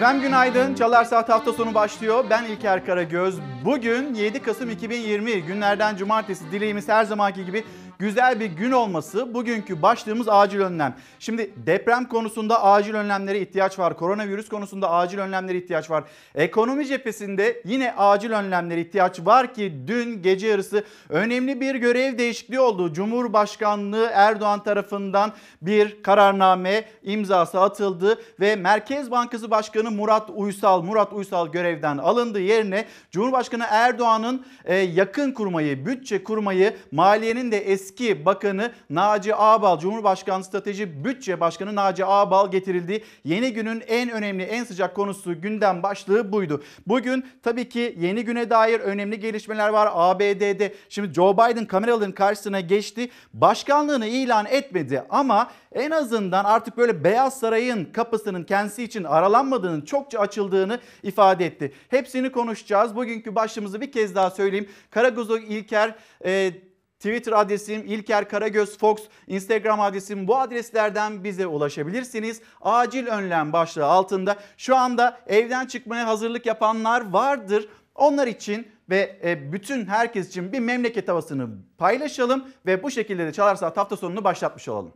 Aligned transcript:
Efendim 0.00 0.22
günaydın. 0.22 0.74
Çalar 0.74 1.04
Saat 1.04 1.28
hafta 1.28 1.52
sonu 1.52 1.74
başlıyor. 1.74 2.24
Ben 2.30 2.44
İlker 2.44 2.86
Karagöz. 2.86 3.38
Bugün 3.64 4.14
7 4.14 4.42
Kasım 4.42 4.70
2020 4.70 5.42
günlerden 5.42 5.96
cumartesi. 5.96 6.52
Dileğimiz 6.52 6.88
her 6.88 7.04
zamanki 7.04 7.44
gibi 7.44 7.64
güzel 8.00 8.40
bir 8.40 8.46
gün 8.46 8.72
olması. 8.72 9.34
Bugünkü 9.34 9.82
başlığımız 9.82 10.28
acil 10.28 10.60
önlem. 10.60 10.96
Şimdi 11.18 11.50
deprem 11.66 12.08
konusunda 12.08 12.64
acil 12.64 12.94
önlemlere 12.94 13.40
ihtiyaç 13.40 13.78
var. 13.78 13.96
Koronavirüs 13.96 14.48
konusunda 14.48 14.90
acil 14.90 15.18
önlemlere 15.18 15.58
ihtiyaç 15.58 15.90
var. 15.90 16.04
Ekonomi 16.34 16.86
cephesinde 16.86 17.62
yine 17.64 17.94
acil 17.96 18.30
önlemlere 18.30 18.80
ihtiyaç 18.80 19.20
var 19.20 19.54
ki 19.54 19.74
dün 19.86 20.22
gece 20.22 20.46
yarısı 20.46 20.84
önemli 21.08 21.60
bir 21.60 21.74
görev 21.74 22.18
değişikliği 22.18 22.60
oldu. 22.60 22.92
Cumhurbaşkanlığı 22.92 24.10
Erdoğan 24.12 24.62
tarafından 24.62 25.32
bir 25.62 26.02
kararname 26.02 26.84
imzası 27.02 27.60
atıldı 27.60 28.18
ve 28.40 28.56
Merkez 28.56 29.10
Bankası 29.10 29.50
Başkanı 29.50 29.90
Murat 29.90 30.30
Uysal, 30.34 30.82
Murat 30.82 31.12
Uysal 31.12 31.52
görevden 31.52 31.98
alındı 31.98 32.40
yerine 32.40 32.84
Cumhurbaşkanı 33.10 33.64
Erdoğan'ın 33.70 34.46
e, 34.64 34.76
yakın 34.76 35.32
kurmayı, 35.32 35.86
bütçe 35.86 36.24
kurmayı, 36.24 36.76
maliyenin 36.92 37.52
de 37.52 37.58
eski 37.58 37.89
bakanı 37.98 38.72
Naci 38.90 39.34
Ağbal, 39.34 39.78
Cumhurbaşkanı 39.78 40.44
Strateji 40.44 41.04
Bütçe 41.04 41.40
Başkanı 41.40 41.74
Naci 41.74 42.04
Ağbal 42.04 42.50
getirildi. 42.50 43.04
Yeni 43.24 43.52
günün 43.52 43.82
en 43.86 44.10
önemli, 44.10 44.42
en 44.42 44.64
sıcak 44.64 44.94
konusu 44.94 45.40
gündem 45.40 45.82
başlığı 45.82 46.32
buydu. 46.32 46.62
Bugün 46.86 47.26
tabii 47.42 47.68
ki 47.68 47.96
yeni 47.98 48.24
güne 48.24 48.50
dair 48.50 48.80
önemli 48.80 49.20
gelişmeler 49.20 49.68
var 49.68 49.88
ABD'de. 49.92 50.74
Şimdi 50.88 51.14
Joe 51.14 51.34
Biden 51.34 51.66
kameraların 51.66 52.12
karşısına 52.12 52.60
geçti. 52.60 53.10
Başkanlığını 53.34 54.06
ilan 54.06 54.46
etmedi 54.46 55.04
ama 55.10 55.50
en 55.72 55.90
azından 55.90 56.44
artık 56.44 56.76
böyle 56.76 57.04
Beyaz 57.04 57.40
Saray'ın 57.40 57.84
kapısının 57.84 58.44
kendisi 58.44 58.84
için 58.84 59.04
aralanmadığını, 59.04 59.84
çokça 59.84 60.18
açıldığını 60.18 60.80
ifade 61.02 61.46
etti. 61.46 61.72
Hepsini 61.88 62.32
konuşacağız. 62.32 62.96
Bugünkü 62.96 63.34
başlığımızı 63.34 63.80
bir 63.80 63.92
kez 63.92 64.14
daha 64.14 64.30
söyleyeyim. 64.30 64.68
Karagozo 64.90 65.38
İlker 65.38 65.94
e, 66.24 66.52
Twitter 67.00 67.32
adresim 67.32 67.84
İlker 67.86 68.28
Karagöz 68.28 68.78
Fox, 68.78 68.98
Instagram 69.26 69.80
adresim 69.80 70.28
bu 70.28 70.36
adreslerden 70.36 71.24
bize 71.24 71.46
ulaşabilirsiniz. 71.46 72.42
Acil 72.60 73.06
önlem 73.06 73.52
başlığı 73.52 73.86
altında 73.86 74.36
şu 74.56 74.76
anda 74.76 75.20
evden 75.26 75.66
çıkmaya 75.66 76.06
hazırlık 76.06 76.46
yapanlar 76.46 77.10
vardır. 77.10 77.68
Onlar 77.94 78.26
için 78.26 78.68
ve 78.90 79.20
e, 79.24 79.52
bütün 79.52 79.86
herkes 79.86 80.28
için 80.28 80.52
bir 80.52 80.58
memleket 80.58 81.08
havasını 81.08 81.48
paylaşalım 81.78 82.44
ve 82.66 82.82
bu 82.82 82.90
şekilde 82.90 83.26
de 83.26 83.32
Çalar 83.32 83.58
hafta 83.58 83.96
sonunu 83.96 84.24
başlatmış 84.24 84.68
olalım. 84.68 84.92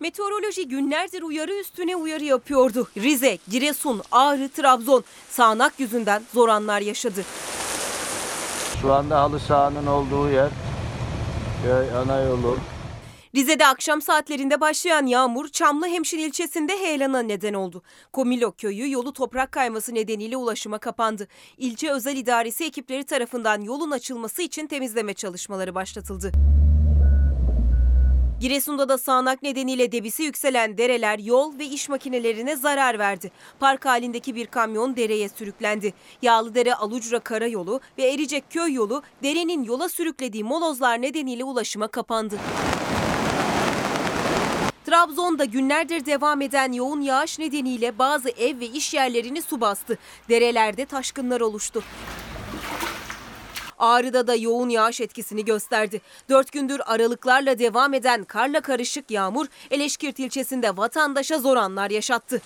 Meteoroloji 0.00 0.68
günlerdir 0.68 1.22
uyarı 1.22 1.60
üstüne 1.60 1.96
uyarı 1.96 2.24
yapıyordu. 2.24 2.88
Rize, 2.96 3.38
Giresun, 3.48 4.02
Ağrı, 4.12 4.48
Trabzon 4.48 5.04
sağanak 5.30 5.80
yüzünden 5.80 6.22
zor 6.34 6.48
anlar 6.48 6.80
yaşadı. 6.80 7.24
Şu 8.82 8.92
anda 8.92 9.20
halı 9.20 9.40
sahanın 9.40 9.86
olduğu 9.86 10.30
yer 10.30 10.50
köy 11.62 11.96
ana 11.96 12.20
yolu. 12.20 12.58
Rize'de 13.34 13.66
akşam 13.66 14.02
saatlerinde 14.02 14.60
başlayan 14.60 15.06
yağmur 15.06 15.48
Çamlı 15.48 15.86
Hemşin 15.86 16.18
ilçesinde 16.18 16.78
heyelana 16.80 17.22
neden 17.22 17.54
oldu. 17.54 17.82
Komilo 18.12 18.52
köyü 18.52 18.90
yolu 18.90 19.12
toprak 19.12 19.52
kayması 19.52 19.94
nedeniyle 19.94 20.36
ulaşıma 20.36 20.78
kapandı. 20.78 21.28
İlçe 21.58 21.90
özel 21.92 22.16
idaresi 22.16 22.64
ekipleri 22.64 23.04
tarafından 23.04 23.60
yolun 23.60 23.90
açılması 23.90 24.42
için 24.42 24.66
temizleme 24.66 25.14
çalışmaları 25.14 25.74
başlatıldı. 25.74 26.32
Giresun'da 28.40 28.88
da 28.88 28.98
sağanak 28.98 29.42
nedeniyle 29.42 29.92
debisi 29.92 30.22
yükselen 30.22 30.78
dereler 30.78 31.18
yol 31.18 31.58
ve 31.58 31.66
iş 31.66 31.88
makinelerine 31.88 32.56
zarar 32.56 32.98
verdi. 32.98 33.30
Park 33.60 33.84
halindeki 33.86 34.34
bir 34.34 34.46
kamyon 34.46 34.96
dereye 34.96 35.28
sürüklendi. 35.28 35.94
Yağlıdere 36.22 36.74
Alucra 36.74 37.20
Karayolu 37.20 37.80
ve 37.98 38.02
Ericek 38.02 38.44
Köy 38.50 38.72
yolu 38.72 39.02
derenin 39.22 39.64
yola 39.64 39.88
sürüklediği 39.88 40.44
molozlar 40.44 41.02
nedeniyle 41.02 41.44
ulaşıma 41.44 41.88
kapandı. 41.88 42.38
Trabzon'da 44.86 45.44
günlerdir 45.44 46.06
devam 46.06 46.42
eden 46.42 46.72
yoğun 46.72 47.00
yağış 47.00 47.38
nedeniyle 47.38 47.98
bazı 47.98 48.28
ev 48.28 48.60
ve 48.60 48.66
iş 48.66 48.94
yerlerini 48.94 49.42
su 49.42 49.60
bastı. 49.60 49.98
Derelerde 50.28 50.86
taşkınlar 50.86 51.40
oluştu. 51.40 51.82
Ağrı'da 53.78 54.26
da 54.26 54.34
yoğun 54.34 54.68
yağış 54.68 55.00
etkisini 55.00 55.44
gösterdi. 55.44 56.00
Dört 56.28 56.52
gündür 56.52 56.80
aralıklarla 56.86 57.58
devam 57.58 57.94
eden 57.94 58.24
karla 58.24 58.60
karışık 58.60 59.10
yağmur 59.10 59.46
Eleşkirt 59.70 60.18
ilçesinde 60.18 60.76
vatandaşa 60.76 61.38
zor 61.38 61.56
anlar 61.56 61.90
yaşattı. 61.90 62.42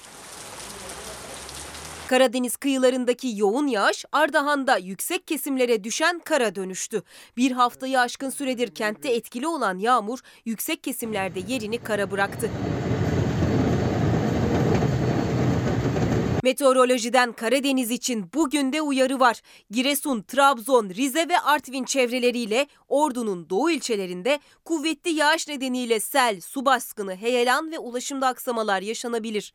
Karadeniz 2.10 2.56
kıyılarındaki 2.56 3.32
yoğun 3.36 3.66
yağış 3.66 4.04
Ardahan'da 4.12 4.76
yüksek 4.76 5.26
kesimlere 5.26 5.84
düşen 5.84 6.18
kara 6.18 6.54
dönüştü. 6.54 7.02
Bir 7.36 7.52
haftayı 7.52 8.00
aşkın 8.00 8.30
süredir 8.30 8.74
kentte 8.74 9.08
etkili 9.08 9.47
olan 9.47 9.78
yağmur 9.78 10.18
yüksek 10.44 10.82
kesimlerde 10.82 11.41
yerini 11.48 11.78
kara 11.78 12.10
bıraktı. 12.10 12.50
Meteorolojiden 16.43 17.33
Karadeniz 17.33 17.91
için 17.91 18.31
bugün 18.34 18.73
de 18.73 18.83
uyarı 18.83 19.21
var. 19.21 19.41
Giresun, 19.71 20.23
Trabzon, 20.23 20.89
Rize 20.89 21.28
ve 21.28 21.41
Artvin 21.41 21.84
çevreleriyle 21.84 22.67
Ordu'nun 22.89 23.51
doğu 23.51 23.71
ilçelerinde 23.71 24.41
kuvvetli 24.65 25.11
yağış 25.11 25.49
nedeniyle 25.49 26.01
sel, 26.01 26.41
su 26.41 26.65
baskını, 26.65 27.17
heyelan 27.17 27.73
ve 27.73 27.78
ulaşımda 27.78 28.27
aksamalar 28.27 28.83
yaşanabilir. 28.83 29.53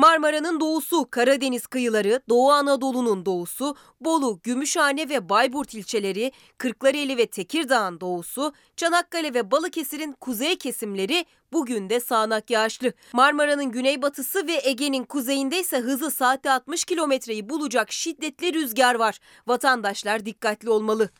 Marmara'nın 0.00 0.60
doğusu, 0.60 1.10
Karadeniz 1.10 1.66
kıyıları, 1.66 2.20
Doğu 2.28 2.50
Anadolu'nun 2.50 3.26
doğusu, 3.26 3.76
Bolu, 4.00 4.40
Gümüşhane 4.42 5.08
ve 5.08 5.28
Bayburt 5.28 5.74
ilçeleri, 5.74 6.32
Kırklareli 6.58 7.16
ve 7.16 7.26
Tekirdağ'ın 7.26 8.00
doğusu, 8.00 8.52
Çanakkale 8.76 9.34
ve 9.34 9.50
Balıkesir'in 9.50 10.12
kuzey 10.12 10.58
kesimleri 10.58 11.24
bugün 11.52 11.90
de 11.90 12.00
sağanak 12.00 12.50
yağışlı. 12.50 12.92
Marmara'nın 13.12 13.70
güneybatısı 13.70 14.46
ve 14.46 14.60
Ege'nin 14.64 15.04
kuzeyinde 15.04 15.60
ise 15.60 15.78
hızı 15.78 16.10
saatte 16.10 16.50
60 16.50 16.84
kilometreyi 16.84 17.48
bulacak 17.48 17.92
şiddetli 17.92 18.54
rüzgar 18.54 18.94
var. 18.94 19.18
Vatandaşlar 19.46 20.26
dikkatli 20.26 20.70
olmalı. 20.70 21.10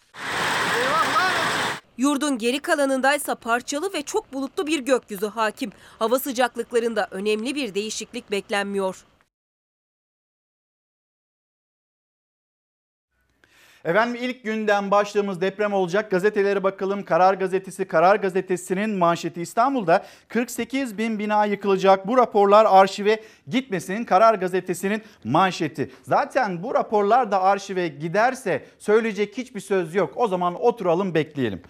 Yurdun 2.00 2.38
geri 2.38 2.58
kalanındaysa 2.58 3.34
parçalı 3.34 3.92
ve 3.94 4.02
çok 4.02 4.32
bulutlu 4.32 4.66
bir 4.66 4.80
gökyüzü 4.80 5.26
hakim. 5.26 5.72
Hava 5.98 6.18
sıcaklıklarında 6.18 7.08
önemli 7.10 7.54
bir 7.54 7.74
değişiklik 7.74 8.30
beklenmiyor. 8.30 9.04
Efendim 13.84 14.20
ilk 14.22 14.44
günden 14.44 14.90
başlığımız 14.90 15.40
deprem 15.40 15.72
olacak. 15.72 16.10
Gazetelere 16.10 16.62
bakalım. 16.62 17.02
Karar 17.02 17.34
Gazetesi, 17.34 17.84
Karar 17.84 18.16
Gazetesi'nin 18.16 18.90
manşeti 18.90 19.42
İstanbul'da 19.42 20.04
48 20.28 20.98
bin 20.98 21.18
bina 21.18 21.44
yıkılacak. 21.44 22.06
Bu 22.06 22.16
raporlar 22.18 22.66
arşive 22.68 23.22
gitmesin. 23.48 24.04
Karar 24.04 24.34
Gazetesi'nin 24.34 25.02
manşeti. 25.24 25.90
Zaten 26.02 26.62
bu 26.62 26.74
raporlar 26.74 27.30
da 27.30 27.42
arşive 27.42 27.88
giderse 27.88 28.64
söyleyecek 28.78 29.38
hiçbir 29.38 29.60
söz 29.60 29.94
yok. 29.94 30.12
O 30.16 30.28
zaman 30.28 30.54
oturalım 30.54 31.14
bekleyelim. 31.14 31.62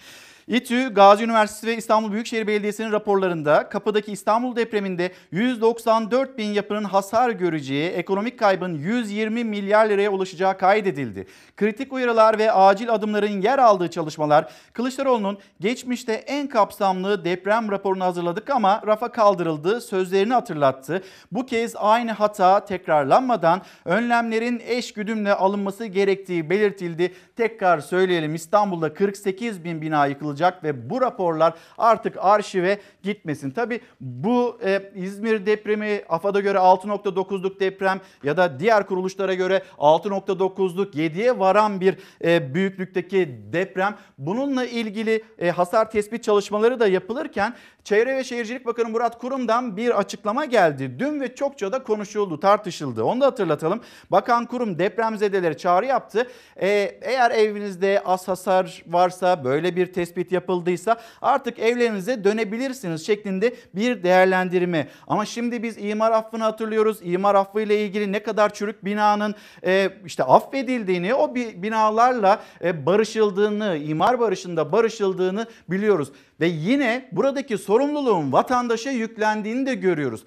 İTÜ, 0.51 0.95
Gazi 0.95 1.25
Üniversitesi 1.25 1.67
ve 1.67 1.77
İstanbul 1.77 2.13
Büyükşehir 2.13 2.47
Belediyesi'nin 2.47 2.93
raporlarında 2.93 3.69
kapıdaki 3.69 4.13
İstanbul 4.13 4.57
depreminde 4.57 5.13
194 5.31 6.39
bin 6.39 6.47
yapının 6.47 6.85
hasar 6.85 7.31
göreceği, 7.31 7.91
ekonomik 7.91 8.39
kaybın 8.39 8.75
120 8.75 9.45
milyar 9.45 9.89
liraya 9.89 10.11
ulaşacağı 10.11 10.59
kaydedildi. 10.59 11.27
Kritik 11.57 11.93
uyarılar 11.93 12.39
ve 12.39 12.53
acil 12.53 12.95
adımların 12.95 13.41
yer 13.41 13.59
aldığı 13.59 13.91
çalışmalar 13.91 14.53
Kılıçdaroğlu'nun 14.73 15.39
geçmişte 15.61 16.13
en 16.13 16.49
kapsamlı 16.49 17.25
deprem 17.25 17.71
raporunu 17.71 18.05
hazırladık 18.05 18.51
ama 18.51 18.83
rafa 18.87 19.13
kaldırıldı 19.13 19.81
sözlerini 19.81 20.33
hatırlattı. 20.33 21.03
Bu 21.33 21.47
kez 21.47 21.75
aynı 21.77 22.13
hata 22.13 22.65
tekrarlanmadan 22.65 23.63
önlemlerin 23.85 24.63
eş 24.67 24.93
güdümle 24.93 25.35
alınması 25.35 25.87
gerektiği 25.87 26.51
belirtildi. 26.51 27.15
Tekrar 27.37 27.81
söyleyelim 27.81 28.35
İstanbul'da 28.35 28.95
48 28.95 29.65
bin 29.65 29.83
bina 29.83 30.07
yıkılacak 30.07 30.40
alınacak 30.41 30.65
ve 30.65 30.91
bu 30.91 31.01
raporlar 31.01 31.55
artık 31.79 32.17
arşive 32.19 32.79
gitmesin. 33.03 33.51
Tabi 33.51 33.81
bu 34.01 34.59
e, 34.65 34.93
İzmir 34.95 35.47
depremi 35.47 36.03
AFAD'a 36.09 36.41
göre 36.41 36.59
6.9'luk 36.59 37.61
deprem 37.61 38.01
ya 38.23 38.37
da 38.37 38.61
diğer 38.61 38.87
kuruluşlara 38.87 39.35
göre 39.35 39.63
6.9'luk 39.79 40.95
7'ye 40.95 41.39
varan 41.39 41.81
bir 41.81 41.97
e, 42.25 42.55
büyüklükteki 42.55 43.41
deprem. 43.53 43.97
Bununla 44.19 44.65
ilgili 44.65 45.25
e, 45.39 45.51
hasar 45.51 45.91
tespit 45.91 46.25
çalışmaları 46.25 46.81
da 46.81 46.87
yapılırken 46.87 47.55
Çevre 47.85 48.17
ve 48.17 48.25
Şehircilik 48.25 48.67
Bakanı 48.67 48.89
Murat 48.89 49.19
Kurum'dan 49.19 49.77
bir 49.77 49.99
açıklama 49.99 50.45
geldi. 50.45 50.97
Dün 50.99 51.21
ve 51.21 51.35
çokça 51.35 51.73
da 51.73 51.83
konuşuldu, 51.83 52.41
tartışıldı. 52.41 53.05
Onu 53.05 53.21
da 53.21 53.27
hatırlatalım. 53.27 53.81
Bakan 54.11 54.47
Kurum 54.47 54.79
depremzedelere 54.79 55.57
çağrı 55.57 55.87
yaptı. 55.87 56.27
Ee, 56.57 56.99
eğer 57.03 57.31
evinizde 57.31 58.03
az 58.05 58.29
hasar 58.29 58.83
varsa, 58.87 59.45
böyle 59.45 59.77
bir 59.77 59.93
tespit 59.93 60.30
yapıldıysa 60.33 61.01
artık 61.23 61.59
evlerinize 61.59 62.25
dönebilirsiniz 62.25 63.07
şeklinde 63.07 63.55
bir 63.75 64.03
değerlendirme. 64.03 64.89
Ama 65.07 65.27
şimdi 65.27 65.63
biz 65.63 65.79
imar 65.79 66.13
affını 66.13 66.43
hatırlıyoruz. 66.43 66.99
İmar 67.03 67.35
affı 67.35 67.61
ile 67.61 67.85
ilgili 67.85 68.13
ne 68.13 68.23
kadar 68.23 68.55
çürük 68.55 68.85
binanın 68.85 69.35
e, 69.67 69.91
işte 70.07 70.25
affedildiğini, 70.25 71.15
o 71.15 71.35
bi- 71.35 71.63
binalarla 71.63 72.43
e, 72.65 72.87
barışıldığını, 72.87 73.77
imar 73.77 74.21
barışında 74.21 74.73
barışıldığını 74.73 75.47
biliyoruz. 75.69 76.13
Ve 76.41 76.47
yine 76.47 77.09
buradaki 77.13 77.59
sorumluluğun 77.59 78.33
vatandaşa 78.33 78.91
yüklendiğini 78.91 79.67
de 79.67 79.75
görüyoruz. 79.75 80.25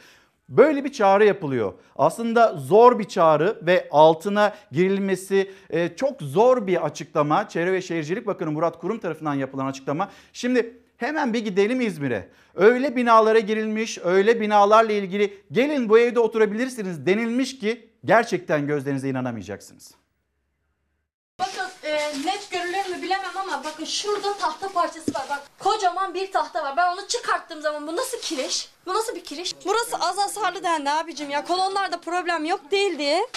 Böyle 0.49 0.83
bir 0.83 0.91
çağrı 0.91 1.25
yapılıyor. 1.25 1.73
Aslında 1.95 2.53
zor 2.53 2.99
bir 2.99 3.03
çağrı 3.03 3.59
ve 3.61 3.87
altına 3.91 4.55
girilmesi 4.71 5.51
e, 5.69 5.95
çok 5.95 6.21
zor 6.21 6.67
bir 6.67 6.85
açıklama. 6.85 7.49
Çevre 7.49 7.73
ve 7.73 7.81
Şehircilik 7.81 8.27
Bakanı 8.27 8.51
Murat 8.51 8.79
Kurum 8.79 8.99
tarafından 8.99 9.33
yapılan 9.33 9.65
açıklama. 9.65 10.09
Şimdi 10.33 10.77
hemen 10.97 11.33
bir 11.33 11.45
gidelim 11.45 11.81
İzmir'e. 11.81 12.29
Öyle 12.55 12.95
binalara 12.95 13.39
girilmiş, 13.39 13.97
öyle 14.03 14.41
binalarla 14.41 14.91
ilgili 14.91 15.33
gelin 15.51 15.89
bu 15.89 15.99
evde 15.99 16.19
oturabilirsiniz 16.19 17.05
denilmiş 17.05 17.59
ki 17.59 17.89
gerçekten 18.05 18.67
gözlerinize 18.67 19.09
inanamayacaksınız. 19.09 20.02
E, 21.83 21.93
net 22.25 22.51
görülür 22.51 22.89
mü 22.95 23.01
bilemem 23.01 23.37
ama 23.37 23.63
bakın 23.63 23.85
şurada 23.85 24.37
tahta 24.37 24.69
parçası 24.69 25.13
var. 25.13 25.25
Bak 25.29 25.41
kocaman 25.59 26.13
bir 26.13 26.31
tahta 26.31 26.63
var. 26.63 26.77
Ben 26.77 26.93
onu 26.93 27.07
çıkarttığım 27.07 27.61
zaman 27.61 27.87
bu 27.87 27.95
nasıl 27.95 28.17
kireç? 28.21 28.67
Bu 28.85 28.93
nasıl 28.93 29.15
bir 29.15 29.23
kireç? 29.23 29.55
Burası 29.65 29.95
az 29.99 30.17
hasarlı 30.17 30.63
dendi 30.63 30.89
abicim 30.89 31.29
ya. 31.29 31.45
Kolonlarda 31.45 31.99
problem 32.01 32.45
yok 32.45 32.71
değil 32.71 32.97
diye. 32.97 33.27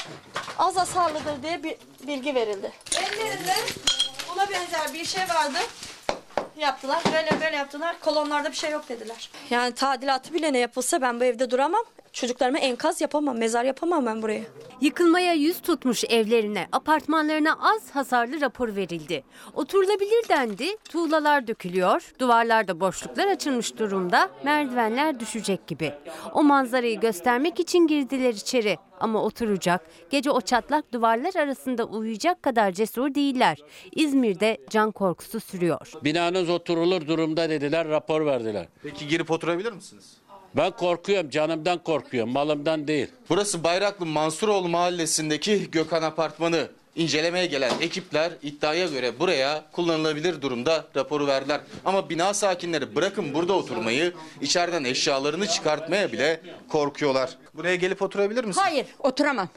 Az 0.59 0.77
hasarlıdır 0.77 1.43
diye 1.43 1.63
bir 1.63 1.77
bilgi 2.07 2.35
verildi. 2.35 2.73
Ellerinde 2.97 3.55
buna 4.31 4.51
benzer 4.51 4.93
bir 4.95 5.05
şey 5.05 5.23
vardı. 5.23 5.59
Yaptılar. 6.57 7.03
Böyle 7.13 7.41
böyle 7.41 7.57
yaptılar. 7.57 7.97
Kolonlarda 8.01 8.51
bir 8.51 8.57
şey 8.57 8.71
yok 8.71 8.89
dediler. 8.89 9.31
Yani 9.51 9.75
tadilatı 9.75 10.35
bile 10.35 10.53
ne 10.53 10.59
yapılsa 10.59 11.01
ben 11.01 11.21
bu 11.21 11.25
evde 11.25 11.51
duramam. 11.51 11.85
Çocuklarıma 12.17 12.59
enkaz 12.59 13.01
yapamam, 13.01 13.39
mezar 13.39 13.65
yapamam 13.65 14.07
ben 14.07 14.23
buraya. 14.23 14.43
Yıkılmaya 14.81 15.33
yüz 15.33 15.61
tutmuş 15.61 16.05
evlerine, 16.05 16.69
apartmanlarına 16.73 17.53
az 17.53 17.91
hasarlı 17.91 18.41
rapor 18.41 18.77
verildi. 18.77 19.25
Oturulabilir 19.55 20.29
dendi, 20.29 20.77
tuğlalar 20.77 21.47
dökülüyor, 21.47 22.13
duvarlarda 22.19 22.81
boşluklar 22.81 23.27
açılmış 23.27 23.79
durumda, 23.79 24.31
merdivenler 24.45 25.21
düşecek 25.21 25.67
gibi. 25.67 25.93
O 26.35 26.43
manzarayı 26.43 27.01
göstermek 27.01 27.61
için 27.61 27.87
girdiler 27.87 28.35
içeri. 28.35 28.79
Ama 29.01 29.23
oturacak, 29.23 29.87
gece 30.11 30.31
o 30.31 30.41
çatlak 30.41 30.93
duvarlar 30.93 31.35
arasında 31.35 31.85
uyuyacak 31.85 32.43
kadar 32.43 32.73
cesur 32.73 33.15
değiller. 33.15 33.59
İzmir'de 33.93 34.59
can 34.71 34.91
korkusu 34.91 35.41
sürüyor. 35.41 35.93
Binanız 36.05 36.51
oturulur 36.51 37.07
durumda 37.07 37.51
dediler, 37.51 37.89
rapor 37.89 38.27
verdiler. 38.27 38.69
Peki 38.83 39.09
girip 39.09 39.31
oturabilir 39.31 39.73
misiniz? 39.73 40.17
Ben 40.57 40.71
korkuyorum, 40.71 41.31
canımdan 41.31 41.79
korkuyorum, 41.79 42.31
malımdan 42.33 42.89
değil. 42.89 43.09
Burası 43.29 43.65
Bayraklı 43.65 44.07
Mansuroğlu 44.07 44.69
mahallesindeki 44.69 45.71
Gökhan 45.71 46.03
Apartmanı. 46.03 46.69
İncelemeye 46.97 47.47
gelen 47.47 47.73
ekipler 47.81 48.33
iddiaya 48.43 48.87
göre 48.87 49.19
buraya 49.19 49.65
kullanılabilir 49.73 50.43
durumda 50.43 50.85
raporu 50.97 51.27
verdiler. 51.27 51.61
Ama 51.85 52.11
bina 52.11 52.35
sakinleri 52.35 52.97
bırakın 52.97 53.35
burada 53.35 53.53
oturmayı, 53.53 54.13
içeriden 54.41 54.85
eşyalarını 54.85 55.47
çıkartmaya 55.47 56.13
bile 56.13 56.41
korkuyorlar. 56.69 57.31
Buraya 57.55 57.77
gelip 57.77 58.03
oturabilir 58.03 58.45
misiniz? 58.45 58.67
Hayır 58.67 58.87
oturamam. 58.99 59.49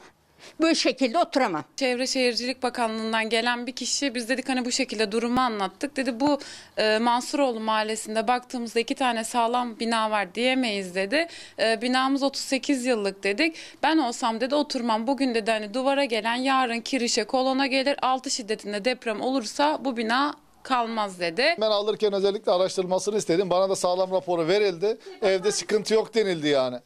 Bu 0.62 0.74
şekilde 0.74 1.18
oturamam. 1.18 1.64
Çevre 1.76 2.06
Şehircilik 2.06 2.62
Bakanlığı'ndan 2.62 3.28
gelen 3.28 3.66
bir 3.66 3.72
kişi 3.72 4.14
biz 4.14 4.28
dedik 4.28 4.48
hani 4.48 4.64
bu 4.64 4.72
şekilde 4.72 5.12
durumu 5.12 5.40
anlattık. 5.40 5.96
Dedi 5.96 6.20
bu 6.20 6.38
e, 6.76 6.98
Mansuroğlu 6.98 7.60
mahallesinde 7.60 8.28
baktığımızda 8.28 8.80
iki 8.80 8.94
tane 8.94 9.24
sağlam 9.24 9.78
bina 9.80 10.10
var 10.10 10.34
diyemeyiz 10.34 10.94
dedi. 10.94 11.28
E, 11.58 11.82
binamız 11.82 12.22
38 12.22 12.86
yıllık 12.86 13.22
dedik. 13.22 13.56
Ben 13.82 13.98
olsam 13.98 14.40
dedi 14.40 14.54
oturmam. 14.54 15.06
Bugün 15.06 15.34
dedi 15.34 15.50
hani 15.50 15.74
duvara 15.74 16.04
gelen 16.04 16.36
yarın 16.36 16.80
kirişe 16.80 17.24
kolona 17.24 17.66
gelir. 17.66 17.96
6 18.02 18.30
şiddetinde 18.30 18.84
deprem 18.84 19.20
olursa 19.20 19.78
bu 19.84 19.96
bina 19.96 20.34
kalmaz 20.62 21.20
dedi. 21.20 21.56
Ben 21.60 21.70
alırken 21.70 22.12
özellikle 22.12 22.52
araştırılmasını 22.52 23.16
istedim. 23.16 23.50
Bana 23.50 23.70
da 23.70 23.76
sağlam 23.76 24.10
raporu 24.10 24.48
verildi. 24.48 24.98
Evde 25.22 25.52
sıkıntı 25.52 25.94
yok 25.94 26.14
denildi 26.14 26.48
yani. 26.48 26.76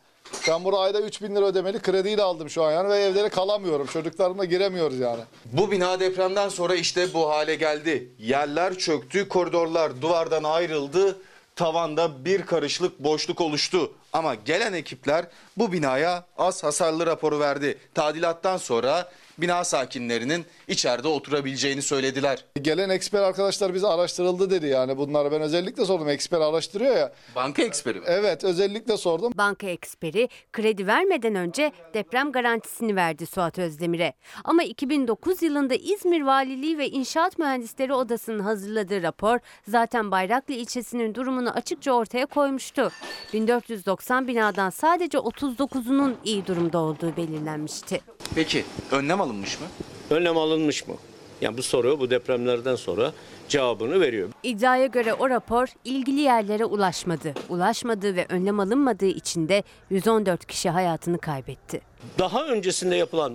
Ben 0.48 0.64
burada 0.64 0.80
ayda 0.80 1.00
3 1.00 1.22
bin 1.22 1.36
lira 1.36 1.44
ödemeli 1.44 1.82
krediyle 1.82 2.22
aldım 2.22 2.50
şu 2.50 2.62
an 2.62 2.72
yani 2.72 2.88
ve 2.88 2.98
evlere 2.98 3.28
kalamıyorum. 3.28 3.86
Çocuklarımla 3.86 4.44
giremiyoruz 4.44 4.98
yani. 4.98 5.20
Bu 5.44 5.70
bina 5.70 6.00
depremden 6.00 6.48
sonra 6.48 6.74
işte 6.74 7.14
bu 7.14 7.30
hale 7.30 7.54
geldi. 7.54 8.08
Yerler 8.18 8.78
çöktü, 8.78 9.28
koridorlar 9.28 10.02
duvardan 10.02 10.44
ayrıldı. 10.44 11.18
Tavanda 11.56 12.24
bir 12.24 12.42
karışlık 12.42 12.98
boşluk 12.98 13.40
oluştu. 13.40 13.92
Ama 14.12 14.34
gelen 14.34 14.72
ekipler 14.72 15.26
bu 15.56 15.72
binaya 15.72 16.24
az 16.38 16.64
hasarlı 16.64 17.06
raporu 17.06 17.40
verdi. 17.40 17.78
Tadilattan 17.94 18.56
sonra 18.56 19.10
bina 19.38 19.64
sakinlerinin 19.64 20.44
içeride 20.68 21.08
oturabileceğini 21.08 21.82
söylediler. 21.82 22.44
Gelen 22.62 22.88
eksper 22.88 23.22
arkadaşlar 23.22 23.74
bize 23.74 23.86
araştırıldı 23.86 24.50
dedi 24.50 24.66
yani. 24.66 24.96
Bunları 24.96 25.32
ben 25.32 25.40
özellikle 25.40 25.84
sordum. 25.84 26.08
Eksper 26.08 26.40
araştırıyor 26.40 26.96
ya. 26.96 27.12
Banka 27.36 27.62
eksperi 27.62 27.98
mi? 27.98 28.04
Evet 28.08 28.44
özellikle 28.44 28.96
sordum. 28.96 29.32
Banka 29.36 29.66
eksperi 29.66 30.28
kredi 30.52 30.86
vermeden 30.86 31.34
önce 31.34 31.72
deprem 31.94 32.32
garantisini 32.32 32.96
verdi 32.96 33.26
Suat 33.26 33.58
Özdemir'e. 33.58 34.12
Ama 34.44 34.62
2009 34.62 35.42
yılında 35.42 35.74
İzmir 35.74 36.20
Valiliği 36.22 36.78
ve 36.78 36.88
İnşaat 36.88 37.38
Mühendisleri 37.38 37.94
Odası'nın 37.94 38.38
hazırladığı 38.40 39.02
rapor 39.02 39.38
zaten 39.68 40.10
Bayraklı 40.10 40.54
ilçesinin 40.54 41.14
durumunu 41.14 41.50
açıkça 41.50 41.92
ortaya 41.92 42.26
koymuştu. 42.26 42.90
1490 43.32 44.28
binadan 44.28 44.70
sadece 44.70 45.18
39'unun 45.18 46.14
iyi 46.24 46.46
durumda 46.46 46.78
olduğu 46.78 47.16
belirlenmişti. 47.16 48.00
Peki 48.34 48.64
önlem 48.90 49.20
alınmış 49.24 49.60
mı? 49.60 49.66
önlem 50.10 50.36
alınmış 50.36 50.88
mı? 50.88 50.94
Yani 51.40 51.58
bu 51.58 51.62
soru 51.62 52.00
bu 52.00 52.10
depremlerden 52.10 52.76
sonra 52.76 53.12
cevabını 53.48 54.00
veriyor. 54.00 54.28
İddiaya 54.42 54.86
göre 54.86 55.14
o 55.14 55.30
rapor 55.30 55.66
ilgili 55.84 56.20
yerlere 56.20 56.64
ulaşmadı. 56.64 57.34
Ulaşmadığı 57.48 58.16
ve 58.16 58.26
önlem 58.28 58.60
alınmadığı 58.60 59.06
için 59.06 59.48
de 59.48 59.62
114 59.90 60.46
kişi 60.46 60.70
hayatını 60.70 61.18
kaybetti. 61.18 61.80
Daha 62.18 62.46
öncesinde 62.46 62.96
yapılan 62.96 63.34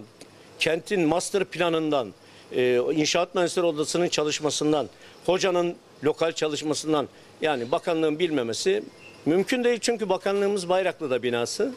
kentin 0.59 1.07
master 1.07 1.45
planından, 1.45 2.13
e, 2.51 2.81
inşaat 2.93 3.35
mühendisleri 3.35 3.65
odasının 3.65 4.09
çalışmasından, 4.09 4.89
hocanın 5.25 5.75
lokal 6.03 6.31
çalışmasından 6.31 7.07
yani 7.41 7.71
bakanlığın 7.71 8.19
bilmemesi 8.19 8.83
mümkün 9.25 9.63
değil. 9.63 9.79
Çünkü 9.81 10.09
bakanlığımız 10.09 10.69
Bayraklı'da 10.69 11.23
binası 11.23 11.73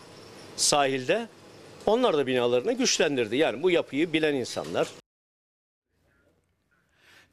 sahilde. 0.56 1.28
Onlar 1.86 2.16
da 2.16 2.26
binalarını 2.26 2.72
güçlendirdi. 2.72 3.36
Yani 3.36 3.62
bu 3.62 3.70
yapıyı 3.70 4.12
bilen 4.12 4.34
insanlar. 4.34 4.88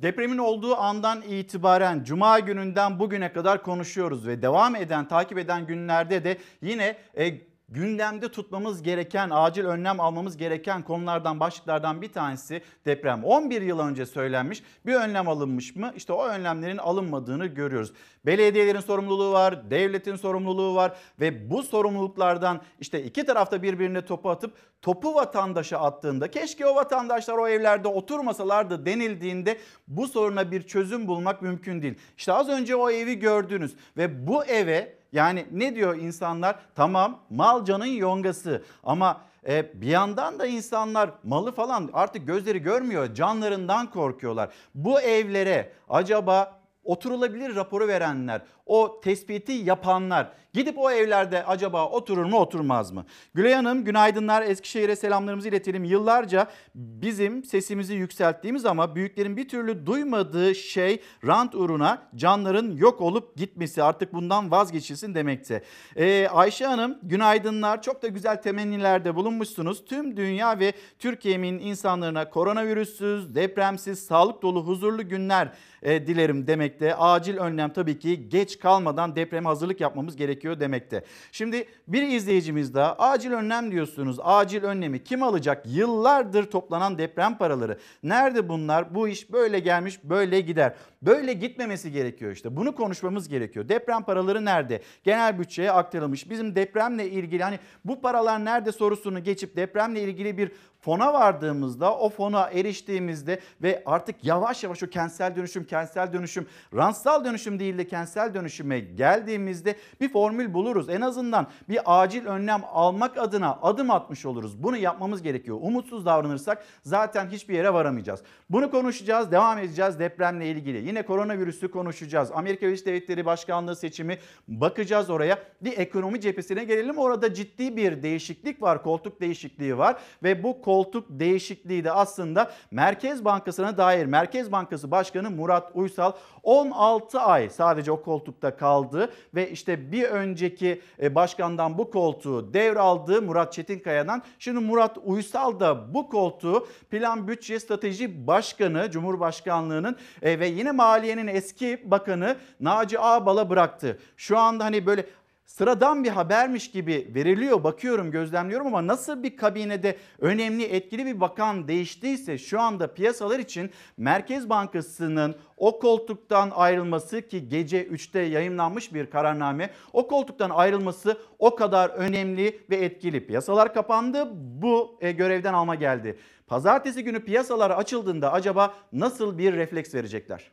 Depremin 0.02 0.38
olduğu 0.38 0.76
andan 0.76 1.22
itibaren 1.22 2.04
cuma 2.04 2.40
gününden 2.40 3.00
bugüne 3.00 3.34
kadar 3.34 3.64
konuşuyoruz 3.64 4.28
ve 4.28 4.42
devam 4.42 4.76
eden 4.76 5.08
takip 5.08 5.38
eden 5.38 5.68
günlerde 5.68 6.24
de 6.24 6.38
yine 6.62 6.98
e, 7.18 7.49
gündemde 7.72 8.30
tutmamız 8.30 8.84
gereken, 8.84 9.30
acil 9.34 9.66
önlem 9.66 10.00
almamız 10.00 10.38
gereken 10.38 10.82
konulardan, 10.82 11.40
başlıklardan 11.40 12.02
bir 12.02 12.12
tanesi 12.12 12.62
deprem. 12.86 13.24
11 13.24 13.62
yıl 13.62 13.80
önce 13.80 14.06
söylenmiş 14.06 14.64
bir 14.86 14.94
önlem 14.94 15.28
alınmış 15.28 15.76
mı? 15.76 15.94
İşte 15.96 16.14
o 16.14 16.26
önlemlerin 16.26 16.78
alınmadığını 16.78 17.46
görüyoruz. 17.46 17.94
Belediyelerin 18.26 18.80
sorumluluğu 18.80 19.32
var, 19.32 19.70
devletin 19.70 20.16
sorumluluğu 20.16 20.76
var 20.76 20.98
ve 21.20 21.50
bu 21.50 21.64
sorumluluklardan 21.64 22.62
işte 22.80 23.04
iki 23.04 23.26
tarafta 23.26 23.64
birbirine 23.64 24.06
topu 24.06 24.30
atıp 24.30 24.54
topu 24.82 25.16
vatandaşa 25.16 25.80
attığında 25.80 26.32
keşke 26.32 26.66
o 26.66 26.76
vatandaşlar 26.76 27.38
o 27.38 27.48
evlerde 27.48 27.88
oturmasalardı 27.88 28.86
denildiğinde 28.86 29.58
bu 29.88 30.08
soruna 30.08 30.52
bir 30.52 30.62
çözüm 30.62 31.08
bulmak 31.08 31.42
mümkün 31.42 31.82
değil. 31.82 31.96
İşte 32.18 32.34
az 32.34 32.50
önce 32.50 32.76
o 32.76 32.90
evi 32.90 33.20
gördünüz 33.20 33.76
ve 33.98 34.28
bu 34.28 34.46
eve 34.46 34.99
yani 35.12 35.46
ne 35.52 35.76
diyor 35.76 35.96
insanlar? 35.96 36.56
Tamam 36.76 37.20
mal 37.30 37.66
canın 37.66 37.86
yongası 37.86 38.64
ama 38.84 39.22
e, 39.48 39.82
bir 39.82 39.88
yandan 39.88 40.40
da 40.40 40.46
insanlar 40.46 41.10
malı 41.24 41.52
falan 41.52 41.90
artık 41.94 42.28
gözleri 42.28 42.60
görmüyor. 42.60 43.14
Canlarından 43.14 43.90
korkuyorlar. 43.90 44.50
Bu 44.76 45.02
evlere 45.02 45.74
acaba 45.90 46.60
oturulabilir 46.84 47.56
raporu 47.56 47.88
verenler, 47.88 48.42
o 48.70 49.02
tespiti 49.02 49.52
yapanlar 49.52 50.32
gidip 50.54 50.78
o 50.78 50.92
evlerde 50.92 51.46
acaba 51.46 51.90
oturur 51.90 52.26
mu 52.26 52.38
oturmaz 52.38 52.92
mı? 52.92 53.06
Gülay 53.34 53.54
Hanım 53.54 53.84
günaydınlar 53.84 54.42
Eskişehir'e 54.42 54.96
selamlarımızı 54.96 55.50
iletelim. 55.50 55.84
Yıllarca 55.84 56.48
bizim 56.76 57.44
sesimizi 57.44 57.94
yükselttiğimiz 57.94 58.66
ama 58.66 58.96
büyüklerin 58.96 59.38
bir 59.38 59.50
türlü 59.50 59.86
duymadığı 59.86 60.56
şey 60.56 61.02
rant 61.28 61.56
uğruna 61.56 62.02
canların 62.16 62.72
yok 62.72 63.02
olup 63.02 63.38
gitmesi 63.38 63.84
artık 63.84 64.14
bundan 64.14 64.52
vazgeçilsin 64.52 65.16
demekte. 65.16 65.64
Ee, 65.96 66.28
Ayşe 66.28 66.66
Hanım 66.66 66.98
günaydınlar 67.04 67.82
çok 67.82 68.02
da 68.02 68.08
güzel 68.08 68.42
temennilerde 68.42 69.16
bulunmuşsunuz. 69.16 69.86
Tüm 69.86 70.18
dünya 70.18 70.60
ve 70.60 70.74
Türkiye'nin 71.00 71.60
insanlarına 71.60 72.30
koronavirüsüz, 72.30 73.36
depremsiz, 73.36 74.06
sağlık 74.06 74.42
dolu, 74.42 74.64
huzurlu 74.68 75.10
günler 75.10 75.54
e, 75.82 76.08
dilerim 76.08 76.48
demekte. 76.48 76.96
Acil 76.96 77.38
önlem 77.38 77.74
tabii 77.74 78.00
ki 78.00 78.30
geç 78.30 78.59
kalmadan 78.60 79.16
depreme 79.16 79.50
hazırlık 79.50 79.82
yapmamız 79.82 80.16
gerekiyor 80.16 80.60
demekte. 80.60 81.04
Şimdi 81.32 81.66
bir 81.88 82.02
izleyicimiz 82.02 82.74
daha 82.74 82.94
acil 82.94 83.32
önlem 83.32 83.72
diyorsunuz. 83.72 84.18
Acil 84.24 84.64
önlemi 84.64 85.04
kim 85.04 85.24
alacak? 85.24 85.66
Yıllardır 85.68 86.52
toplanan 86.52 86.98
deprem 86.98 87.38
paraları. 87.38 87.80
Nerede 88.04 88.50
bunlar? 88.50 88.96
Bu 88.96 89.08
iş 89.08 89.32
böyle 89.32 89.60
gelmiş 89.60 90.04
böyle 90.04 90.42
gider. 90.42 90.76
Böyle 91.02 91.34
gitmemesi 91.34 91.92
gerekiyor 91.92 92.32
işte. 92.32 92.56
Bunu 92.56 92.76
konuşmamız 92.76 93.30
gerekiyor. 93.30 93.70
Deprem 93.70 94.04
paraları 94.04 94.46
nerede? 94.46 94.82
Genel 95.04 95.40
bütçeye 95.40 95.72
aktarılmış. 95.72 96.30
Bizim 96.30 96.56
depremle 96.56 97.10
ilgili 97.10 97.44
hani 97.44 97.60
bu 97.86 98.02
paralar 98.02 98.46
nerede 98.46 98.72
sorusunu 98.72 99.24
geçip 99.24 99.56
depremle 99.56 100.02
ilgili 100.02 100.38
bir 100.38 100.52
fona 100.82 101.14
vardığımızda 101.14 101.98
o 101.98 102.10
fona 102.10 102.50
eriştiğimizde 102.50 103.40
ve 103.62 103.84
artık 103.86 104.24
yavaş 104.24 104.64
yavaş 104.64 104.84
o 104.84 104.88
kentsel 104.88 105.36
dönüşüm 105.36 105.64
kentsel 105.64 106.14
dönüşüm 106.14 106.48
rantsal 106.76 107.26
dönüşüm 107.26 107.60
değil 107.60 107.78
de 107.78 107.88
kentsel 107.88 108.34
dönüşüme 108.34 108.80
geldiğimizde 108.80 109.76
bir 110.02 110.10
formül 110.10 110.54
buluruz. 110.54 110.90
En 110.90 111.02
azından 111.02 111.48
bir 111.70 111.80
acil 111.86 112.26
önlem 112.26 112.62
almak 112.72 113.18
adına 113.18 113.60
adım 113.62 113.92
atmış 113.92 114.26
oluruz. 114.26 114.64
Bunu 114.64 114.78
yapmamız 114.78 115.22
gerekiyor. 115.22 115.58
Umutsuz 115.62 116.06
davranırsak 116.06 116.66
zaten 116.84 117.28
hiçbir 117.28 117.54
yere 117.54 117.74
varamayacağız. 117.74 118.22
Bunu 118.50 118.72
konuşacağız, 118.72 119.32
devam 119.32 119.58
edeceğiz 119.58 120.00
depremle 120.00 120.48
ilgili. 120.48 120.88
Yine 120.88 121.06
koronavirüsü 121.06 121.72
konuşacağız. 121.72 122.32
Amerika 122.34 122.68
Birleşik 122.68 122.86
Devletleri 122.86 123.26
Başkanlığı 123.26 123.76
seçimi 123.76 124.18
bakacağız 124.48 125.10
oraya. 125.10 125.40
Bir 125.62 125.78
ekonomi 125.78 126.22
cephesine 126.22 126.64
gelelim. 126.64 126.98
Orada 126.98 127.34
ciddi 127.34 127.78
bir 127.78 128.04
değişiklik 128.04 128.62
var. 128.62 128.84
Koltuk 128.84 129.22
değişikliği 129.22 129.78
var 129.78 129.98
ve 130.24 130.44
bu 130.44 130.62
koltuk 130.70 131.06
değişikliği 131.10 131.84
de 131.84 131.92
aslında 131.92 132.52
Merkez 132.72 133.26
Bankası'na 133.26 133.78
dair 133.78 134.06
Merkez 134.06 134.52
Bankası 134.52 134.92
Başkanı 134.92 135.32
Murat 135.32 135.72
Uysal 135.74 136.12
16 136.44 137.20
ay 137.20 137.50
sadece 137.50 137.92
o 137.92 138.02
koltukta 138.02 138.58
kaldı 138.58 139.12
ve 139.36 139.52
işte 139.52 139.92
bir 139.92 140.04
önceki 140.04 140.82
e, 141.02 141.16
başkandan 141.16 141.78
bu 141.78 141.92
koltuğu 141.92 142.54
devraldı 142.54 143.22
Murat 143.22 143.54
Çetinkaya'dan. 143.54 144.24
Şimdi 144.40 144.60
Murat 144.60 144.98
Uysal 145.04 145.60
da 145.60 145.94
bu 145.94 146.10
koltuğu 146.10 146.68
Plan 146.90 147.28
Bütçe 147.28 147.60
Strateji 147.60 148.28
Başkanı 148.28 148.92
Cumhurbaşkanlığının 148.92 149.96
e, 150.22 150.40
ve 150.40 150.48
yine 150.48 150.72
Maliye'nin 150.72 151.28
eski 151.28 151.92
bakanı 151.92 152.36
Naci 152.60 153.00
Ağbal'a 153.00 153.50
bıraktı. 153.50 154.00
Şu 154.18 154.38
anda 154.38 154.66
hani 154.66 154.86
böyle 154.86 155.06
sıradan 155.50 156.04
bir 156.04 156.10
habermiş 156.10 156.72
gibi 156.72 157.12
veriliyor 157.16 157.64
bakıyorum 157.64 158.12
gözlemliyorum 158.12 158.68
ama 158.68 158.88
nasıl 158.88 159.24
bir 159.24 159.38
kabinede 159.38 159.98
önemli 160.20 160.64
etkili 160.64 161.06
bir 161.06 161.20
bakan 161.20 161.68
değiştiyse 161.68 162.38
şu 162.38 162.60
anda 162.60 162.94
piyasalar 162.94 163.40
için 163.40 163.72
Merkez 163.98 164.50
Bankası'nın 164.50 165.36
o 165.58 165.80
koltuktan 165.80 166.52
ayrılması 166.56 167.28
ki 167.28 167.50
gece 167.50 167.88
3'te 167.88 168.20
yayınlanmış 168.20 168.94
bir 168.94 169.10
kararname 169.10 169.70
o 169.94 170.08
koltuktan 170.08 170.50
ayrılması 170.50 171.18
o 171.40 171.56
kadar 171.56 171.90
önemli 171.90 172.60
ve 172.70 172.76
etkili. 172.76 173.28
Piyasalar 173.28 173.74
kapandı 173.74 174.30
bu 174.34 174.98
e, 175.02 175.12
görevden 175.12 175.54
alma 175.54 175.76
geldi. 175.76 176.20
Pazartesi 176.48 177.04
günü 177.04 177.26
piyasalar 177.26 177.72
açıldığında 177.72 178.32
acaba 178.32 178.74
nasıl 178.94 179.38
bir 179.38 179.54
refleks 179.54 179.96
verecekler? 179.96 180.52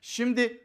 Şimdi 0.00 0.63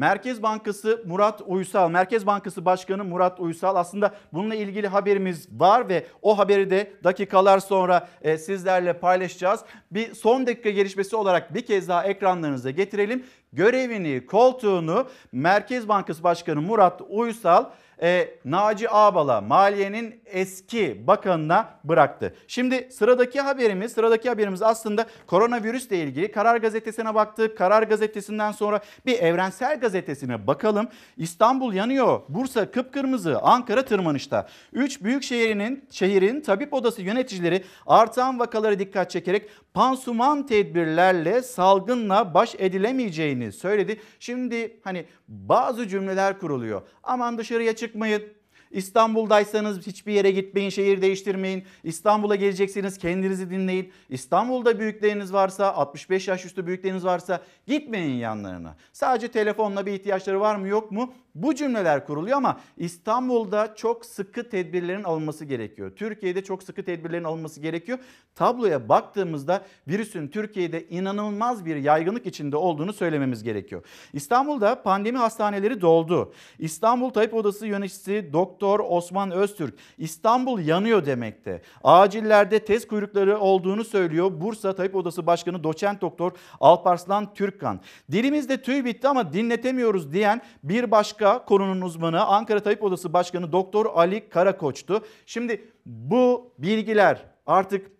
Merkez 0.00 0.42
Bankası 0.42 1.02
Murat 1.06 1.42
Uysal, 1.46 1.90
Merkez 1.90 2.26
Bankası 2.26 2.64
Başkanı 2.64 3.04
Murat 3.04 3.40
Uysal 3.40 3.76
aslında 3.76 4.14
bununla 4.32 4.54
ilgili 4.54 4.88
haberimiz 4.88 5.48
var 5.52 5.88
ve 5.88 6.06
o 6.22 6.38
haberi 6.38 6.70
de 6.70 6.92
dakikalar 7.04 7.58
sonra 7.58 8.08
e, 8.22 8.38
sizlerle 8.38 8.92
paylaşacağız. 8.92 9.60
Bir 9.90 10.14
son 10.14 10.46
dakika 10.46 10.70
gelişmesi 10.70 11.16
olarak 11.16 11.54
bir 11.54 11.66
kez 11.66 11.88
daha 11.88 12.04
ekranlarınıza 12.04 12.70
getirelim. 12.70 13.24
Görevini, 13.52 14.26
koltuğunu 14.26 15.06
Merkez 15.32 15.88
Bankası 15.88 16.22
Başkanı 16.22 16.60
Murat 16.60 17.00
Uysal 17.08 17.64
e, 18.02 18.28
Naci 18.44 18.90
Ağbal'a 18.90 19.40
maliyenin 19.40 20.20
eski 20.26 21.06
bakanına 21.06 21.68
bıraktı. 21.84 22.34
Şimdi 22.48 22.88
sıradaki 22.92 23.40
haberimiz 23.40 23.92
sıradaki 23.92 24.28
haberimiz 24.28 24.62
aslında 24.62 25.06
koronavirüsle 25.26 25.96
ilgili 25.96 26.32
Karar 26.32 26.56
Gazetesi'ne 26.56 27.14
baktık. 27.14 27.58
Karar 27.58 27.82
Gazetesi'nden 27.82 28.52
sonra 28.52 28.80
bir 29.06 29.18
Evrensel 29.18 29.80
Gazetesi'ne 29.80 30.46
bakalım. 30.46 30.88
İstanbul 31.16 31.72
yanıyor. 31.72 32.20
Bursa 32.28 32.70
kıpkırmızı. 32.70 33.38
Ankara 33.40 33.84
tırmanışta. 33.84 34.48
Üç 34.72 35.02
büyük 35.02 35.22
şehrin, 35.22 35.84
şehrin 35.90 36.40
tabip 36.40 36.74
odası 36.74 37.02
yöneticileri 37.02 37.64
artan 37.86 38.38
vakaları 38.38 38.78
dikkat 38.78 39.10
çekerek 39.10 39.48
pansuman 39.74 40.46
tedbirlerle 40.46 41.42
salgınla 41.42 42.34
baş 42.34 42.54
edilemeyeceğini 42.58 43.52
söyledi. 43.52 44.00
Şimdi 44.20 44.80
hani 44.84 45.04
bazı 45.28 45.88
cümleler 45.88 46.38
kuruluyor. 46.38 46.82
Aman 47.02 47.38
dışarıya 47.38 47.76
çıkmayın. 47.90 48.22
İstanbul'daysanız 48.70 49.86
hiçbir 49.86 50.12
yere 50.12 50.30
gitmeyin, 50.30 50.70
şehir 50.70 51.02
değiştirmeyin. 51.02 51.64
İstanbul'a 51.84 52.36
geleceksiniz, 52.36 52.98
kendinizi 52.98 53.50
dinleyin. 53.50 53.92
İstanbul'da 54.08 54.78
büyükleriniz 54.78 55.32
varsa, 55.32 55.72
65 55.74 56.28
yaş 56.28 56.44
üstü 56.44 56.66
büyükleriniz 56.66 57.04
varsa 57.04 57.40
gitmeyin 57.66 58.14
yanlarına. 58.14 58.76
Sadece 58.92 59.28
telefonla 59.28 59.86
bir 59.86 59.92
ihtiyaçları 59.92 60.40
var 60.40 60.56
mı 60.56 60.68
yok 60.68 60.90
mu? 60.90 61.14
Bu 61.34 61.54
cümleler 61.54 62.06
kuruluyor 62.06 62.36
ama 62.36 62.60
İstanbul'da 62.76 63.74
çok 63.74 64.06
sıkı 64.06 64.48
tedbirlerin 64.48 65.04
alınması 65.04 65.44
gerekiyor. 65.44 65.92
Türkiye'de 65.96 66.44
çok 66.44 66.62
sıkı 66.62 66.84
tedbirlerin 66.84 67.24
alınması 67.24 67.60
gerekiyor. 67.60 67.98
Tabloya 68.34 68.88
baktığımızda 68.88 69.64
virüsün 69.88 70.28
Türkiye'de 70.28 70.88
inanılmaz 70.88 71.64
bir 71.64 71.76
yaygınlık 71.76 72.26
içinde 72.26 72.56
olduğunu 72.56 72.92
söylememiz 72.92 73.42
gerekiyor. 73.42 73.84
İstanbul'da 74.12 74.82
pandemi 74.82 75.18
hastaneleri 75.18 75.80
doldu. 75.80 76.32
İstanbul 76.58 77.10
Tabip 77.10 77.34
Odası 77.34 77.66
yöneticisi 77.66 78.30
Doktor 78.32 78.80
Osman 78.88 79.30
Öztürk 79.30 79.74
İstanbul 79.98 80.60
yanıyor 80.60 81.06
demekte. 81.06 81.62
Acillerde 81.84 82.64
test 82.64 82.88
kuyrukları 82.88 83.38
olduğunu 83.38 83.84
söylüyor. 83.84 84.30
Bursa 84.40 84.74
Tabip 84.74 84.96
Odası 84.96 85.26
Başkanı 85.26 85.64
Doçent 85.64 86.00
Doktor 86.00 86.32
Alparslan 86.60 87.34
Türkkan. 87.34 87.80
Dilimizde 88.12 88.62
tüy 88.62 88.84
bitti 88.84 89.08
ama 89.08 89.32
dinletemiyoruz 89.32 90.12
diyen 90.12 90.40
bir 90.62 90.90
başka 90.90 91.19
konunun 91.46 91.80
uzmanı 91.80 92.24
Ankara 92.26 92.62
Tabip 92.62 92.82
Odası 92.82 93.12
Başkanı 93.12 93.52
Doktor 93.52 93.86
Ali 93.86 94.28
Karakoç'tu. 94.28 95.04
Şimdi 95.26 95.72
bu 95.86 96.52
bilgiler 96.58 97.24
artık 97.46 97.90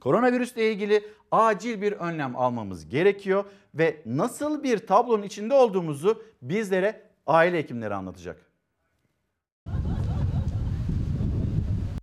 koronavirüsle 0.00 0.72
ilgili 0.72 1.04
acil 1.30 1.82
bir 1.82 1.92
önlem 1.92 2.36
almamız 2.36 2.88
gerekiyor 2.88 3.44
ve 3.74 4.02
nasıl 4.06 4.62
bir 4.62 4.86
tablonun 4.86 5.22
içinde 5.22 5.54
olduğumuzu 5.54 6.22
bizlere 6.42 7.02
aile 7.26 7.58
hekimleri 7.58 7.94
anlatacak. 7.94 8.50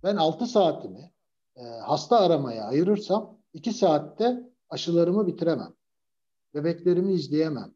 Ben 0.04 0.16
6 0.16 0.46
saatimi 0.46 1.10
e, 1.56 1.62
hasta 1.62 2.20
aramaya 2.20 2.64
ayırırsam 2.64 3.38
2 3.54 3.72
saatte 3.72 4.50
aşılarımı 4.70 5.26
bitiremem. 5.26 5.72
Bebeklerimi 6.54 7.12
izleyemem. 7.12 7.74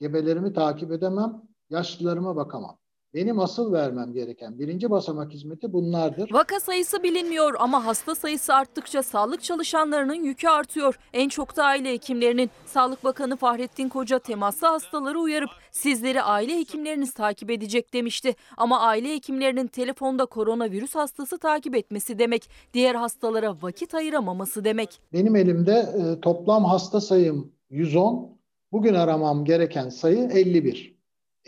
Gebelerimi 0.00 0.52
takip 0.52 0.92
edemem. 0.92 1.42
Yaşlılarıma 1.70 2.36
bakamam. 2.36 2.78
Benim 3.14 3.40
asıl 3.40 3.72
vermem 3.72 4.12
gereken 4.12 4.58
birinci 4.58 4.90
basamak 4.90 5.32
hizmeti 5.32 5.72
bunlardır. 5.72 6.32
Vaka 6.32 6.60
sayısı 6.60 7.02
bilinmiyor 7.02 7.54
ama 7.58 7.84
hasta 7.84 8.14
sayısı 8.14 8.54
arttıkça 8.54 9.02
sağlık 9.02 9.42
çalışanlarının 9.42 10.24
yükü 10.24 10.48
artıyor. 10.48 10.98
En 11.12 11.28
çok 11.28 11.56
da 11.56 11.64
aile 11.64 11.92
hekimlerinin. 11.92 12.50
Sağlık 12.66 13.04
Bakanı 13.04 13.36
Fahrettin 13.36 13.88
Koca 13.88 14.18
temaslı 14.18 14.66
hastaları 14.66 15.20
uyarıp 15.20 15.50
sizleri 15.70 16.22
aile 16.22 16.58
hekimleriniz 16.58 17.12
takip 17.12 17.50
edecek 17.50 17.94
demişti. 17.94 18.34
Ama 18.56 18.80
aile 18.80 19.14
hekimlerinin 19.14 19.66
telefonda 19.66 20.26
koronavirüs 20.26 20.94
hastası 20.94 21.38
takip 21.38 21.76
etmesi 21.76 22.18
demek. 22.18 22.50
Diğer 22.74 22.94
hastalara 22.94 23.62
vakit 23.62 23.94
ayıramaması 23.94 24.64
demek. 24.64 25.00
Benim 25.12 25.36
elimde 25.36 25.72
e, 25.74 26.20
toplam 26.20 26.64
hasta 26.64 27.00
sayım 27.00 27.52
110. 27.70 28.38
Bugün 28.72 28.94
aramam 28.94 29.44
gereken 29.44 29.88
sayı 29.88 30.18
51. 30.18 30.97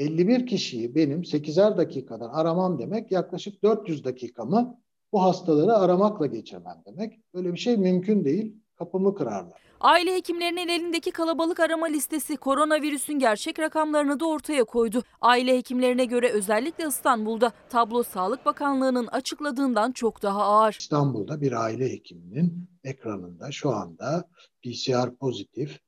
51 0.00 0.47
kişiyi 0.47 0.95
benim 0.95 1.23
8'er 1.23 1.76
dakikadan 1.76 2.28
aramam 2.28 2.78
demek 2.78 3.12
yaklaşık 3.12 3.62
400 3.62 4.04
dakikamı 4.04 4.80
bu 5.12 5.23
hastaları 5.23 5.76
aramakla 5.76 6.26
geçirmem 6.26 6.83
demek. 6.87 7.21
Böyle 7.35 7.52
bir 7.52 7.59
şey 7.59 7.76
mümkün 7.76 8.25
değil. 8.25 8.57
Kapımı 8.78 9.14
kırarlar. 9.14 9.61
Aile 9.80 10.14
hekimlerinin 10.14 10.69
elindeki 10.69 11.11
kalabalık 11.11 11.61
arama 11.61 11.87
listesi 11.87 12.37
koronavirüsün 12.37 13.19
gerçek 13.19 13.59
rakamlarını 13.59 14.21
da 14.21 14.28
ortaya 14.28 14.64
koydu. 14.64 15.02
Aile 15.21 15.57
hekimlerine 15.57 16.04
göre 16.04 16.30
özellikle 16.30 16.88
İstanbul'da 16.88 17.52
tablo 17.69 18.02
Sağlık 18.02 18.47
Bakanlığı'nın 18.47 19.07
açıkladığından 19.07 19.92
çok 19.92 20.23
daha 20.23 20.42
ağır. 20.42 20.76
İstanbul'da 20.80 21.40
bir 21.40 21.52
aile 21.52 21.92
hekiminin 21.92 22.69
ekranında 22.85 23.52
şu 23.52 23.71
anda 23.71 24.28
PCR 24.64 25.16
pozitif, 25.16 25.80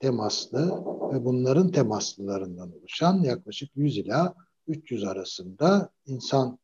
temaslı 0.00 0.84
ve 1.12 1.24
bunların 1.24 1.70
temaslılarından 1.70 2.72
oluşan 2.78 3.22
yaklaşık 3.22 3.70
100 3.76 3.98
ila 3.98 4.34
300 4.66 5.04
arasında 5.04 5.90
insan 6.06 6.58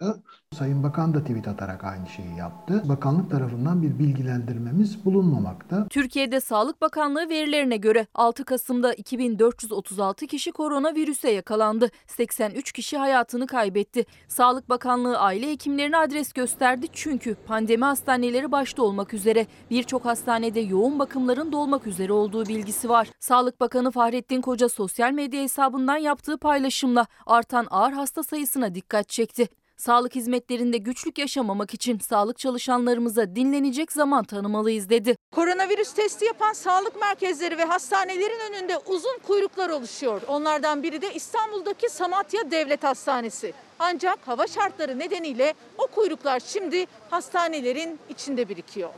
bulunmakta. 0.00 0.30
Sayın 0.58 0.82
Bakan 0.82 1.14
da 1.14 1.20
tweet 1.20 1.48
atarak 1.48 1.84
aynı 1.84 2.08
şeyi 2.08 2.36
yaptı. 2.36 2.82
Bakanlık 2.88 3.30
tarafından 3.30 3.82
bir 3.82 3.98
bilgilendirmemiz 3.98 5.04
bulunmamakta. 5.04 5.86
Türkiye'de 5.90 6.40
Sağlık 6.40 6.80
Bakanlığı 6.80 7.28
verilerine 7.28 7.76
göre 7.76 8.06
6 8.14 8.44
Kasım'da 8.44 8.94
2436 8.94 10.26
kişi 10.26 10.52
koronavirüse 10.52 11.30
yakalandı. 11.30 11.90
83 12.06 12.72
kişi 12.72 12.98
hayatını 12.98 13.46
kaybetti. 13.46 14.06
Sağlık 14.28 14.68
Bakanlığı 14.68 15.18
aile 15.18 15.50
hekimlerine 15.50 15.96
adres 15.96 16.32
gösterdi 16.32 16.86
çünkü 16.92 17.34
pandemi 17.34 17.84
hastaneleri 17.84 18.52
başta 18.52 18.82
olmak 18.82 19.14
üzere 19.14 19.46
birçok 19.70 20.04
hastanede 20.04 20.60
yoğun 20.60 20.98
bakımların 20.98 21.52
dolmak 21.52 21.86
üzere 21.86 22.12
olduğu 22.12 22.46
bilgisi 22.46 22.88
var. 22.88 23.08
Sağlık 23.20 23.60
Bakanı 23.60 23.90
Fahrettin 23.90 24.40
Koca 24.40 24.68
sosyal 24.68 25.12
medya 25.12 25.42
hesabından 25.42 25.96
yaptığı 25.96 26.38
paylaşımla 26.38 27.06
artan 27.26 27.66
ağır 27.70 27.92
hasta 27.92 28.22
sayısına 28.22 28.74
dikkat 28.74 29.08
çekti. 29.08 29.48
Sağlık 29.80 30.14
hizmetlerinde 30.14 30.78
güçlük 30.78 31.18
yaşamamak 31.18 31.74
için 31.74 31.98
sağlık 31.98 32.38
çalışanlarımıza 32.38 33.36
dinlenecek 33.36 33.92
zaman 33.92 34.24
tanımalıyız 34.24 34.88
dedi. 34.88 35.16
Koronavirüs 35.34 35.92
testi 35.92 36.24
yapan 36.24 36.52
sağlık 36.52 37.00
merkezleri 37.00 37.58
ve 37.58 37.64
hastanelerin 37.64 38.40
önünde 38.50 38.78
uzun 38.78 39.18
kuyruklar 39.26 39.70
oluşuyor. 39.70 40.22
Onlardan 40.28 40.82
biri 40.82 41.02
de 41.02 41.14
İstanbul'daki 41.14 41.88
Samatya 41.88 42.50
Devlet 42.50 42.84
Hastanesi. 42.84 43.52
Ancak 43.78 44.18
hava 44.28 44.46
şartları 44.46 44.98
nedeniyle 44.98 45.54
o 45.78 45.86
kuyruklar 45.86 46.40
şimdi 46.46 46.86
hastanelerin 47.10 47.98
içinde 48.08 48.48
birikiyor. 48.48 48.90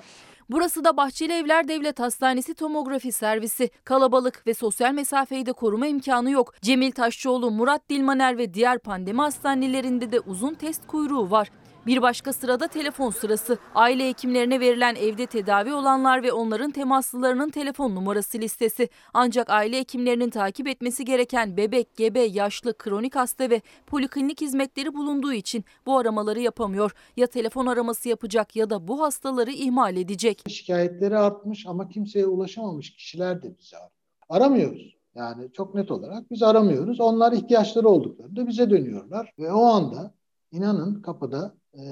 Burası 0.52 0.84
da 0.84 0.96
Bahçeli 0.96 1.32
Evler 1.32 1.68
Devlet 1.68 2.00
Hastanesi 2.00 2.54
tomografi 2.54 3.12
servisi. 3.12 3.70
Kalabalık 3.84 4.46
ve 4.46 4.54
sosyal 4.54 4.92
mesafeyi 4.92 5.46
de 5.46 5.52
koruma 5.52 5.86
imkanı 5.86 6.30
yok. 6.30 6.54
Cemil 6.62 6.92
Taşçıoğlu, 6.92 7.50
Murat 7.50 7.88
Dilmaner 7.90 8.38
ve 8.38 8.54
diğer 8.54 8.78
pandemi 8.78 9.20
hastanelerinde 9.20 10.12
de 10.12 10.20
uzun 10.20 10.54
test 10.54 10.86
kuyruğu 10.86 11.30
var. 11.30 11.50
Bir 11.86 12.02
başka 12.02 12.32
sırada 12.32 12.68
telefon 12.68 13.10
sırası. 13.10 13.58
Aile 13.74 14.08
hekimlerine 14.08 14.60
verilen 14.60 14.94
evde 14.94 15.26
tedavi 15.26 15.74
olanlar 15.74 16.22
ve 16.22 16.32
onların 16.32 16.70
temaslılarının 16.70 17.50
telefon 17.50 17.94
numarası 17.94 18.38
listesi. 18.38 18.88
Ancak 19.14 19.50
aile 19.50 19.78
hekimlerinin 19.78 20.30
takip 20.30 20.68
etmesi 20.68 21.04
gereken 21.04 21.56
bebek, 21.56 21.96
gebe, 21.96 22.20
yaşlı, 22.20 22.74
kronik 22.78 23.16
hasta 23.16 23.50
ve 23.50 23.60
poliklinik 23.86 24.40
hizmetleri 24.40 24.94
bulunduğu 24.94 25.32
için 25.32 25.64
bu 25.86 25.98
aramaları 25.98 26.40
yapamıyor. 26.40 26.92
Ya 27.16 27.26
telefon 27.26 27.66
araması 27.66 28.08
yapacak 28.08 28.56
ya 28.56 28.70
da 28.70 28.88
bu 28.88 29.02
hastaları 29.02 29.50
ihmal 29.50 29.96
edecek. 29.96 30.42
Şikayetleri 30.48 31.18
artmış 31.18 31.66
ama 31.66 31.88
kimseye 31.88 32.26
ulaşamamış 32.26 32.90
kişiler 32.90 33.42
de 33.42 33.58
bizi 33.58 33.76
arıyor. 33.76 33.90
Aramıyoruz. 34.28 34.96
Yani 35.14 35.52
çok 35.52 35.74
net 35.74 35.90
olarak 35.90 36.30
biz 36.30 36.42
aramıyoruz. 36.42 37.00
Onlar 37.00 37.32
ihtiyaçları 37.32 37.88
olduklarında 37.88 38.46
bize 38.46 38.70
dönüyorlar. 38.70 39.32
Ve 39.38 39.52
o 39.52 39.64
anda 39.64 40.14
inanın 40.52 41.02
kapıda 41.02 41.61
e, 41.78 41.84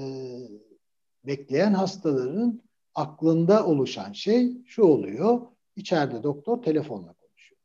bekleyen 1.26 1.72
hastaların 1.72 2.62
aklında 2.94 3.66
oluşan 3.66 4.12
şey 4.12 4.64
şu 4.66 4.82
oluyor. 4.82 5.40
İçeride 5.76 6.22
doktor 6.22 6.62
telefonla 6.62 7.12
konuşuyor. 7.12 7.60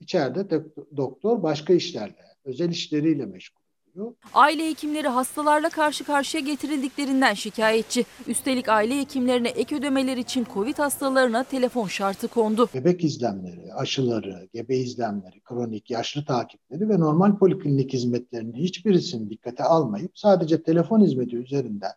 İçeride 0.00 0.40
dok- 0.40 0.96
doktor 0.96 1.42
başka 1.42 1.72
işlerle, 1.72 2.24
özel 2.44 2.68
işleriyle 2.68 3.26
meşgul 3.26 3.61
oluyor. 3.96 4.14
Aile 4.34 4.70
hekimleri 4.70 5.08
hastalarla 5.08 5.68
karşı 5.68 6.04
karşıya 6.04 6.42
getirildiklerinden 6.42 7.34
şikayetçi. 7.34 8.04
Üstelik 8.26 8.68
aile 8.68 8.98
hekimlerine 9.00 9.48
ek 9.48 9.76
ödemeler 9.76 10.16
için 10.16 10.46
Covid 10.54 10.78
hastalarına 10.78 11.44
telefon 11.44 11.86
şartı 11.86 12.28
kondu. 12.28 12.68
Bebek 12.74 13.04
izlemleri, 13.04 13.74
aşıları, 13.74 14.48
gebe 14.54 14.76
izlemleri, 14.76 15.40
kronik 15.40 15.90
yaşlı 15.90 16.24
takipleri 16.24 16.88
ve 16.88 17.00
normal 17.00 17.38
poliklinik 17.38 17.92
hizmetlerinin 17.92 18.54
hiçbirisini 18.54 19.30
dikkate 19.30 19.64
almayıp 19.64 20.18
sadece 20.18 20.62
telefon 20.62 21.00
hizmeti 21.00 21.36
üzerinden 21.36 21.92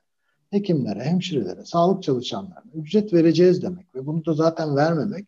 hekimlere, 0.52 1.04
hemşirelere, 1.04 1.66
sağlık 1.66 2.04
çalışanlarına 2.04 2.72
ücret 2.76 3.14
vereceğiz 3.14 3.62
demek 3.62 3.96
ve 3.96 4.06
bunu 4.06 4.26
da 4.26 4.34
zaten 4.34 4.76
vermemek 4.76 5.26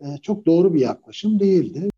e, 0.00 0.18
çok 0.22 0.46
doğru 0.46 0.74
bir 0.74 0.80
yaklaşım 0.80 1.40
değildi. 1.40 1.89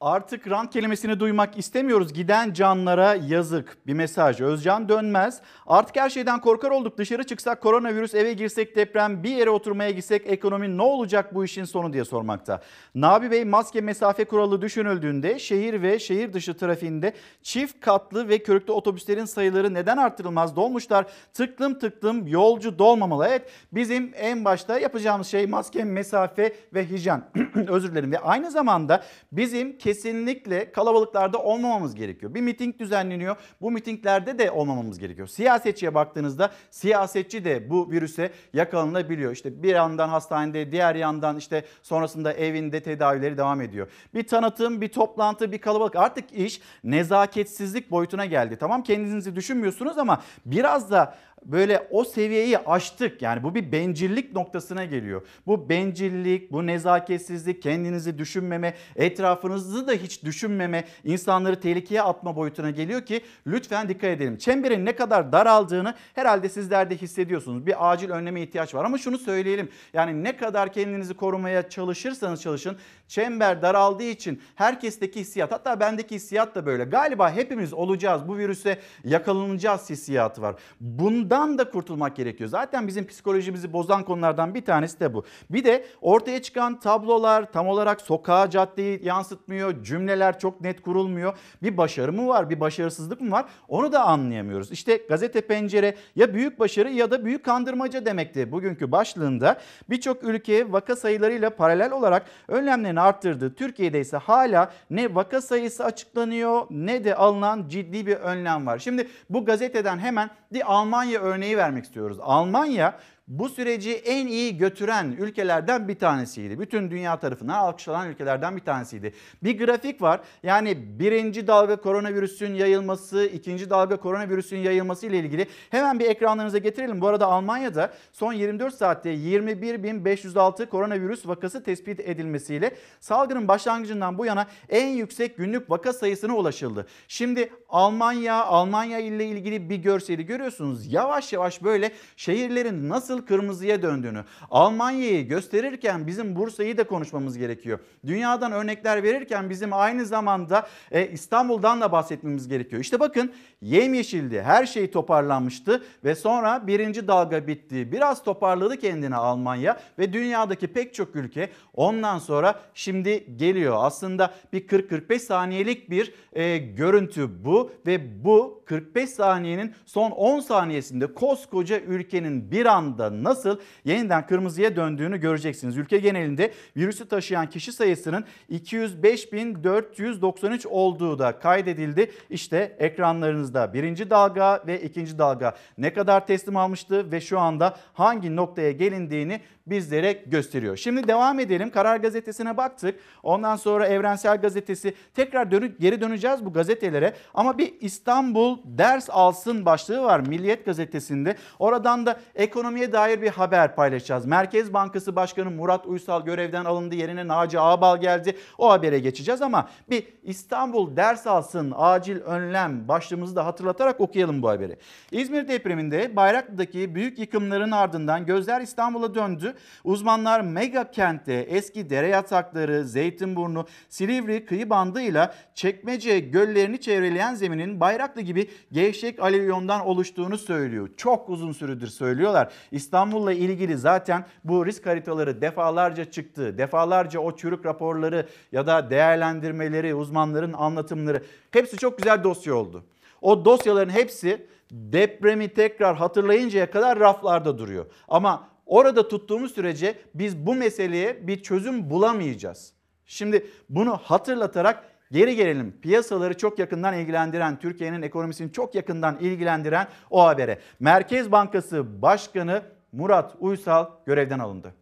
Artık 0.00 0.50
rant 0.50 0.72
kelimesini 0.72 1.20
duymak 1.20 1.58
istemiyoruz. 1.58 2.12
Giden 2.12 2.52
canlara 2.52 3.14
yazık. 3.14 3.86
Bir 3.86 3.94
mesaj. 3.94 4.40
Özcan 4.40 4.88
dönmez. 4.88 5.40
Artık 5.66 5.96
her 5.96 6.10
şeyden 6.10 6.40
korkar 6.40 6.70
olduk. 6.70 6.98
Dışarı 6.98 7.24
çıksak 7.24 7.60
koronavirüs, 7.60 8.14
eve 8.14 8.32
girsek 8.32 8.76
deprem, 8.76 9.22
bir 9.22 9.30
yere 9.30 9.50
oturmaya 9.50 9.90
gitsek 9.90 10.26
ekonomi 10.26 10.76
ne 10.76 10.82
olacak 10.82 11.34
bu 11.34 11.44
işin 11.44 11.64
sonu 11.64 11.92
diye 11.92 12.04
sormakta. 12.04 12.62
Nabi 12.94 13.30
Bey 13.30 13.44
maske 13.44 13.80
mesafe 13.80 14.24
kuralı 14.24 14.62
düşünüldüğünde 14.62 15.38
şehir 15.38 15.82
ve 15.82 15.98
şehir 15.98 16.32
dışı 16.32 16.56
trafiğinde 16.56 17.14
çift 17.42 17.80
katlı 17.80 18.28
ve 18.28 18.38
körüklü 18.38 18.72
otobüslerin 18.72 19.24
sayıları 19.24 19.74
neden 19.74 19.96
artırılmaz? 19.96 20.56
Dolmuşlar 20.56 21.06
tıklım 21.34 21.78
tıklım 21.78 22.26
yolcu 22.26 22.78
dolmamalı. 22.78 23.26
Evet 23.28 23.50
bizim 23.72 24.12
en 24.16 24.44
başta 24.44 24.78
yapacağımız 24.78 25.26
şey 25.26 25.46
maske, 25.46 25.84
mesafe 25.84 26.52
ve 26.74 26.90
hijyen. 26.90 27.30
Özür 27.68 27.92
dilerim. 27.92 28.12
Ve 28.12 28.18
aynı 28.18 28.50
zamanda 28.50 29.02
bizim 29.32 29.78
kesinlikle 29.86 30.72
kalabalıklarda 30.72 31.38
olmamamız 31.38 31.94
gerekiyor. 31.94 32.34
Bir 32.34 32.40
miting 32.40 32.78
düzenleniyor. 32.78 33.36
Bu 33.60 33.70
mitinglerde 33.70 34.38
de 34.38 34.50
olmamamız 34.50 34.98
gerekiyor. 34.98 35.28
Siyasetçiye 35.28 35.94
baktığınızda 35.94 36.50
siyasetçi 36.70 37.44
de 37.44 37.70
bu 37.70 37.90
virüse 37.90 38.30
yakalanabiliyor. 38.52 39.32
İşte 39.32 39.62
bir 39.62 39.74
yandan 39.74 40.08
hastanede, 40.08 40.72
diğer 40.72 40.94
yandan 40.94 41.36
işte 41.36 41.64
sonrasında 41.82 42.32
evinde 42.32 42.82
tedavileri 42.82 43.38
devam 43.38 43.60
ediyor. 43.60 43.88
Bir 44.14 44.26
tanıtım, 44.26 44.80
bir 44.80 44.88
toplantı, 44.88 45.52
bir 45.52 45.58
kalabalık. 45.58 45.96
Artık 45.96 46.32
iş 46.32 46.60
nezaketsizlik 46.84 47.90
boyutuna 47.90 48.24
geldi. 48.24 48.56
Tamam 48.60 48.82
kendinizi 48.82 49.36
düşünmüyorsunuz 49.36 49.98
ama 49.98 50.22
biraz 50.46 50.90
da 50.90 51.14
böyle 51.52 51.88
o 51.90 52.04
seviyeyi 52.04 52.58
aştık. 52.58 53.22
Yani 53.22 53.42
bu 53.42 53.54
bir 53.54 53.72
bencillik 53.72 54.32
noktasına 54.32 54.84
geliyor. 54.84 55.26
Bu 55.46 55.68
bencillik, 55.68 56.52
bu 56.52 56.66
nezaketsizlik, 56.66 57.62
kendinizi 57.62 58.18
düşünmeme, 58.18 58.74
etrafınızı 58.96 59.88
da 59.88 59.92
hiç 59.92 60.24
düşünmeme, 60.24 60.84
insanları 61.04 61.60
tehlikeye 61.60 62.02
atma 62.02 62.36
boyutuna 62.36 62.70
geliyor 62.70 63.02
ki 63.02 63.20
lütfen 63.46 63.88
dikkat 63.88 64.10
edelim. 64.10 64.36
Çemberin 64.36 64.86
ne 64.86 64.96
kadar 64.96 65.32
daraldığını 65.32 65.94
herhalde 66.14 66.48
sizler 66.48 66.90
de 66.90 66.96
hissediyorsunuz. 66.96 67.66
Bir 67.66 67.90
acil 67.92 68.10
önleme 68.10 68.42
ihtiyaç 68.42 68.74
var 68.74 68.84
ama 68.84 68.98
şunu 68.98 69.18
söyleyelim. 69.18 69.68
Yani 69.92 70.24
ne 70.24 70.36
kadar 70.36 70.72
kendinizi 70.72 71.14
korumaya 71.14 71.68
çalışırsanız 71.68 72.42
çalışın 72.42 72.76
çember 73.08 73.62
daraldığı 73.62 74.02
için 74.02 74.42
herkesteki 74.54 75.20
hissiyat 75.20 75.52
hatta 75.52 75.80
bendeki 75.80 76.14
hissiyat 76.14 76.54
da 76.54 76.66
böyle. 76.66 76.84
Galiba 76.84 77.30
hepimiz 77.30 77.72
olacağız 77.72 78.28
bu 78.28 78.36
virüse 78.36 78.78
yakalanacağız 79.04 79.90
hissiyatı 79.90 80.42
var. 80.42 80.54
Bundan 80.80 81.58
da 81.58 81.70
kurtulmak 81.70 82.16
gerekiyor. 82.16 82.50
Zaten 82.50 82.86
bizim 82.86 83.06
psikolojimizi 83.06 83.72
bozan 83.72 84.04
konulardan 84.04 84.54
bir 84.54 84.64
tanesi 84.64 85.00
de 85.00 85.14
bu. 85.14 85.24
Bir 85.50 85.64
de 85.64 85.86
ortaya 86.00 86.42
çıkan 86.42 86.80
tablolar 86.80 87.52
tam 87.52 87.68
olarak 87.68 88.00
sokağa 88.00 88.50
caddeyi 88.50 89.04
yansıtmıyor. 89.04 89.82
Cümleler 89.82 90.38
çok 90.38 90.60
net 90.60 90.82
kurulmuyor. 90.82 91.38
Bir 91.62 91.76
başarı 91.76 92.12
mı 92.12 92.28
var 92.28 92.50
bir 92.50 92.60
başarısızlık 92.60 93.20
mı 93.20 93.30
var 93.30 93.44
onu 93.68 93.92
da 93.92 94.04
anlayamıyoruz. 94.04 94.72
İşte 94.72 94.96
gazete 95.08 95.40
pencere 95.40 95.96
ya 96.16 96.34
büyük 96.34 96.58
başarı 96.58 96.90
ya 96.90 97.10
da 97.10 97.24
büyük 97.24 97.44
kandırmaca 97.44 98.06
demekti 98.06 98.52
bugünkü 98.52 98.92
başlığında. 98.92 99.60
Birçok 99.90 100.24
ülke 100.24 100.72
vaka 100.72 100.96
sayılarıyla 100.96 101.50
paralel 101.50 101.92
olarak 101.92 102.26
önlemlerini 102.48 102.95
arttırdı. 102.96 103.54
Türkiye'de 103.54 104.00
ise 104.00 104.16
hala 104.16 104.72
ne 104.90 105.14
vaka 105.14 105.40
sayısı 105.40 105.84
açıklanıyor 105.84 106.66
ne 106.70 107.04
de 107.04 107.14
alınan 107.14 107.68
ciddi 107.68 108.06
bir 108.06 108.16
önlem 108.16 108.66
var. 108.66 108.78
Şimdi 108.78 109.08
bu 109.30 109.44
gazeteden 109.44 109.98
hemen 109.98 110.30
bir 110.52 110.72
Almanya 110.74 111.20
örneği 111.20 111.56
vermek 111.56 111.84
istiyoruz. 111.84 112.18
Almanya 112.20 112.98
bu 113.28 113.48
süreci 113.48 113.92
en 113.92 114.26
iyi 114.26 114.56
götüren 114.56 115.16
ülkelerden 115.18 115.88
bir 115.88 115.98
tanesiydi. 115.98 116.60
Bütün 116.60 116.90
dünya 116.90 117.18
tarafından 117.18 117.54
alkışlanan 117.54 118.08
ülkelerden 118.08 118.56
bir 118.56 118.60
tanesiydi. 118.60 119.14
Bir 119.42 119.58
grafik 119.58 120.02
var. 120.02 120.20
Yani 120.42 120.98
birinci 120.98 121.46
dalga 121.46 121.76
koronavirüsün 121.76 122.54
yayılması, 122.54 123.24
ikinci 123.24 123.70
dalga 123.70 123.96
koronavirüsün 123.96 124.56
yayılması 124.56 125.06
ile 125.06 125.18
ilgili 125.18 125.46
hemen 125.70 125.98
bir 125.98 126.04
ekranlarınıza 126.04 126.58
getirelim. 126.58 127.00
Bu 127.00 127.08
arada 127.08 127.26
Almanya'da 127.26 127.92
son 128.12 128.32
24 128.32 128.74
saatte 128.74 129.14
21.506 129.14 130.68
koronavirüs 130.68 131.26
vakası 131.26 131.62
tespit 131.62 132.00
edilmesiyle 132.00 132.76
salgının 133.00 133.48
başlangıcından 133.48 134.18
bu 134.18 134.26
yana 134.26 134.46
en 134.68 134.88
yüksek 134.88 135.36
günlük 135.36 135.70
vaka 135.70 135.92
sayısına 135.92 136.36
ulaşıldı. 136.36 136.86
Şimdi 137.08 137.50
Almanya, 137.68 138.44
Almanya 138.44 138.98
ile 138.98 139.26
ilgili 139.26 139.70
bir 139.70 139.76
görseli 139.76 140.26
görüyorsunuz. 140.26 140.92
Yavaş 140.92 141.32
yavaş 141.32 141.62
böyle 141.62 141.92
şehirlerin 142.16 142.88
nasıl 142.88 143.15
kırmızıya 143.24 143.82
döndüğünü. 143.82 144.24
Almanya'yı 144.50 145.28
gösterirken 145.28 146.06
bizim 146.06 146.36
Bursa'yı 146.36 146.78
da 146.78 146.86
konuşmamız 146.86 147.38
gerekiyor. 147.38 147.78
Dünyadan 148.06 148.52
örnekler 148.52 149.02
verirken 149.02 149.50
bizim 149.50 149.72
aynı 149.72 150.06
zamanda 150.06 150.68
e, 150.90 151.08
İstanbul'dan 151.08 151.80
da 151.80 151.92
bahsetmemiz 151.92 152.48
gerekiyor. 152.48 152.82
İşte 152.82 153.00
bakın 153.00 153.32
yemyeşildi. 153.60 154.42
Her 154.42 154.66
şey 154.66 154.90
toparlanmıştı 154.90 155.82
ve 156.04 156.14
sonra 156.14 156.66
birinci 156.66 157.08
dalga 157.08 157.46
bitti. 157.46 157.92
Biraz 157.92 158.22
toparladı 158.22 158.76
kendini 158.76 159.16
Almanya 159.16 159.80
ve 159.98 160.12
dünyadaki 160.12 160.66
pek 160.66 160.94
çok 160.94 161.16
ülke 161.16 161.50
ondan 161.74 162.18
sonra 162.18 162.60
şimdi 162.74 163.36
geliyor. 163.36 163.76
Aslında 163.78 164.34
bir 164.52 164.66
40-45 164.66 165.18
saniyelik 165.18 165.90
bir 165.90 166.14
e, 166.32 166.58
görüntü 166.58 167.44
bu 167.44 167.70
ve 167.86 168.24
bu 168.24 168.55
45 168.66 169.10
saniyenin 169.10 169.74
son 169.86 170.10
10 170.10 170.40
saniyesinde 170.40 171.14
koskoca 171.14 171.80
ülkenin 171.80 172.50
bir 172.50 172.66
anda 172.66 173.24
nasıl 173.24 173.60
yeniden 173.84 174.26
kırmızıya 174.26 174.76
döndüğünü 174.76 175.20
göreceksiniz. 175.20 175.76
Ülke 175.76 175.98
genelinde 175.98 176.52
virüsü 176.76 177.08
taşıyan 177.08 177.50
kişi 177.50 177.72
sayısının 177.72 178.24
205.493 178.50 180.68
olduğu 180.68 181.18
da 181.18 181.38
kaydedildi. 181.38 182.10
İşte 182.30 182.76
ekranlarınızda 182.78 183.74
birinci 183.74 184.10
dalga 184.10 184.62
ve 184.66 184.82
ikinci 184.82 185.18
dalga 185.18 185.56
ne 185.78 185.92
kadar 185.92 186.26
teslim 186.26 186.56
almıştı 186.56 187.12
ve 187.12 187.20
şu 187.20 187.38
anda 187.38 187.76
hangi 187.92 188.36
noktaya 188.36 188.72
gelindiğini 188.72 189.40
bizlere 189.66 190.12
gösteriyor. 190.12 190.76
Şimdi 190.76 191.08
devam 191.08 191.40
edelim. 191.40 191.70
Karar 191.70 191.96
Gazetesi'ne 191.96 192.56
baktık. 192.56 193.00
Ondan 193.22 193.56
sonra 193.56 193.86
Evrensel 193.86 194.36
Gazetesi 194.36 194.94
tekrar 195.14 195.50
dönüp 195.50 195.80
geri 195.80 196.00
döneceğiz 196.00 196.44
bu 196.44 196.52
gazetelere. 196.52 197.14
Ama 197.34 197.58
bir 197.58 197.74
İstanbul 197.80 198.58
ders 198.64 199.10
alsın 199.10 199.66
başlığı 199.66 200.02
var 200.02 200.20
Milliyet 200.20 200.64
Gazetesi'nde. 200.64 201.36
Oradan 201.58 202.06
da 202.06 202.20
ekonomiye 202.34 202.92
dair 202.92 203.22
bir 203.22 203.28
haber 203.28 203.76
paylaşacağız. 203.76 204.26
Merkez 204.26 204.74
Bankası 204.74 205.16
Başkanı 205.16 205.50
Murat 205.50 205.86
Uysal 205.86 206.24
görevden 206.24 206.64
alındı. 206.64 206.94
Yerine 206.94 207.28
Naci 207.28 207.60
Ağbal 207.60 208.00
geldi. 208.00 208.36
O 208.58 208.70
habere 208.70 208.98
geçeceğiz 208.98 209.42
ama 209.42 209.68
bir 209.90 210.04
İstanbul 210.22 210.96
ders 210.96 211.26
alsın 211.26 211.72
acil 211.76 212.20
önlem 212.20 212.88
başlığımızı 212.88 213.36
da 213.36 213.46
hatırlatarak 213.46 214.00
okuyalım 214.00 214.42
bu 214.42 214.48
haberi. 214.48 214.76
İzmir 215.10 215.48
depreminde 215.48 216.16
Bayraklı'daki 216.16 216.94
büyük 216.94 217.18
yıkımların 217.18 217.70
ardından 217.70 218.26
gözler 218.26 218.60
İstanbul'a 218.60 219.14
döndü. 219.14 219.55
Uzmanlar 219.84 220.40
mega 220.40 220.90
kentte 220.90 221.32
eski 221.32 221.90
dere 221.90 222.08
yatakları, 222.08 222.84
Zeytinburnu, 222.84 223.66
Silivri 223.88 224.46
kıyı 224.46 224.70
bandıyla 224.70 225.34
Çekmece 225.54 226.18
göllerini 226.20 226.80
çevreleyen 226.80 227.34
zeminin 227.34 227.80
Bayraklı 227.80 228.20
gibi 228.20 228.50
gevşek 228.72 229.20
alüvyondan 229.20 229.86
oluştuğunu 229.86 230.38
söylüyor. 230.38 230.88
Çok 230.96 231.28
uzun 231.28 231.52
süredir 231.52 231.86
söylüyorlar. 231.86 232.52
İstanbul'la 232.70 233.32
ilgili 233.32 233.78
zaten 233.78 234.24
bu 234.44 234.66
risk 234.66 234.86
haritaları 234.86 235.40
defalarca 235.40 236.04
çıktı. 236.04 236.58
Defalarca 236.58 237.20
o 237.20 237.36
çürük 237.36 237.66
raporları 237.66 238.26
ya 238.52 238.66
da 238.66 238.90
değerlendirmeleri, 238.90 239.94
uzmanların 239.94 240.52
anlatımları 240.52 241.22
hepsi 241.50 241.76
çok 241.76 241.98
güzel 241.98 242.24
dosya 242.24 242.54
oldu. 242.54 242.84
O 243.20 243.44
dosyaların 243.44 243.90
hepsi 243.90 244.46
depremi 244.70 245.48
tekrar 245.48 245.96
hatırlayıncaya 245.96 246.70
kadar 246.70 247.00
raflarda 247.00 247.58
duruyor. 247.58 247.86
Ama 248.08 248.48
orada 248.66 249.08
tuttuğumuz 249.08 249.54
sürece 249.54 249.98
biz 250.14 250.46
bu 250.46 250.54
meseleye 250.54 251.26
bir 251.26 251.42
çözüm 251.42 251.90
bulamayacağız. 251.90 252.72
Şimdi 253.06 253.46
bunu 253.68 253.96
hatırlatarak 253.96 254.84
geri 255.12 255.36
gelelim. 255.36 255.80
Piyasaları 255.82 256.36
çok 256.36 256.58
yakından 256.58 256.94
ilgilendiren, 256.94 257.58
Türkiye'nin 257.58 258.02
ekonomisini 258.02 258.52
çok 258.52 258.74
yakından 258.74 259.18
ilgilendiren 259.18 259.88
o 260.10 260.26
habere. 260.26 260.60
Merkez 260.80 261.32
Bankası 261.32 262.02
Başkanı 262.02 262.62
Murat 262.92 263.34
Uysal 263.40 263.90
görevden 264.06 264.38
alındı. 264.38 264.74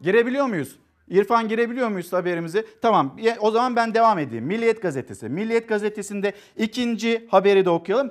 Girebiliyor 0.00 0.46
muyuz? 0.46 0.79
İrfan 1.10 1.48
girebiliyor 1.48 1.88
muyuz 1.88 2.12
haberimizi? 2.12 2.66
Tamam 2.82 3.16
o 3.40 3.50
zaman 3.50 3.76
ben 3.76 3.94
devam 3.94 4.18
edeyim. 4.18 4.44
Milliyet 4.44 4.82
Gazetesi. 4.82 5.28
Milliyet 5.28 5.68
Gazetesi'nde 5.68 6.32
ikinci 6.56 7.26
haberi 7.30 7.64
de 7.64 7.70
okuyalım. 7.70 8.10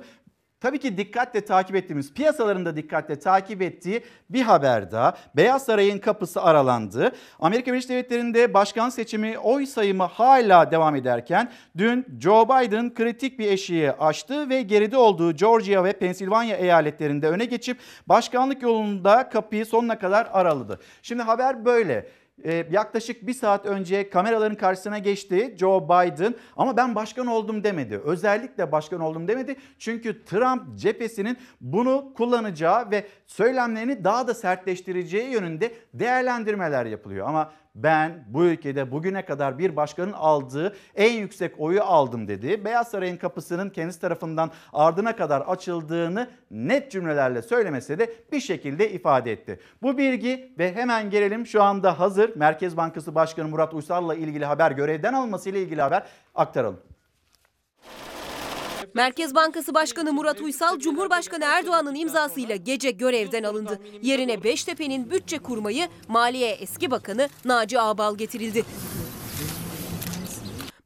Tabii 0.60 0.78
ki 0.78 0.96
dikkatle 0.96 1.40
takip 1.40 1.76
ettiğimiz, 1.76 2.14
piyasaların 2.14 2.64
da 2.64 2.76
dikkatle 2.76 3.18
takip 3.18 3.62
ettiği 3.62 4.02
bir 4.30 4.42
haber 4.42 4.90
daha. 4.90 5.16
Beyaz 5.36 5.64
Saray'ın 5.64 5.98
kapısı 5.98 6.42
aralandı. 6.42 7.12
Amerika 7.38 7.72
Birleşik 7.72 7.90
Devletleri'nde 7.90 8.54
başkan 8.54 8.88
seçimi 8.88 9.38
oy 9.38 9.66
sayımı 9.66 10.02
hala 10.02 10.70
devam 10.70 10.96
ederken 10.96 11.52
dün 11.76 12.06
Joe 12.20 12.44
Biden 12.44 12.94
kritik 12.94 13.38
bir 13.38 13.46
eşiği 13.52 13.92
aştı 13.92 14.48
ve 14.48 14.62
geride 14.62 14.96
olduğu 14.96 15.32
Georgia 15.32 15.84
ve 15.84 15.92
Pensilvanya 15.92 16.56
eyaletlerinde 16.56 17.28
öne 17.28 17.44
geçip 17.44 17.78
başkanlık 18.06 18.62
yolunda 18.62 19.28
kapıyı 19.28 19.66
sonuna 19.66 19.98
kadar 19.98 20.28
araladı. 20.32 20.80
Şimdi 21.02 21.22
haber 21.22 21.64
böyle. 21.64 22.06
Ee, 22.44 22.66
yaklaşık 22.70 23.26
bir 23.26 23.34
saat 23.34 23.66
önce 23.66 24.10
kameraların 24.10 24.56
karşısına 24.56 24.98
geçti 24.98 25.54
Joe 25.58 25.84
Biden 25.84 26.34
ama 26.56 26.76
ben 26.76 26.94
başkan 26.94 27.26
oldum 27.26 27.64
demedi. 27.64 28.00
Özellikle 28.04 28.72
başkan 28.72 29.00
oldum 29.00 29.28
demedi. 29.28 29.56
Çünkü 29.78 30.24
Trump 30.24 30.78
cephesinin 30.78 31.36
bunu 31.60 32.12
kullanacağı 32.16 32.90
ve 32.90 33.06
söylemlerini 33.26 34.04
daha 34.04 34.28
da 34.28 34.34
sertleştireceği 34.34 35.30
yönünde 35.30 35.74
değerlendirmeler 35.94 36.86
yapılıyor. 36.86 37.28
Ama 37.28 37.52
ben 37.74 38.24
bu 38.28 38.44
ülkede 38.44 38.92
bugüne 38.92 39.24
kadar 39.24 39.58
bir 39.58 39.76
başkanın 39.76 40.12
aldığı 40.12 40.76
en 40.94 41.12
yüksek 41.12 41.60
oyu 41.60 41.82
aldım 41.82 42.28
dedi. 42.28 42.64
Beyaz 42.64 42.88
Saray'ın 42.88 43.16
kapısının 43.16 43.70
kendisi 43.70 44.00
tarafından 44.00 44.50
ardına 44.72 45.16
kadar 45.16 45.40
açıldığını 45.40 46.30
net 46.50 46.90
cümlelerle 46.90 47.42
söylemese 47.42 47.98
de 47.98 48.14
bir 48.32 48.40
şekilde 48.40 48.90
ifade 48.90 49.32
etti. 49.32 49.60
Bu 49.82 49.98
bilgi 49.98 50.52
ve 50.58 50.74
hemen 50.74 51.10
gelelim 51.10 51.46
şu 51.46 51.62
anda 51.62 52.00
hazır 52.00 52.36
Merkez 52.36 52.76
Bankası 52.76 53.14
Başkanı 53.14 53.48
Murat 53.48 53.74
Uysal'la 53.74 54.14
ilgili 54.14 54.44
haber 54.44 54.70
görevden 54.70 55.12
alması 55.12 55.50
ile 55.50 55.62
ilgili 55.62 55.82
haber 55.82 56.02
aktaralım. 56.34 56.89
Merkez 58.94 59.34
Bankası 59.34 59.74
Başkanı 59.74 60.12
Murat 60.12 60.40
Uysal, 60.40 60.78
Cumhurbaşkanı 60.78 61.44
Erdoğan'ın 61.44 61.94
imzasıyla 61.94 62.56
gece 62.56 62.90
görevden 62.90 63.42
alındı. 63.42 63.80
Yerine 64.02 64.44
Beştepe'nin 64.44 65.10
bütçe 65.10 65.38
kurmayı 65.38 65.88
Maliye 66.08 66.50
Eski 66.50 66.90
Bakanı 66.90 67.28
Naci 67.44 67.80
Ağbal 67.80 68.16
getirildi. 68.16 68.64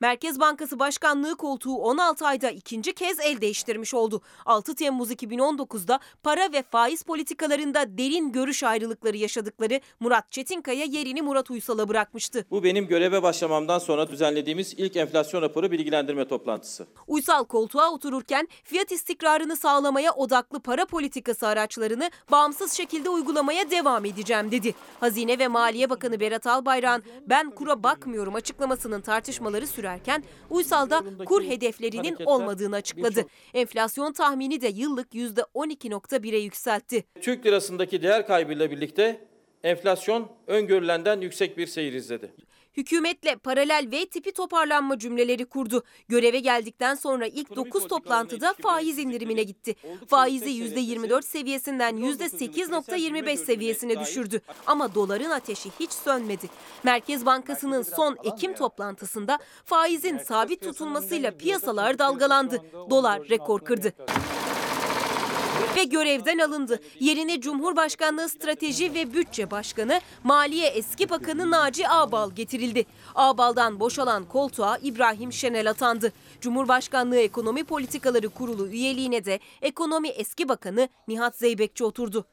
Merkez 0.05 0.40
Bankası 0.40 0.79
Başkanlığı 0.79 1.37
koltuğu 1.37 1.77
16 1.77 2.27
ayda 2.27 2.51
ikinci 2.51 2.93
kez 2.93 3.21
el 3.21 3.40
değiştirmiş 3.40 3.95
oldu. 3.95 4.23
6 4.47 4.75
Temmuz 4.75 5.11
2019'da 5.11 6.01
para 6.23 6.53
ve 6.53 6.62
faiz 6.62 7.03
politikalarında 7.03 7.99
derin 7.99 8.33
görüş 8.33 8.62
ayrılıkları 8.62 9.17
yaşadıkları 9.17 9.81
Murat 10.01 10.33
Çetinkaya 10.33 10.85
yerini 10.85 11.23
Murat 11.23 11.51
Uysal'a 11.51 11.88
bırakmıştı. 11.88 12.45
Bu 12.51 12.64
benim 12.64 12.87
göreve 12.87 13.23
başlamamdan 13.23 13.79
sonra 13.79 14.09
düzenlediğimiz 14.09 14.75
ilk 14.77 14.97
enflasyon 14.97 15.43
raporu 15.43 15.71
bilgilendirme 15.71 16.29
toplantısı. 16.29 16.87
Uysal 17.07 17.45
koltuğa 17.45 17.90
otururken 17.90 18.49
fiyat 18.64 18.93
istikrarını 18.93 19.57
sağlamaya 19.57 20.12
odaklı 20.12 20.61
para 20.61 20.87
politikası 20.87 21.47
araçlarını 21.47 22.11
bağımsız 22.31 22.73
şekilde 22.73 23.09
uygulamaya 23.09 23.71
devam 23.71 24.05
edeceğim 24.05 24.51
dedi. 24.51 24.75
Hazine 25.01 25.38
ve 25.38 25.49
Maliye 25.49 25.90
Bakanı 25.90 26.21
Berat 26.21 26.47
Albayrak'ın 26.47 27.05
ben 27.27 27.51
kura 27.51 27.83
bakmıyorum 27.83 28.35
açıklamasının 28.35 29.01
tartışmaları 29.01 29.67
sürer 29.67 29.94
sürerken 29.95 30.25
Uysal 30.51 30.91
da 30.91 31.05
kur 31.25 31.45
hedeflerinin 31.45 32.17
olmadığını 32.25 32.77
açıkladı. 32.77 33.27
Enflasyon 33.55 34.13
tahmini 34.13 34.61
de 34.61 34.69
yıllık 34.69 35.15
%12.1'e 35.15 36.39
yükseltti. 36.39 37.05
Türk 37.21 37.47
lirasındaki 37.47 38.03
değer 38.03 38.27
kaybıyla 38.27 38.71
birlikte 38.71 39.21
enflasyon 39.65 40.29
öngörülenden 40.47 41.21
yüksek 41.21 41.59
bir 41.59 41.67
seyir 41.67 41.93
izledi. 41.93 42.31
Hükümetle 42.77 43.37
paralel 43.37 43.89
V 43.93 44.07
tipi 44.07 44.33
toparlanma 44.33 44.99
cümleleri 44.99 45.45
kurdu. 45.45 45.85
Göreve 46.09 46.41
geldikten 46.41 46.95
sonra 46.95 47.27
ilk 47.27 47.57
9 47.57 47.89
toplantıda 47.89 48.55
faiz 48.63 48.99
indirimine 48.99 49.43
gitti. 49.43 49.75
Faizi 50.09 50.51
%24 50.51 51.23
seviyesinden 51.23 51.97
%8.25 51.97 53.37
seviyesine 53.37 54.01
düşürdü. 54.01 54.41
Ama 54.67 54.95
doların 54.95 55.31
ateşi 55.31 55.71
hiç 55.81 55.93
sönmedi. 55.93 56.49
Merkez 56.85 57.27
Bankası'nın 57.27 57.83
son 57.83 58.17
Ekim 58.25 58.55
toplantısında 58.55 59.39
faizin 59.65 60.19
sabit 60.19 60.63
tutulmasıyla 60.63 61.37
piyasalar 61.37 61.99
dalgalandı. 61.99 62.63
Dolar 62.91 63.29
rekor 63.29 63.61
kırdı 63.61 63.93
ve 65.77 65.85
görevden 65.85 66.39
alındı. 66.39 66.81
Yerine 67.01 67.41
Cumhurbaşkanlığı 67.41 68.29
Strateji 68.29 68.95
ve 68.95 69.15
Bütçe 69.15 69.51
Başkanı, 69.51 70.01
Maliye 70.25 70.67
Eski 70.67 71.11
Bakanı 71.11 71.51
Naci 71.51 71.89
Ağbal 71.89 72.31
getirildi. 72.31 72.85
Ağbal'dan 73.15 73.81
boşalan 73.81 74.25
koltuğa 74.25 74.79
İbrahim 74.83 75.33
Şenel 75.33 75.71
atandı. 75.71 76.13
Cumhurbaşkanlığı 76.41 77.19
Ekonomi 77.19 77.65
Politikaları 77.65 78.29
Kurulu 78.29 78.69
üyeliğine 78.69 79.25
de 79.25 79.41
Ekonomi 79.63 80.09
Eski 80.09 80.49
Bakanı 80.49 80.89
Nihat 81.09 81.37
Zeybekçi 81.37 81.85
oturdu. 81.85 82.27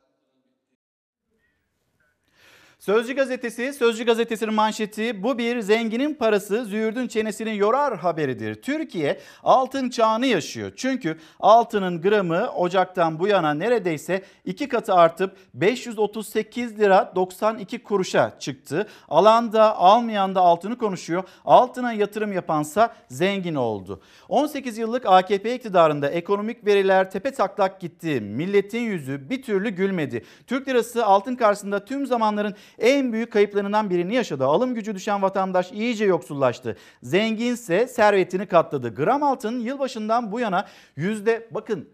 Sözcü 2.81 3.15
gazetesi, 3.15 3.73
Sözcü 3.73 4.05
gazetesinin 4.05 4.53
manşeti 4.53 5.23
bu 5.23 5.37
bir 5.37 5.59
zenginin 5.59 6.13
parası 6.13 6.65
züğürdün 6.65 7.07
çenesini 7.07 7.57
yorar 7.57 7.97
haberidir. 7.97 8.55
Türkiye 8.55 9.19
altın 9.43 9.89
çağını 9.89 10.25
yaşıyor. 10.25 10.71
Çünkü 10.75 11.17
altının 11.39 12.01
gramı 12.01 12.49
Ocak'tan 12.55 13.19
bu 13.19 13.27
yana 13.27 13.53
neredeyse 13.53 14.23
iki 14.45 14.67
katı 14.67 14.93
artıp 14.93 15.37
538 15.53 16.79
lira 16.79 17.11
92 17.15 17.83
kuruşa 17.83 18.39
çıktı. 18.39 18.87
Alanda 19.09 19.77
almayan 19.77 20.35
da 20.35 20.41
altını 20.41 20.77
konuşuyor. 20.77 21.23
Altına 21.45 21.93
yatırım 21.93 22.33
yapansa 22.33 22.95
zengin 23.07 23.55
oldu. 23.55 24.01
18 24.29 24.77
yıllık 24.77 25.05
AKP 25.05 25.55
iktidarında 25.55 26.09
ekonomik 26.09 26.65
veriler 26.65 27.11
tepe 27.11 27.31
taklak 27.31 27.79
gitti. 27.81 28.21
Milletin 28.21 28.81
yüzü 28.81 29.29
bir 29.29 29.43
türlü 29.43 29.69
gülmedi. 29.69 30.25
Türk 30.47 30.67
lirası 30.67 31.05
altın 31.05 31.35
karşısında 31.35 31.85
tüm 31.85 32.05
zamanların 32.05 32.55
en 32.79 33.13
büyük 33.13 33.31
kayıplarından 33.33 33.89
birini 33.89 34.15
yaşadı. 34.15 34.45
Alım 34.45 34.75
gücü 34.75 34.95
düşen 34.95 35.21
vatandaş 35.21 35.71
iyice 35.71 36.05
yoksullaştı. 36.05 36.77
Zenginse 37.03 37.87
servetini 37.87 38.45
katladı. 38.45 38.95
Gram 38.95 39.23
altın 39.23 39.59
yılbaşından 39.59 40.31
bu 40.31 40.39
yana 40.39 40.67
yüzde 40.95 41.47
bakın 41.51 41.89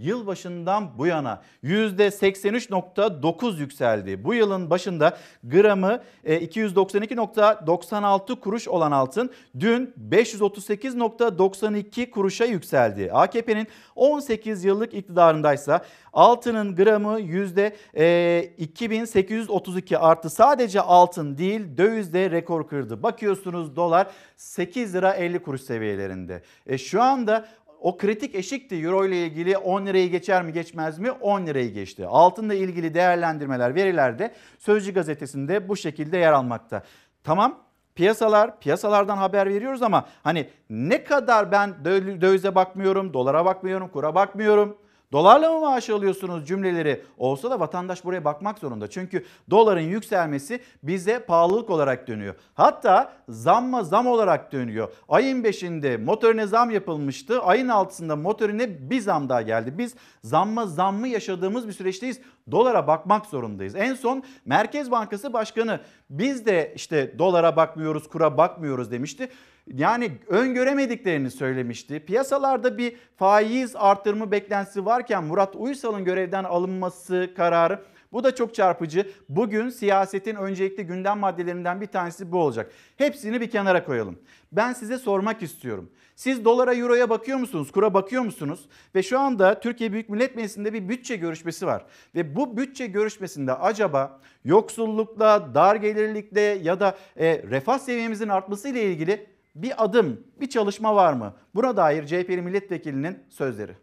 yılbaşından 0.00 0.98
bu 0.98 1.06
yana 1.06 1.42
%83.9 1.64 3.58
yükseldi. 3.58 4.24
Bu 4.24 4.34
yılın 4.34 4.70
başında 4.70 5.18
gramı 5.44 6.02
e, 6.24 6.46
292.96 6.46 8.40
kuruş 8.40 8.68
olan 8.68 8.92
altın 8.92 9.30
dün 9.60 9.94
538.92 10.10 12.10
kuruşa 12.10 12.44
yükseldi. 12.44 13.12
AKP'nin 13.12 13.66
18 13.96 14.64
yıllık 14.64 14.94
iktidarındaysa 14.94 15.84
altının 16.12 16.76
gramı 16.76 17.20
yüzde 17.20 17.76
e, 17.96 18.50
2832 18.58 19.98
arttı. 19.98 20.30
Sadece 20.30 20.80
altın 20.80 21.38
değil 21.38 21.76
dövizde 21.76 22.30
rekor 22.30 22.68
kırdı. 22.68 23.02
Bakıyorsunuz 23.02 23.76
dolar 23.76 24.06
8 24.36 24.94
lira 24.94 25.12
50 25.12 25.42
kuruş 25.42 25.62
seviyelerinde. 25.62 26.42
E, 26.66 26.78
şu 26.78 27.02
anda 27.02 27.48
o 27.80 27.96
kritik 27.96 28.34
eşikti 28.34 28.74
euro 28.74 29.04
ile 29.04 29.26
ilgili 29.26 29.58
10 29.58 29.86
lirayı 29.86 30.10
geçer 30.10 30.42
mi 30.42 30.52
geçmez 30.52 30.98
mi 30.98 31.10
10 31.10 31.46
lirayı 31.46 31.72
geçti. 31.72 32.06
Altınla 32.06 32.54
ilgili 32.54 32.94
değerlendirmeler 32.94 33.74
verilerde 33.74 34.34
Sözcü 34.58 34.94
gazetesinde 34.94 35.68
bu 35.68 35.76
şekilde 35.76 36.18
yer 36.18 36.32
almakta. 36.32 36.82
Tamam 37.24 37.58
piyasalar 37.94 38.60
piyasalardan 38.60 39.16
haber 39.16 39.48
veriyoruz 39.48 39.82
ama 39.82 40.06
hani 40.22 40.48
ne 40.70 41.04
kadar 41.04 41.52
ben 41.52 41.84
dövize 42.20 42.54
bakmıyorum 42.54 43.12
dolara 43.12 43.44
bakmıyorum 43.44 43.88
kura 43.88 44.14
bakmıyorum. 44.14 44.78
Dolarla 45.12 45.52
mı 45.52 45.60
maaş 45.60 45.90
alıyorsunuz 45.90 46.46
cümleleri 46.46 47.02
olsa 47.18 47.50
da 47.50 47.60
vatandaş 47.60 48.04
buraya 48.04 48.24
bakmak 48.24 48.58
zorunda. 48.58 48.90
Çünkü 48.90 49.24
doların 49.50 49.80
yükselmesi 49.80 50.60
bize 50.82 51.18
pahalılık 51.18 51.70
olarak 51.70 52.08
dönüyor. 52.08 52.34
Hatta 52.54 53.12
zamma 53.28 53.84
zam 53.84 54.06
olarak 54.06 54.52
dönüyor. 54.52 54.92
Ayın 55.08 55.44
5'inde 55.44 56.04
motorine 56.04 56.46
zam 56.46 56.70
yapılmıştı. 56.70 57.42
Ayın 57.42 57.68
6'sında 57.68 58.16
motorine 58.16 58.90
bir 58.90 59.00
zam 59.00 59.28
daha 59.28 59.42
geldi. 59.42 59.74
Biz 59.78 59.94
zamma 60.24 60.66
zammı 60.66 61.08
yaşadığımız 61.08 61.68
bir 61.68 61.72
süreçteyiz. 61.72 62.20
Dolara 62.50 62.86
bakmak 62.86 63.26
zorundayız. 63.26 63.74
En 63.74 63.94
son 63.94 64.22
Merkez 64.44 64.90
Bankası 64.90 65.32
Başkanı 65.32 65.80
biz 66.10 66.46
de 66.46 66.72
işte 66.76 67.18
dolara 67.18 67.56
bakmıyoruz, 67.56 68.08
kura 68.08 68.36
bakmıyoruz 68.38 68.90
demişti 68.90 69.28
yani 69.74 70.12
öngöremediklerini 70.28 71.30
söylemişti. 71.30 72.00
Piyasalarda 72.00 72.78
bir 72.78 72.96
faiz 73.16 73.76
artırımı 73.76 74.30
beklentisi 74.30 74.84
varken 74.84 75.24
Murat 75.24 75.56
Uysal'ın 75.56 76.04
görevden 76.04 76.44
alınması 76.44 77.30
kararı 77.36 77.84
bu 78.12 78.24
da 78.24 78.34
çok 78.34 78.54
çarpıcı. 78.54 79.10
Bugün 79.28 79.68
siyasetin 79.68 80.34
öncelikli 80.34 80.86
gündem 80.86 81.18
maddelerinden 81.18 81.80
bir 81.80 81.86
tanesi 81.86 82.32
bu 82.32 82.38
olacak. 82.38 82.72
Hepsini 82.96 83.40
bir 83.40 83.50
kenara 83.50 83.84
koyalım. 83.84 84.18
Ben 84.52 84.72
size 84.72 84.98
sormak 84.98 85.42
istiyorum. 85.42 85.90
Siz 86.16 86.44
dolara, 86.44 86.74
euroya 86.74 87.10
bakıyor 87.10 87.38
musunuz? 87.38 87.72
Kura 87.72 87.94
bakıyor 87.94 88.22
musunuz? 88.22 88.68
Ve 88.94 89.02
şu 89.02 89.18
anda 89.18 89.60
Türkiye 89.60 89.92
Büyük 89.92 90.08
Millet 90.08 90.36
Meclisi'nde 90.36 90.72
bir 90.72 90.88
bütçe 90.88 91.16
görüşmesi 91.16 91.66
var. 91.66 91.84
Ve 92.14 92.36
bu 92.36 92.56
bütçe 92.56 92.86
görüşmesinde 92.86 93.54
acaba 93.54 94.20
yoksullukla, 94.44 95.54
dar 95.54 95.76
gelirlikle 95.76 96.40
ya 96.40 96.80
da 96.80 96.98
e, 97.16 97.42
refah 97.42 97.78
seviyemizin 97.78 98.28
artması 98.28 98.68
ile 98.68 98.84
ilgili 98.84 99.26
bir 99.54 99.84
adım, 99.84 100.20
bir 100.40 100.50
çalışma 100.50 100.94
var 100.94 101.12
mı? 101.12 101.34
Buna 101.54 101.76
dair 101.76 102.06
CHP'li 102.06 102.42
milletvekilinin 102.42 103.18
sözleri. 103.28 103.76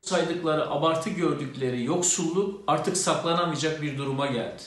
Saydıkları, 0.00 0.70
abartı 0.70 1.10
gördükleri 1.10 1.84
yoksulluk 1.84 2.62
artık 2.66 2.96
saklanamayacak 2.96 3.82
bir 3.82 3.98
duruma 3.98 4.26
geldi. 4.26 4.62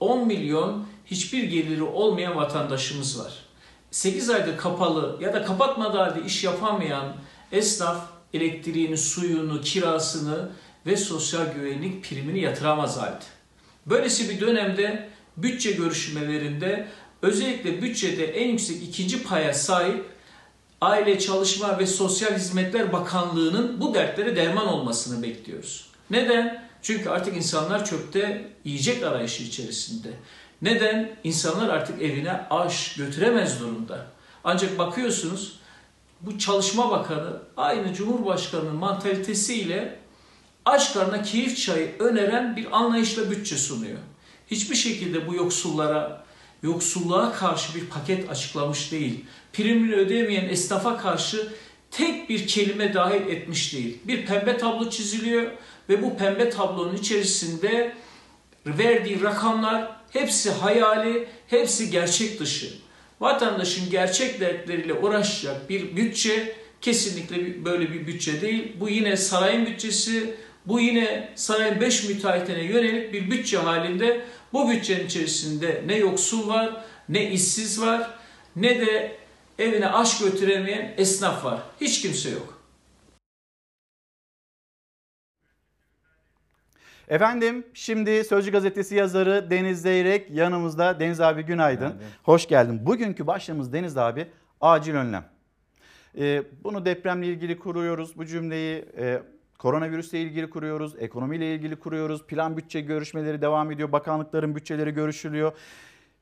10 0.00 0.26
milyon 0.26 0.86
hiçbir 1.06 1.44
geliri 1.44 1.82
olmayan 1.82 2.36
vatandaşımız 2.36 3.20
var. 3.20 3.44
8 3.90 4.30
aydır 4.30 4.56
kapalı 4.56 5.16
ya 5.20 5.32
da 5.32 5.44
kapatmadığı 5.44 5.98
halde 5.98 6.24
iş 6.26 6.44
yapamayan 6.44 7.16
esnaf 7.52 8.06
elektriğini, 8.34 8.96
suyunu, 8.96 9.60
kirasını 9.60 10.50
ve 10.86 10.96
sosyal 10.96 11.54
güvenlik 11.54 12.04
primini 12.04 12.40
yatıramaz 12.40 12.98
halde. 12.98 13.24
Böylesi 13.86 14.30
bir 14.30 14.40
dönemde 14.40 15.08
bütçe 15.36 15.72
görüşmelerinde 15.72 16.88
özellikle 17.22 17.82
bütçede 17.82 18.24
en 18.24 18.48
yüksek 18.48 18.82
ikinci 18.82 19.22
paya 19.22 19.54
sahip 19.54 20.04
Aile, 20.80 21.18
Çalışma 21.18 21.78
ve 21.78 21.86
Sosyal 21.86 22.34
Hizmetler 22.34 22.92
Bakanlığı'nın 22.92 23.80
bu 23.80 23.94
dertlere 23.94 24.36
derman 24.36 24.66
olmasını 24.66 25.22
bekliyoruz. 25.22 25.86
Neden? 26.10 26.68
Çünkü 26.82 27.08
artık 27.08 27.36
insanlar 27.36 27.84
çöpte 27.84 28.50
yiyecek 28.64 29.02
arayışı 29.02 29.42
içerisinde. 29.42 30.08
Neden? 30.62 31.16
İnsanlar 31.24 31.68
artık 31.68 32.02
evine 32.02 32.32
aş 32.50 32.94
götüremez 32.94 33.60
durumda. 33.60 34.06
Ancak 34.44 34.78
bakıyorsunuz 34.78 35.58
bu 36.20 36.38
Çalışma 36.38 36.90
Bakanı 36.90 37.42
aynı 37.56 37.94
Cumhurbaşkanı'nın 37.94 38.76
mantalitesiyle 38.76 39.98
aç 40.64 40.94
karnına 40.94 41.22
keyif 41.22 41.58
çayı 41.58 41.94
öneren 41.98 42.56
bir 42.56 42.76
anlayışla 42.76 43.30
bütçe 43.30 43.56
sunuyor. 43.56 43.98
Hiçbir 44.50 44.76
şekilde 44.76 45.26
bu 45.26 45.34
yoksullara, 45.34 46.24
yoksulluğa 46.62 47.32
karşı 47.32 47.74
bir 47.74 47.86
paket 47.86 48.30
açıklamış 48.30 48.92
değil. 48.92 49.24
Primini 49.52 49.94
ödeyemeyen 49.94 50.48
esnafa 50.48 50.96
karşı 50.96 51.52
tek 51.90 52.28
bir 52.28 52.46
kelime 52.46 52.94
dahil 52.94 53.20
etmiş 53.28 53.72
değil. 53.72 53.98
Bir 54.04 54.26
pembe 54.26 54.56
tablo 54.56 54.90
çiziliyor 54.90 55.50
ve 55.88 56.02
bu 56.02 56.16
pembe 56.16 56.50
tablonun 56.50 56.96
içerisinde 56.96 57.94
verdiği 58.66 59.22
rakamlar 59.22 59.96
hepsi 60.10 60.50
hayali, 60.50 61.28
hepsi 61.46 61.90
gerçek 61.90 62.40
dışı. 62.40 62.68
Vatandaşın 63.20 63.90
gerçek 63.90 64.40
dertleriyle 64.40 64.94
uğraşacak 64.94 65.70
bir 65.70 65.96
bütçe 65.96 66.56
kesinlikle 66.80 67.64
böyle 67.64 67.92
bir 67.92 68.06
bütçe 68.06 68.40
değil. 68.40 68.72
Bu 68.80 68.88
yine 68.88 69.16
sarayın 69.16 69.66
bütçesi, 69.66 70.34
bu 70.66 70.80
yine 70.80 71.32
sarayın 71.34 71.80
5 71.80 72.08
müteahhitine 72.08 72.64
yönelik 72.64 73.12
bir 73.12 73.30
bütçe 73.30 73.56
halinde 73.56 74.20
bu 74.52 74.70
bütçenin 74.70 75.06
içerisinde 75.06 75.82
ne 75.86 75.96
yoksul 75.96 76.48
var, 76.48 76.84
ne 77.08 77.30
işsiz 77.30 77.80
var, 77.80 78.10
ne 78.56 78.80
de 78.80 79.16
evine 79.58 79.88
aş 79.88 80.18
götüremeyen 80.18 80.94
esnaf 80.96 81.44
var. 81.44 81.60
Hiç 81.80 82.02
kimse 82.02 82.30
yok. 82.30 82.58
Efendim 87.08 87.66
şimdi 87.74 88.24
Sözcü 88.24 88.52
Gazetesi 88.52 88.94
yazarı 88.94 89.50
Deniz 89.50 89.82
Zeyrek 89.82 90.30
yanımızda. 90.30 91.00
Deniz 91.00 91.20
abi 91.20 91.42
günaydın. 91.42 91.88
günaydın. 91.88 92.06
Hoş 92.22 92.48
geldin. 92.48 92.86
Bugünkü 92.86 93.26
başlığımız 93.26 93.72
Deniz 93.72 93.96
abi 93.96 94.26
acil 94.60 94.94
önlem. 94.94 95.24
Ee, 96.18 96.42
bunu 96.64 96.84
depremle 96.84 97.26
ilgili 97.26 97.58
kuruyoruz 97.58 98.16
bu 98.16 98.26
cümleyi. 98.26 98.84
E, 98.98 99.22
Koronavirüsle 99.58 100.20
ilgili 100.20 100.50
kuruyoruz, 100.50 100.94
ekonomiyle 100.98 101.54
ilgili 101.54 101.76
kuruyoruz. 101.76 102.26
Plan 102.26 102.56
bütçe 102.56 102.80
görüşmeleri 102.80 103.42
devam 103.42 103.70
ediyor. 103.70 103.92
Bakanlıkların 103.92 104.56
bütçeleri 104.56 104.90
görüşülüyor. 104.90 105.52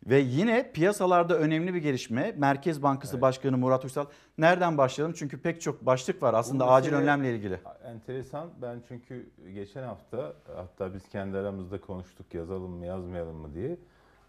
Ve 0.07 0.19
yine 0.19 0.73
piyasalarda 0.73 1.39
önemli 1.39 1.75
bir 1.75 1.79
gelişme. 1.79 2.35
Merkez 2.37 2.83
Bankası 2.83 3.21
Başkanı 3.21 3.59
Murat 3.59 3.85
Uysal. 3.85 4.07
Nereden 4.39 4.79
başlayalım? 4.79 5.15
Çünkü 5.19 5.39
pek 5.43 5.61
çok 5.61 5.87
başlık 5.87 6.23
var 6.23 6.35
aslında 6.35 6.67
Bu 6.67 6.71
acil 6.71 6.93
önlemle 6.93 7.35
ilgili. 7.35 7.61
Enteresan. 7.85 8.49
Ben 8.63 8.83
çünkü 8.89 9.27
geçen 9.55 9.83
hafta 9.83 10.33
hatta 10.57 10.95
biz 10.95 11.09
kendi 11.09 11.39
aramızda 11.39 11.81
konuştuk 11.81 12.35
yazalım 12.35 12.71
mı 12.71 12.87
yazmayalım 12.87 13.37
mı 13.37 13.55
diye. 13.55 13.77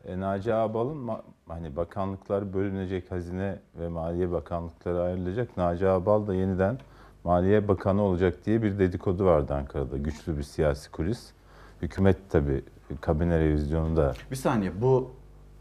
E, 0.06 0.20
Naci 0.20 0.54
Ağbal'ın 0.54 1.10
hani 1.48 1.76
bakanlıklar 1.76 2.54
bölünecek 2.54 3.12
hazine 3.12 3.60
ve 3.80 3.88
maliye 3.88 4.32
bakanlıkları 4.32 5.02
ayrılacak. 5.02 5.58
Naci 5.58 5.88
Ağbal 5.88 6.28
da 6.28 6.34
yeniden 6.34 6.80
maliye 7.28 7.68
bakanı 7.68 8.02
olacak 8.02 8.46
diye 8.46 8.64
bir 8.64 8.80
dedikodu 8.80 9.26
vardı 9.26 9.54
Ankara'da. 9.54 9.98
Güçlü 9.98 10.38
bir 10.38 10.44
siyasi 10.44 10.92
kulis. 10.92 11.30
Hükümet 11.82 12.18
tabii 12.30 12.62
kabine 13.02 13.40
revizyonu 13.40 13.98
da 13.98 14.14
Bir 14.32 14.36
saniye 14.36 14.72
bu 14.82 15.12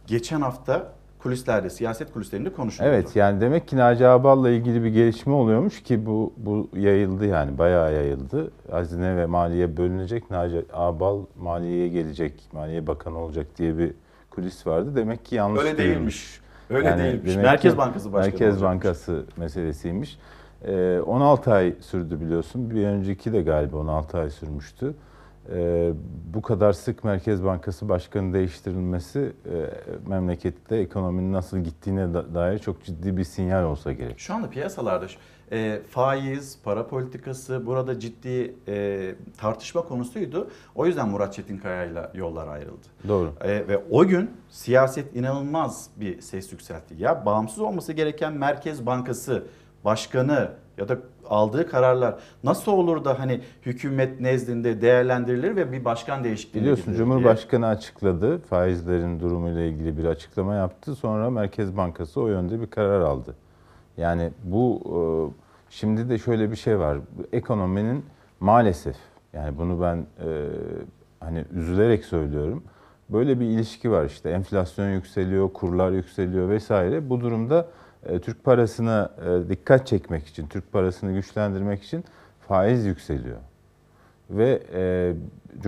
geçen 0.07 0.41
hafta 0.41 0.93
kulislerde, 1.19 1.71
siyaset 1.71 2.13
kulislerinde 2.13 2.53
konuşuldu. 2.53 2.89
Evet 2.89 3.17
yani 3.17 3.41
demek 3.41 3.69
ki 3.69 3.77
Naci 3.77 4.07
Ağbal'la 4.07 4.51
ilgili 4.51 4.85
bir 4.85 4.89
gelişme 4.89 5.33
oluyormuş 5.33 5.83
ki 5.83 6.07
bu 6.07 6.33
bu 6.37 6.69
yayıldı 6.75 7.27
yani 7.27 7.59
bayağı 7.59 7.95
yayıldı. 7.95 8.51
Hazine 8.71 9.17
ve 9.17 9.27
maliye 9.27 9.77
bölünecek. 9.77 10.31
Naci 10.31 10.65
Ağbal 10.73 11.21
maliyeye 11.41 11.89
gelecek, 11.89 12.33
maliye 12.53 12.87
bakanı 12.87 13.19
olacak 13.19 13.47
diye 13.59 13.79
bir 13.79 13.93
kulis 14.31 14.67
vardı. 14.67 14.97
Demek 14.97 15.25
ki 15.25 15.35
yanlış 15.35 15.65
Öyle 15.65 15.79
duyulmuş. 15.79 15.97
değilmiş. 15.97 16.41
Öyle 16.71 16.99
değilmiş. 16.99 17.33
demek 17.33 17.45
Merkez 17.45 17.79
Bankası 17.79 18.13
Başkanı 18.13 18.33
Merkez 18.33 18.63
olacakmış. 18.63 18.85
Bankası 18.85 19.25
meselesiymiş. 19.37 20.19
Ee, 20.65 21.01
16 21.07 21.53
ay 21.53 21.75
sürdü 21.81 22.21
biliyorsun. 22.21 22.71
Bir 22.71 22.87
önceki 22.87 23.33
de 23.33 23.43
galiba 23.43 23.77
16 23.77 24.19
ay 24.19 24.31
sürmüştü. 24.31 24.95
Ee, 25.53 25.93
bu 26.35 26.43
kadar 26.43 26.73
sık 26.73 27.05
Merkez 27.05 27.45
Bankası 27.45 27.89
Başkanı 27.89 28.35
değiştirilmesi 28.35 29.33
e, 29.53 29.71
memlekette 30.09 30.77
ekonominin 30.77 31.33
nasıl 31.33 31.59
gittiğine 31.59 32.15
da- 32.15 32.35
dair 32.35 32.59
çok 32.59 32.85
ciddi 32.85 33.17
bir 33.17 33.25
sinyal 33.25 33.65
olsa 33.65 33.93
gerek. 33.93 34.19
Şu 34.19 34.35
anda 34.35 34.51
piyasalarda 34.51 35.07
e, 35.53 35.81
faiz, 35.91 36.59
para 36.65 36.87
politikası 36.87 37.67
burada 37.67 38.01
ciddi 38.01 38.55
e, 38.69 39.15
tartışma 39.39 39.83
konusuydu. 39.83 40.51
O 40.75 40.87
yüzden 40.87 41.09
Murat 41.09 41.35
Çetinkaya 41.35 41.85
ile 41.85 42.09
yollar 42.15 42.49
ayrıldı. 42.49 42.87
Doğru. 43.09 43.33
E, 43.41 43.69
ve 43.69 43.79
o 43.91 44.07
gün 44.07 44.31
siyaset 44.51 45.17
inanılmaz 45.17 45.91
bir 45.97 46.21
ses 46.21 46.53
yükseltti. 46.53 46.95
Ya 46.99 47.27
bağımsız 47.27 47.59
olması 47.61 47.93
gereken 47.93 48.33
Merkez 48.33 48.87
Bankası 48.87 49.47
Başkanı 49.87 50.49
ya 50.79 50.89
da 50.89 50.99
aldığı 51.29 51.69
kararlar 51.69 52.15
nasıl 52.45 52.73
olur 52.73 53.05
da 53.05 53.19
hani 53.19 53.41
hükümet 53.67 54.21
nezdinde 54.21 54.81
değerlendirilir 54.81 55.57
ve 55.57 55.73
bir 55.73 55.85
başkan 55.85 56.25
değişikliğine 56.25 56.65
Biliyorsun 56.65 56.85
gidilir 56.85 56.99
diye. 56.99 57.07
Cumhurbaşkanı 57.07 57.67
açıkladı. 57.67 58.39
Faizlerin 58.39 59.21
durumuyla 59.21 59.63
ilgili 59.63 59.99
bir 59.99 60.05
açıklama 60.05 60.55
yaptı. 60.55 60.95
Sonra 60.95 61.31
Merkez 61.31 61.77
Bankası 61.77 62.21
o 62.21 62.29
yönde 62.29 62.61
bir 62.61 62.67
karar 62.67 63.01
aldı. 63.01 63.35
Yani 63.97 64.31
bu 64.45 64.83
e, 64.87 64.99
şimdi 65.71 66.09
de 66.09 66.19
şöyle 66.19 66.51
bir 66.51 66.57
şey 66.57 66.79
var. 66.79 66.99
Ekonominin 67.33 68.05
maalesef 68.41 68.97
yani 69.33 69.59
bunu 69.59 69.83
ben 69.83 69.97
e, 69.97 70.47
hani 71.21 71.45
üzülerek 71.55 72.05
söylüyorum. 72.05 72.63
Böyle 73.09 73.41
bir 73.41 73.47
ilişki 73.47 73.91
var 73.91 74.05
işte 74.05 74.31
enflasyon 74.31 74.91
yükseliyor, 74.91 75.53
kurlar 75.53 75.91
yükseliyor 75.91 76.49
vesaire. 76.49 77.11
Bu 77.11 77.21
durumda 77.21 77.69
Türk 78.23 78.45
parasına 78.45 79.11
e, 79.27 79.49
dikkat 79.49 79.87
çekmek 79.87 80.27
için, 80.27 80.47
Türk 80.47 80.73
parasını 80.73 81.13
güçlendirmek 81.13 81.83
için 81.83 82.05
faiz 82.49 82.85
yükseliyor. 82.85 83.37
Ve 84.31 84.63
e, 84.75 85.13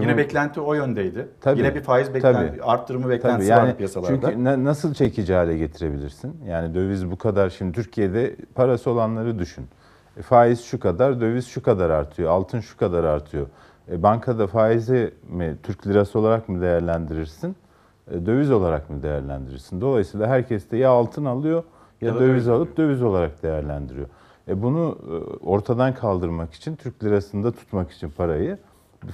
Yine 0.00 0.16
beklenti 0.16 0.60
o 0.60 0.74
yöndeydi. 0.74 1.28
Tabii, 1.40 1.58
Yine 1.58 1.74
bir 1.74 1.80
faiz 1.82 2.14
beklenti, 2.14 2.50
tabii. 2.52 2.62
arttırımı 2.62 3.08
beklentisi 3.08 3.48
Tabii, 3.48 3.60
vardı 3.60 3.76
piyasalarda. 3.76 4.30
Çünkü 4.30 4.44
na- 4.44 4.64
nasıl 4.64 4.94
çekici 4.94 5.34
hale 5.34 5.58
getirebilirsin? 5.58 6.36
Yani 6.46 6.74
döviz 6.74 7.10
bu 7.10 7.18
kadar 7.18 7.50
şimdi 7.50 7.72
Türkiye'de 7.72 8.36
parası 8.54 8.90
olanları 8.90 9.38
düşün. 9.38 9.66
E, 10.16 10.22
faiz 10.22 10.64
şu 10.64 10.80
kadar, 10.80 11.20
döviz 11.20 11.46
şu 11.46 11.62
kadar 11.62 11.90
artıyor, 11.90 12.30
altın 12.30 12.60
şu 12.60 12.76
kadar 12.76 13.04
artıyor. 13.04 13.46
E, 13.90 14.02
bankada 14.02 14.46
faizi 14.46 15.14
mi 15.30 15.56
Türk 15.62 15.86
lirası 15.86 16.18
olarak 16.18 16.48
mı 16.48 16.60
değerlendirirsin? 16.60 17.56
e, 18.10 18.26
döviz 18.26 18.50
olarak 18.50 18.90
mı 18.90 19.02
değerlendirirsin? 19.02 19.80
Dolayısıyla 19.80 20.26
herkes 20.26 20.70
de 20.70 20.76
ya 20.76 20.90
altın 20.90 21.24
alıyor 21.24 21.62
ya, 22.00 22.08
Ya 22.08 22.14
da 22.14 22.20
döviz 22.20 22.48
alıp 22.48 22.76
döviz 22.76 23.02
olarak 23.02 23.42
değerlendiriyor. 23.42 24.06
E, 24.48 24.62
bunu 24.62 24.98
e, 25.10 25.12
ortadan 25.46 25.94
kaldırmak 25.94 26.54
için, 26.54 26.76
Türk 26.76 27.04
lirasında 27.04 27.52
tutmak 27.52 27.90
için 27.90 28.10
parayı 28.10 28.58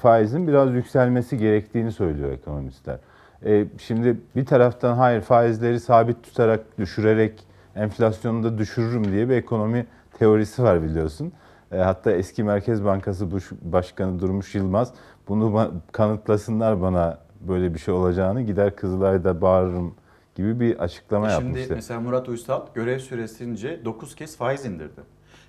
faizin 0.02 0.48
biraz 0.48 0.74
yükselmesi 0.74 1.38
gerektiğini 1.38 1.92
söylüyor 1.92 2.30
ekonomistler. 2.32 2.98
E, 3.44 3.66
şimdi 3.78 4.16
bir 4.36 4.46
taraftan 4.46 4.94
hayır 4.96 5.20
faizleri 5.20 5.80
sabit 5.80 6.22
tutarak, 6.22 6.78
düşürerek 6.78 7.44
enflasyonu 7.76 8.42
da 8.44 8.58
düşürürüm 8.58 9.04
diye 9.12 9.28
bir 9.28 9.34
ekonomi 9.36 9.86
teorisi 10.18 10.62
var 10.62 10.82
biliyorsun. 10.82 11.32
E, 11.72 11.76
hatta 11.78 12.10
eski 12.12 12.44
Merkez 12.44 12.84
Bankası 12.84 13.32
Baş- 13.32 13.52
Başkanı 13.62 14.20
Durmuş 14.20 14.54
Yılmaz 14.54 14.92
bunu 15.28 15.70
kanıtlasınlar 15.92 16.82
bana 16.82 17.18
böyle 17.40 17.74
bir 17.74 17.78
şey 17.78 17.94
olacağını 17.94 18.42
gider 18.42 18.76
Kızılay'da 18.76 19.40
bağırırım 19.40 19.94
gibi 20.34 20.60
bir 20.60 20.78
açıklama 20.78 21.30
Şimdi 21.30 21.44
yapmıştı. 21.46 21.74
mesela 21.74 22.00
Murat 22.00 22.28
Uysal 22.28 22.62
görev 22.74 22.98
süresince 22.98 23.84
9 23.84 24.14
kez 24.14 24.36
faiz 24.36 24.64
indirdi. 24.66 25.00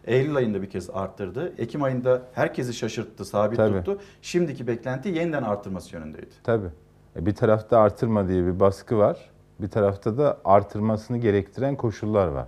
Eylül 0.06 0.36
ayında 0.36 0.62
bir 0.62 0.70
kez 0.70 0.90
arttırdı. 0.90 1.54
Ekim 1.58 1.84
ayında 1.84 2.22
herkesi 2.34 2.74
şaşırttı, 2.74 3.26
sabit 3.26 3.58
Tabii. 3.58 3.78
tuttu. 3.78 4.00
Şimdiki 4.22 4.68
beklenti 4.68 5.10
yeniden 5.10 5.44
artırması 5.44 5.96
yönündeydi. 5.96 6.30
Tabii. 6.44 6.68
E, 7.16 7.26
Bir 7.26 7.36
tarafta 7.36 7.80
artırma 7.80 8.28
diye 8.28 8.46
bir 8.46 8.60
baskı 8.60 8.98
var. 8.98 9.30
Bir 9.60 9.68
tarafta 9.70 10.18
da 10.18 10.38
artırmasını 10.46 11.18
gerektiren 11.18 11.76
koşullar 11.76 12.28
var. 12.28 12.48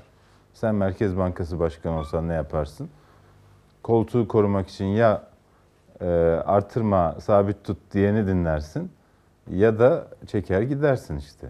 Sen 0.53 0.75
Merkez 0.75 1.17
Bankası 1.17 1.59
Başkanı 1.59 1.99
olsan 1.99 2.27
ne 2.27 2.33
yaparsın? 2.33 2.89
Koltuğu 3.83 4.27
korumak 4.27 4.69
için 4.69 4.85
ya 4.85 5.23
e, 6.01 6.05
artırma, 6.45 7.15
sabit 7.21 7.63
tut 7.63 7.77
diyeni 7.93 8.27
dinlersin 8.27 8.91
ya 9.51 9.79
da 9.79 10.07
çeker 10.27 10.61
gidersin 10.61 11.17
işte. 11.17 11.49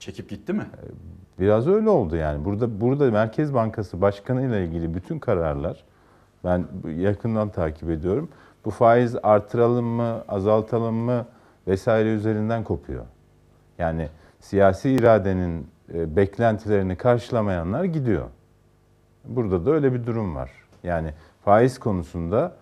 Çekip 0.00 0.28
gitti 0.28 0.52
mi? 0.52 0.66
Biraz 1.40 1.68
öyle 1.68 1.88
oldu 1.88 2.16
yani. 2.16 2.44
Burada 2.44 2.80
burada 2.80 3.10
Merkez 3.10 3.54
Bankası 3.54 4.00
Başkanı 4.00 4.46
ile 4.46 4.64
ilgili 4.64 4.94
bütün 4.94 5.18
kararlar 5.18 5.84
ben 6.44 6.66
yakından 6.96 7.48
takip 7.48 7.90
ediyorum. 7.90 8.28
Bu 8.64 8.70
faiz 8.70 9.16
artıralım 9.22 9.86
mı, 9.86 10.24
azaltalım 10.28 10.94
mı 10.94 11.26
vesaire 11.66 12.08
üzerinden 12.08 12.64
kopuyor. 12.64 13.04
Yani 13.78 14.08
siyasi 14.40 14.90
iradenin 14.90 15.66
e, 15.94 16.16
beklentilerini 16.16 16.96
karşılamayanlar 16.96 17.84
gidiyor. 17.84 18.28
Burada 19.24 19.66
da 19.66 19.70
öyle 19.70 19.92
bir 19.92 20.06
durum 20.06 20.34
var. 20.34 20.50
Yani 20.82 21.14
faiz 21.44 21.78
konusunda 21.78 22.56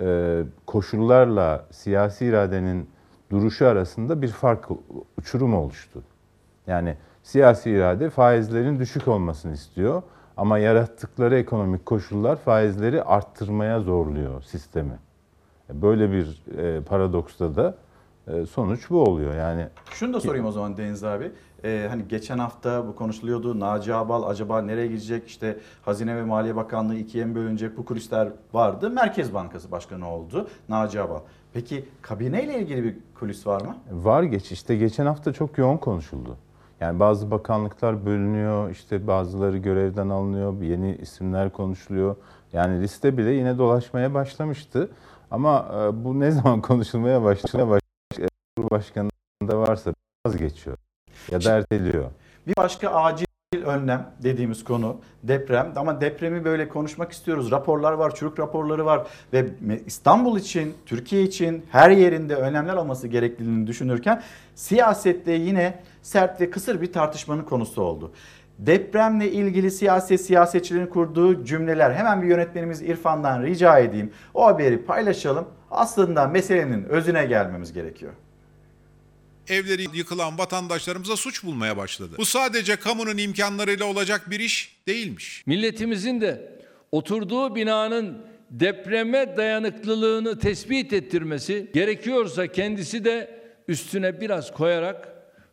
e, 0.00 0.42
koşullarla 0.66 1.66
siyasi 1.70 2.26
iradenin 2.26 2.90
duruşu 3.30 3.66
arasında 3.66 4.22
bir 4.22 4.28
fark, 4.28 4.68
uçurum 5.18 5.54
oluştu. 5.54 6.02
Yani 6.68 6.96
siyasi 7.22 7.70
irade 7.70 8.10
faizlerin 8.10 8.78
düşük 8.78 9.08
olmasını 9.08 9.52
istiyor 9.52 10.02
ama 10.36 10.58
yarattıkları 10.58 11.36
ekonomik 11.36 11.86
koşullar 11.86 12.36
faizleri 12.36 13.02
arttırmaya 13.02 13.80
zorluyor 13.80 14.42
sistemi. 14.42 14.98
Böyle 15.72 16.12
bir 16.12 16.42
e, 16.58 16.80
paradoksta 16.80 17.56
da 17.56 17.74
e, 18.26 18.46
sonuç 18.46 18.90
bu 18.90 19.02
oluyor. 19.02 19.34
Yani 19.34 19.66
Şunu 19.90 20.12
da 20.14 20.20
sorayım 20.20 20.46
o 20.46 20.52
zaman 20.52 20.76
Deniz 20.76 21.04
abi. 21.04 21.32
Ee, 21.64 21.86
hani 21.90 22.08
geçen 22.08 22.38
hafta 22.38 22.86
bu 22.86 22.96
konuşuluyordu. 22.96 23.60
Naci 23.60 23.94
Abal 23.94 24.22
acaba 24.22 24.62
nereye 24.62 24.86
gidecek? 24.86 25.26
İşte 25.26 25.58
Hazine 25.82 26.16
ve 26.16 26.22
Maliye 26.22 26.56
Bakanlığı 26.56 26.94
ikiye 26.96 27.24
mi 27.24 27.34
bölünecek? 27.34 27.76
Bu 27.76 27.84
kulisler 27.84 28.28
vardı. 28.52 28.90
Merkez 28.90 29.34
Bankası 29.34 29.70
Başkanı 29.70 30.10
oldu 30.10 30.48
Naci 30.68 31.00
Abal. 31.00 31.20
Peki 31.52 31.84
kabineyle 32.02 32.58
ilgili 32.58 32.84
bir 32.84 32.96
kulis 33.14 33.46
var 33.46 33.60
mı? 33.60 33.76
Var 33.90 34.22
geç 34.22 34.52
işte 34.52 34.76
geçen 34.76 35.06
hafta 35.06 35.32
çok 35.32 35.58
yoğun 35.58 35.76
konuşuldu. 35.76 36.36
Yani 36.80 37.00
bazı 37.00 37.30
bakanlıklar 37.30 38.06
bölünüyor, 38.06 38.70
işte 38.70 39.06
bazıları 39.06 39.56
görevden 39.56 40.08
alınıyor, 40.08 40.62
yeni 40.62 40.96
isimler 40.96 41.52
konuşuluyor. 41.52 42.16
Yani 42.52 42.82
liste 42.82 43.18
bile 43.18 43.30
yine 43.30 43.58
dolaşmaya 43.58 44.14
başlamıştı. 44.14 44.90
Ama 45.30 45.68
e, 45.72 46.04
bu 46.04 46.20
ne 46.20 46.30
zaman 46.30 46.60
konuşulmaya 46.60 47.22
başlıyor, 47.22 47.68
baş, 47.68 47.82
Cumhurbaşkanı'nda 48.58 49.58
varsa 49.58 49.94
vazgeçiyor 50.26 50.76
ya 51.30 51.44
da 51.44 51.56
erteliyor. 51.56 52.10
Bir 52.46 52.56
başka 52.56 52.90
acil 52.90 53.26
önlem 53.64 54.10
dediğimiz 54.22 54.64
konu 54.64 54.96
deprem. 55.22 55.72
Ama 55.76 56.00
depremi 56.00 56.44
böyle 56.44 56.68
konuşmak 56.68 57.12
istiyoruz. 57.12 57.50
Raporlar 57.50 57.92
var, 57.92 58.14
çürük 58.14 58.38
raporları 58.38 58.84
var 58.84 59.06
ve 59.32 59.46
İstanbul 59.86 60.38
için, 60.38 60.74
Türkiye 60.86 61.22
için 61.22 61.66
her 61.70 61.90
yerinde 61.90 62.34
önlemler 62.34 62.74
alması 62.74 63.08
gerekliliğini 63.08 63.66
düşünürken 63.66 64.22
siyasette 64.54 65.32
yine 65.32 65.82
sert 66.02 66.40
ve 66.40 66.50
kısır 66.50 66.80
bir 66.80 66.92
tartışmanın 66.92 67.42
konusu 67.42 67.82
oldu. 67.82 68.12
Depremle 68.58 69.32
ilgili 69.32 69.70
siyaset 69.70 70.20
siyasetçilerin 70.20 70.86
kurduğu 70.86 71.44
cümleler 71.44 71.90
hemen 71.90 72.22
bir 72.22 72.26
yönetmenimiz 72.28 72.82
İrfan'dan 72.82 73.42
rica 73.42 73.78
edeyim. 73.78 74.12
O 74.34 74.46
haberi 74.46 74.84
paylaşalım. 74.84 75.48
Aslında 75.70 76.26
meselenin 76.28 76.84
özüne 76.84 77.26
gelmemiz 77.26 77.72
gerekiyor. 77.72 78.12
evleri 79.48 79.86
yıkılan 79.94 80.38
vatandaşlarımıza 80.38 81.16
suç 81.16 81.44
bulmaya 81.44 81.76
başladı. 81.76 82.14
Bu 82.18 82.24
sadece 82.24 82.76
kamunun 82.76 83.16
imkanlarıyla 83.18 83.86
olacak 83.86 84.30
bir 84.30 84.40
iş 84.40 84.76
değilmiş. 84.88 85.42
Milletimizin 85.46 86.20
de 86.20 86.52
oturduğu 86.92 87.54
binanın 87.54 88.18
depreme 88.50 89.36
dayanıklılığını 89.36 90.38
tespit 90.38 90.92
ettirmesi 90.92 91.70
gerekiyorsa 91.74 92.46
kendisi 92.46 93.04
de 93.04 93.40
üstüne 93.68 94.20
biraz 94.20 94.52
koyarak 94.52 95.08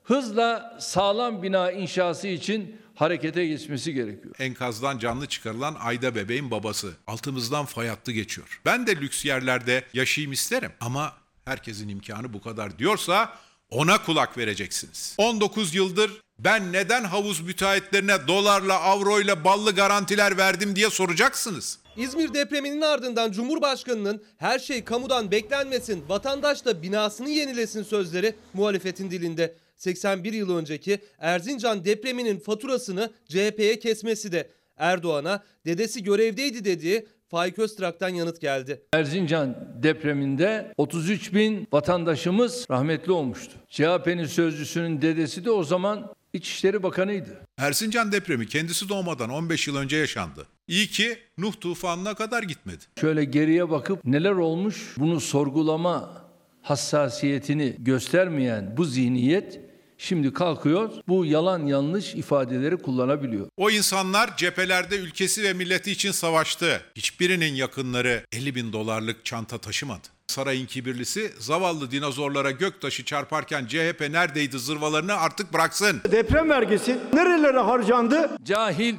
hızla 0.05 0.77
sağlam 0.79 1.43
bina 1.43 1.71
inşası 1.71 2.27
için 2.27 2.81
harekete 2.95 3.47
geçmesi 3.47 3.93
gerekiyor. 3.93 4.35
Enkazdan 4.39 4.99
canlı 4.99 5.27
çıkarılan 5.27 5.75
Ayda 5.79 6.15
bebeğin 6.15 6.51
babası. 6.51 6.93
Altımızdan 7.07 7.65
fay 7.65 7.87
hattı 7.87 8.11
geçiyor. 8.11 8.61
Ben 8.65 8.87
de 8.87 8.95
lüks 8.95 9.25
yerlerde 9.25 9.83
yaşayayım 9.93 10.31
isterim 10.31 10.71
ama 10.81 11.13
herkesin 11.45 11.89
imkanı 11.89 12.33
bu 12.33 12.41
kadar 12.41 12.79
diyorsa 12.79 13.33
ona 13.69 14.03
kulak 14.03 14.37
vereceksiniz. 14.37 15.15
19 15.17 15.75
yıldır 15.75 16.11
ben 16.39 16.73
neden 16.73 17.03
havuz 17.03 17.41
müteahhitlerine 17.41 18.27
dolarla, 18.27 18.79
avroyla 18.79 19.43
ballı 19.43 19.75
garantiler 19.75 20.37
verdim 20.37 20.75
diye 20.75 20.89
soracaksınız. 20.89 21.79
İzmir 21.97 22.33
depreminin 22.33 22.81
ardından 22.81 23.31
Cumhurbaşkanı'nın 23.31 24.23
her 24.37 24.59
şey 24.59 24.83
kamudan 24.83 25.31
beklenmesin, 25.31 26.03
vatandaş 26.09 26.65
da 26.65 26.81
binasını 26.81 27.29
yenilesin 27.29 27.83
sözleri 27.83 28.35
muhalefetin 28.53 29.11
dilinde. 29.11 29.55
81 29.77 30.33
yıl 30.33 30.57
önceki 30.57 30.99
Erzincan 31.19 31.85
depreminin 31.85 32.39
faturasını 32.39 33.11
CHP'ye 33.27 33.79
kesmesi 33.79 34.31
de 34.31 34.49
Erdoğan'a 34.77 35.43
dedesi 35.65 36.03
görevdeydi 36.03 36.65
dediği 36.65 37.07
Faik 37.27 37.59
Öztrak'tan 37.59 38.09
yanıt 38.09 38.41
geldi. 38.41 38.81
Erzincan 38.93 39.55
depreminde 39.83 40.73
33 40.77 41.33
bin 41.33 41.67
vatandaşımız 41.73 42.65
rahmetli 42.71 43.11
olmuştu. 43.11 43.53
CHP'nin 43.69 44.25
sözcüsünün 44.25 45.01
dedesi 45.01 45.45
de 45.45 45.51
o 45.51 45.63
zaman 45.63 46.15
İçişleri 46.33 46.83
Bakanı'ydı. 46.83 47.39
Erzincan 47.57 48.11
depremi 48.11 48.47
kendisi 48.47 48.89
doğmadan 48.89 49.29
15 49.29 49.67
yıl 49.67 49.75
önce 49.75 49.97
yaşandı. 49.97 50.47
İyi 50.67 50.87
ki 50.87 51.17
Nuh 51.37 51.53
tufanına 51.61 52.13
kadar 52.13 52.43
gitmedi. 52.43 52.83
Şöyle 53.01 53.23
geriye 53.25 53.69
bakıp 53.69 54.05
neler 54.05 54.31
olmuş 54.31 54.93
bunu 54.97 55.21
sorgulama 55.21 56.25
hassasiyetini 56.61 57.75
göstermeyen 57.79 58.77
bu 58.77 58.85
zihniyet 58.85 59.59
şimdi 59.97 60.33
kalkıyor 60.33 60.89
bu 61.07 61.25
yalan 61.25 61.65
yanlış 61.65 62.15
ifadeleri 62.15 62.77
kullanabiliyor. 62.77 63.47
O 63.57 63.69
insanlar 63.69 64.37
cephelerde 64.37 64.97
ülkesi 64.97 65.43
ve 65.43 65.53
milleti 65.53 65.91
için 65.91 66.11
savaştı. 66.11 66.81
Hiçbirinin 66.95 67.55
yakınları 67.55 68.25
50 68.31 68.55
bin 68.55 68.73
dolarlık 68.73 69.25
çanta 69.25 69.57
taşımadı. 69.57 70.07
Sarayın 70.27 70.65
kibirlisi 70.65 71.33
zavallı 71.39 71.91
dinozorlara 71.91 72.51
göktaşı 72.51 73.05
çarparken 73.05 73.65
CHP 73.65 74.01
neredeydi 74.09 74.59
zırvalarını 74.59 75.13
artık 75.13 75.53
bıraksın. 75.53 76.01
Deprem 76.11 76.49
vergisi 76.49 76.97
nerelere 77.13 77.59
harcandı? 77.59 78.37
Cahil, 78.43 78.95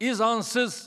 izansız, 0.00 0.86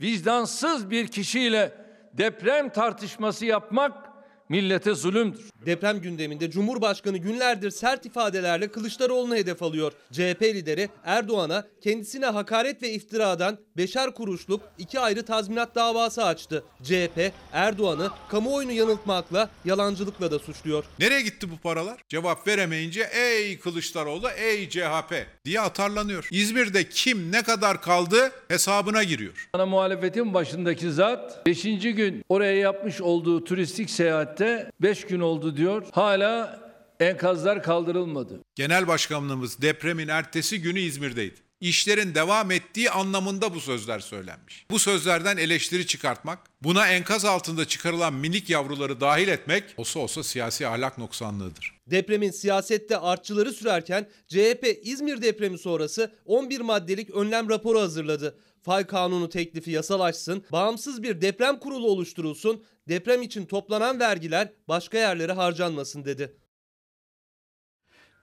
vicdansız 0.00 0.90
bir 0.90 1.08
kişiyle 1.08 1.72
deprem 2.12 2.68
tartışması 2.68 3.46
yapmak 3.46 4.05
millete 4.48 4.94
zulümdür. 4.94 5.50
Deprem 5.66 6.00
gündeminde 6.00 6.50
Cumhurbaşkanı 6.50 7.18
günlerdir 7.18 7.70
sert 7.70 8.06
ifadelerle 8.06 8.68
Kılıçdaroğlu'nu 8.68 9.36
hedef 9.36 9.62
alıyor. 9.62 9.92
CHP 10.12 10.42
lideri 10.42 10.88
Erdoğan'a 11.04 11.64
kendisine 11.80 12.26
hakaret 12.26 12.82
ve 12.82 12.90
iftiradan 12.90 13.58
beşer 13.76 14.14
kuruşluk 14.14 14.60
iki 14.78 15.00
ayrı 15.00 15.24
tazminat 15.24 15.74
davası 15.74 16.24
açtı. 16.24 16.64
CHP 16.82 17.32
Erdoğan'ı 17.52 18.10
kamuoyunu 18.28 18.72
yanıltmakla, 18.72 19.50
yalancılıkla 19.64 20.30
da 20.30 20.38
suçluyor. 20.38 20.84
Nereye 20.98 21.22
gitti 21.22 21.50
bu 21.50 21.56
paralar? 21.56 21.96
Cevap 22.08 22.46
veremeyince 22.48 23.08
ey 23.14 23.58
Kılıçdaroğlu 23.58 24.28
ey 24.30 24.68
CHP 24.68 25.26
diye 25.44 25.60
atarlanıyor. 25.60 26.28
İzmir'de 26.30 26.88
kim 26.88 27.32
ne 27.32 27.42
kadar 27.42 27.82
kaldı 27.82 28.32
hesabına 28.48 29.02
giriyor. 29.02 29.48
Ana 29.52 29.66
muhalefetin 29.66 30.34
başındaki 30.34 30.92
zat 30.92 31.46
5. 31.46 31.62
gün 31.62 32.24
oraya 32.28 32.56
yapmış 32.56 33.00
olduğu 33.00 33.44
turistik 33.44 33.90
seyahatte 34.36 34.72
5 34.80 35.06
gün 35.06 35.20
oldu 35.20 35.56
diyor. 35.56 35.86
Hala 35.92 36.60
enkazlar 37.00 37.62
kaldırılmadı. 37.62 38.40
Genel 38.54 38.88
başkanlığımız 38.88 39.62
depremin 39.62 40.08
ertesi 40.08 40.62
günü 40.62 40.80
İzmir'deydi. 40.80 41.46
İşlerin 41.60 42.14
devam 42.14 42.50
ettiği 42.50 42.90
anlamında 42.90 43.54
bu 43.54 43.60
sözler 43.60 44.00
söylenmiş. 44.00 44.66
Bu 44.70 44.78
sözlerden 44.78 45.36
eleştiri 45.36 45.86
çıkartmak, 45.86 46.38
buna 46.62 46.88
enkaz 46.88 47.24
altında 47.24 47.64
çıkarılan 47.64 48.14
minik 48.14 48.50
yavruları 48.50 49.00
dahil 49.00 49.28
etmek 49.28 49.64
olsa 49.76 50.00
olsa 50.00 50.22
siyasi 50.22 50.66
ahlak 50.66 50.98
noksanlığıdır. 50.98 51.72
Depremin 51.86 52.30
siyasette 52.30 52.98
artçıları 52.98 53.52
sürerken 53.52 54.08
CHP 54.28 54.78
İzmir 54.82 55.22
depremi 55.22 55.58
sonrası 55.58 56.12
11 56.24 56.60
maddelik 56.60 57.10
önlem 57.10 57.48
raporu 57.50 57.80
hazırladı. 57.80 58.38
Fay 58.66 58.86
kanunu 58.86 59.28
teklifi 59.28 59.70
yasalaşsın, 59.70 60.44
bağımsız 60.52 61.02
bir 61.02 61.20
deprem 61.20 61.58
kurulu 61.58 61.86
oluşturulsun, 61.86 62.64
deprem 62.88 63.22
için 63.22 63.46
toplanan 63.46 64.00
vergiler 64.00 64.52
başka 64.68 64.98
yerlere 64.98 65.32
harcanmasın 65.32 66.04
dedi. 66.04 66.36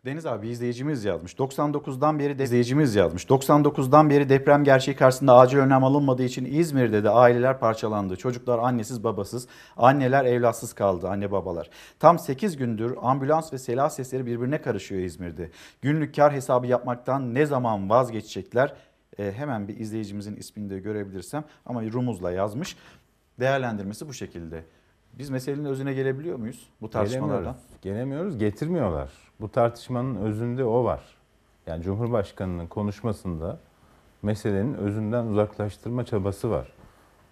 Deniz 0.05 0.25
abi 0.25 0.49
izleyicimiz 0.49 1.05
yazmış. 1.05 1.33
99'dan 1.33 2.19
beri 2.19 2.39
de 2.39 2.43
izleyicimiz 2.43 2.95
yazmış. 2.95 3.25
99'dan 3.25 4.09
beri 4.09 4.29
deprem 4.29 4.63
gerçeği 4.63 4.97
karşısında 4.97 5.35
acil 5.35 5.57
önlem 5.57 5.83
alınmadığı 5.83 6.23
için 6.23 6.45
İzmir'de 6.45 7.03
de 7.03 7.09
aileler 7.09 7.59
parçalandı. 7.59 8.15
Çocuklar 8.15 8.59
annesiz 8.59 9.03
babasız, 9.03 9.47
anneler 9.77 10.25
evlatsız 10.25 10.73
kaldı, 10.73 11.07
anne 11.07 11.31
babalar. 11.31 11.69
Tam 11.99 12.19
8 12.19 12.57
gündür 12.57 12.97
ambulans 13.01 13.53
ve 13.53 13.57
silah 13.57 13.89
sesleri 13.89 14.25
birbirine 14.25 14.61
karışıyor 14.61 15.01
İzmir'de. 15.01 15.51
Günlük 15.81 16.15
kar 16.15 16.33
hesabı 16.33 16.67
yapmaktan 16.67 17.33
ne 17.33 17.45
zaman 17.45 17.89
vazgeçecekler? 17.89 18.73
Ee, 19.19 19.31
hemen 19.31 19.67
bir 19.67 19.79
izleyicimizin 19.79 20.35
ismini 20.35 20.69
de 20.69 20.79
görebilirsem 20.79 21.43
ama 21.65 21.83
rumuzla 21.83 22.31
yazmış. 22.31 22.77
Değerlendirmesi 23.39 24.07
bu 24.07 24.13
şekilde. 24.13 24.63
Biz 25.13 25.29
meselenin 25.29 25.65
özüne 25.65 25.93
gelebiliyor 25.93 26.37
muyuz 26.37 26.69
bu 26.81 26.89
tartışmalardan? 26.89 27.37
Gelemiyoruz. 27.41 27.81
Gelemiyoruz, 27.81 28.37
getirmiyorlar. 28.37 29.11
Bu 29.41 29.51
tartışmanın 29.51 30.15
özünde 30.15 30.63
o 30.63 30.83
var. 30.83 31.01
Yani 31.67 31.83
Cumhurbaşkanı'nın 31.83 32.67
konuşmasında 32.67 33.59
meselenin 34.21 34.73
özünden 34.73 35.25
uzaklaştırma 35.25 36.05
çabası 36.05 36.49
var. 36.49 36.73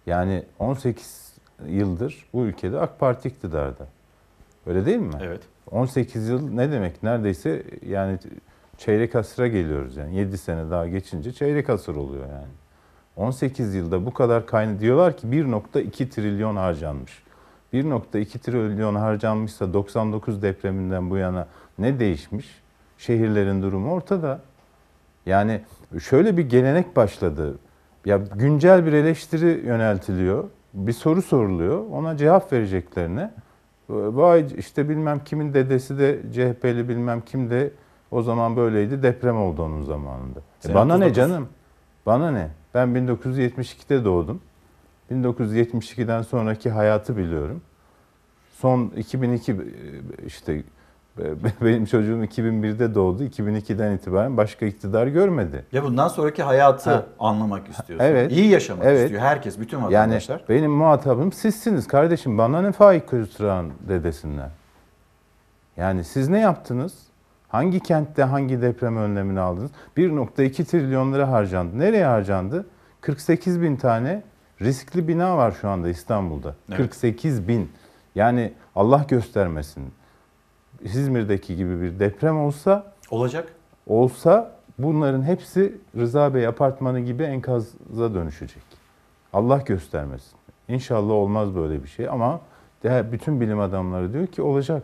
Yani 0.06 0.44
18 0.58 1.34
yıldır 1.66 2.26
bu 2.32 2.44
ülkede 2.44 2.80
AK 2.80 2.98
Parti 3.00 3.28
iktidarda. 3.28 3.86
Öyle 4.66 4.86
değil 4.86 4.98
mi? 4.98 5.14
Evet. 5.22 5.40
18 5.70 6.28
yıl 6.28 6.50
ne 6.52 6.72
demek? 6.72 7.02
Neredeyse 7.02 7.62
yani 7.86 8.18
çeyrek 8.82 9.14
asıra 9.16 9.48
geliyoruz 9.48 9.96
yani. 9.96 10.16
7 10.16 10.38
sene 10.38 10.70
daha 10.70 10.88
geçince 10.88 11.32
çeyrek 11.32 11.70
asır 11.70 11.96
oluyor 11.96 12.26
yani. 12.26 12.52
18 13.16 13.74
yılda 13.74 14.06
bu 14.06 14.14
kadar 14.14 14.46
kaynağı 14.46 14.80
diyorlar 14.80 15.16
ki 15.16 15.26
1.2 15.26 16.08
trilyon 16.08 16.56
harcanmış. 16.56 17.22
1.2 17.72 18.38
trilyon 18.38 18.94
harcanmışsa 18.94 19.72
99 19.72 20.42
depreminden 20.42 21.10
bu 21.10 21.16
yana 21.16 21.46
ne 21.78 22.00
değişmiş? 22.00 22.62
Şehirlerin 22.98 23.62
durumu 23.62 23.92
ortada. 23.92 24.40
Yani 25.26 25.60
şöyle 26.00 26.36
bir 26.36 26.48
gelenek 26.48 26.96
başladı. 26.96 27.58
Ya 28.04 28.16
güncel 28.34 28.86
bir 28.86 28.92
eleştiri 28.92 29.66
yöneltiliyor. 29.66 30.44
Bir 30.74 30.92
soru 30.92 31.22
soruluyor. 31.22 31.86
Ona 31.90 32.16
cevap 32.16 32.52
vereceklerine 32.52 33.30
vay 33.88 34.46
işte 34.56 34.88
bilmem 34.88 35.20
kimin 35.24 35.54
dedesi 35.54 35.98
de 35.98 36.18
CHP'li 36.32 36.88
bilmem 36.88 37.20
kim 37.20 37.50
de 37.50 37.70
o 38.12 38.22
zaman 38.22 38.56
böyleydi. 38.56 39.02
Deprem 39.02 39.36
oldu 39.36 39.62
onun 39.62 39.82
zamanında. 39.82 40.38
E 40.68 40.74
bana 40.74 40.96
ne 40.98 41.12
canım? 41.14 41.48
Bana 42.06 42.30
ne? 42.30 42.48
Ben 42.74 42.88
1972'de 42.88 44.04
doğdum. 44.04 44.40
1972'den 45.12 46.22
sonraki 46.22 46.70
hayatı 46.70 47.16
biliyorum. 47.16 47.62
Son 48.52 48.86
2002 48.96 49.56
işte 50.26 50.62
benim 51.62 51.84
çocuğum 51.84 52.24
2001'de 52.24 52.94
doğdu. 52.94 53.24
2002'den 53.24 53.92
itibaren 53.96 54.36
başka 54.36 54.66
iktidar 54.66 55.06
görmedi. 55.06 55.64
Ya 55.72 55.82
bundan 55.84 56.08
sonraki 56.08 56.42
hayatı 56.42 56.90
Ha. 56.90 57.06
anlamak 57.18 57.68
istiyorsun. 57.68 58.06
Evet. 58.06 58.32
İyi 58.32 58.48
yaşamak 58.48 58.84
Evet. 58.86 59.00
istiyor 59.02 59.22
herkes, 59.22 59.58
bütün 59.58 59.78
Yani 59.78 59.86
vatandaşlar. 59.94 60.44
benim 60.48 60.70
muhatabım 60.70 61.32
sizsiniz 61.32 61.88
kardeşim. 61.88 62.38
Bana 62.38 62.62
ne 62.62 62.72
Faik 62.72 63.12
Öztürk'ün 63.12 63.72
dedesinden. 63.88 64.50
Yani 65.76 66.04
siz 66.04 66.28
ne 66.28 66.40
yaptınız? 66.40 66.94
Hangi 67.52 67.80
kentte 67.80 68.22
hangi 68.22 68.62
deprem 68.62 68.96
önlemini 68.96 69.40
aldınız? 69.40 69.70
1.2 69.96 70.64
trilyon 70.64 71.12
lira 71.12 71.30
harcandı. 71.30 71.78
Nereye 71.78 72.04
harcandı? 72.04 72.66
48 73.00 73.62
bin 73.62 73.76
tane 73.76 74.22
riskli 74.60 75.08
bina 75.08 75.36
var 75.36 75.52
şu 75.60 75.68
anda 75.68 75.88
İstanbul'da. 75.88 76.54
Evet. 76.68 76.78
48 76.78 77.48
bin. 77.48 77.70
Yani 78.14 78.52
Allah 78.76 79.04
göstermesin. 79.08 79.84
İzmir'deki 80.80 81.56
gibi 81.56 81.80
bir 81.82 81.98
deprem 81.98 82.40
olsa 82.40 82.92
Olacak. 83.10 83.48
olsa 83.86 84.52
bunların 84.78 85.22
hepsi 85.22 85.78
Rıza 85.96 86.34
Bey 86.34 86.46
apartmanı 86.46 87.00
gibi 87.00 87.22
enkaza 87.22 88.14
dönüşecek. 88.14 88.62
Allah 89.32 89.58
göstermesin. 89.66 90.32
İnşallah 90.68 91.12
olmaz 91.12 91.54
böyle 91.54 91.82
bir 91.82 91.88
şey 91.88 92.08
ama 92.08 92.40
bütün 92.84 93.40
bilim 93.40 93.60
adamları 93.60 94.12
diyor 94.12 94.26
ki 94.26 94.42
olacak. 94.42 94.82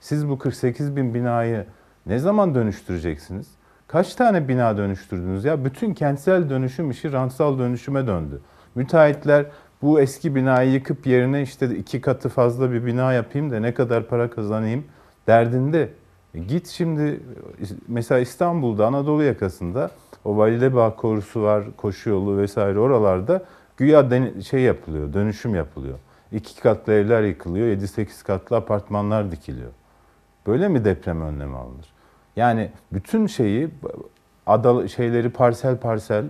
Siz 0.00 0.28
bu 0.28 0.38
48 0.38 0.96
bin 0.96 1.14
binayı 1.14 1.66
Ne 2.08 2.18
zaman 2.18 2.54
dönüştüreceksiniz? 2.54 3.46
Kaç 3.86 4.14
tane 4.14 4.48
bina 4.48 4.76
dönüştürdünüz 4.76 5.44
ya? 5.44 5.64
Bütün 5.64 5.94
kentsel 5.94 6.50
dönüşüm 6.50 6.90
işi 6.90 7.12
rantsal 7.12 7.58
dönüşüme 7.58 8.06
döndü. 8.06 8.40
Müteahhitler 8.74 9.46
bu 9.82 10.00
eski 10.00 10.34
binayı 10.34 10.72
yıkıp 10.72 11.06
yerine 11.06 11.42
işte 11.42 11.76
iki 11.76 12.00
katı 12.00 12.28
fazla 12.28 12.72
bir 12.72 12.86
bina 12.86 13.12
yapayım 13.12 13.50
da 13.50 13.60
ne 13.60 13.74
kadar 13.74 14.06
para 14.06 14.30
kazanayım 14.30 14.84
derdinde. 15.26 15.88
E 16.34 16.38
git 16.38 16.66
şimdi 16.66 17.20
mesela 17.88 18.20
İstanbul'da 18.20 18.86
Anadolu 18.86 19.22
yakasında 19.22 19.90
o 20.24 20.36
Validebağ 20.36 20.96
korusu 20.96 21.42
var, 21.42 21.64
koşu 21.76 22.10
yolu 22.10 22.38
vesaire 22.38 22.78
oralarda 22.78 23.44
güya 23.76 24.10
şey 24.42 24.60
yapılıyor, 24.60 25.12
dönüşüm 25.12 25.54
yapılıyor. 25.54 25.98
İki 26.32 26.60
katlı 26.60 26.92
evler 26.92 27.22
yıkılıyor, 27.22 27.66
7-8 27.66 28.26
katlı 28.26 28.56
apartmanlar 28.56 29.30
dikiliyor. 29.30 29.70
Böyle 30.46 30.68
mi 30.68 30.84
deprem 30.84 31.22
önlemi 31.22 31.56
alınır? 31.56 31.97
Yani 32.38 32.70
bütün 32.92 33.26
şeyi 33.26 33.68
adalı 34.46 34.88
şeyleri 34.88 35.30
parsel 35.30 35.76
parsel 35.76 36.24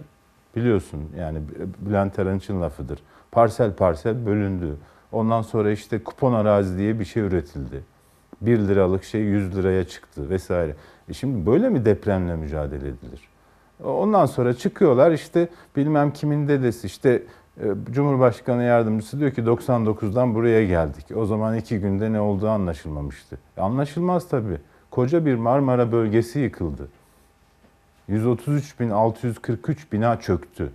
biliyorsun 0.57 1.01
yani 1.19 1.39
Bülent 1.79 2.19
Arınç'ın 2.19 2.61
lafıdır. 2.61 2.99
Parsel 3.33 3.73
parsel 3.75 4.27
bölündü. 4.27 4.77
Ondan 5.13 5.43
sonra 5.43 5.71
işte 5.71 6.03
kupon 6.03 6.33
arazi 6.33 6.79
diye 6.79 7.01
bir 7.01 7.05
şey 7.05 7.23
üretildi. 7.23 7.85
1 8.41 8.59
liralık 8.59 9.05
şey 9.05 9.21
100 9.21 9.57
liraya 9.57 9.85
çıktı 9.85 10.31
vesaire. 10.31 10.75
E 11.09 11.13
şimdi 11.13 11.47
böyle 11.47 11.69
mi 11.69 11.85
depremle 11.85 12.37
mücadele 12.37 12.89
edilir? 12.89 13.29
Ondan 13.85 14.27
sonra 14.27 14.55
çıkıyorlar 14.55 15.13
işte 15.13 15.49
bilmem 15.77 16.13
kimin 16.13 16.49
dedesi 16.49 16.87
işte 16.87 17.23
e, 17.61 17.65
Cumhurbaşkanı 17.91 18.63
yardımcısı 18.63 19.21
diyor 19.21 19.31
ki 19.31 19.43
99'dan 19.43 20.35
buraya 20.35 20.65
geldik. 20.65 21.07
O 21.17 21.27
zaman 21.27 21.57
iki 21.57 21.81
günde 21.81 22.13
ne 22.13 22.21
olduğu 22.21 22.49
anlaşılmamıştı. 22.49 23.39
E 23.57 23.61
anlaşılmaz 23.61 24.29
tabii. 24.29 24.59
Koca 24.91 25.27
bir 25.27 25.35
Marmara 25.35 25.93
bölgesi 25.93 26.39
yıkıldı. 26.39 26.89
133.643 28.11 29.77
bina 29.93 30.21
çöktü. 30.21 30.73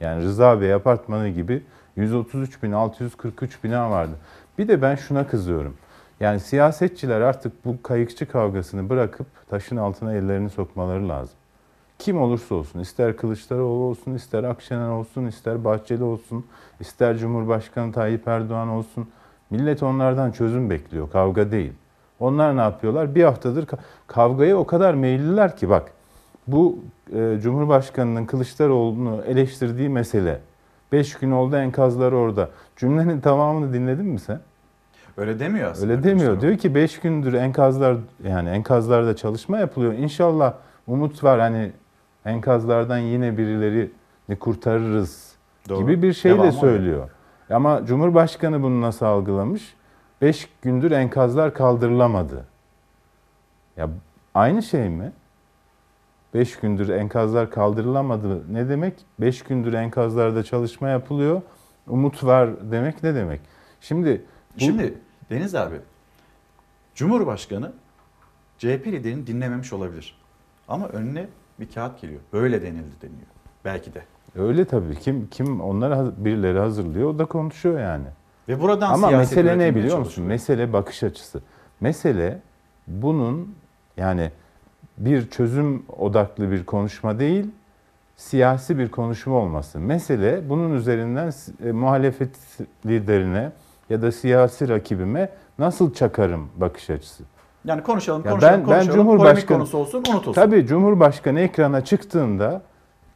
Yani 0.00 0.22
Rıza 0.22 0.60
Bey 0.60 0.74
apartmanı 0.74 1.28
gibi 1.28 1.62
133.643 1.98 3.48
bina 3.64 3.90
vardı. 3.90 4.12
Bir 4.58 4.68
de 4.68 4.82
ben 4.82 4.94
şuna 4.94 5.26
kızıyorum. 5.26 5.76
Yani 6.20 6.40
siyasetçiler 6.40 7.20
artık 7.20 7.64
bu 7.64 7.82
kayıkçı 7.82 8.28
kavgasını 8.28 8.88
bırakıp 8.88 9.26
taşın 9.50 9.76
altına 9.76 10.14
ellerini 10.14 10.50
sokmaları 10.50 11.08
lazım. 11.08 11.36
Kim 11.98 12.20
olursa 12.20 12.54
olsun, 12.54 12.80
ister 12.80 13.16
Kılıçdaroğlu 13.16 13.84
olsun, 13.84 14.14
ister 14.14 14.44
Akşener 14.44 14.88
olsun, 14.88 15.26
ister 15.26 15.64
Bahçeli 15.64 16.02
olsun, 16.02 16.46
ister 16.80 17.18
Cumhurbaşkanı 17.18 17.92
Tayyip 17.92 18.28
Erdoğan 18.28 18.68
olsun. 18.68 19.08
Millet 19.50 19.82
onlardan 19.82 20.30
çözüm 20.30 20.70
bekliyor, 20.70 21.10
kavga 21.10 21.50
değil. 21.50 21.72
Onlar 22.20 22.56
ne 22.56 22.60
yapıyorlar? 22.60 23.14
Bir 23.14 23.24
haftadır 23.24 23.66
kavgaya 24.06 24.56
o 24.56 24.66
kadar 24.66 24.94
meyilliler 24.94 25.56
ki 25.56 25.68
bak 25.68 25.92
bu 26.46 26.78
e, 27.16 27.38
Cumhurbaşkanı'nın 27.42 28.26
Kılıçdaroğlu'nu 28.26 29.22
eleştirdiği 29.26 29.88
mesele. 29.88 30.40
Beş 30.92 31.14
gün 31.14 31.30
oldu 31.30 31.56
enkazlar 31.56 32.12
orada. 32.12 32.48
Cümlenin 32.76 33.20
tamamını 33.20 33.72
dinledin 33.72 34.06
mi 34.06 34.20
sen? 34.20 34.40
Öyle 35.16 35.40
demiyor 35.40 35.70
aslında. 35.70 35.92
Öyle 35.92 36.02
demiyor. 36.02 36.40
Diyor 36.40 36.58
ki 36.58 36.74
5 36.74 37.00
gündür 37.00 37.32
enkazlar 37.34 37.96
yani 38.24 38.48
enkazlarda 38.48 39.16
çalışma 39.16 39.58
yapılıyor. 39.58 39.92
İnşallah 39.92 40.52
umut 40.86 41.24
var 41.24 41.40
hani 41.40 41.72
enkazlardan 42.24 42.98
yine 42.98 43.38
birilerini 43.38 44.36
kurtarırız 44.40 45.32
Doğru. 45.68 45.78
gibi 45.78 46.02
bir 46.02 46.12
şeyle 46.12 46.36
Devamı 46.36 46.52
söylüyor. 46.52 47.08
Ama 47.50 47.86
Cumhurbaşkanı 47.86 48.62
bunu 48.62 48.80
nasıl 48.80 49.06
algılamış? 49.06 49.74
5 50.22 50.48
gündür 50.62 50.90
enkazlar 50.90 51.54
kaldırılamadı. 51.54 52.44
Ya 53.76 53.90
aynı 54.34 54.62
şey 54.62 54.88
mi? 54.88 55.12
5 56.34 56.56
gündür 56.56 56.88
enkazlar 56.88 57.50
kaldırılamadı 57.50 58.54
ne 58.54 58.68
demek? 58.68 58.94
5 59.20 59.42
gündür 59.42 59.72
enkazlarda 59.72 60.42
çalışma 60.42 60.88
yapılıyor. 60.88 61.42
Umut 61.86 62.24
var 62.24 62.70
demek 62.70 63.02
ne 63.02 63.14
demek? 63.14 63.40
Şimdi 63.80 64.22
bu, 64.54 64.60
Şimdi 64.60 64.94
Deniz 65.30 65.54
abi, 65.54 65.76
Cumhurbaşkanı 66.94 67.72
CHP 68.58 68.86
liderini 68.86 69.26
dinlememiş 69.26 69.72
olabilir. 69.72 70.18
Ama 70.68 70.88
önüne 70.88 71.26
bir 71.60 71.70
kağıt 71.70 72.00
geliyor. 72.00 72.20
Böyle 72.32 72.62
denildi 72.62 73.00
deniyor. 73.02 73.26
Belki 73.64 73.94
de. 73.94 74.02
Öyle 74.36 74.64
tabii. 74.64 74.94
Kim 74.94 75.28
kim 75.30 75.60
onları 75.60 76.24
birileri 76.24 76.58
hazırlıyor, 76.58 77.14
o 77.14 77.18
da 77.18 77.24
konuşuyor 77.24 77.80
yani. 77.80 78.06
Ve 78.48 78.60
buradan 78.60 78.92
Ama 78.92 79.08
siyaset 79.08 79.36
mesele 79.36 79.58
ne 79.58 79.74
biliyor 79.74 79.98
musun? 79.98 80.24
Mesele 80.24 80.72
bakış 80.72 81.02
açısı. 81.02 81.40
Mesele 81.80 82.38
bunun 82.86 83.54
yani 83.96 84.30
bir 84.98 85.30
çözüm 85.30 85.82
odaklı 85.98 86.50
bir 86.50 86.64
konuşma 86.64 87.18
değil, 87.18 87.46
siyasi 88.16 88.78
bir 88.78 88.88
konuşma 88.88 89.34
olması. 89.34 89.78
Mesele 89.78 90.48
bunun 90.48 90.74
üzerinden 90.74 91.32
e, 91.64 91.72
muhalefet 91.72 92.30
liderine 92.86 93.52
ya 93.90 94.02
da 94.02 94.12
siyasi 94.12 94.68
rakibime 94.68 95.30
nasıl 95.58 95.94
çakarım 95.94 96.48
bakış 96.56 96.90
açısı. 96.90 97.22
Yani 97.64 97.82
konuşalım, 97.82 98.22
Ya 98.24 98.30
konuşalım, 98.30 98.52
ben 98.52 98.60
ben 98.60 98.64
konuşalım. 98.64 98.86
Polemik 98.86 98.94
Cumhurbaşkanı 98.94 99.58
konusu 99.58 99.78
olsun, 99.78 99.98
unutulsun. 99.98 100.32
Tabii 100.32 100.66
Cumhurbaşkanı 100.66 101.40
ekrana 101.40 101.84
çıktığında 101.84 102.62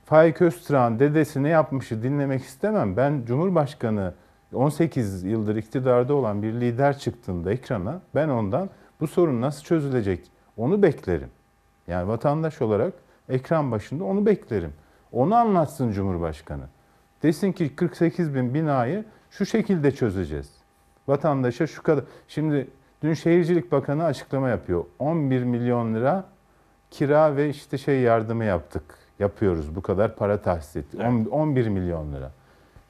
Faik 0.04 0.42
Öztürk'ün 0.42 0.98
dedesi 0.98 1.42
ne 1.42 1.48
yapmışı 1.48 2.02
dinlemek 2.02 2.42
istemem. 2.42 2.96
Ben 2.96 3.22
Cumhurbaşkanı 3.26 4.12
18 4.54 5.22
yıldır 5.22 5.56
iktidarda 5.56 6.14
olan 6.14 6.42
bir 6.42 6.52
lider 6.52 6.98
çıktığında 6.98 7.52
ekrana 7.52 8.00
ben 8.14 8.28
ondan 8.28 8.70
bu 9.00 9.06
sorun 9.06 9.40
nasıl 9.40 9.62
çözülecek 9.62 10.20
onu 10.56 10.82
beklerim. 10.82 11.30
Yani 11.88 12.08
vatandaş 12.08 12.62
olarak 12.62 12.92
ekran 13.28 13.70
başında 13.70 14.04
onu 14.04 14.26
beklerim. 14.26 14.72
Onu 15.12 15.34
anlatsın 15.34 15.92
Cumhurbaşkanı. 15.92 16.64
Desin 17.22 17.52
ki 17.52 17.76
48 17.76 18.34
bin 18.34 18.54
binayı 18.54 19.04
şu 19.30 19.46
şekilde 19.46 19.90
çözeceğiz. 19.90 20.50
Vatandaşa 21.08 21.66
şu 21.66 21.82
kadar. 21.82 22.04
Şimdi 22.28 22.68
dün 23.02 23.14
Şehircilik 23.14 23.72
Bakanı 23.72 24.04
açıklama 24.04 24.48
yapıyor. 24.48 24.84
11 24.98 25.44
milyon 25.44 25.94
lira 25.94 26.24
kira 26.90 27.36
ve 27.36 27.48
işte 27.48 27.78
şey 27.78 28.00
yardımı 28.00 28.44
yaptık. 28.44 28.82
Yapıyoruz. 29.18 29.76
Bu 29.76 29.82
kadar 29.82 30.16
para 30.16 30.42
tahsis 30.42 30.76
ettik. 30.76 31.00
On- 31.00 31.24
11 31.24 31.68
milyon 31.68 32.12
lira. 32.12 32.30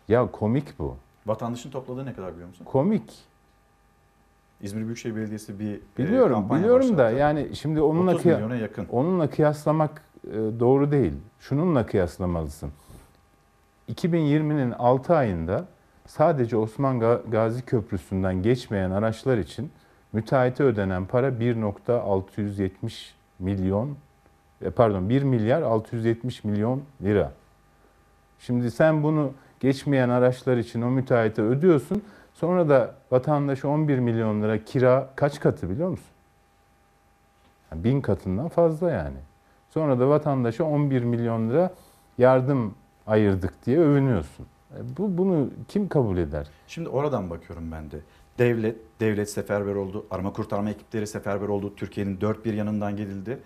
Ya 0.08 0.30
komik 0.30 0.78
bu. 0.78 0.96
Vatandaşın 1.26 1.70
topladığı 1.70 2.06
ne 2.06 2.14
kadar 2.14 2.32
biliyor 2.32 2.48
musun? 2.48 2.64
Komik. 2.64 3.18
İzmir 4.60 4.84
Büyükşehir 4.84 5.16
Belediyesi 5.16 5.58
bir 5.60 5.74
e, 5.74 5.80
Biliyorum, 5.98 6.34
kampanya 6.34 6.62
biliyorum 6.62 6.88
da 6.88 6.98
başlattı. 6.98 7.16
yani 7.18 7.56
şimdi 7.56 7.80
onunla 7.80 8.10
30 8.10 8.22
kıya- 8.22 8.56
yakın. 8.60 8.86
onunla 8.90 9.30
kıyaslamak 9.30 10.02
e, 10.26 10.32
doğru 10.60 10.90
değil. 10.90 11.12
Şununla 11.40 11.86
kıyaslamalısın. 11.86 12.70
2020'nin 13.94 14.70
6 14.70 15.16
ayında 15.16 15.64
sadece 16.06 16.56
Osman 16.56 16.98
Ga- 17.00 17.30
Gazi 17.30 17.62
Köprüsü'nden 17.64 18.42
geçmeyen 18.42 18.90
araçlar 18.90 19.38
için 19.38 19.70
müteahhite 20.12 20.64
ödenen 20.64 21.04
para 21.06 21.28
1.670 21.28 23.10
milyon 23.38 23.96
e, 24.62 24.70
pardon 24.70 25.08
1 25.08 25.22
milyar 25.22 25.62
670 25.62 26.44
milyon 26.44 26.82
lira. 27.02 27.32
Şimdi 28.38 28.70
sen 28.70 29.02
bunu 29.02 29.32
geçmeyen 29.62 30.08
araçlar 30.08 30.56
için 30.56 30.82
o 30.82 30.90
müteahhite 30.90 31.42
ödüyorsun. 31.42 32.02
Sonra 32.34 32.68
da 32.68 32.94
vatandaş 33.10 33.64
11 33.64 33.98
milyon 33.98 34.42
lira 34.42 34.64
kira 34.64 35.10
kaç 35.16 35.40
katı 35.40 35.70
biliyor 35.70 35.88
musun? 35.88 36.06
Yani 37.70 37.84
bin 37.84 38.00
katından 38.00 38.48
fazla 38.48 38.90
yani. 38.90 39.16
Sonra 39.70 40.00
da 40.00 40.08
vatandaşa 40.08 40.64
11 40.64 41.02
milyon 41.02 41.50
lira 41.50 41.70
yardım 42.18 42.74
ayırdık 43.06 43.66
diye 43.66 43.78
övünüyorsun. 43.78 44.46
E 44.76 44.96
bu 44.98 45.18
bunu 45.18 45.50
kim 45.68 45.88
kabul 45.88 46.16
eder? 46.16 46.46
Şimdi 46.66 46.88
oradan 46.88 47.30
bakıyorum 47.30 47.72
ben 47.72 47.90
de. 47.90 47.96
Devlet, 48.38 48.76
devlet 49.00 49.30
seferber 49.30 49.74
oldu. 49.74 50.06
Arama 50.10 50.32
kurtarma 50.32 50.70
ekipleri 50.70 51.06
seferber 51.06 51.48
oldu. 51.48 51.76
Türkiye'nin 51.76 52.20
dört 52.20 52.44
bir 52.44 52.54
yanından 52.54 52.96
gelildi. 52.96 53.38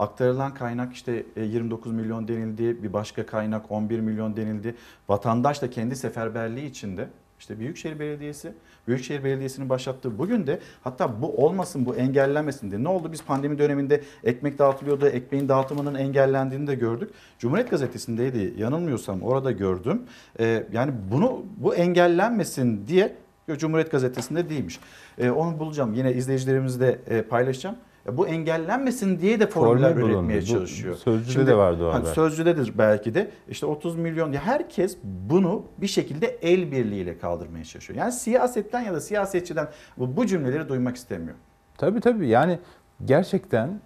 Aktarılan 0.00 0.54
kaynak 0.54 0.92
işte 0.92 1.24
e, 1.36 1.42
29 1.42 1.92
milyon 1.92 2.28
denildi. 2.28 2.82
Bir 2.82 2.92
başka 2.92 3.26
kaynak 3.26 3.70
11 3.70 4.00
milyon 4.00 4.36
denildi. 4.36 4.74
Vatandaş 5.08 5.62
da 5.62 5.70
kendi 5.70 5.96
seferberliği 5.96 6.70
içinde 6.70 7.08
işte 7.38 7.58
Büyükşehir 7.58 7.98
Belediyesi, 7.98 8.52
Büyükşehir 8.86 9.24
Belediyesi'nin 9.24 9.68
başlattığı 9.68 10.18
bugün 10.18 10.46
de 10.46 10.60
hatta 10.84 11.22
bu 11.22 11.44
olmasın, 11.44 11.86
bu 11.86 11.96
engellenmesin 11.96 12.70
diye. 12.70 12.84
Ne 12.84 12.88
oldu? 12.88 13.12
Biz 13.12 13.24
pandemi 13.24 13.58
döneminde 13.58 14.02
ekmek 14.24 14.58
dağıtılıyordu, 14.58 15.06
ekmeğin 15.06 15.48
dağıtımının 15.48 15.94
engellendiğini 15.94 16.66
de 16.66 16.74
gördük. 16.74 17.10
Cumhuriyet 17.38 17.70
Gazetesi'ndeydi 17.70 18.54
yanılmıyorsam 18.58 19.22
orada 19.22 19.52
gördüm. 19.52 20.02
Ee, 20.40 20.66
yani 20.72 20.92
bunu 21.10 21.44
bu 21.56 21.74
engellenmesin 21.74 22.86
diye 22.86 23.16
Cumhuriyet 23.58 23.90
Gazetesi'nde 23.90 24.50
değilmiş. 24.50 24.80
Ee, 25.18 25.30
onu 25.30 25.58
bulacağım 25.58 25.94
yine 25.94 26.12
izleyicilerimizle 26.12 26.98
e, 27.06 27.22
paylaşacağım. 27.22 27.76
Bu 28.16 28.26
engellenmesin 28.28 29.20
diye 29.20 29.40
de 29.40 29.46
formüller 29.46 29.88
Formül 29.92 30.02
bulundu. 30.02 30.18
üretmeye 30.18 30.40
Bu 30.40 30.46
çalışıyor. 30.46 30.96
Sözcüde 30.96 31.46
de 31.46 31.56
vardı 31.56 31.84
o 31.86 31.92
hani 31.92 32.02
haber. 32.02 32.14
Sözcüdedir 32.14 32.78
belki 32.78 33.14
de 33.14 33.30
işte 33.48 33.66
30 33.66 33.96
milyon 33.96 34.32
ya 34.32 34.40
herkes 34.46 34.98
bunu 35.04 35.62
bir 35.78 35.86
şekilde 35.86 36.26
el 36.26 36.72
birliğiyle 36.72 37.18
kaldırmaya 37.18 37.64
çalışıyor. 37.64 37.98
Yani 37.98 38.12
siyasetten 38.12 38.80
ya 38.80 38.94
da 38.94 39.00
siyasetçiden 39.00 39.68
bu, 39.98 40.16
bu 40.16 40.26
cümleleri 40.26 40.68
duymak 40.68 40.96
istemiyor. 40.96 41.34
Tabii 41.78 42.00
tabii 42.00 42.28
yani 42.28 42.58
gerçekten 43.04 43.80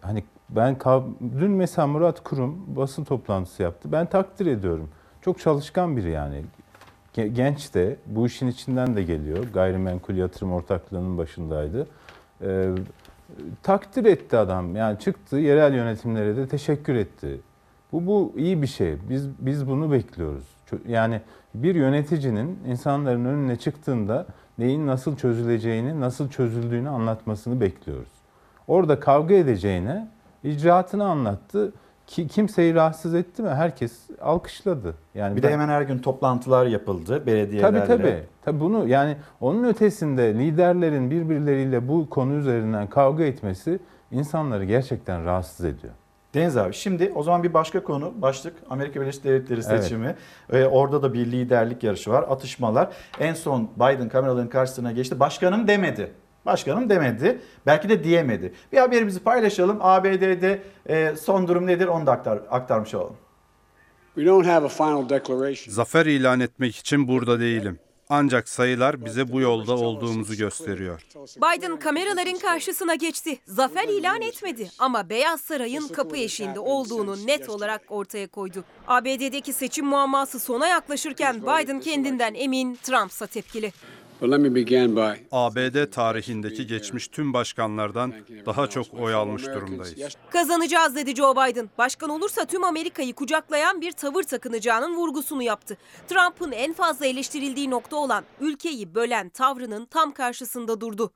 hani 0.00 0.24
ben 0.50 0.76
dün 1.38 1.50
mesela 1.50 1.86
Murat 1.86 2.22
Kurum 2.22 2.76
basın 2.76 3.04
toplantısı 3.04 3.62
yaptı. 3.62 3.92
Ben 3.92 4.06
takdir 4.06 4.46
ediyorum. 4.46 4.88
Çok 5.22 5.38
çalışkan 5.40 5.96
biri 5.96 6.10
yani. 6.10 6.42
Ge- 7.16 7.26
Genç 7.26 7.74
de 7.74 7.96
bu 8.06 8.26
işin 8.26 8.46
içinden 8.46 8.96
de 8.96 9.02
geliyor. 9.02 9.44
Gayrimenkul 9.54 10.14
yatırım 10.14 10.52
ortaklığının 10.52 11.18
başındaydı. 11.18 11.86
Ee, 12.42 12.68
takdir 13.62 14.04
etti 14.04 14.36
adam. 14.36 14.76
Yani 14.76 14.98
çıktı 14.98 15.36
yerel 15.36 15.74
yönetimlere 15.74 16.36
de 16.36 16.48
teşekkür 16.48 16.94
etti. 16.94 17.40
Bu 17.92 18.06
bu 18.06 18.32
iyi 18.36 18.62
bir 18.62 18.66
şey. 18.66 18.96
Biz 19.08 19.28
biz 19.38 19.68
bunu 19.68 19.92
bekliyoruz. 19.92 20.44
Yani 20.88 21.20
bir 21.54 21.74
yöneticinin 21.74 22.58
insanların 22.66 23.24
önüne 23.24 23.56
çıktığında 23.56 24.26
neyin 24.58 24.86
nasıl 24.86 25.16
çözüleceğini, 25.16 26.00
nasıl 26.00 26.30
çözüldüğünü 26.30 26.88
anlatmasını 26.88 27.60
bekliyoruz. 27.60 28.12
Orada 28.68 29.00
kavga 29.00 29.34
edeceğine 29.34 30.08
icraatını 30.44 31.04
anlattı. 31.04 31.72
Ki 32.10 32.28
kimseyi 32.28 32.74
rahatsız 32.74 33.14
etti 33.14 33.42
mi? 33.42 33.48
Herkes 33.48 33.92
alkışladı. 34.20 34.94
Yani 35.14 35.36
Bir 35.36 35.42
ben- 35.42 35.48
de 35.48 35.52
hemen 35.52 35.68
her 35.68 35.82
gün 35.82 35.98
toplantılar 35.98 36.66
yapıldı 36.66 37.26
belediyelerle. 37.26 37.78
Tabii 37.78 37.86
tabii. 38.02 38.22
Tabii 38.44 38.60
bunu 38.60 38.88
yani 38.88 39.16
onun 39.40 39.64
ötesinde 39.64 40.34
liderlerin 40.34 41.10
birbirleriyle 41.10 41.88
bu 41.88 42.10
konu 42.10 42.34
üzerinden 42.34 42.86
kavga 42.86 43.24
etmesi 43.24 43.78
insanları 44.10 44.64
gerçekten 44.64 45.24
rahatsız 45.24 45.66
ediyor. 45.66 45.92
Deniz 46.34 46.56
abi 46.56 46.74
şimdi 46.74 47.12
o 47.14 47.22
zaman 47.22 47.42
bir 47.42 47.54
başka 47.54 47.82
konu 47.82 48.12
başlık 48.22 48.54
Amerika 48.70 49.00
Birleşik 49.00 49.24
Devletleri 49.24 49.60
Evet. 49.68 49.82
seçimi. 49.82 50.14
Ee, 50.52 50.64
orada 50.64 51.02
da 51.02 51.12
bir 51.14 51.26
liderlik 51.32 51.84
yarışı 51.84 52.10
var 52.10 52.24
atışmalar. 52.28 52.88
En 53.20 53.34
son 53.34 53.68
Biden 53.76 54.08
kameraların 54.08 54.48
karşısına 54.48 54.92
geçti. 54.92 55.20
Başkanım 55.20 55.68
demedi. 55.68 56.10
Başkanım 56.46 56.90
demedi. 56.90 57.38
Belki 57.66 57.88
de 57.88 58.04
diyemedi. 58.04 58.52
Bir 58.72 58.78
haberimizi 58.78 59.20
paylaşalım. 59.20 59.78
ABD'de 59.80 60.62
e, 60.86 61.14
son 61.16 61.48
durum 61.48 61.66
nedir 61.66 61.86
onu 61.86 62.06
da 62.06 62.12
aktar, 62.12 62.40
aktarmış 62.50 62.94
olalım. 62.94 63.16
Zafer 65.68 66.06
ilan 66.06 66.40
etmek 66.40 66.76
için 66.76 67.08
burada 67.08 67.40
değilim. 67.40 67.78
Ancak 68.12 68.48
sayılar 68.48 69.04
bize 69.04 69.32
bu 69.32 69.40
yolda 69.40 69.74
olduğumuzu 69.74 70.34
gösteriyor. 70.36 71.06
Biden 71.36 71.76
kameraların 71.78 72.38
karşısına 72.38 72.94
geçti. 72.94 73.38
Zafer 73.46 73.88
ilan 73.88 74.22
etmedi 74.22 74.70
ama 74.78 75.08
Beyaz 75.08 75.40
Saray'ın 75.40 75.88
kapı 75.88 76.16
eşiğinde 76.16 76.60
olduğunu 76.60 77.26
net 77.26 77.48
olarak 77.48 77.82
ortaya 77.88 78.26
koydu. 78.26 78.64
ABD'deki 78.88 79.52
seçim 79.52 79.86
muamması 79.86 80.38
sona 80.40 80.68
yaklaşırken 80.68 81.42
Biden 81.42 81.80
kendinden 81.80 82.34
emin, 82.34 82.78
Trump'sa 82.82 83.26
tepkili. 83.26 83.72
ABD 85.32 85.90
tarihindeki 85.90 86.66
geçmiş 86.66 87.08
tüm 87.08 87.32
başkanlardan 87.32 88.14
daha 88.46 88.66
çok 88.66 88.94
oy 88.94 89.14
almış 89.14 89.46
durumdayız. 89.46 90.16
Kazanacağız 90.30 90.96
dedi 90.96 91.16
Joe 91.16 91.34
Biden. 91.34 91.70
Başkan 91.78 92.10
olursa 92.10 92.44
tüm 92.44 92.64
Amerika'yı 92.64 93.14
kucaklayan 93.14 93.80
bir 93.80 93.92
tavır 93.92 94.22
takınacağının 94.22 94.96
vurgusunu 94.96 95.42
yaptı. 95.42 95.76
Trump'ın 96.08 96.52
en 96.52 96.72
fazla 96.72 97.06
eleştirildiği 97.06 97.70
nokta 97.70 97.96
olan 97.96 98.24
ülkeyi 98.40 98.94
bölen 98.94 99.28
tavrının 99.28 99.86
tam 99.86 100.12
karşısında 100.12 100.80
durdu. 100.80 101.12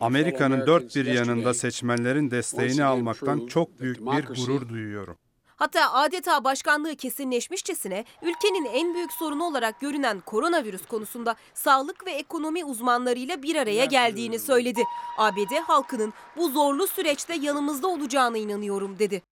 Amerika'nın 0.00 0.66
dört 0.66 0.96
bir 0.96 1.06
yanında 1.06 1.54
seçmenlerin 1.54 2.30
desteğini 2.30 2.84
almaktan 2.84 3.46
çok 3.46 3.80
büyük 3.80 4.00
bir 4.00 4.26
gurur 4.26 4.68
duyuyorum. 4.68 5.16
Hatta 5.56 5.92
adeta 5.92 6.44
başkanlığı 6.44 6.96
kesinleşmişçesine 6.96 8.04
ülkenin 8.22 8.64
en 8.64 8.94
büyük 8.94 9.12
sorunu 9.12 9.44
olarak 9.44 9.80
görünen 9.80 10.20
koronavirüs 10.20 10.86
konusunda 10.86 11.34
sağlık 11.54 12.06
ve 12.06 12.10
ekonomi 12.10 12.64
uzmanlarıyla 12.64 13.42
bir 13.42 13.56
araya 13.56 13.84
geldiğini 13.84 14.38
söyledi. 14.38 14.82
ABD 15.18 15.52
halkının 15.66 16.12
bu 16.36 16.48
zorlu 16.48 16.86
süreçte 16.86 17.34
yanımızda 17.34 17.88
olacağına 17.88 18.38
inanıyorum 18.38 18.98
dedi. 18.98 19.22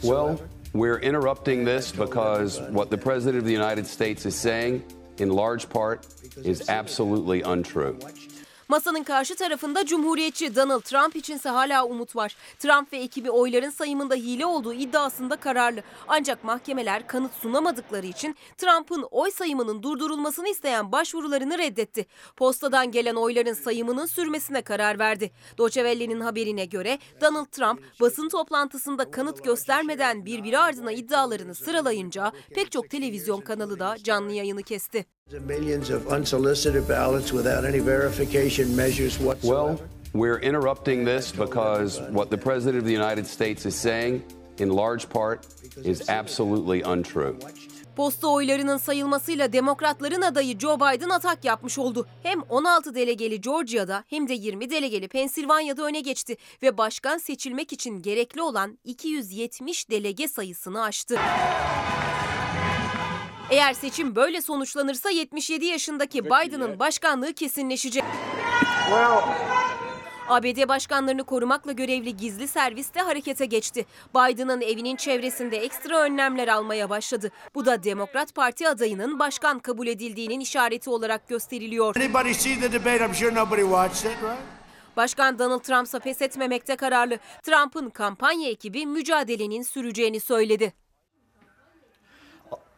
Well, 0.00 0.36
we're 0.72 1.08
interrupting 1.08 1.68
this 1.68 1.92
because 1.98 2.58
what 2.68 2.90
the 2.90 2.96
President 2.96 3.42
of 3.42 3.48
the 3.48 3.62
United 3.62 3.86
States 3.86 4.26
is 4.26 4.34
saying, 4.34 4.82
in 5.18 5.36
large 5.36 5.64
part, 5.72 6.06
is 6.44 6.68
absolutely 6.70 7.42
untrue. 7.52 7.94
Masanın 8.72 9.02
karşı 9.02 9.36
tarafında 9.36 9.86
Cumhuriyetçi 9.86 10.56
Donald 10.56 10.80
Trump 10.80 11.16
içinse 11.16 11.48
hala 11.48 11.86
umut 11.86 12.16
var. 12.16 12.36
Trump 12.58 12.92
ve 12.92 12.96
ekibi 12.98 13.30
oyların 13.30 13.70
sayımında 13.70 14.14
hile 14.14 14.46
olduğu 14.46 14.72
iddiasında 14.72 15.36
kararlı. 15.36 15.82
Ancak 16.08 16.44
mahkemeler 16.44 17.06
kanıt 17.06 17.34
sunamadıkları 17.34 18.06
için 18.06 18.36
Trump'ın 18.56 19.02
oy 19.10 19.30
sayımının 19.30 19.82
durdurulmasını 19.82 20.48
isteyen 20.48 20.92
başvurularını 20.92 21.58
reddetti. 21.58 22.06
Postadan 22.36 22.90
gelen 22.90 23.14
oyların 23.14 23.52
sayımının 23.52 24.06
sürmesine 24.06 24.62
karar 24.62 24.98
verdi. 24.98 25.30
Deutsche 25.58 25.80
Welle'nin 25.80 26.20
haberine 26.20 26.64
göre 26.64 26.98
Donald 27.20 27.46
Trump 27.46 28.00
basın 28.00 28.28
toplantısında 28.28 29.10
kanıt 29.10 29.44
göstermeden 29.44 30.26
birbiri 30.26 30.58
ardına 30.58 30.92
iddialarını 30.92 31.54
sıralayınca 31.54 32.32
pek 32.54 32.72
çok 32.72 32.90
televizyon 32.90 33.40
kanalı 33.40 33.78
da 33.78 33.96
canlı 34.02 34.32
yayını 34.32 34.62
kesti. 34.62 35.06
Millions 35.46 35.90
of 35.90 36.08
unsolicited 36.08 36.86
ballots 36.86 37.32
without 37.32 37.64
any 37.64 37.80
verification 37.80 38.76
measures 38.76 39.18
whatsoever. 39.18 39.64
Well, 39.64 39.80
we're 40.12 40.38
interrupting 40.38 41.04
this 41.04 41.32
because 41.32 42.00
what 42.10 42.30
the 42.30 42.36
President 42.36 42.78
of 42.78 42.84
the 42.84 42.92
United 42.92 43.26
States 43.26 43.66
is 43.66 43.74
saying, 43.74 44.22
in 44.58 44.68
large 44.68 45.08
part, 45.08 45.46
is 45.84 46.08
absolutely 46.08 46.82
untrue. 46.82 47.36
Posta 47.96 48.28
oylarının 48.28 48.76
sayılmasıyla 48.76 49.52
demokratların 49.52 50.22
adayı 50.22 50.58
Joe 50.58 50.76
Biden 50.76 51.08
atak 51.08 51.44
yapmış 51.44 51.78
oldu. 51.78 52.06
Hem 52.22 52.42
16 52.42 52.94
delegeli 52.94 53.40
Georgia'da 53.40 54.04
hem 54.06 54.28
de 54.28 54.34
20 54.34 54.70
delegeli 54.70 55.08
Pensilvanya'da 55.08 55.84
öne 55.84 56.00
geçti 56.00 56.36
ve 56.62 56.78
başkan 56.78 57.18
seçilmek 57.18 57.72
için 57.72 58.02
gerekli 58.02 58.42
olan 58.42 58.78
270 58.84 59.90
delege 59.90 60.28
sayısını 60.28 60.82
aştı. 60.82 61.18
Eğer 63.52 63.74
seçim 63.74 64.16
böyle 64.16 64.42
sonuçlanırsa 64.42 65.10
77 65.10 65.64
yaşındaki 65.66 66.24
Biden'ın 66.24 66.78
başkanlığı 66.78 67.32
kesinleşecek. 67.32 68.04
ABD 70.28 70.68
başkanlarını 70.68 71.24
korumakla 71.24 71.72
görevli 71.72 72.16
gizli 72.16 72.48
servis 72.48 72.94
de 72.94 73.00
harekete 73.00 73.46
geçti. 73.46 73.86
Biden'ın 74.14 74.60
evinin 74.60 74.96
çevresinde 74.96 75.56
ekstra 75.56 76.00
önlemler 76.00 76.48
almaya 76.48 76.90
başladı. 76.90 77.30
Bu 77.54 77.66
da 77.66 77.82
Demokrat 77.82 78.34
Parti 78.34 78.68
adayının 78.68 79.18
başkan 79.18 79.58
kabul 79.58 79.86
edildiğinin 79.86 80.40
işareti 80.40 80.90
olarak 80.90 81.28
gösteriliyor. 81.28 81.94
Başkan 84.96 85.38
Donald 85.38 85.60
Trump 85.60 85.86
ise 85.86 85.98
pes 85.98 86.22
etmemekte 86.22 86.76
kararlı. 86.76 87.18
Trump'ın 87.42 87.90
kampanya 87.90 88.50
ekibi 88.50 88.86
mücadelenin 88.86 89.62
süreceğini 89.62 90.20
söyledi. 90.20 90.81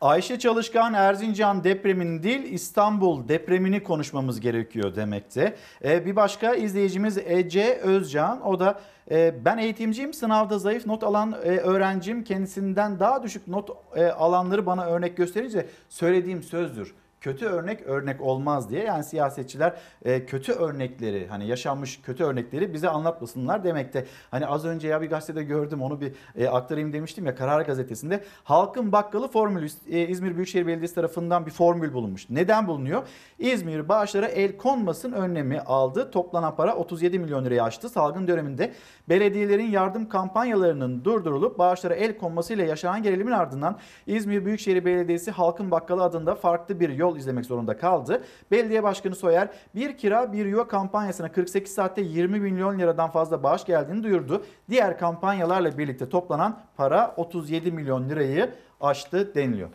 Ayşe 0.00 0.38
Çalışkan 0.38 0.94
Erzincan 0.94 1.64
depremini 1.64 2.22
değil 2.22 2.42
İstanbul 2.42 3.28
depremini 3.28 3.82
konuşmamız 3.82 4.40
gerekiyor 4.40 4.96
demekte. 4.96 5.56
Ee, 5.84 6.06
bir 6.06 6.16
başka 6.16 6.54
izleyicimiz 6.54 7.18
Ece 7.18 7.78
Özcan 7.82 8.46
o 8.46 8.60
da 8.60 8.80
e, 9.10 9.44
ben 9.44 9.58
eğitimciyim 9.58 10.14
sınavda 10.14 10.58
zayıf 10.58 10.86
not 10.86 11.02
alan 11.02 11.32
e, 11.32 11.56
öğrencim 11.56 12.24
kendisinden 12.24 13.00
daha 13.00 13.22
düşük 13.22 13.48
not 13.48 13.70
e, 13.96 14.06
alanları 14.06 14.66
bana 14.66 14.86
örnek 14.86 15.16
gösterince 15.16 15.66
söylediğim 15.88 16.42
sözdür. 16.42 16.94
Kötü 17.24 17.46
örnek 17.46 17.82
örnek 17.86 18.20
olmaz 18.20 18.70
diye 18.70 18.84
yani 18.84 19.04
siyasetçiler 19.04 19.76
e, 20.04 20.26
kötü 20.26 20.52
örnekleri 20.52 21.26
hani 21.26 21.46
yaşanmış 21.46 22.00
kötü 22.02 22.24
örnekleri 22.24 22.74
bize 22.74 22.88
anlatmasınlar 22.88 23.64
demekte. 23.64 24.06
Hani 24.30 24.46
az 24.46 24.64
önce 24.64 24.88
ya 24.88 25.02
bir 25.02 25.10
gazetede 25.10 25.44
gördüm 25.44 25.82
onu 25.82 26.00
bir 26.00 26.12
e, 26.36 26.48
aktarayım 26.48 26.92
demiştim 26.92 27.26
ya 27.26 27.34
Karar 27.34 27.60
Gazetesi'nde 27.60 28.24
halkın 28.44 28.92
bakkalı 28.92 29.28
formülü 29.28 29.66
e, 29.90 30.08
İzmir 30.08 30.34
Büyükşehir 30.36 30.66
Belediyesi 30.66 30.94
tarafından 30.94 31.46
bir 31.46 31.50
formül 31.50 31.92
bulunmuş. 31.92 32.30
Neden 32.30 32.66
bulunuyor? 32.66 33.02
İzmir 33.38 33.88
bağışlara 33.88 34.26
el 34.26 34.56
konmasın 34.56 35.12
önlemi 35.12 35.60
aldı. 35.60 36.10
Toplanan 36.10 36.56
para 36.56 36.76
37 36.76 37.18
milyon 37.18 37.44
liraya 37.44 37.64
aştı. 37.64 37.88
Salgın 37.88 38.28
döneminde 38.28 38.72
belediyelerin 39.08 39.70
yardım 39.70 40.08
kampanyalarının 40.08 41.04
durdurulup 41.04 41.58
bağışlara 41.58 41.94
el 41.94 42.18
konmasıyla 42.18 42.64
yaşanan 42.64 43.02
gerilimin 43.02 43.32
ardından 43.32 43.78
İzmir 44.06 44.44
Büyükşehir 44.44 44.84
Belediyesi 44.84 45.30
halkın 45.30 45.70
bakkalı 45.70 46.02
adında 46.02 46.34
farklı 46.34 46.80
bir 46.80 46.88
yol 46.88 47.13
izlemek 47.16 47.46
zorunda 47.46 47.76
kaldı. 47.76 48.24
Belediye 48.50 48.82
Başkanı 48.82 49.14
Soyer 49.14 49.48
bir 49.74 49.98
kira 49.98 50.32
bir 50.32 50.46
yuva 50.46 50.68
kampanyasına 50.68 51.32
48 51.32 51.74
saatte 51.74 52.02
20 52.02 52.40
milyon 52.40 52.78
liradan 52.78 53.10
fazla 53.10 53.42
bağış 53.42 53.64
geldiğini 53.64 54.02
duyurdu. 54.02 54.44
Diğer 54.70 54.98
kampanyalarla 54.98 55.78
birlikte 55.78 56.08
toplanan 56.08 56.60
para 56.76 57.14
37 57.16 57.72
milyon 57.72 58.08
lirayı 58.08 58.54
aştı 58.80 59.34
deniliyor. 59.34 59.68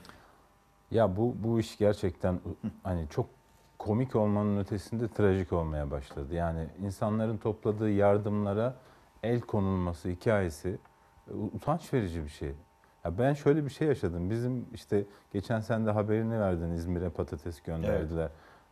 Ya 0.91 1.17
bu 1.17 1.35
bu 1.43 1.59
iş 1.59 1.77
gerçekten 1.77 2.39
hani 2.83 3.09
çok 3.09 3.25
komik 3.77 4.15
olmanın 4.15 4.57
ötesinde 4.57 5.07
trajik 5.07 5.53
olmaya 5.53 5.91
başladı. 5.91 6.35
Yani 6.35 6.67
insanların 6.81 7.37
topladığı 7.37 7.89
yardımlara 7.89 8.75
el 9.23 9.41
konulması 9.41 10.09
hikayesi 10.09 10.77
e, 11.27 11.33
utanç 11.33 11.93
verici 11.93 12.23
bir 12.23 12.29
şey. 12.29 12.53
Ya 13.09 13.17
ben 13.17 13.33
şöyle 13.33 13.65
bir 13.65 13.69
şey 13.69 13.87
yaşadım. 13.87 14.29
Bizim 14.29 14.65
işte 14.73 15.03
geçen 15.33 15.59
sene 15.59 15.85
de 15.85 15.91
haberini 15.91 16.39
verdin 16.39 16.71
İzmir'e 16.71 17.09
patates 17.09 17.61
gönderdiler. 17.61 18.29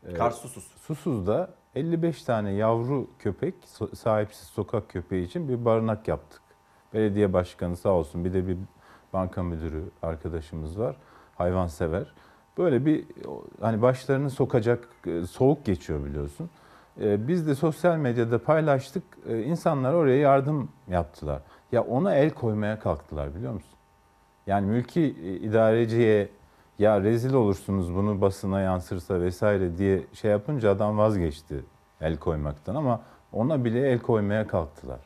Ee, 0.08 0.14
Kars 0.14 0.38
susuz. 0.42 0.64
Susuz'da 0.82 1.50
55 1.76 2.24
tane 2.24 2.52
yavru 2.52 3.08
köpek, 3.20 3.56
sahipsiz 3.96 4.48
sokak 4.48 4.90
köpeği 4.90 5.26
için 5.26 5.50
bir 5.50 5.66
barınak 5.66 6.08
yaptık. 6.08 6.42
Belediye 6.94 7.34
başkanı 7.34 7.78
sağ 7.78 7.90
olsun 7.90 8.26
bir 8.26 8.34
de 8.34 8.48
bir 8.48 8.58
banka 9.14 9.44
müdürü 9.44 9.84
arkadaşımız 10.02 10.80
var. 10.80 10.96
Hayvansever. 11.36 12.14
Böyle 12.58 12.86
bir 12.86 13.06
hani 13.62 13.82
başlarını 13.82 14.30
sokacak 14.30 14.90
e, 15.08 15.26
soğuk 15.26 15.66
geçiyor 15.66 16.06
biliyorsun. 16.06 16.50
E, 17.02 17.28
Biz 17.28 17.48
de 17.48 17.56
sosyal 17.56 17.98
medyada 17.98 18.44
paylaştık. 18.44 19.04
E, 19.28 19.44
İnsanlar 19.44 19.94
oraya 19.94 20.18
yardım 20.18 20.70
yaptılar. 20.88 21.42
Ya 21.72 21.84
ona 21.84 22.16
el 22.16 22.30
koymaya 22.30 22.80
kalktılar 22.80 23.36
biliyor 23.36 23.54
musun? 23.54 23.77
Yani 24.48 24.66
mülki 24.68 25.02
e, 25.02 25.34
idareciye 25.34 26.30
ya 26.80 27.02
rezil 27.02 27.34
olursunuz 27.34 27.96
bunu 27.96 28.22
basına 28.22 28.62
yansırsa 28.62 29.22
vesaire 29.22 29.78
diye 29.78 30.04
şey 30.14 30.32
yapınca 30.32 30.72
adam 30.72 30.98
vazgeçti 30.98 31.64
el 32.02 32.18
koymaktan 32.18 32.76
ama 32.76 33.02
ona 33.34 33.66
bile 33.66 33.92
el 33.92 34.00
koymaya 34.00 34.48
kalktılar. 34.48 35.00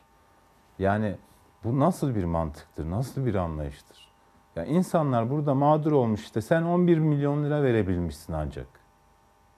Yani 0.79 1.15
bu 1.63 1.79
nasıl 1.79 2.15
bir 2.15 2.23
mantıktır, 2.23 2.89
nasıl 2.89 3.25
bir 3.25 3.35
anlayıştır? 3.35 4.11
Ya 4.55 4.65
insanlar 4.65 5.29
burada 5.29 5.53
mağdur 5.53 5.91
olmuş 5.91 6.21
işte 6.21 6.41
sen 6.41 6.61
11 6.63 6.97
milyon 6.97 7.43
lira 7.43 7.63
verebilmişsin 7.63 8.33
ancak. 8.33 8.67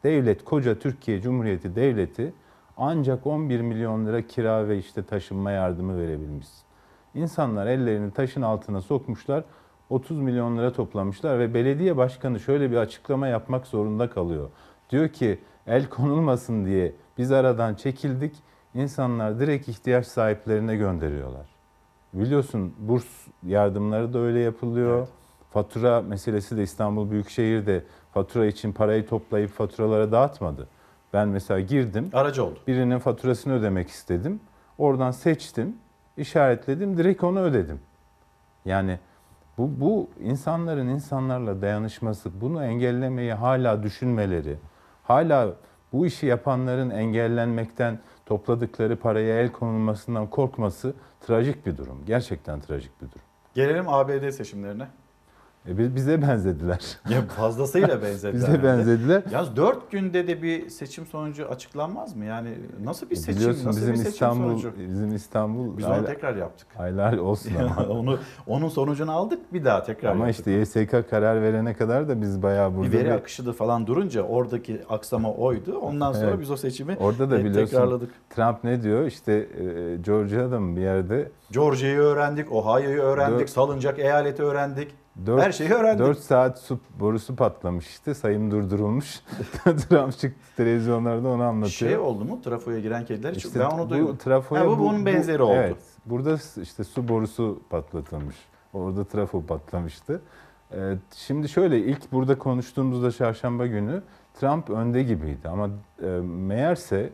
Devlet, 0.04 0.46
koca 0.46 0.80
Türkiye 0.80 1.22
Cumhuriyeti 1.22 1.76
devleti 1.76 2.34
ancak 2.78 3.28
11 3.28 3.62
milyon 3.62 4.06
lira 4.06 4.22
kira 4.22 4.68
ve 4.68 4.78
işte 4.78 5.04
taşınma 5.04 5.52
yardımı 5.52 5.98
verebilmişsin. 5.98 6.64
İnsanlar 7.14 7.68
ellerini 7.68 8.12
taşın 8.12 8.42
altına 8.42 8.82
sokmuşlar, 8.82 9.44
30 9.90 10.18
milyon 10.18 10.58
lira 10.58 10.74
toplamışlar 10.74 11.40
ve 11.40 11.54
belediye 11.54 11.98
başkanı 11.98 12.40
şöyle 12.40 12.72
bir 12.72 12.78
açıklama 12.78 13.28
yapmak 13.28 13.68
zorunda 13.68 14.10
kalıyor. 14.10 14.50
Diyor 14.90 15.10
ki 15.10 15.40
el 15.68 15.90
konulmasın 15.90 16.66
diye 16.66 16.94
biz 17.18 17.32
aradan 17.32 17.76
çekildik, 17.76 18.36
insanlar 18.76 19.40
direkt 19.40 19.68
ihtiyaç 19.68 20.08
sahiplerine 20.08 20.76
gönderiyorlar. 20.76 21.46
Biliyorsun 22.14 22.74
burs 22.80 23.06
yardımları 23.44 24.14
da 24.14 24.20
öyle 24.20 24.40
yapılıyor. 24.40 25.08
Fatura 25.52 26.02
meselesi 26.02 26.58
de 26.58 26.64
İstanbul 26.64 27.12
Büyükşehir'de 27.12 27.84
fatura 28.14 28.46
için 28.46 28.74
parayı 28.74 29.08
toplayıp 29.08 29.52
faturalara 29.52 30.12
dağıtmadı. 30.12 30.68
Ben 31.14 31.28
mesela 31.28 31.60
girdim. 31.60 32.10
Aracı 32.14 32.46
oldu. 32.46 32.60
Birinin 32.68 33.00
faturasını 33.00 33.54
ödemek 33.54 33.90
istedim. 33.90 34.40
Oradan 34.78 35.12
seçtim, 35.12 35.78
işaretledim, 36.18 36.98
direkt 36.98 37.24
onu 37.24 37.40
ödedim. 37.40 37.80
Yani 38.66 39.00
bu, 39.58 39.82
bu 39.82 40.10
insanların 40.20 40.88
insanlarla 40.88 41.62
dayanışması, 41.62 42.42
bunu 42.42 42.64
engellemeyi 42.64 43.34
hala 43.34 43.84
düşünmeleri, 43.84 44.58
hala 45.04 45.54
bu 45.94 46.06
işi 46.06 46.26
yapanların 46.26 46.90
engellenmekten 46.90 48.00
topladıkları 48.26 48.96
paraya 48.96 49.40
el 49.40 49.52
konulmasından 49.52 50.28
korkması 50.30 50.94
trajik 51.22 51.66
bir 51.66 51.78
durum. 51.78 52.06
Gerçekten 52.06 52.60
trajik 52.60 53.02
bir 53.02 53.08
durum. 53.08 53.22
Gelelim 53.54 53.90
ABD 53.90 54.30
seçimlerine. 54.30 54.88
E, 55.68 55.78
bi- 55.78 55.96
bize 55.96 56.22
benzediler. 56.22 56.98
Ya 57.10 57.22
fazlasıyla 57.22 58.02
benzediler. 58.02 58.34
Bize 58.34 58.64
benzediler. 58.64 59.24
Yalnız 59.32 59.56
4 59.56 59.92
günde 59.92 60.28
de 60.28 60.42
bir 60.42 60.70
seçim 60.70 61.06
sonucu 61.06 61.46
açıklanmaz 61.48 62.16
mı? 62.16 62.26
Yani 62.26 62.50
nasıl 62.84 63.10
bir 63.10 63.16
seçim? 63.16 63.36
Biliyorsun 63.42 63.68
nasıl 63.68 63.80
bizim 63.82 63.94
bir 63.94 63.98
seçim 63.98 64.12
İstanbul 64.14 64.50
sonucu? 64.50 64.74
bizim 64.90 65.16
İstanbul 65.16 65.78
Biz 65.78 65.86
onu 65.86 66.06
tekrar 66.06 66.36
yaptık. 66.36 66.68
Aylar 66.80 67.18
olsun 67.18 67.52
ama. 67.56 67.88
onu 67.90 68.20
onun 68.48 68.70
sonucunu 68.70 69.12
aldık 69.12 69.54
bir 69.54 69.66
daha 69.66 69.84
tekrar 69.84 70.12
ama 70.12 70.28
yaptık. 70.28 70.48
işte 70.48 70.80
YSK 70.82 71.10
karar 71.10 71.42
verene 71.42 71.74
kadar 71.74 72.10
da 72.10 72.22
biz 72.22 72.44
bayağı 72.44 72.76
burada 72.76 72.92
bir 72.92 72.98
veri 72.98 73.14
akışı 73.14 73.46
da 73.46 73.54
falan 73.54 73.88
durunca 73.88 74.22
oradaki 74.22 74.82
aksama 74.90 75.34
oydu. 75.34 75.78
Ondan 75.78 76.14
sonra 76.14 76.30
Evet. 76.30 76.40
biz 76.40 76.52
o 76.52 76.58
seçimi 76.58 76.98
Orada 77.00 77.32
da 77.32 77.40
e, 77.40 77.46
biliyorsun 77.46 77.72
tekrarladık. 77.72 78.12
Trump 78.30 78.64
ne 78.64 78.84
diyor? 78.84 79.06
İşte 79.06 79.34
e, 79.34 79.96
Georgia'da 79.98 80.60
mı 80.60 80.76
bir 80.76 80.82
yerde 80.82 81.32
Georgia'yı 81.52 81.98
öğrendik, 82.00 82.52
Ohio'yu 82.52 83.02
öğrendik, 83.02 83.40
Dört- 83.40 83.50
salıncak 83.50 84.00
eyaleti 84.00 84.44
öğrendik. 84.44 85.03
Dört- 85.26 85.42
Her 85.42 85.52
şeyi 85.52 85.70
öğrendik. 85.70 86.06
4 86.06 86.20
saat 86.20 86.60
su 86.60 86.80
borusu 87.00 87.36
patlamış 87.36 87.88
işte 87.88 88.14
sayım 88.14 88.52
durdurulmuş. 88.52 89.20
Trump 89.64 90.18
çıktı 90.18 90.40
televizyonlarda 90.58 91.28
onu 91.28 91.44
anlatıyor. 91.44 91.70
Şey 91.92 91.98
oldu 91.98 92.26
mu 92.26 92.42
trafoya 92.42 92.80
giren 92.80 93.06
kediler? 93.06 93.34
İşte 93.36 93.60
ben 93.60 93.66
onu 93.66 93.86
bu 93.86 93.90
duydum. 93.90 94.18
trafoya 94.18 94.62
Ha, 94.62 94.68
bu, 94.68 94.80
bunun 94.80 95.06
benzeri 95.06 95.44
oldu. 95.44 95.54
Evet. 95.56 95.78
Burada 96.06 96.38
işte 96.62 96.84
su 96.84 97.08
borusu 97.08 97.62
patlatılmış. 97.70 98.36
Orada 98.74 99.04
trafo 99.04 99.46
patlamıştı. 99.46 100.22
Ee, 100.74 100.98
şimdi 101.16 101.50
şöyle 101.50 101.80
ilk 101.80 102.12
burada 102.12 102.38
konuştuğumuzda 102.38 103.12
çarşamba 103.12 103.68
günü 103.68 104.02
Trump 104.34 104.70
önde 104.70 105.04
gibiydi 105.04 105.50
ama 105.50 105.70
e, 106.04 106.06
meğerse 106.26 107.10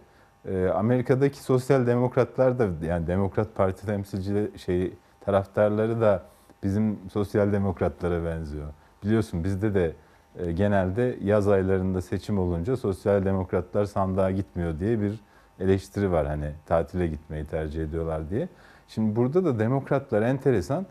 e, 0.45 0.68
Amerika'daki 0.68 1.43
sosyal 1.43 1.88
demokratlar 1.88 2.60
da 2.60 2.68
yani 2.86 3.08
Demokrat 3.08 3.56
Parti 3.56 3.86
temsilcileri 3.86 4.60
şey 4.60 4.93
taraftarları 5.26 6.02
da 6.02 6.24
bizim 6.64 6.99
sosyal 7.14 7.53
demokratlara 7.53 8.26
benziyor. 8.26 8.68
Biliyorsun 9.03 9.43
bizde 9.43 9.74
de 9.74 9.93
e, 10.39 10.51
genelde 10.51 11.18
yaz 11.24 11.47
aylarında 11.47 12.01
seçim 12.01 12.39
olunca 12.39 12.78
sosyal 12.78 13.26
demokratlar 13.26 13.86
sandığa 13.86 14.32
gitmiyor 14.32 14.80
diye 14.80 15.01
bir 15.01 15.20
eleştiri 15.60 16.12
var 16.12 16.28
hani 16.28 16.51
tatile 16.66 17.07
gitmeyi 17.07 17.45
tercih 17.45 17.84
ediyorlar 17.84 18.30
diye. 18.30 18.49
Şimdi 18.88 19.16
burada 19.16 19.45
da 19.45 19.60
demokratlar 19.60 20.22
enteresan 20.22 20.86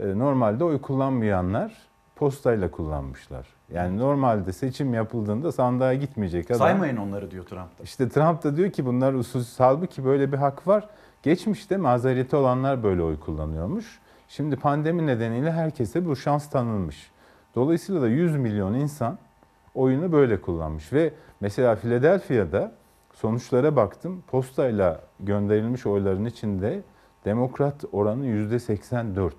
e, 0.00 0.18
normalde 0.18 0.64
oy 0.64 0.80
kullanmayanlar 0.80 1.72
postayla 2.16 2.70
kullanmışlar. 2.70 3.46
Yani 3.72 3.98
normalde 3.98 4.52
seçim 4.52 4.94
yapıldığında 4.94 5.52
sandığa 5.52 5.94
gitmeyecek 5.94 6.50
adam. 6.50 6.58
Saymayın 6.58 6.96
onları 6.96 7.30
diyor 7.30 7.44
Trump 7.44 7.78
da. 7.78 7.82
İşte 7.82 8.08
Trump 8.08 8.44
da 8.44 8.56
diyor 8.56 8.70
ki 8.70 8.86
bunlar 8.86 9.12
usulsüz. 9.12 9.60
Halbuki 9.60 10.04
böyle 10.04 10.32
bir 10.32 10.36
hak 10.36 10.66
var. 10.66 10.88
Geçmişte 11.22 11.76
mazereti 11.76 12.36
olanlar 12.36 12.82
böyle 12.82 13.02
oy 13.02 13.20
kullanıyormuş. 13.20 14.00
Şimdi 14.36 14.56
pandemi 14.56 15.06
nedeniyle 15.06 15.52
herkese 15.52 16.06
bu 16.06 16.16
şans 16.16 16.50
tanınmış. 16.50 17.10
Dolayısıyla 17.54 18.02
da 18.02 18.08
100 18.08 18.36
milyon 18.36 18.74
insan 18.74 19.18
oyunu 19.74 20.12
böyle 20.12 20.40
kullanmış. 20.40 20.92
Ve 20.92 21.12
mesela 21.40 21.76
Philadelphia'da 21.76 22.72
sonuçlara 23.12 23.76
baktım. 23.76 24.22
Postayla 24.26 25.00
gönderilmiş 25.20 25.86
oyların 25.86 26.24
içinde 26.24 26.82
demokrat 27.24 27.84
oranı 27.92 28.26
%84. 28.26 29.32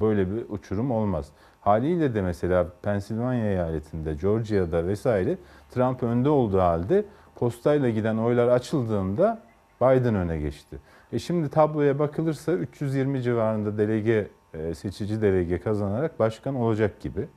Böyle 0.00 0.30
bir 0.30 0.44
uçurum 0.48 0.90
olmaz. 0.90 1.28
Haliyle 1.60 2.14
de 2.14 2.22
mesela 2.22 2.66
Pensilvanya 2.82 3.46
eyaletinde, 3.46 4.14
Georgia'da 4.14 4.86
vesaire 4.86 5.38
Trump 5.70 6.02
önde 6.02 6.28
olduğu 6.28 6.60
halde 6.60 7.04
postayla 7.34 7.90
giden 7.90 8.16
oylar 8.16 8.48
açıldığında 8.48 9.42
Biden 9.80 10.14
öne 10.14 10.38
geçti. 10.38 10.78
E 11.12 11.18
şimdi 11.18 11.48
tabloya 11.48 11.98
bakılırsa 11.98 12.52
320 12.52 13.22
civarında 13.22 13.78
delege, 13.78 14.28
e, 14.54 14.74
seçici 14.74 15.22
delege 15.22 15.60
kazanarak 15.60 16.18
başkan 16.18 16.54
olacak 16.54 17.00
gibi. 17.00 17.28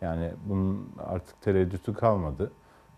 Yani 0.00 0.30
bunun 0.48 0.92
artık 1.06 1.40
tereddütü 1.42 1.94
kalmadı. 1.94 2.52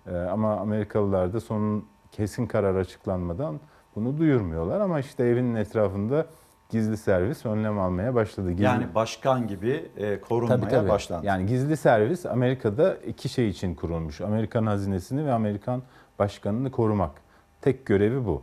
E, 0.07 0.16
Ama 0.16 0.57
Amerikalılar 0.57 1.32
da 1.32 1.41
sonun 1.41 1.85
kesin 2.12 2.47
karar 2.47 2.74
açıklanmadan 2.74 3.61
bunu 3.97 4.18
duyurmuyorlar. 4.18 4.80
Ama 4.80 5.01
işte 5.01 5.24
evinin 5.24 5.55
etrafında 5.55 6.26
gizli 6.70 6.97
servis 6.97 7.47
önlem 7.47 7.78
almaya 7.78 8.14
başladı. 8.14 8.51
Gizli... 8.51 8.64
Yani 8.64 8.95
başkan 8.95 9.47
gibi 9.49 9.91
e, 9.97 10.20
korunmaya 10.20 10.61
Tabii, 10.61 10.70
tabii. 10.70 10.89
başlandı. 10.89 11.26
Yani 11.26 11.47
gizli 11.47 11.76
servis 11.76 12.26
Amerika'da 12.26 12.95
iki 12.95 13.28
şey 13.28 13.49
için 13.49 13.74
kurulmuş. 13.74 14.20
Amerikan 14.20 14.66
hazinesini 14.66 15.26
ve 15.26 15.32
Amerikan 15.32 15.82
başkanını 16.18 16.70
korumak. 16.70 17.12
Tek 17.61 17.87
görevi 17.87 18.24
bu. 18.26 18.43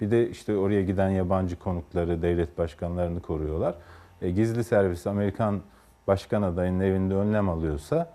Bir 0.00 0.10
de 0.10 0.28
işte 0.30 0.56
oraya 0.56 0.82
giden 0.82 1.08
yabancı 1.10 1.58
konukları, 1.58 2.22
devlet 2.22 2.58
başkanlarını 2.58 3.20
koruyorlar. 3.20 3.74
E, 4.22 4.30
gizli 4.30 4.64
servis 4.64 5.06
Amerikan 5.06 5.60
başkan 6.06 6.42
adayının 6.42 6.80
evinde 6.80 7.14
önlem 7.14 7.48
alıyorsa 7.48 8.10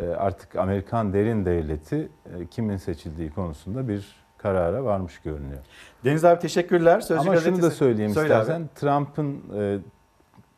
e, 0.00 0.06
artık 0.06 0.56
Amerikan 0.56 1.12
derin 1.12 1.44
devleti 1.44 2.08
e, 2.40 2.46
kimin 2.46 2.76
seçildiği 2.76 3.30
konusunda 3.30 3.88
bir 3.88 4.16
karara 4.38 4.84
varmış 4.84 5.18
görünüyor. 5.18 5.58
Deniz 6.04 6.24
abi 6.24 6.40
teşekkürler. 6.40 7.00
Sözcü 7.00 7.28
Ama 7.28 7.36
şunu 7.40 7.56
da 7.56 7.60
gazetesi- 7.66 7.70
söyleyeyim 7.76 8.12
Söyle 8.12 8.28
istersen. 8.40 8.68
Trump'ın 8.74 9.42
e, 9.58 9.78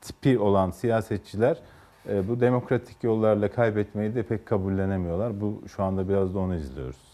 tipi 0.01 0.39
olan 0.39 0.71
siyasetçiler 0.71 1.59
e, 2.09 2.29
bu 2.29 2.41
demokratik 2.41 3.05
yollarla 3.05 3.51
kaybetmeyi 3.51 4.15
de 4.15 4.23
pek 4.23 4.47
kabullenemiyorlar. 4.47 5.41
Bu 5.41 5.63
şu 5.77 5.83
anda 5.83 6.09
biraz 6.09 6.35
da 6.35 6.39
onu 6.39 6.55
izliyoruz. 6.55 7.10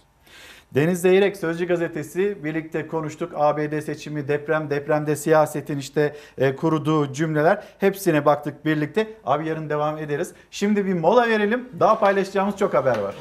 Deniz 0.74 1.00
Zeyrek 1.00 1.36
Sözcü 1.36 1.66
Gazetesi 1.66 2.44
birlikte 2.44 2.86
konuştuk. 2.86 3.32
ABD 3.36 3.80
seçimi, 3.80 4.28
deprem, 4.28 4.70
depremde 4.70 5.16
siyasetin 5.16 5.78
işte 5.78 6.16
e, 6.38 6.56
kuruduğu 6.56 7.12
cümleler 7.12 7.62
hepsine 7.78 8.24
baktık 8.24 8.64
birlikte. 8.64 9.06
Abi 9.24 9.48
yarın 9.48 9.70
devam 9.70 9.98
ederiz. 9.98 10.32
Şimdi 10.50 10.86
bir 10.86 10.94
mola 10.94 11.28
verelim. 11.28 11.68
Daha 11.80 11.98
paylaşacağımız 11.98 12.56
çok 12.56 12.74
haber 12.74 12.98
var. 12.98 13.14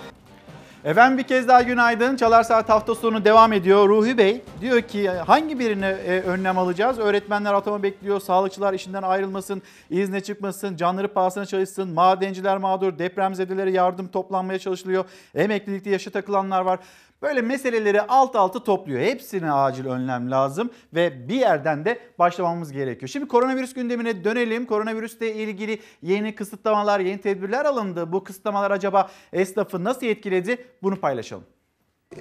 Efendim 0.86 1.18
bir 1.18 1.24
kez 1.24 1.48
daha 1.48 1.62
günaydın. 1.62 2.16
Çalar 2.16 2.44
Saat 2.44 2.70
hafta 2.70 2.96
sonu 2.96 3.26
devam 3.26 3.54
ediyor. 3.54 3.90
Ruhi 3.90 4.18
Bey 4.18 4.42
diyor 4.62 4.82
ki 4.82 5.10
hangi 5.10 5.60
birine 5.60 5.92
önlem 6.22 6.58
alacağız? 6.58 7.00
Öğretmenler 7.00 7.54
atama 7.54 7.84
bekliyor, 7.84 8.20
sağlıkçılar 8.20 8.74
işinden 8.74 9.04
ayrılmasın, 9.04 9.62
izne 9.90 10.22
çıkmasın, 10.22 10.76
canları 10.76 11.08
pahasına 11.08 11.46
çalışsın, 11.46 11.90
madenciler 11.90 12.58
mağdur, 12.58 13.00
depremzedelere 13.00 13.72
yardım 13.72 14.08
toplanmaya 14.08 14.60
çalışılıyor, 14.60 15.06
emeklilikte 15.36 15.90
yaşa 15.90 16.12
takılanlar 16.12 16.62
var. 16.62 16.80
Böyle 17.22 17.42
meseleleri 17.42 18.02
alt 18.02 18.36
alta 18.36 18.64
topluyor. 18.64 19.02
Hepsine 19.02 19.52
acil 19.52 19.86
önlem 19.86 20.32
lazım 20.32 20.70
ve 20.94 21.30
bir 21.30 21.36
yerden 21.36 21.86
de 21.86 22.00
başlamamız 22.20 22.72
gerekiyor. 22.72 23.10
Şimdi 23.10 23.28
koronavirüs 23.28 23.74
gündemine 23.74 24.24
dönelim. 24.24 24.66
Koronavirüsle 24.66 25.36
ilgili 25.36 25.80
yeni 26.02 26.36
kısıtlamalar, 26.36 27.00
yeni 27.00 27.22
tedbirler 27.22 27.66
alındı. 27.66 28.12
Bu 28.12 28.24
kısıtlamalar 28.24 28.72
acaba 28.72 29.10
esnafı 29.34 29.84
nasıl 29.84 30.06
etkiledi? 30.06 30.66
Bunu 30.84 30.96
paylaşalım. 30.96 31.44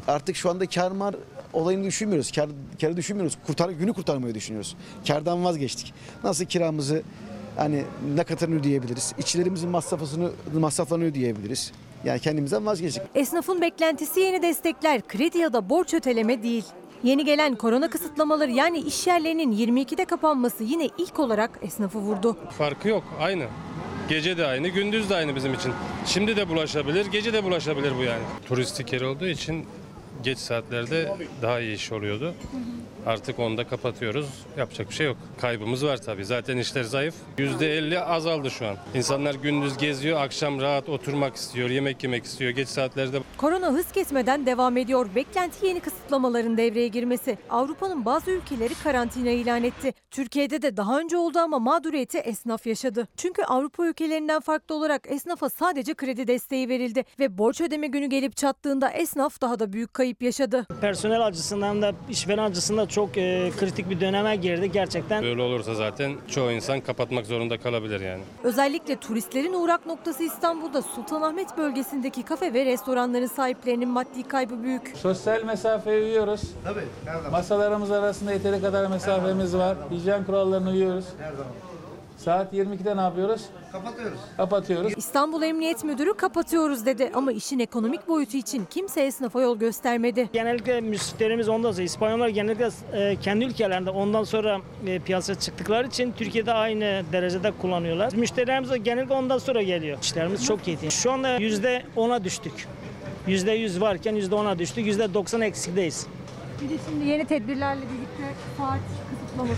Artık 0.09 0.37
şu 0.37 0.51
anda 0.51 0.67
kar 0.67 0.91
mar 0.91 1.15
olayını 1.53 1.85
düşünmüyoruz. 1.85 2.33
Kar, 2.33 2.49
karı 2.81 2.97
düşünmüyoruz. 2.97 3.39
Kurtar, 3.47 3.71
günü 3.71 3.93
kurtarmayı 3.93 4.35
düşünüyoruz. 4.35 4.77
Kardan 5.09 5.45
vazgeçtik. 5.45 5.95
Nasıl 6.25 6.45
kiramızı 6.45 7.03
hani 7.57 7.85
ne 8.15 8.25
kadarını 8.25 8.61
ödeyebiliriz? 8.61 9.15
İşçilerimizin 9.19 9.71
masrafını, 9.71 10.31
masraflarını 10.53 11.05
ödeyebiliriz. 11.05 11.73
Yani 12.05 12.21
kendimizden 12.21 12.67
vazgeçtik. 12.67 13.03
Esnafın 13.15 13.61
beklentisi 13.61 14.21
yeni 14.21 14.43
destekler, 14.43 15.03
kredi 15.09 15.39
ya 15.39 15.53
da 15.53 15.71
borç 15.71 15.95
öteleme 15.95 16.43
değil. 16.43 16.65
Yeni 17.03 17.25
gelen 17.25 17.55
korona 17.55 17.91
kısıtlamaları 17.91 18.51
yani 18.51 18.79
iş 18.79 19.07
yerlerinin 19.07 19.53
22'de 19.53 20.05
kapanması 20.05 20.65
yine 20.65 20.89
ilk 20.99 21.19
olarak 21.19 21.59
esnafı 21.63 21.99
vurdu. 21.99 22.37
Farkı 22.59 22.89
yok 22.89 23.05
aynı. 23.21 23.45
Gece 24.09 24.39
de 24.39 24.47
aynı, 24.47 24.69
gündüz 24.69 25.11
de 25.11 25.15
aynı 25.15 25.37
bizim 25.37 25.55
için. 25.55 25.73
Şimdi 26.07 26.37
de 26.37 26.49
bulaşabilir, 26.49 27.07
gece 27.07 27.33
de 27.33 27.45
bulaşabilir 27.45 27.93
bu 27.99 28.03
yani. 28.03 28.23
Turistik 28.49 28.93
yer 28.93 29.01
olduğu 29.01 29.27
için 29.27 29.67
geç 30.23 30.39
saatlerde 30.39 31.13
daha 31.43 31.61
iyi 31.61 31.75
iş 31.75 31.93
oluyordu. 31.93 32.35
Artık 33.07 33.39
onu 33.39 33.57
da 33.57 33.69
kapatıyoruz. 33.69 34.27
Yapacak 34.57 34.89
bir 34.91 34.95
şey 34.95 35.07
yok. 35.07 35.17
Kaybımız 35.41 35.85
var 35.85 35.97
tabii. 35.97 36.25
Zaten 36.25 36.57
işler 36.57 36.83
zayıf. 36.83 37.15
%50 37.39 37.99
azaldı 38.01 38.51
şu 38.51 38.67
an. 38.67 38.77
İnsanlar 38.95 39.35
gündüz 39.35 39.79
geziyor, 39.79 40.21
akşam 40.21 40.61
rahat 40.61 40.89
oturmak 40.89 41.37
istiyor, 41.37 41.71
yemek 41.71 42.03
yemek 42.05 42.25
istiyor. 42.25 42.51
Geç 42.51 42.69
saatlerde 42.69 43.19
Korona 43.37 43.73
hız 43.73 43.93
kesmeden 43.93 44.47
devam 44.47 44.77
ediyor. 44.77 45.07
Beklenti 45.15 45.67
yeni 45.67 45.81
kısıtlamaların 45.81 46.57
devreye 46.57 46.89
girmesi. 46.89 47.39
Avrupa'nın 47.51 48.05
bazı 48.05 48.31
ülkeleri 48.31 48.75
karantina 48.85 49.31
ilan 49.31 49.65
etti. 49.65 49.93
Türkiye'de 50.11 50.63
de 50.63 50.77
daha 50.77 50.99
önce 51.01 51.17
oldu 51.17 51.39
ama 51.39 51.59
mağduriyeti 51.59 52.19
esnaf 52.19 52.67
yaşadı. 52.67 53.09
Çünkü 53.17 53.43
Avrupa 53.43 53.87
ülkelerinden 53.87 54.41
farklı 54.41 54.75
olarak 54.75 55.07
esnafa 55.11 55.51
sadece 55.51 55.95
kredi 55.95 56.27
desteği 56.27 56.69
verildi 56.69 57.05
ve 57.21 57.39
borç 57.39 57.61
ödeme 57.61 57.87
günü 57.87 58.07
gelip 58.07 58.37
çattığında 58.37 58.91
esnaf 58.91 59.41
daha 59.41 59.59
da 59.59 59.73
büyük 59.73 59.95
kayıp 59.95 60.23
yaşadı. 60.23 60.67
Personel 60.81 61.27
açısından 61.27 61.83
da 61.83 61.93
işveren 62.11 62.51
açısından 62.51 62.87
çok 62.95 63.19
e, 63.19 63.51
kritik 63.61 63.91
bir 63.91 64.01
döneme 64.01 64.37
girdi 64.37 64.73
gerçekten. 64.73 65.23
böyle 65.23 65.43
olursa 65.43 65.75
zaten 65.75 66.13
çoğu 66.29 66.51
insan 66.51 66.81
kapatmak 66.81 67.27
zorunda 67.27 67.59
kalabilir 67.59 68.01
yani. 68.01 68.23
Özellikle 68.45 68.97
turistlerin 68.97 69.53
uğrak 69.53 69.87
noktası 69.87 70.23
İstanbul'da 70.23 70.83
Sultanahmet 70.83 71.59
bölgesindeki 71.59 72.23
kafe 72.23 72.55
ve 72.55 72.65
restoranların 72.65 73.27
sahiplerinin 73.27 73.89
maddi 73.89 74.23
kaybı 74.29 74.63
büyük. 74.63 74.93
Sosyal 74.97 75.45
mesafeye 75.45 76.03
uyuyoruz. 76.03 76.41
Tabii. 76.65 76.85
Masalarımız 77.31 77.91
arasında 77.91 78.33
yeteri 78.33 78.61
kadar 78.61 78.87
mesafemiz 78.91 79.57
var. 79.57 79.77
Hijyen 79.91 80.25
kurallarına 80.25 80.71
uyuyoruz. 80.71 81.05
Her 81.19 81.31
zaman. 81.33 81.53
Saat 82.17 82.53
22'de 82.55 82.97
ne 82.97 83.01
yapıyoruz? 83.01 83.43
Kapatıyoruz. 83.73 84.19
Kapatıyoruz. 84.37 84.93
İstanbul 84.97 85.43
Emniyet 85.43 85.85
Müdürü 85.85 86.15
kapatıyoruz 86.15 86.87
dedi 86.87 87.11
ama 87.15 87.33
işin 87.33 87.59
ekonomik 87.59 88.09
boyutu 88.09 88.37
için 88.37 88.65
kimse 88.71 89.01
esnafa 89.03 89.41
yol 89.41 89.59
göstermedi. 89.59 90.29
Genellikle 90.33 90.81
müşterimiz 90.81 91.49
ondan 91.49 91.73
sonra 91.73 91.83
İspanyollar 91.83 92.29
genellikle 92.29 92.69
e, 92.93 93.17
kendi 93.17 93.45
ülkelerinde 93.45 93.91
ondan 93.91 94.25
sonra 94.25 94.61
e, 94.87 94.99
piyasaya 94.99 95.35
çıktıkları 95.39 95.87
için 95.87 96.13
Türkiye'de 96.13 96.53
aynı 96.53 97.03
derecede 97.13 97.53
kullanıyorlar. 97.63 98.13
Müşterilerimiz 98.13 98.71
de 98.71 98.79
genellikle 98.79 99.15
ondan 99.15 99.39
sonra 99.39 99.63
geliyor. 99.63 99.99
İşlerimiz 100.03 100.47
çok 100.47 100.69
iyi. 100.69 100.79
Şu 100.91 101.13
anda 101.13 101.39
%10'a 101.39 102.25
düştük. 102.25 102.67
%100 103.29 103.81
varken 103.81 104.15
%10'a 104.17 104.59
düştük. 104.59 104.87
%90 104.87 105.45
eksikteyiz. 105.45 106.07
Bir 106.63 106.69
de 106.69 106.75
şimdi 106.89 107.07
yeni 107.09 107.25
tedbirlerle 107.25 107.81
birlikte 107.81 108.35
saat 108.59 108.79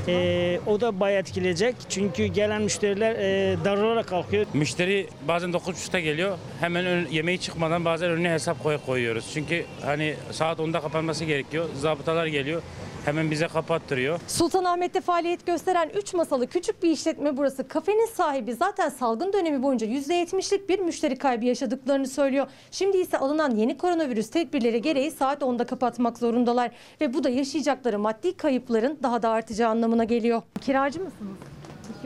E, 0.08 0.60
o 0.66 0.80
da 0.80 1.00
bayağı 1.00 1.20
etkileyecek. 1.20 1.76
Çünkü 1.88 2.26
gelen 2.26 2.62
müşteriler 2.62 3.14
e, 3.14 3.56
daralarak 3.64 4.08
kalkıyor. 4.08 4.46
Müşteri 4.54 5.08
bazen 5.28 5.50
9.30'da 5.50 6.00
geliyor. 6.00 6.38
Hemen 6.60 6.86
ön- 6.86 7.06
yemeği 7.10 7.38
çıkmadan 7.40 7.84
bazen 7.84 8.10
önüne 8.10 8.30
hesap 8.32 8.62
koy 8.62 8.78
koyuyoruz. 8.86 9.30
Çünkü 9.34 9.64
hani 9.84 10.14
saat 10.32 10.58
10'da 10.58 10.80
kapanması 10.80 11.24
gerekiyor. 11.24 11.66
Zabıtalar 11.80 12.26
geliyor. 12.26 12.62
Hemen 13.04 13.30
bize 13.30 13.48
kapattırıyor. 13.48 14.20
Sultanahmet'te 14.26 15.00
faaliyet 15.00 15.46
gösteren 15.46 15.90
3 15.94 16.14
masalı 16.14 16.46
küçük 16.46 16.82
bir 16.82 16.90
işletme 16.90 17.36
burası. 17.36 17.68
Kafenin 17.68 18.06
sahibi 18.06 18.54
zaten 18.54 18.88
salgın 18.88 19.32
dönemi 19.32 19.62
boyunca 19.62 19.86
%70'lik 19.86 20.68
bir 20.68 20.78
müşteri 20.78 21.16
kaybı 21.18 21.44
yaşadıklarını 21.44 22.06
söylüyor. 22.08 22.46
Şimdi 22.70 22.96
ise 22.98 23.18
alınan 23.18 23.50
yeni 23.56 23.78
koronavirüs 23.78 24.30
tedbirleri 24.30 24.82
gereği 24.82 25.10
saat 25.10 25.42
10'da 25.42 25.66
kapatmak 25.66 26.18
zorundalar. 26.18 26.70
Ve 27.00 27.14
bu 27.14 27.24
da 27.24 27.28
yaşayacakları 27.28 27.98
maddi 27.98 28.36
kayıpların 28.36 28.98
daha 29.02 29.22
da 29.22 29.30
artacağı 29.30 29.65
anlamına 29.66 30.04
geliyor. 30.04 30.42
Kiracı 30.60 31.00
mısınız? 31.00 31.36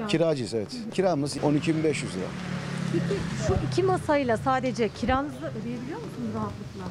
Kiracıyız 0.09 0.55
evet. 0.55 0.77
Kiramız 0.95 1.37
12.500 1.37 1.77
lira. 1.83 2.29
Peki 2.93 3.21
şu 3.47 3.55
iki 3.73 3.83
masayla 3.83 4.37
sadece 4.37 4.89
kiranızı 4.89 5.37
ödeyebiliyor 5.61 5.99
musunuz 6.01 6.31
rahatlıkla? 6.35 6.85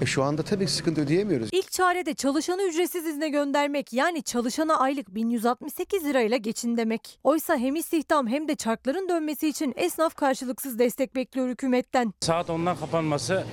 E 0.00 0.06
şu 0.06 0.22
anda 0.22 0.42
tabii 0.42 0.66
sıkıntı 0.68 1.00
ödeyemiyoruz. 1.00 1.48
İlk 1.52 1.70
çare 1.72 2.06
de 2.06 2.14
çalışanı 2.14 2.62
ücretsiz 2.62 3.06
izne 3.06 3.28
göndermek 3.28 3.92
yani 3.92 4.22
çalışana 4.22 4.76
aylık 4.78 5.14
1168 5.14 6.04
lirayla 6.04 6.36
geçin 6.36 6.76
demek. 6.76 7.18
Oysa 7.24 7.56
hem 7.56 7.76
istihdam 7.76 8.28
hem 8.28 8.48
de 8.48 8.54
çarkların 8.54 9.08
dönmesi 9.08 9.48
için 9.48 9.74
esnaf 9.76 10.14
karşılıksız 10.14 10.78
destek 10.78 11.14
bekliyor 11.14 11.48
hükümetten. 11.48 12.12
Saat 12.20 12.48
10'dan 12.48 12.76
kapanması 12.76 13.44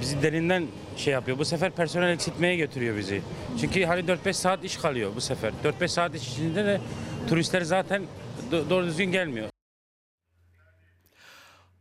bizi 0.00 0.22
derinden 0.22 0.66
şey 0.96 1.12
yapıyor. 1.12 1.38
Bu 1.38 1.44
sefer 1.44 1.70
personel 1.70 2.10
eksiltmeye 2.12 2.56
götürüyor 2.56 2.96
bizi. 2.96 3.22
Çünkü 3.60 3.84
hani 3.84 4.00
4-5 4.00 4.32
saat 4.32 4.64
iş 4.64 4.76
kalıyor 4.76 5.10
bu 5.16 5.20
sefer. 5.20 5.52
4-5 5.64 5.88
saat 5.88 6.14
iş 6.14 6.28
içinde 6.32 6.64
de 6.64 6.80
turistler 7.28 7.62
zaten 7.62 8.02
do- 8.52 8.70
doğru 8.70 8.86
düzgün 8.86 9.12
gelmiyor. 9.12 9.48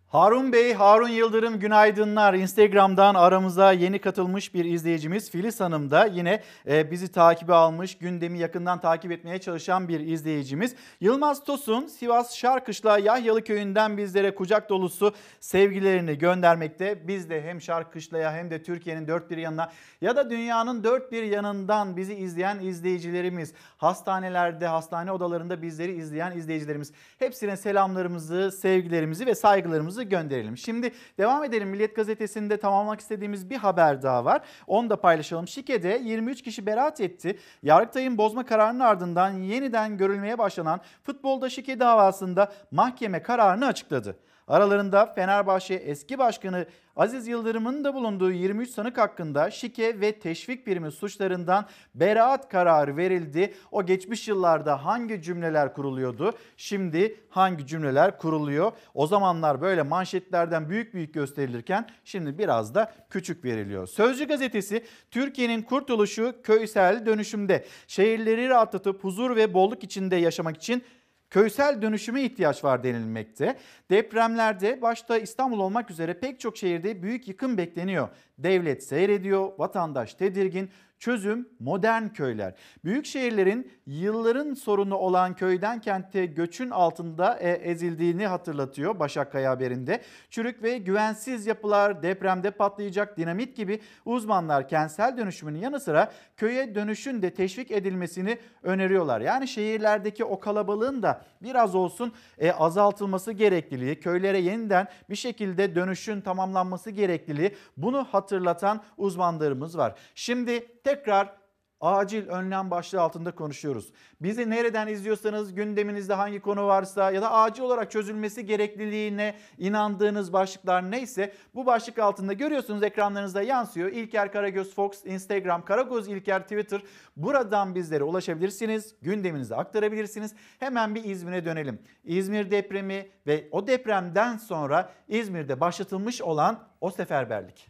Harun 0.10 0.54
Bey, 0.54 0.74
Harun 0.74 1.08
Yıldırım 1.08 1.60
günaydınlar. 1.60 2.34
Instagram'dan 2.34 3.16
aramıza 3.16 3.72
yeni 3.72 4.00
katılmış 4.00 4.54
bir 4.54 4.66
izleyicimiz 4.66 5.32
Filiz 5.32 5.60
Hanım 5.60 5.92
da 5.92 6.06
yine 6.06 6.42
e, 6.68 6.92
bizi 6.92 7.12
takibe 7.12 7.54
almış, 7.54 7.98
gündemi 7.98 8.40
yakından 8.40 8.80
takip 8.80 9.12
etmeye 9.12 9.42
çalışan 9.42 9.88
bir 9.88 10.00
izleyicimiz. 10.00 10.76
Yılmaz 11.02 11.44
Tosun, 11.44 11.88
Sivas 11.88 12.36
Şarkışla 12.36 12.98
Yahyalı 13.00 13.44
Köyü'nden 13.44 13.98
bizlere 13.98 14.36
kucak 14.36 14.70
dolusu 14.70 15.14
sevgilerini 15.40 16.18
göndermekte. 16.18 17.08
Biz 17.08 17.30
de 17.30 17.42
hem 17.42 17.62
Şarkışla'ya 17.62 18.34
hem 18.34 18.52
de 18.52 18.64
Türkiye'nin 18.64 19.08
dört 19.08 19.32
bir 19.32 19.38
yanına 19.38 19.72
ya 20.02 20.16
da 20.16 20.30
dünyanın 20.30 20.84
dört 20.84 21.12
bir 21.12 21.24
yanından 21.24 21.98
bizi 21.98 22.14
izleyen 22.14 22.60
izleyicilerimiz, 22.60 23.54
hastanelerde, 23.78 24.68
hastane 24.68 25.12
odalarında 25.12 25.62
bizleri 25.62 25.92
izleyen 25.92 26.32
izleyicilerimiz. 26.32 26.92
Hepsine 27.20 27.58
selamlarımızı, 27.58 28.52
sevgilerimizi 28.52 29.26
ve 29.26 29.36
saygılarımızı 29.36 29.99
gönderelim. 30.04 30.58
Şimdi 30.58 30.92
devam 31.18 31.44
edelim. 31.44 31.70
Milliyet 31.70 31.96
Gazetesi'nde 31.96 32.58
tamamlamak 32.58 33.00
istediğimiz 33.00 33.50
bir 33.50 33.58
haber 33.58 34.02
daha 34.02 34.26
var. 34.26 34.42
Onu 34.68 34.90
da 34.90 35.02
paylaşalım. 35.02 35.48
Şike'de 35.48 36.02
23 36.04 36.42
kişi 36.42 36.66
beraat 36.66 37.02
etti. 37.02 37.40
Yargıtay'ın 37.64 38.18
bozma 38.18 38.46
kararının 38.46 38.80
ardından 38.80 39.30
yeniden 39.32 39.98
görülmeye 39.98 40.38
başlanan 40.38 40.82
futbolda 41.04 41.50
şike 41.50 41.80
davasında 41.80 42.52
mahkeme 42.72 43.22
kararını 43.22 43.66
açıkladı. 43.66 44.18
Aralarında 44.50 45.06
Fenerbahçe 45.06 45.74
eski 45.74 46.18
başkanı 46.18 46.66
Aziz 46.96 47.28
Yıldırım'ın 47.28 47.84
da 47.84 47.94
bulunduğu 47.94 48.32
23 48.32 48.70
sanık 48.70 48.98
hakkında 48.98 49.52
şike 49.52 50.02
ve 50.02 50.20
teşvik 50.20 50.68
birimi 50.68 50.92
suçlarından 50.92 51.66
beraat 51.96 52.50
kararı 52.50 52.98
verildi. 52.98 53.54
O 53.72 53.86
geçmiş 53.86 54.28
yıllarda 54.28 54.86
hangi 54.86 55.22
cümleler 55.22 55.74
kuruluyordu? 55.74 56.34
Şimdi 56.58 57.16
hangi 57.30 57.68
cümleler 57.68 58.18
kuruluyor? 58.18 58.72
O 58.94 59.08
zamanlar 59.08 59.62
böyle 59.62 59.82
manşetlerden 59.82 60.70
büyük 60.70 60.94
büyük 60.94 61.14
gösterilirken 61.14 61.90
şimdi 62.04 62.38
biraz 62.38 62.76
da 62.76 62.94
küçük 63.10 63.46
veriliyor. 63.46 63.88
Sözcü 63.88 64.28
gazetesi 64.28 64.86
Türkiye'nin 65.12 65.62
kurtuluşu 65.62 66.36
köysel 66.44 67.06
dönüşümde. 67.06 67.66
Şehirleri 67.88 68.50
rahatlatıp 68.50 69.04
huzur 69.04 69.36
ve 69.36 69.54
bolluk 69.54 69.84
içinde 69.84 70.16
yaşamak 70.16 70.58
için 70.58 70.84
Köysel 71.30 71.82
dönüşüme 71.82 72.22
ihtiyaç 72.22 72.64
var 72.64 72.84
denilmekte. 72.84 73.58
Depremlerde 73.90 74.82
başta 74.82 75.18
İstanbul 75.18 75.60
olmak 75.60 75.92
üzere 75.92 76.14
pek 76.14 76.40
çok 76.40 76.58
şehirde 76.58 77.04
büyük 77.04 77.28
yıkım 77.28 77.58
bekleniyor. 77.58 78.10
Devlet 78.38 78.84
seyrediyor, 78.84 79.52
vatandaş 79.58 80.14
tedirgin, 80.14 80.70
Çözüm 81.00 81.50
modern 81.60 82.08
köyler. 82.08 82.54
Büyük 82.86 83.06
şehirlerin 83.06 83.72
yılların 83.86 84.54
sorunu 84.54 84.96
olan 84.96 85.36
köyden 85.36 85.82
kente 85.82 86.26
göçün 86.26 86.70
altında 86.70 87.38
e, 87.40 87.50
ezildiğini 87.52 88.28
hatırlatıyor 88.28 89.00
Başak 89.00 89.32
Kaya 89.32 89.52
haberinde. 89.52 90.02
Çürük 90.30 90.64
ve 90.64 90.78
güvensiz 90.78 91.48
yapılar, 91.48 92.04
depremde 92.04 92.52
patlayacak 92.52 93.18
dinamit 93.18 93.58
gibi 93.58 93.82
uzmanlar 94.06 94.68
kentsel 94.68 95.18
dönüşümün 95.18 95.56
yanı 95.56 95.80
sıra 95.80 96.12
köye 96.38 96.76
dönüşün 96.76 97.22
de 97.22 97.34
teşvik 97.34 97.72
edilmesini 97.72 98.38
öneriyorlar. 98.64 99.22
Yani 99.22 99.48
şehirlerdeki 99.48 100.26
o 100.26 100.40
kalabalığın 100.40 101.04
da 101.04 101.22
biraz 101.42 101.76
olsun 101.76 102.14
e, 102.38 102.52
azaltılması 102.52 103.32
gerekliliği, 103.32 104.00
köylere 104.00 104.40
yeniden 104.40 104.88
bir 105.10 105.16
şekilde 105.16 105.76
dönüşün 105.76 106.22
tamamlanması 106.22 106.92
gerekliliği 106.92 107.56
bunu 107.78 108.04
hatırlatan 108.04 108.84
uzmanlarımız 108.98 109.78
var. 109.78 109.96
Şimdi 110.16 110.68
tekrar 110.90 111.40
acil 111.82 112.28
önlem 112.28 112.72
başlığı 112.72 113.02
altında 113.02 113.32
konuşuyoruz. 113.32 113.92
Bizi 114.22 114.50
nereden 114.50 114.88
izliyorsanız 114.88 115.54
gündeminizde 115.54 116.14
hangi 116.14 116.40
konu 116.40 116.68
varsa 116.68 117.12
ya 117.12 117.22
da 117.22 117.32
acil 117.32 117.62
olarak 117.62 117.92
çözülmesi 117.92 118.46
gerekliliğine 118.46 119.36
inandığınız 119.58 120.34
başlıklar 120.34 120.92
neyse 120.92 121.34
bu 121.56 121.66
başlık 121.66 122.00
altında 122.00 122.34
görüyorsunuz 122.34 122.84
ekranlarınızda 122.84 123.42
yansıyor. 123.42 123.92
İlker 123.92 124.32
Karagöz 124.32 124.76
Fox, 124.76 125.06
Instagram, 125.06 125.66
Karagöz 125.66 126.08
İlker 126.08 126.44
Twitter. 126.44 126.82
Buradan 127.18 127.76
bizlere 127.76 128.04
ulaşabilirsiniz. 128.04 128.96
Gündeminizi 129.02 129.56
aktarabilirsiniz. 129.56 130.34
Hemen 130.60 130.96
bir 130.96 131.04
İzmir'e 131.04 131.46
dönelim. 131.46 131.80
İzmir 132.04 132.52
depremi 132.52 133.10
ve 133.28 133.48
o 133.52 133.68
depremden 133.68 134.38
sonra 134.38 134.94
İzmir'de 135.08 135.60
başlatılmış 135.60 136.22
olan 136.22 136.64
o 136.82 136.92
seferberlik. 136.92 137.70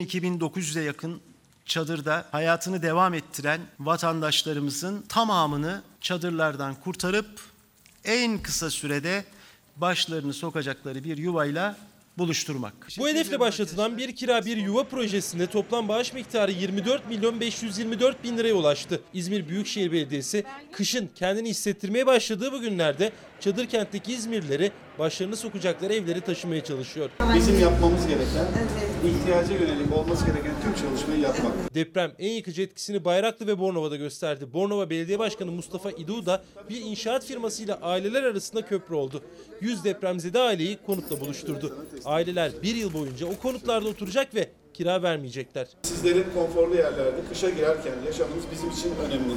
2900'e 0.00 0.82
yakın 0.82 1.33
çadırda 1.64 2.26
hayatını 2.32 2.82
devam 2.82 3.14
ettiren 3.14 3.60
vatandaşlarımızın 3.80 5.02
tamamını 5.02 5.82
çadırlardan 6.00 6.74
kurtarıp 6.74 7.40
en 8.04 8.38
kısa 8.38 8.70
sürede 8.70 9.24
başlarını 9.76 10.32
sokacakları 10.32 11.04
bir 11.04 11.18
yuvayla 11.18 11.76
buluşturmak. 12.18 12.74
Bu 12.98 13.08
hedefle 13.08 13.40
başlatılan 13.40 13.98
bir 13.98 14.16
kira 14.16 14.44
bir 14.44 14.56
yuva 14.56 14.84
projesinde 14.84 15.46
toplam 15.46 15.88
bağış 15.88 16.12
miktarı 16.12 16.52
24 16.52 17.08
milyon 17.08 17.40
524 17.40 18.24
bin 18.24 18.38
liraya 18.38 18.54
ulaştı. 18.54 19.00
İzmir 19.14 19.48
Büyükşehir 19.48 19.92
Belediyesi 19.92 20.44
kışın 20.72 21.10
kendini 21.14 21.48
hissettirmeye 21.48 22.06
başladığı 22.06 22.52
bu 22.52 22.60
günlerde 22.60 23.12
çadır 23.40 23.66
kentteki 23.66 24.12
İzmirlileri 24.12 24.72
başlarını 24.98 25.36
sokacakları 25.36 25.94
evleri 25.94 26.20
taşımaya 26.20 26.64
çalışıyor. 26.64 27.10
Bizim 27.34 27.60
yapmamız 27.60 28.06
gereken, 28.06 28.46
ihtiyaca 29.04 29.54
yönelik 29.54 29.92
olması 29.96 30.26
gereken 30.26 30.52
tüm 30.62 30.74
çalışmayı 30.74 31.20
yapmak. 31.20 31.74
Deprem 31.74 32.12
en 32.18 32.30
yıkıcı 32.30 32.62
etkisini 32.62 33.04
Bayraklı 33.04 33.46
ve 33.46 33.58
Bornova'da 33.58 33.96
gösterdi. 33.96 34.52
Bornova 34.52 34.90
Belediye 34.90 35.18
Başkanı 35.18 35.50
Mustafa 35.52 35.90
İdu 35.90 36.26
da 36.26 36.44
bir 36.70 36.80
inşaat 36.80 37.24
firmasıyla 37.24 37.78
aileler 37.82 38.22
arasında 38.22 38.62
köprü 38.62 38.94
oldu. 38.94 39.22
100 39.60 39.84
depremzede 39.84 40.40
aileyi 40.40 40.78
konutla 40.86 41.20
buluşturdu. 41.20 41.76
Aileler 42.04 42.52
bir 42.62 42.74
yıl 42.74 42.92
boyunca 42.92 43.26
o 43.26 43.36
konutlarda 43.42 43.88
oturacak 43.88 44.34
ve 44.34 44.48
kira 44.74 45.02
vermeyecekler. 45.02 45.66
Sizlerin 45.82 46.26
konforlu 46.34 46.74
yerlerde 46.74 47.20
kışa 47.28 47.50
girerken 47.50 47.94
yaşamanız 48.06 48.44
bizim 48.52 48.70
için 48.70 48.92
önemli. 49.06 49.34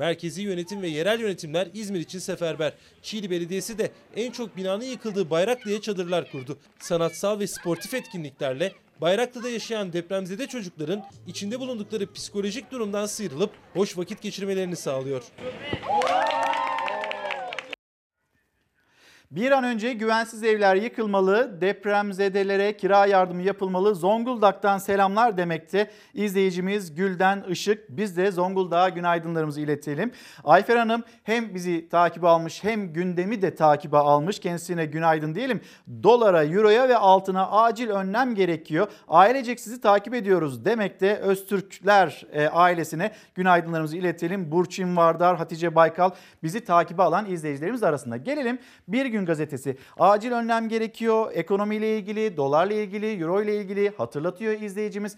Merkezi 0.00 0.42
yönetim 0.42 0.82
ve 0.82 0.88
yerel 0.88 1.20
yönetimler 1.20 1.68
İzmir 1.74 2.00
için 2.00 2.18
seferber. 2.18 2.72
Çiğli 3.02 3.30
Belediyesi 3.30 3.78
de 3.78 3.90
en 4.16 4.30
çok 4.30 4.56
binanın 4.56 4.84
yıkıldığı 4.84 5.30
Bayraklı'ya 5.30 5.80
çadırlar 5.80 6.30
kurdu. 6.30 6.58
Sanatsal 6.78 7.40
ve 7.40 7.46
sportif 7.46 7.94
etkinliklerle 7.94 8.72
Bayraklı'da 9.00 9.48
yaşayan 9.48 9.92
depremzede 9.92 10.46
çocukların 10.46 11.04
içinde 11.26 11.60
bulundukları 11.60 12.12
psikolojik 12.12 12.70
durumdan 12.72 13.06
sıyrılıp 13.06 13.50
hoş 13.72 13.98
vakit 13.98 14.22
geçirmelerini 14.22 14.76
sağlıyor. 14.76 15.22
Bir 19.30 19.50
an 19.50 19.64
önce 19.64 19.92
güvensiz 19.92 20.42
evler 20.44 20.76
yıkılmalı, 20.76 21.60
depremzedelere 21.60 22.76
kira 22.76 23.06
yardımı 23.06 23.42
yapılmalı. 23.42 23.94
Zonguldak'tan 23.94 24.78
selamlar 24.78 25.36
demekte. 25.36 25.90
İzleyicimiz 26.14 26.94
Gülden 26.94 27.44
Işık. 27.48 27.88
Biz 27.88 28.16
de 28.16 28.30
Zonguldak'a 28.30 28.88
günaydınlarımızı 28.88 29.60
iletelim. 29.60 30.12
Ayfer 30.44 30.76
Hanım 30.76 31.02
hem 31.24 31.54
bizi 31.54 31.88
takibe 31.88 32.28
almış 32.28 32.64
hem 32.64 32.92
gündemi 32.92 33.42
de 33.42 33.54
takibe 33.54 33.96
almış. 33.96 34.38
Kendisine 34.38 34.86
günaydın 34.86 35.34
diyelim. 35.34 35.60
Dolara, 36.02 36.44
euroya 36.44 36.88
ve 36.88 36.96
altına 36.96 37.50
acil 37.50 37.88
önlem 37.90 38.34
gerekiyor. 38.34 38.86
Ailecek 39.08 39.60
sizi 39.60 39.80
takip 39.80 40.14
ediyoruz 40.14 40.64
demekte. 40.64 41.16
Öztürkler 41.16 42.26
e, 42.32 42.48
ailesine 42.48 43.10
günaydınlarımızı 43.34 43.96
iletelim. 43.96 44.52
Burçin 44.52 44.96
Vardar, 44.96 45.36
Hatice 45.36 45.74
Baykal 45.74 46.10
bizi 46.42 46.64
takibe 46.64 47.02
alan 47.02 47.26
izleyicilerimiz 47.26 47.82
arasında. 47.82 48.16
Gelelim 48.16 48.58
bir 48.88 49.06
gün 49.06 49.19
gazetesi. 49.26 49.76
Acil 49.98 50.32
önlem 50.32 50.68
gerekiyor. 50.68 51.30
Ekonomiyle 51.34 51.98
ilgili, 51.98 52.36
dolarla 52.36 52.74
ilgili, 52.74 53.22
euro 53.22 53.42
ile 53.42 53.56
ilgili 53.56 53.92
hatırlatıyor 53.96 54.60
izleyicimiz. 54.60 55.16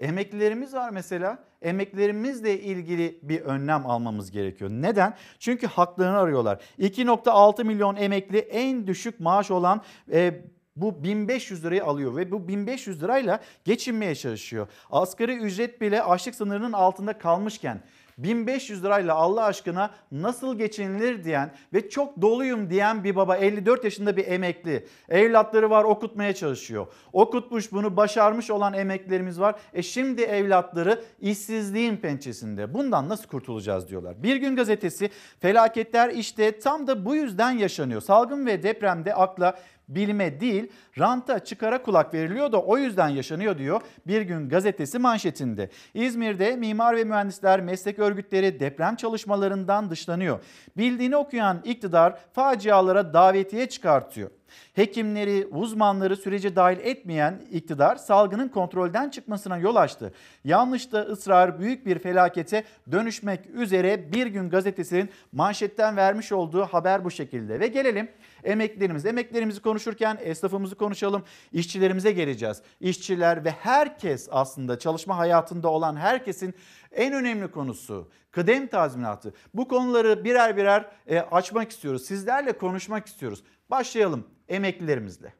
Emeklilerimiz 0.00 0.74
var 0.74 0.90
mesela. 0.90 1.38
Emeklilerimizle 1.62 2.60
ilgili 2.60 3.18
bir 3.22 3.40
önlem 3.40 3.86
almamız 3.86 4.30
gerekiyor. 4.30 4.70
Neden? 4.70 5.16
Çünkü 5.38 5.66
haklarını 5.66 6.18
arıyorlar. 6.18 6.60
2.6 6.78 7.64
milyon 7.64 7.96
emekli 7.96 8.38
en 8.38 8.86
düşük 8.86 9.20
maaş 9.20 9.50
olan 9.50 9.82
e, 10.12 10.42
bu 10.76 11.04
1500 11.04 11.64
lirayı 11.64 11.84
alıyor 11.84 12.16
ve 12.16 12.30
bu 12.30 12.48
1500 12.48 13.02
lirayla 13.02 13.40
geçinmeye 13.64 14.14
çalışıyor. 14.14 14.68
Asgari 14.90 15.36
ücret 15.36 15.80
bile 15.80 16.02
açlık 16.02 16.34
sınırının 16.34 16.72
altında 16.72 17.18
kalmışken 17.18 17.82
1500 18.18 18.84
lirayla 18.84 19.14
Allah 19.14 19.44
aşkına 19.44 19.90
nasıl 20.12 20.58
geçinilir 20.58 21.24
diyen 21.24 21.54
ve 21.72 21.88
çok 21.88 22.22
doluyum 22.22 22.70
diyen 22.70 23.04
bir 23.04 23.16
baba 23.16 23.36
54 23.36 23.84
yaşında 23.84 24.16
bir 24.16 24.26
emekli. 24.26 24.86
Evlatları 25.08 25.70
var 25.70 25.84
okutmaya 25.84 26.34
çalışıyor. 26.34 26.86
Okutmuş 27.12 27.72
bunu 27.72 27.96
başarmış 27.96 28.50
olan 28.50 28.74
emeklilerimiz 28.74 29.40
var. 29.40 29.54
E 29.72 29.82
şimdi 29.82 30.22
evlatları 30.22 31.02
işsizliğin 31.20 31.96
pençesinde. 31.96 32.74
Bundan 32.74 33.08
nasıl 33.08 33.28
kurtulacağız 33.28 33.88
diyorlar. 33.88 34.22
Bir 34.22 34.36
gün 34.36 34.56
gazetesi 34.56 35.10
felaketler 35.40 36.10
işte 36.10 36.58
tam 36.58 36.86
da 36.86 37.04
bu 37.04 37.14
yüzden 37.14 37.50
yaşanıyor. 37.50 38.00
Salgın 38.00 38.46
ve 38.46 38.62
depremde 38.62 39.14
akla 39.14 39.58
bilime 39.88 40.40
değil 40.40 40.72
ranta 40.98 41.38
çıkara 41.38 41.82
kulak 41.82 42.14
veriliyor 42.14 42.52
da 42.52 42.62
o 42.62 42.78
yüzden 42.78 43.08
yaşanıyor 43.08 43.58
diyor 43.58 43.80
Bir 44.06 44.22
Gün 44.22 44.48
Gazetesi 44.48 44.98
manşetinde. 44.98 45.70
İzmir'de 45.94 46.56
mimar 46.56 46.96
ve 46.96 47.04
mühendisler 47.04 47.60
meslek 47.60 47.98
örgütleri 47.98 48.60
deprem 48.60 48.96
çalışmalarından 48.96 49.90
dışlanıyor. 49.90 50.40
Bildiğini 50.76 51.16
okuyan 51.16 51.60
iktidar 51.64 52.18
facialara 52.32 53.14
davetiye 53.14 53.68
çıkartıyor. 53.68 54.30
Hekimleri, 54.74 55.46
uzmanları 55.46 56.16
sürece 56.16 56.56
dahil 56.56 56.78
etmeyen 56.78 57.42
iktidar 57.50 57.96
salgının 57.96 58.48
kontrolden 58.48 59.10
çıkmasına 59.10 59.58
yol 59.58 59.76
açtı. 59.76 60.12
Yanlışta 60.44 61.00
ısrar 61.00 61.60
büyük 61.60 61.86
bir 61.86 61.98
felakete 61.98 62.64
dönüşmek 62.92 63.40
üzere 63.46 64.12
Bir 64.12 64.26
Gün 64.26 64.50
Gazetesi'nin 64.50 65.10
manşetten 65.32 65.96
vermiş 65.96 66.32
olduğu 66.32 66.64
haber 66.64 67.04
bu 67.04 67.10
şekilde. 67.10 67.60
Ve 67.60 67.66
gelelim 67.66 68.08
emeklilerimiz. 68.44 69.06
Emeklilerimizi 69.06 69.60
konuşurken 69.60 70.18
esnafımızı 70.22 70.74
konuşalım. 70.74 71.24
İşçilerimize 71.52 72.12
geleceğiz. 72.12 72.62
İşçiler 72.80 73.44
ve 73.44 73.50
herkes 73.50 74.28
aslında 74.30 74.78
çalışma 74.78 75.18
hayatında 75.18 75.68
olan 75.68 75.96
herkesin 75.96 76.54
en 76.92 77.12
önemli 77.12 77.50
konusu 77.50 78.08
kıdem 78.30 78.66
tazminatı. 78.66 79.34
Bu 79.54 79.68
konuları 79.68 80.24
birer 80.24 80.56
birer 80.56 80.86
e, 81.06 81.18
açmak 81.18 81.70
istiyoruz. 81.70 82.04
Sizlerle 82.04 82.52
konuşmak 82.52 83.06
istiyoruz. 83.06 83.42
Başlayalım 83.70 84.24
emeklilerimizle. 84.48 85.32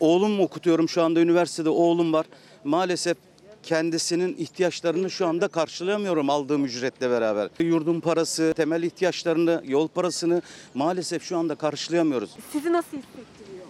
Oğlum 0.00 0.40
okutuyorum 0.40 0.88
şu 0.88 1.02
anda 1.02 1.20
üniversitede 1.20 1.68
oğlum 1.68 2.12
var. 2.12 2.26
Maalesef 2.64 3.16
kendisinin 3.62 4.36
ihtiyaçlarını 4.36 5.10
şu 5.10 5.26
anda 5.26 5.48
karşılayamıyorum 5.48 6.30
aldığım 6.30 6.64
ücretle 6.64 7.10
beraber. 7.10 7.48
Yurdun 7.58 8.00
parası, 8.00 8.52
temel 8.56 8.82
ihtiyaçlarını, 8.82 9.62
yol 9.66 9.88
parasını 9.88 10.42
maalesef 10.74 11.22
şu 11.22 11.36
anda 11.36 11.54
karşılayamıyoruz. 11.54 12.30
Sizi 12.52 12.72
nasıl 12.72 12.96
hissettiriyor? 12.96 13.66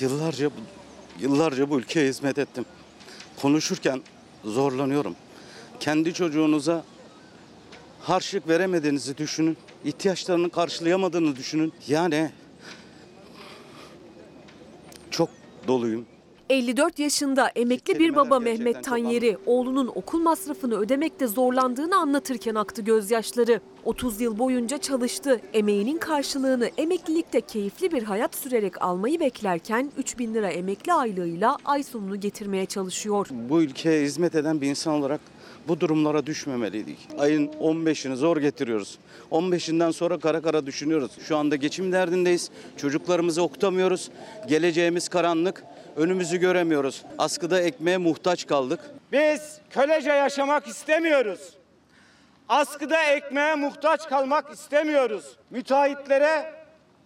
Yıllarca 0.00 0.50
yıllarca 1.20 1.70
bu 1.70 1.78
ülkeye 1.78 2.08
hizmet 2.08 2.38
ettim. 2.38 2.64
Konuşurken 3.42 4.02
zorlanıyorum. 4.44 5.16
Kendi 5.80 6.14
çocuğunuza 6.14 6.84
harçlık 8.00 8.48
veremediğinizi 8.48 9.18
düşünün. 9.18 9.56
ihtiyaçlarını 9.84 10.50
karşılayamadığını 10.50 11.36
düşünün. 11.36 11.72
Yani 11.88 12.30
çok 15.10 15.30
doluyum. 15.68 16.06
54 16.54 16.98
yaşında 16.98 17.48
emekli 17.56 17.98
bir 17.98 18.16
baba 18.16 18.38
Mehmet 18.38 18.84
Tanyeri 18.84 19.38
oğlunun 19.46 19.86
okul 19.94 20.20
masrafını 20.22 20.78
ödemekte 20.78 21.26
zorlandığını 21.26 21.96
anlatırken 21.96 22.54
aktı 22.54 22.82
gözyaşları. 22.82 23.60
30 23.84 24.20
yıl 24.20 24.38
boyunca 24.38 24.78
çalıştı. 24.78 25.40
Emeğinin 25.52 25.98
karşılığını 25.98 26.70
emeklilikte 26.78 27.40
keyifli 27.40 27.92
bir 27.92 28.02
hayat 28.02 28.34
sürerek 28.34 28.82
almayı 28.82 29.20
beklerken 29.20 29.90
3000 29.98 30.34
lira 30.34 30.48
emekli 30.50 30.92
aylığıyla 30.92 31.58
ay 31.64 31.82
sonunu 31.82 32.20
getirmeye 32.20 32.66
çalışıyor. 32.66 33.26
Bu 33.30 33.62
ülkeye 33.62 34.04
hizmet 34.04 34.34
eden 34.34 34.60
bir 34.60 34.66
insan 34.66 34.94
olarak 34.94 35.20
bu 35.68 35.80
durumlara 35.80 36.26
düşmemeliydik. 36.26 36.98
Ayın 37.18 37.46
15'ini 37.46 38.14
zor 38.14 38.36
getiriyoruz. 38.36 38.98
15'inden 39.30 39.92
sonra 39.92 40.18
kara 40.18 40.42
kara 40.42 40.66
düşünüyoruz. 40.66 41.10
Şu 41.28 41.36
anda 41.36 41.56
geçim 41.56 41.92
derdindeyiz. 41.92 42.50
Çocuklarımızı 42.76 43.42
okutamıyoruz. 43.42 44.10
Geleceğimiz 44.48 45.08
karanlık. 45.08 45.64
Önümüzü 45.96 46.36
göremiyoruz. 46.36 47.02
Askıda 47.18 47.60
ekmeğe 47.60 47.96
muhtaç 47.96 48.46
kaldık. 48.46 48.80
Biz 49.12 49.58
kölece 49.70 50.10
yaşamak 50.12 50.66
istemiyoruz. 50.66 51.54
Askıda 52.48 53.02
ekmeğe 53.02 53.54
muhtaç 53.54 54.08
kalmak 54.08 54.52
istemiyoruz. 54.52 55.36
Müteahhitlere 55.50 56.52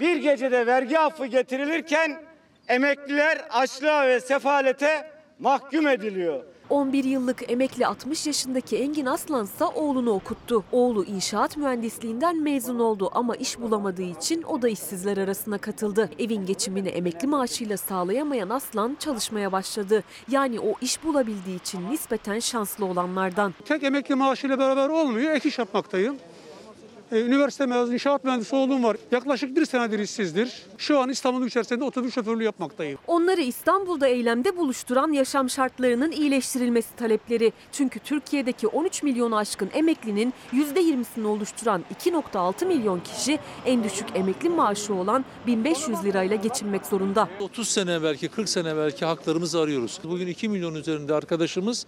bir 0.00 0.16
gecede 0.16 0.66
vergi 0.66 0.98
affı 0.98 1.26
getirilirken 1.26 2.22
emekliler 2.68 3.38
açlığa 3.50 4.06
ve 4.06 4.20
sefalete 4.20 5.10
mahkum 5.38 5.88
ediliyor. 5.88 6.44
11 6.70 7.04
yıllık 7.04 7.50
emekli 7.50 7.86
60 7.86 8.26
yaşındaki 8.26 8.76
Engin 8.76 9.06
Aslansa 9.06 9.68
oğlunu 9.68 10.10
okuttu. 10.10 10.64
Oğlu 10.72 11.04
inşaat 11.04 11.56
mühendisliğinden 11.56 12.42
mezun 12.42 12.78
oldu 12.78 13.10
ama 13.12 13.36
iş 13.36 13.60
bulamadığı 13.60 14.02
için 14.02 14.42
o 14.42 14.62
da 14.62 14.68
işsizler 14.68 15.16
arasına 15.16 15.58
katıldı. 15.58 16.10
Evin 16.18 16.46
geçimini 16.46 16.88
emekli 16.88 17.28
maaşıyla 17.28 17.76
sağlayamayan 17.76 18.48
Aslan 18.48 18.96
çalışmaya 18.98 19.52
başladı. 19.52 20.04
Yani 20.30 20.60
o 20.60 20.74
iş 20.80 21.04
bulabildiği 21.04 21.56
için 21.56 21.90
nispeten 21.90 22.38
şanslı 22.38 22.84
olanlardan. 22.84 23.54
Tek 23.64 23.82
emekli 23.82 24.14
maaşıyla 24.14 24.58
beraber 24.58 24.88
olmuyor. 24.88 25.30
Ek 25.32 25.48
iş 25.48 25.58
yapmaktayım. 25.58 26.16
Ee, 27.12 27.20
Üniversite 27.20 27.66
mezunu 27.66 27.94
inşaat 27.94 28.24
mühendisi 28.24 28.56
olduğum 28.56 28.82
var. 28.82 28.96
Yaklaşık 29.10 29.56
bir 29.56 29.64
senedir 29.64 29.98
işsizdir. 29.98 30.62
Şu 30.78 30.98
an 30.98 31.08
İstanbul'un 31.08 31.46
içerisinde 31.46 31.84
otobüs 31.84 32.14
şoförlüğü 32.14 32.44
yapmaktayım. 32.44 32.98
Onları 33.06 33.40
İstanbul'da 33.40 34.06
eylemde 34.08 34.56
buluşturan 34.56 35.12
yaşam 35.12 35.50
şartlarının 35.50 36.10
iyileştirilmesi 36.12 36.96
talepleri. 36.96 37.52
Çünkü 37.72 37.98
Türkiye'deki 38.00 38.66
13 38.66 39.02
milyonu 39.02 39.36
aşkın 39.36 39.70
emeklinin 39.74 40.34
%20'sini 40.52 41.26
oluşturan 41.26 41.84
2.6 42.04 42.66
milyon 42.66 43.00
kişi 43.00 43.38
en 43.66 43.84
düşük 43.84 44.06
emekli 44.14 44.48
maaşı 44.48 44.94
olan 44.94 45.24
1500 45.46 46.04
lirayla 46.04 46.36
geçinmek 46.36 46.86
zorunda. 46.86 47.28
30 47.40 47.68
sene 47.68 48.02
belki 48.02 48.28
40 48.28 48.48
sene 48.48 48.76
belki 48.76 49.04
haklarımızı 49.04 49.60
arıyoruz. 49.60 50.00
Bugün 50.04 50.26
2 50.26 50.48
milyon 50.48 50.74
üzerinde 50.74 51.14
arkadaşımız 51.14 51.86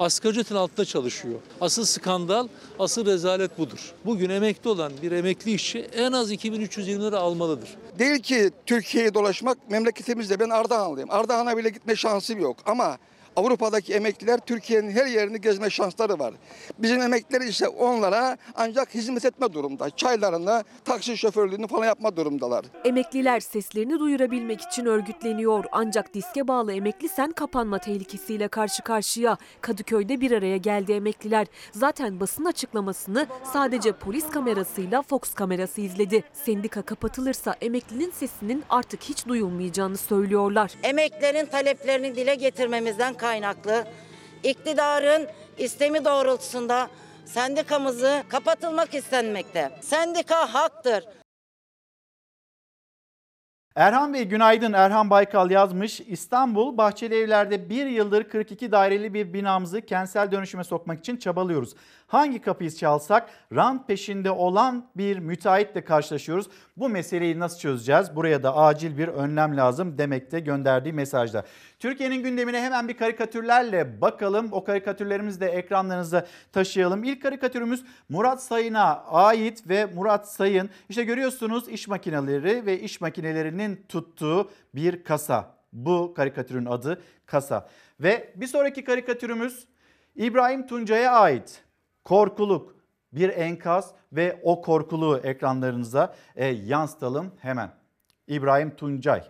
asgari 0.00 0.32
ücretin 0.32 0.54
altında 0.54 0.84
çalışıyor. 0.84 1.34
Asıl 1.60 1.84
skandal, 1.84 2.48
asıl 2.78 3.06
rezalet 3.06 3.58
budur. 3.58 3.92
Bugün 4.04 4.30
emekli 4.30 4.70
olan 4.70 4.92
bir 5.02 5.12
emekli 5.12 5.52
işçi 5.52 5.78
en 5.78 6.12
az 6.12 6.30
2320 6.30 7.04
lira 7.04 7.18
almalıdır. 7.18 7.68
Değil 7.98 8.18
ki 8.18 8.50
Türkiye'yi 8.66 9.14
dolaşmak 9.14 9.70
memleketimizde. 9.70 10.40
Ben 10.40 10.50
Ardahanlıyım. 10.50 11.10
Ardahan'a 11.10 11.56
bile 11.56 11.68
gitme 11.68 11.96
şansım 11.96 12.40
yok. 12.40 12.56
Ama 12.66 12.98
Avrupa'daki 13.36 13.94
emekliler 13.94 14.40
Türkiye'nin 14.40 14.90
her 14.90 15.06
yerini 15.06 15.40
gezme 15.40 15.70
şansları 15.70 16.18
var. 16.18 16.34
Bizim 16.78 17.02
emekliler 17.02 17.40
ise 17.40 17.68
onlara 17.68 18.36
ancak 18.54 18.94
hizmet 18.94 19.24
etme 19.24 19.52
durumda. 19.52 19.90
Çaylarını, 19.90 20.64
taksi 20.84 21.16
şoförlüğünü 21.16 21.66
falan 21.66 21.86
yapma 21.86 22.16
durumdalar. 22.16 22.64
Emekliler 22.84 23.40
seslerini 23.40 23.98
duyurabilmek 23.98 24.60
için 24.60 24.86
örgütleniyor. 24.86 25.64
Ancak 25.72 26.14
diske 26.14 26.48
bağlı 26.48 26.72
emekli 26.72 27.08
sen 27.08 27.32
kapanma 27.32 27.78
tehlikesiyle 27.78 28.48
karşı 28.48 28.82
karşıya. 28.82 29.36
Kadıköy'de 29.60 30.20
bir 30.20 30.30
araya 30.30 30.56
geldi 30.56 30.92
emekliler. 30.92 31.46
Zaten 31.72 32.20
basın 32.20 32.44
açıklamasını 32.44 33.26
sadece 33.52 33.92
polis 33.92 34.30
kamerasıyla 34.30 35.02
Fox 35.02 35.34
kamerası 35.34 35.80
izledi. 35.80 36.24
Sendika 36.32 36.82
kapatılırsa 36.82 37.56
emeklinin 37.60 38.10
sesinin 38.10 38.64
artık 38.70 39.02
hiç 39.02 39.26
duyulmayacağını 39.26 39.96
söylüyorlar. 39.96 40.72
Emeklerin 40.82 41.46
taleplerini 41.46 42.16
dile 42.16 42.34
getirmemizden 42.34 43.14
kaynaklı 43.30 43.84
iktidarın 44.42 45.28
istemi 45.58 46.04
doğrultusunda 46.04 46.88
sendikamızı 47.24 48.22
kapatılmak 48.28 48.94
istenmekte. 48.94 49.70
Sendika 49.80 50.54
haktır. 50.54 51.04
Erhan 53.76 54.14
Bey 54.14 54.24
günaydın. 54.24 54.72
Erhan 54.72 55.10
Baykal 55.10 55.50
yazmış. 55.50 56.00
İstanbul 56.00 56.76
Bahçeli 56.76 57.14
Evler'de 57.14 57.70
bir 57.70 57.86
yıldır 57.86 58.24
42 58.24 58.72
daireli 58.72 59.14
bir 59.14 59.32
binamızı 59.32 59.80
kentsel 59.80 60.32
dönüşüme 60.32 60.64
sokmak 60.64 60.98
için 60.98 61.16
çabalıyoruz. 61.16 61.74
Hangi 62.10 62.40
kapıyı 62.40 62.70
çalsak 62.70 63.30
rant 63.52 63.88
peşinde 63.88 64.30
olan 64.30 64.86
bir 64.96 65.18
müteahhitle 65.18 65.84
karşılaşıyoruz. 65.84 66.46
Bu 66.76 66.88
meseleyi 66.88 67.38
nasıl 67.38 67.58
çözeceğiz? 67.58 68.16
Buraya 68.16 68.42
da 68.42 68.56
acil 68.56 68.98
bir 68.98 69.08
önlem 69.08 69.56
lazım 69.56 69.98
demekte 69.98 70.40
gönderdiği 70.40 70.92
mesajda. 70.92 71.44
Türkiye'nin 71.78 72.22
gündemine 72.22 72.62
hemen 72.62 72.88
bir 72.88 72.96
karikatürlerle 72.96 74.00
bakalım. 74.00 74.48
O 74.52 74.64
karikatürlerimizi 74.64 75.40
de 75.40 75.46
ekranlarınıza 75.46 76.26
taşıyalım. 76.52 77.04
İlk 77.04 77.22
karikatürümüz 77.22 77.84
Murat 78.08 78.42
Sayın'a 78.42 79.04
ait 79.04 79.68
ve 79.68 79.86
Murat 79.86 80.28
Sayın 80.28 80.70
işte 80.88 81.04
görüyorsunuz 81.04 81.68
iş 81.68 81.88
makineleri 81.88 82.66
ve 82.66 82.80
iş 82.80 83.00
makinelerinin 83.00 83.84
tuttuğu 83.88 84.50
bir 84.74 85.04
kasa. 85.04 85.54
Bu 85.72 86.14
karikatürün 86.16 86.66
adı 86.66 87.02
kasa. 87.26 87.68
Ve 88.00 88.32
bir 88.36 88.46
sonraki 88.46 88.84
karikatürümüz 88.84 89.66
İbrahim 90.16 90.66
Tuncay'a 90.66 91.12
ait. 91.12 91.69
Korkuluk 92.04 92.74
bir 93.12 93.28
enkaz 93.28 93.94
ve 94.12 94.40
o 94.42 94.62
korkuluğu 94.62 95.18
ekranlarınıza 95.18 96.14
e, 96.36 96.46
yansıtalım 96.46 97.32
hemen. 97.38 97.72
İbrahim 98.26 98.76
Tuncay, 98.76 99.22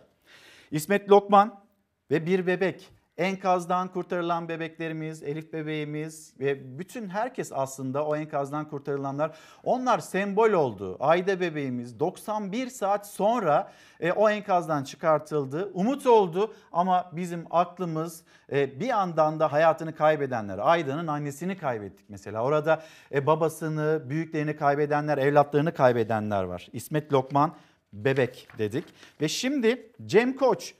İsmet 0.70 1.10
Lokman 1.10 1.64
ve 2.10 2.26
bir 2.26 2.46
bebek. 2.46 2.99
Enkazdan 3.20 3.88
kurtarılan 3.88 4.48
bebeklerimiz, 4.48 5.22
Elif 5.22 5.52
bebeğimiz 5.52 6.34
ve 6.40 6.78
bütün 6.78 7.08
herkes 7.08 7.52
aslında 7.52 8.06
o 8.06 8.16
enkazdan 8.16 8.68
kurtarılanlar 8.68 9.36
onlar 9.64 9.98
sembol 9.98 10.50
oldu. 10.50 10.96
Ayda 11.00 11.40
bebeğimiz 11.40 12.00
91 12.00 12.66
saat 12.66 13.06
sonra 13.06 13.72
e, 14.00 14.12
o 14.12 14.30
enkazdan 14.30 14.84
çıkartıldı. 14.84 15.70
Umut 15.74 16.06
oldu 16.06 16.54
ama 16.72 17.10
bizim 17.12 17.46
aklımız 17.50 18.22
e, 18.52 18.80
bir 18.80 18.86
yandan 18.86 19.40
da 19.40 19.52
hayatını 19.52 19.94
kaybedenler. 19.94 20.58
Ayda'nın 20.58 21.06
annesini 21.06 21.56
kaybettik 21.56 22.06
mesela. 22.08 22.42
Orada 22.42 22.82
e, 23.12 23.26
babasını, 23.26 24.02
büyüklerini 24.10 24.56
kaybedenler, 24.56 25.18
evlatlarını 25.18 25.74
kaybedenler 25.74 26.42
var. 26.42 26.68
İsmet 26.72 27.12
Lokman 27.12 27.54
bebek 27.92 28.48
dedik. 28.58 28.84
Ve 29.20 29.28
şimdi 29.28 29.92
Cem 30.06 30.36
Koç 30.36 30.74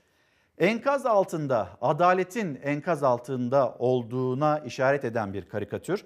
Enkaz 0.61 1.06
altında, 1.06 1.68
adaletin 1.80 2.61
enkaz 2.62 3.02
altında 3.02 3.74
olduğuna 3.78 4.58
işaret 4.58 5.04
eden 5.04 5.34
bir 5.34 5.48
karikatür. 5.48 6.04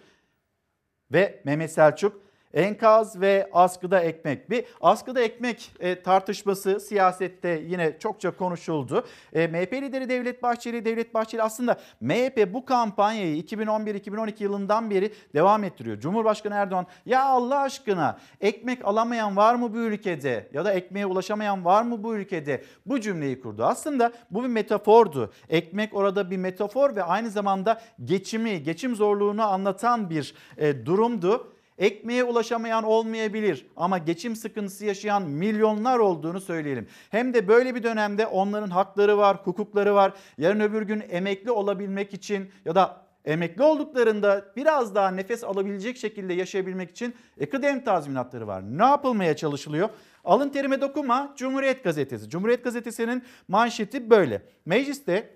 Ve 1.13 1.43
Mehmet 1.45 1.73
Selçuk 1.73 2.24
enkaz 2.55 3.21
ve 3.21 3.51
askıda 3.53 4.01
ekmek. 4.01 4.51
Bir 4.51 4.65
askıda 4.81 5.21
ekmek 5.21 5.73
e, 5.81 6.03
tartışması 6.03 6.81
siyasette 6.81 7.63
yine 7.67 7.99
çokça 7.99 8.37
konuşuldu. 8.37 9.07
E, 9.33 9.47
MHP 9.47 9.73
lideri 9.73 10.09
Devlet 10.09 10.43
Bahçeli, 10.43 10.85
Devlet 10.85 11.15
Bahçeli 11.15 11.43
aslında 11.43 11.81
MHP 12.01 12.53
bu 12.53 12.65
kampanyayı 12.65 13.43
2011-2012 13.43 14.43
yılından 14.43 14.91
beri 14.91 15.13
devam 15.35 15.65
ettiriyor. 15.65 16.01
Cumhurbaşkanı 16.01 16.55
Erdoğan 16.55 16.87
ya 17.07 17.25
Allah 17.25 17.61
aşkına 17.61 18.19
ekmek 18.41 18.85
alamayan 18.85 19.37
var 19.37 19.55
mı 19.55 19.75
bu 19.75 19.79
ülkede 19.79 20.49
ya 20.53 20.65
da 20.65 20.73
ekmeğe 20.73 21.07
ulaşamayan 21.07 21.65
var 21.65 21.83
mı 21.83 22.03
bu 22.03 22.17
ülkede 22.17 22.65
bu 22.87 23.01
cümleyi 23.01 23.41
kurdu. 23.41 23.65
Aslında 23.65 24.13
bu 24.31 24.43
bir 24.43 24.49
metafordu. 24.49 25.33
Ekmek 25.49 25.95
orada 25.95 26.31
bir 26.31 26.37
metafor 26.37 26.97
ve 26.97 27.03
aynı 27.03 27.31
zamanda 27.31 27.81
geçimi, 28.05 28.63
geçim 28.63 28.97
zorluğunu 28.97 29.43
anlatan 29.43 30.11
bir 30.11 30.35
e, 30.57 30.87
durumdu. 30.87 31.54
Ekmeğe 31.79 32.25
ulaşamayan 32.25 32.85
olmayabilir 32.85 33.67
ama 33.77 33.99
geçim 33.99 34.37
sıkıntısı 34.37 34.87
yaşayan 34.87 35.23
milyonlar 35.23 35.99
olduğunu 35.99 36.41
söyleyelim. 36.41 36.89
Hem 37.11 37.35
de 37.35 37.49
böyle 37.49 37.75
bir 37.75 37.83
dönemde 37.83 38.27
onların 38.27 38.71
hakları 38.71 39.19
var, 39.19 39.37
hukukları 39.45 39.95
var. 39.95 40.13
Yarın 40.39 40.61
öbür 40.61 40.83
gün 40.83 41.03
emekli 41.11 41.51
olabilmek 41.51 42.15
için 42.15 42.51
ya 42.65 42.75
da 42.75 43.05
emekli 43.25 43.63
olduklarında 43.63 44.45
biraz 44.57 44.95
daha 44.95 45.11
nefes 45.11 45.45
alabilecek 45.45 45.97
şekilde 45.97 46.35
yaşayabilmek 46.35 46.91
için 46.91 47.15
kıdem 47.51 47.85
tazminatları 47.85 48.47
var. 48.47 48.63
Ne 48.79 48.85
yapılmaya 48.85 49.37
çalışılıyor? 49.37 49.89
Alın 50.25 50.49
terime 50.49 50.81
dokunma 50.81 51.35
Cumhuriyet 51.37 51.85
Gazetesi. 51.85 52.31
Cumhuriyet 52.31 52.65
Gazetesi'nin 52.65 53.23
manşeti 53.49 54.11
böyle. 54.11 54.43
Mecliste 54.67 55.31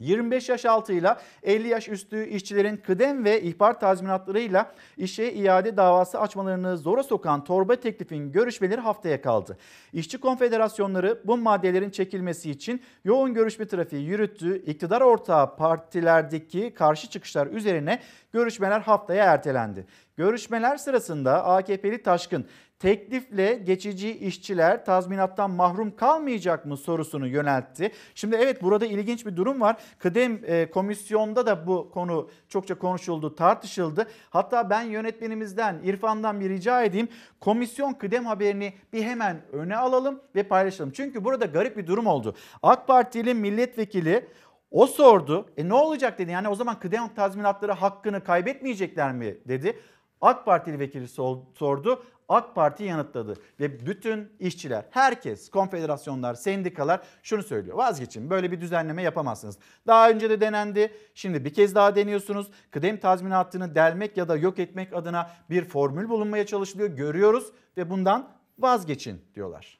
25 0.00 0.48
yaş 0.48 0.64
altıyla 0.64 1.20
50 1.42 1.68
yaş 1.68 1.88
üstü 1.88 2.26
işçilerin 2.26 2.76
kıdem 2.76 3.24
ve 3.24 3.42
ihbar 3.42 3.80
tazminatlarıyla 3.80 4.72
işe 4.96 5.32
iade 5.32 5.76
davası 5.76 6.20
açmalarını 6.20 6.78
zora 6.78 7.02
sokan 7.02 7.44
torba 7.44 7.76
teklifin 7.76 8.32
görüşmeleri 8.32 8.80
haftaya 8.80 9.22
kaldı. 9.22 9.58
İşçi 9.92 10.18
konfederasyonları 10.18 11.20
bu 11.24 11.36
maddelerin 11.36 11.90
çekilmesi 11.90 12.50
için 12.50 12.82
yoğun 13.04 13.34
görüşme 13.34 13.68
trafiği 13.68 14.06
yürüttü. 14.06 14.62
İktidar 14.66 15.00
ortağı 15.00 15.56
partilerdeki 15.56 16.74
karşı 16.74 17.10
çıkışlar 17.10 17.46
üzerine 17.46 18.00
görüşmeler 18.32 18.80
haftaya 18.80 19.24
ertelendi. 19.24 19.86
Görüşmeler 20.16 20.76
sırasında 20.76 21.44
AKP'li 21.44 22.02
Taşkın 22.02 22.46
teklifle 22.80 23.54
geçici 23.54 24.18
işçiler 24.18 24.84
tazminattan 24.84 25.50
mahrum 25.50 25.96
kalmayacak 25.96 26.66
mı 26.66 26.76
sorusunu 26.76 27.26
yöneltti. 27.26 27.92
Şimdi 28.14 28.36
evet 28.36 28.62
burada 28.62 28.86
ilginç 28.86 29.26
bir 29.26 29.36
durum 29.36 29.60
var. 29.60 29.76
Kıdem 29.98 30.40
e, 30.46 30.70
komisyonda 30.70 31.46
da 31.46 31.66
bu 31.66 31.90
konu 31.90 32.30
çokça 32.48 32.74
konuşuldu, 32.74 33.34
tartışıldı. 33.34 34.06
Hatta 34.30 34.70
ben 34.70 34.82
yönetmenimizden, 34.82 35.80
İrfan'dan 35.84 36.40
bir 36.40 36.50
rica 36.50 36.82
edeyim. 36.82 37.08
Komisyon 37.40 37.92
kıdem 37.92 38.26
haberini 38.26 38.72
bir 38.92 39.02
hemen 39.02 39.42
öne 39.52 39.76
alalım 39.76 40.20
ve 40.34 40.42
paylaşalım. 40.42 40.92
Çünkü 40.92 41.24
burada 41.24 41.44
garip 41.44 41.76
bir 41.76 41.86
durum 41.86 42.06
oldu. 42.06 42.34
AK 42.62 42.86
Partili 42.86 43.34
milletvekili 43.34 44.28
o 44.70 44.86
sordu. 44.86 45.46
E 45.56 45.68
ne 45.68 45.74
olacak 45.74 46.18
dedi. 46.18 46.30
Yani 46.30 46.48
o 46.48 46.54
zaman 46.54 46.78
kıdem 46.78 47.08
tazminatları 47.14 47.72
hakkını 47.72 48.24
kaybetmeyecekler 48.24 49.12
mi 49.12 49.36
dedi. 49.48 49.76
AK 50.20 50.46
Partili 50.46 50.78
vekili 50.78 51.08
sordu. 51.54 52.02
AK 52.30 52.54
Parti 52.54 52.84
yanıtladı 52.84 53.34
ve 53.60 53.86
bütün 53.86 54.32
işçiler, 54.40 54.84
herkes, 54.90 55.50
konfederasyonlar, 55.50 56.34
sendikalar 56.34 57.00
şunu 57.22 57.42
söylüyor. 57.42 57.76
Vazgeçin 57.76 58.30
böyle 58.30 58.52
bir 58.52 58.60
düzenleme 58.60 59.02
yapamazsınız. 59.02 59.58
Daha 59.86 60.10
önce 60.10 60.30
de 60.30 60.40
denendi. 60.40 60.92
Şimdi 61.14 61.44
bir 61.44 61.54
kez 61.54 61.74
daha 61.74 61.96
deniyorsunuz. 61.96 62.50
Kıdem 62.70 62.96
tazminatını 62.96 63.74
delmek 63.74 64.16
ya 64.16 64.28
da 64.28 64.36
yok 64.36 64.58
etmek 64.58 64.92
adına 64.92 65.30
bir 65.50 65.64
formül 65.64 66.08
bulunmaya 66.08 66.46
çalışılıyor. 66.46 66.88
Görüyoruz 66.88 67.52
ve 67.76 67.90
bundan 67.90 68.32
vazgeçin 68.58 69.24
diyorlar. 69.34 69.78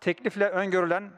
Teklifle 0.00 0.48
öngörülen 0.48 1.10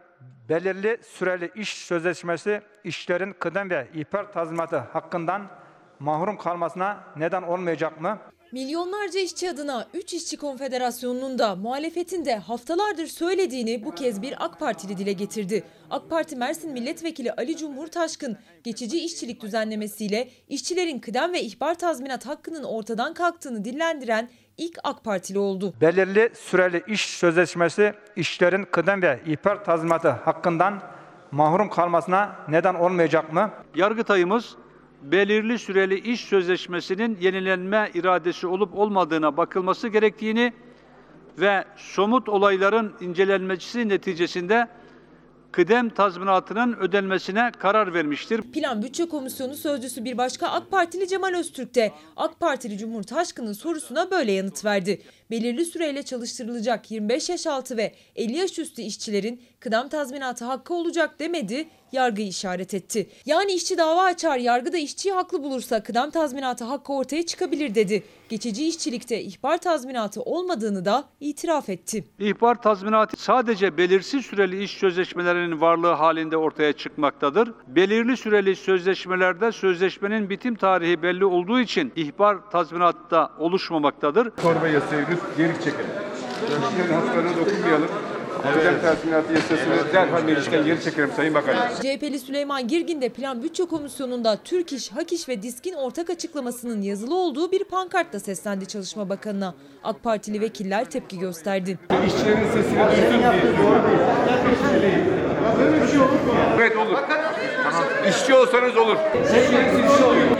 belirli 0.48 0.98
süreli 1.02 1.50
iş 1.54 1.86
sözleşmesi 1.86 2.62
işlerin 2.84 3.32
kıdem 3.32 3.70
ve 3.70 3.88
ihbar 3.94 4.32
tazminatı 4.32 4.78
hakkından 4.78 5.61
mahrum 6.02 6.36
kalmasına 6.36 7.04
neden 7.16 7.42
olmayacak 7.42 8.00
mı? 8.00 8.18
Milyonlarca 8.52 9.20
işçi 9.20 9.50
adına 9.50 9.86
3 9.94 10.14
işçi 10.14 10.36
konfederasyonunun 10.36 11.38
da 11.38 11.56
muhalefetin 11.56 12.24
de 12.24 12.36
haftalardır 12.36 13.06
söylediğini 13.06 13.84
bu 13.84 13.94
kez 13.94 14.22
bir 14.22 14.44
AK 14.44 14.58
Partili 14.58 14.98
dile 14.98 15.12
getirdi. 15.12 15.64
AK 15.90 16.10
Parti 16.10 16.36
Mersin 16.36 16.72
Milletvekili 16.72 17.32
Ali 17.32 17.56
Cumhur 17.56 17.86
Taşkın 17.86 18.38
geçici 18.64 19.04
işçilik 19.04 19.42
düzenlemesiyle 19.42 20.28
işçilerin 20.48 20.98
kıdem 20.98 21.32
ve 21.32 21.40
ihbar 21.40 21.74
tazminat 21.74 22.26
hakkının 22.26 22.64
ortadan 22.64 23.14
kalktığını 23.14 23.64
dillendiren 23.64 24.28
ilk 24.56 24.78
AK 24.84 25.04
Partili 25.04 25.38
oldu. 25.38 25.74
Belirli 25.80 26.30
süreli 26.34 26.82
iş 26.86 27.00
sözleşmesi 27.00 27.94
işlerin 28.16 28.64
kıdem 28.64 29.02
ve 29.02 29.20
ihbar 29.26 29.64
tazminatı 29.64 30.08
hakkından 30.08 30.82
mahrum 31.30 31.70
kalmasına 31.70 32.36
neden 32.48 32.74
olmayacak 32.74 33.32
mı? 33.32 33.50
Yargıtayımız 33.74 34.56
belirli 35.02 35.58
süreli 35.58 36.00
iş 36.00 36.20
sözleşmesinin 36.20 37.18
yenilenme 37.20 37.90
iradesi 37.94 38.46
olup 38.46 38.78
olmadığına 38.78 39.36
bakılması 39.36 39.88
gerektiğini 39.88 40.52
ve 41.38 41.64
somut 41.76 42.28
olayların 42.28 42.92
incelenmesi 43.00 43.88
neticesinde 43.88 44.68
kıdem 45.52 45.88
tazminatının 45.88 46.72
ödenmesine 46.72 47.52
karar 47.58 47.94
vermiştir. 47.94 48.42
Plan 48.42 48.82
Bütçe 48.82 49.08
Komisyonu 49.08 49.54
sözcüsü 49.54 50.04
bir 50.04 50.18
başka 50.18 50.48
AK 50.48 50.70
Partili 50.70 51.08
Cemal 51.08 51.34
Öztürk 51.34 51.74
de 51.74 51.92
AK 52.16 52.40
Partili 52.40 52.78
Cumhur 52.78 53.02
Taşkın'ın 53.02 53.52
sorusuna 53.52 54.10
böyle 54.10 54.32
yanıt 54.32 54.64
verdi. 54.64 55.02
Belirli 55.30 55.64
süreyle 55.64 56.02
çalıştırılacak 56.02 56.90
25 56.90 57.28
yaş 57.28 57.46
altı 57.46 57.76
ve 57.76 57.94
50 58.16 58.36
yaş 58.36 58.58
üstü 58.58 58.82
işçilerin 58.82 59.40
kıdem 59.62 59.88
tazminatı 59.88 60.44
hakkı 60.44 60.74
olacak 60.74 61.20
demedi, 61.20 61.68
yargıyı 61.92 62.28
işaret 62.28 62.74
etti. 62.74 63.10
Yani 63.26 63.52
işçi 63.52 63.78
dava 63.78 64.02
açar, 64.02 64.38
yargı 64.38 64.72
da 64.72 64.78
işçiyi 64.78 65.14
haklı 65.14 65.42
bulursa 65.42 65.82
kıdem 65.82 66.10
tazminatı 66.10 66.64
hakkı 66.64 66.92
ortaya 66.92 67.26
çıkabilir 67.26 67.74
dedi. 67.74 68.02
Geçici 68.28 68.68
işçilikte 68.68 69.22
ihbar 69.22 69.58
tazminatı 69.58 70.22
olmadığını 70.22 70.84
da 70.84 71.04
itiraf 71.20 71.68
etti. 71.68 72.04
İhbar 72.18 72.62
tazminatı 72.62 73.22
sadece 73.22 73.76
belirsiz 73.76 74.26
süreli 74.26 74.62
iş 74.62 74.70
sözleşmelerinin 74.70 75.60
varlığı 75.60 75.92
halinde 75.92 76.36
ortaya 76.36 76.72
çıkmaktadır. 76.72 77.52
Belirli 77.66 78.16
süreli 78.16 78.56
sözleşmelerde 78.56 79.52
sözleşmenin 79.52 80.30
bitim 80.30 80.54
tarihi 80.54 81.02
belli 81.02 81.24
olduğu 81.24 81.60
için 81.60 81.92
ihbar 81.96 82.50
tazminatı 82.50 83.10
da 83.10 83.30
oluşmamaktadır. 83.38 84.30
Torba 84.30 84.68
yasayı 84.68 85.06
geri 85.36 85.54
çekelim. 85.54 85.90
Şimdi 86.76 86.92
haklarına 86.92 87.36
dokunmayalım. 87.36 87.88
Kıdem 88.42 88.80
tazminatı 88.82 89.32
yasasını 89.32 89.92
derhal 89.92 90.22
meclisten 90.22 90.64
geri 90.64 90.82
çekelim 90.84 91.10
Sayın 91.16 91.34
Bakanım. 91.34 91.58
CHP'li 91.82 92.18
Süleyman 92.18 92.68
Girgin 92.68 93.00
de 93.02 93.08
Plan 93.08 93.42
Bütçe 93.42 93.64
Komisyonu'nda 93.64 94.38
Türk 94.44 94.72
İş, 94.72 94.92
Hak 94.92 95.12
İş 95.12 95.28
ve 95.28 95.42
Disk'in 95.42 95.72
ortak 95.72 96.10
açıklamasının 96.10 96.82
yazılı 96.82 97.14
olduğu 97.14 97.52
bir 97.52 97.64
pankartla 97.64 98.20
seslendi 98.20 98.66
Çalışma 98.66 99.08
Bakanı'na. 99.08 99.54
AK 99.84 100.02
Partili 100.02 100.40
vekiller 100.40 100.84
tepki 100.90 101.18
gösterdi. 101.18 101.78
İşçilerin 102.06 102.46
sesini 102.52 102.78
duysun 102.78 103.22
diye. 103.22 103.42
Böyle 105.58 105.82
bir 105.82 105.88
şey 105.88 105.98
olur 105.98 106.10
mu? 106.12 106.32
Evet 106.56 106.76
olur. 106.76 106.98
Tamam. 107.62 107.84
İşçi 108.08 108.34
olsanız 108.34 108.76
olur. 108.76 108.96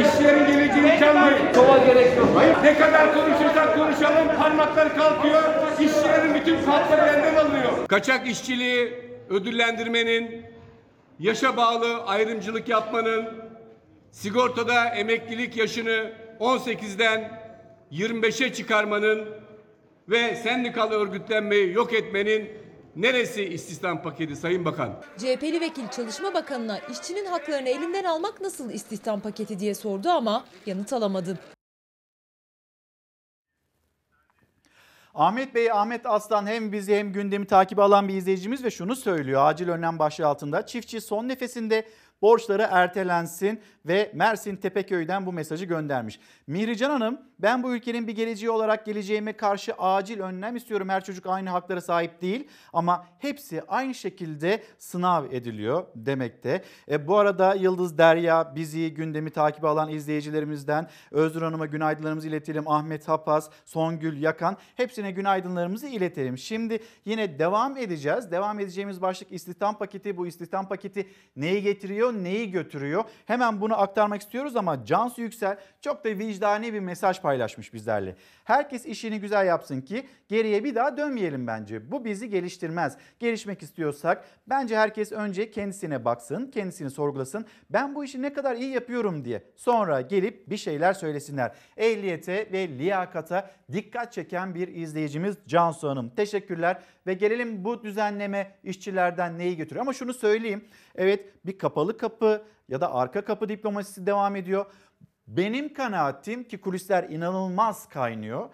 İşçilerin 0.00 0.46
geleceğini 0.82 1.00
çalmayın. 1.00 1.52
Kova 1.52 1.78
gerek 1.78 2.16
yok. 2.16 2.28
Ne 2.62 2.78
kadar 2.78 3.14
konuşursak 3.14 3.76
konuşalım 3.76 4.28
parmakları 4.38 4.96
kalkıyor. 4.96 5.42
İşçilerin 5.80 6.34
bütün 6.34 6.56
hakları 6.56 7.10
elden 7.10 7.34
alınıyor. 7.34 7.86
Kaçak 7.88 8.28
işçiliği 8.28 8.92
ödüllendirmenin, 9.30 10.46
yaşa 11.18 11.56
bağlı 11.56 12.04
ayrımcılık 12.04 12.68
yapmanın, 12.68 13.24
sigortada 14.10 14.84
emeklilik 14.84 15.56
yaşını 15.56 16.12
18'den 16.40 17.42
25'e 17.92 18.52
çıkarmanın 18.52 19.28
ve 20.08 20.36
sendikal 20.36 20.90
örgütlenmeyi 20.90 21.72
yok 21.72 21.92
etmenin 21.92 22.50
neresi 22.96 23.44
istihdam 23.44 24.02
paketi 24.02 24.36
Sayın 24.36 24.64
Bakan? 24.64 25.02
CHP'li 25.18 25.60
vekil 25.60 25.88
Çalışma 25.88 26.34
Bakanı'na 26.34 26.78
işçinin 26.78 27.26
haklarını 27.26 27.68
elinden 27.68 28.04
almak 28.04 28.40
nasıl 28.40 28.70
istihdam 28.70 29.20
paketi 29.20 29.58
diye 29.58 29.74
sordu 29.74 30.08
ama 30.08 30.44
yanıt 30.66 30.92
alamadı. 30.92 31.38
Ahmet 35.14 35.54
Bey, 35.54 35.70
Ahmet 35.72 36.06
Aslan 36.06 36.46
hem 36.46 36.72
bizi 36.72 36.96
hem 36.96 37.12
gündemi 37.12 37.46
takip 37.46 37.78
alan 37.78 38.08
bir 38.08 38.14
izleyicimiz 38.14 38.64
ve 38.64 38.70
şunu 38.70 38.96
söylüyor. 38.96 39.42
Acil 39.44 39.68
önlem 39.68 39.98
başlığı 39.98 40.26
altında 40.26 40.66
çiftçi 40.66 41.00
son 41.00 41.28
nefesinde 41.28 41.88
borçları 42.22 42.68
ertelensin 42.70 43.60
ve 43.86 44.12
Mersin 44.14 44.56
Tepeköy'den 44.56 45.26
bu 45.26 45.32
mesajı 45.32 45.64
göndermiş. 45.64 46.20
Mihrican 46.46 46.90
Hanım 46.90 47.20
ben 47.38 47.62
bu 47.62 47.74
ülkenin 47.74 48.06
bir 48.06 48.16
geleceği 48.16 48.50
olarak 48.50 48.86
geleceğime 48.86 49.32
karşı 49.32 49.74
acil 49.74 50.20
önlem 50.20 50.56
istiyorum. 50.56 50.88
Her 50.88 51.04
çocuk 51.04 51.26
aynı 51.26 51.50
haklara 51.50 51.80
sahip 51.80 52.22
değil 52.22 52.48
ama 52.72 53.06
hepsi 53.18 53.62
aynı 53.68 53.94
şekilde 53.94 54.62
sınav 54.78 55.24
ediliyor 55.32 55.86
demekte. 55.94 56.64
E, 56.90 57.06
bu 57.06 57.18
arada 57.18 57.54
Yıldız 57.54 57.98
Derya 57.98 58.52
bizi 58.54 58.94
gündemi 58.94 59.30
takip 59.30 59.64
alan 59.64 59.88
izleyicilerimizden 59.88 60.88
Özgür 61.10 61.42
Hanım'a 61.42 61.66
günaydınlarımızı 61.66 62.28
iletelim. 62.28 62.68
Ahmet 62.68 63.08
Hapaz, 63.08 63.50
Songül 63.64 64.22
Yakan 64.22 64.56
hepsine 64.76 65.10
günaydınlarımızı 65.10 65.86
iletelim. 65.86 66.38
Şimdi 66.38 66.82
yine 67.04 67.38
devam 67.38 67.76
edeceğiz. 67.76 68.30
Devam 68.30 68.60
edeceğimiz 68.60 69.02
başlık 69.02 69.32
istihdam 69.32 69.78
paketi. 69.78 70.16
Bu 70.16 70.26
istihdam 70.26 70.68
paketi 70.68 71.08
neyi 71.36 71.62
getiriyor, 71.62 72.12
neyi 72.12 72.50
götürüyor? 72.50 73.04
Hemen 73.26 73.60
bunu 73.60 73.71
aktarmak 73.76 74.22
istiyoruz 74.22 74.56
ama 74.56 74.84
Cansu 74.84 75.22
Yüksel 75.22 75.56
çok 75.80 76.04
da 76.04 76.08
vicdani 76.08 76.72
bir 76.72 76.80
mesaj 76.80 77.20
paylaşmış 77.20 77.74
bizlerle. 77.74 78.16
Herkes 78.44 78.86
işini 78.86 79.20
güzel 79.20 79.46
yapsın 79.46 79.80
ki 79.80 80.06
geriye 80.28 80.64
bir 80.64 80.74
daha 80.74 80.96
dönmeyelim 80.96 81.46
bence. 81.46 81.90
Bu 81.90 82.04
bizi 82.04 82.30
geliştirmez. 82.30 82.96
Gelişmek 83.18 83.62
istiyorsak 83.62 84.24
bence 84.46 84.76
herkes 84.76 85.12
önce 85.12 85.50
kendisine 85.50 86.04
baksın, 86.04 86.50
kendisini 86.50 86.90
sorgulasın. 86.90 87.46
Ben 87.70 87.94
bu 87.94 88.04
işi 88.04 88.22
ne 88.22 88.32
kadar 88.32 88.56
iyi 88.56 88.70
yapıyorum 88.70 89.24
diye. 89.24 89.42
Sonra 89.56 90.00
gelip 90.00 90.50
bir 90.50 90.56
şeyler 90.56 90.92
söylesinler. 90.92 91.52
Ehliyete 91.76 92.48
ve 92.52 92.68
liyakata 92.68 93.50
dikkat 93.72 94.12
çeken 94.12 94.54
bir 94.54 94.68
izleyicimiz 94.68 95.36
Cansu 95.46 95.88
Hanım. 95.88 96.10
Teşekkürler 96.10 96.82
ve 97.06 97.14
gelelim 97.14 97.64
bu 97.64 97.82
düzenleme 97.82 98.54
işçilerden 98.64 99.38
neyi 99.38 99.56
götürüyor? 99.56 99.82
Ama 99.82 99.92
şunu 99.92 100.14
söyleyeyim. 100.14 100.64
Evet 100.94 101.46
bir 101.46 101.58
kapalı 101.58 101.96
kapı 101.96 102.42
ya 102.68 102.80
da 102.80 102.94
arka 102.94 103.24
kapı 103.24 103.48
diplomasisi 103.48 104.06
devam 104.06 104.36
ediyor. 104.36 104.66
Benim 105.26 105.74
kanaatim 105.74 106.44
ki 106.44 106.60
kulisler 106.60 107.04
inanılmaz 107.10 107.88
kaynıyor 107.88 108.50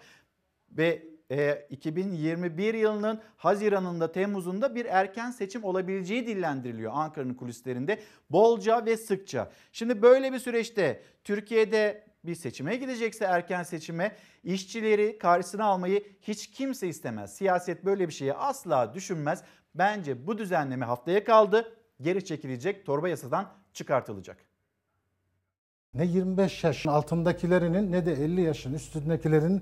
ve 0.71 1.03
e, 1.31 1.65
2021 1.69 2.73
yılının 2.73 3.21
Haziran'ında 3.37 4.11
Temmuz'unda 4.11 4.75
bir 4.75 4.85
erken 4.85 5.31
seçim 5.31 5.63
olabileceği 5.63 6.27
dillendiriliyor 6.27 6.91
Ankara'nın 6.95 7.33
kulislerinde 7.33 8.01
bolca 8.29 8.85
ve 8.85 8.97
sıkça. 8.97 9.51
Şimdi 9.71 10.01
böyle 10.01 10.33
bir 10.33 10.39
süreçte 10.39 11.03
Türkiye'de 11.23 12.09
bir 12.23 12.35
seçime 12.35 12.75
gidecekse 12.75 13.25
erken 13.25 13.63
seçime 13.63 14.15
işçileri 14.43 15.17
karşısına 15.17 15.65
almayı 15.65 16.03
hiç 16.21 16.51
kimse 16.51 16.87
istemez. 16.87 17.35
Siyaset 17.35 17.85
böyle 17.85 18.07
bir 18.07 18.13
şeyi 18.13 18.33
asla 18.33 18.93
düşünmez. 18.93 19.43
Bence 19.75 20.27
bu 20.27 20.37
düzenleme 20.37 20.85
haftaya 20.85 21.23
kaldı. 21.23 21.75
Geri 22.01 22.25
çekilecek, 22.25 22.85
torba 22.85 23.09
yasadan 23.09 23.53
çıkartılacak. 23.73 24.48
Ne 25.93 26.05
25 26.05 26.63
yaşın 26.63 26.89
altındakilerinin 26.89 27.91
ne 27.91 28.05
de 28.05 28.13
50 28.13 28.41
yaşın 28.41 28.73
üstündekilerin 28.73 29.61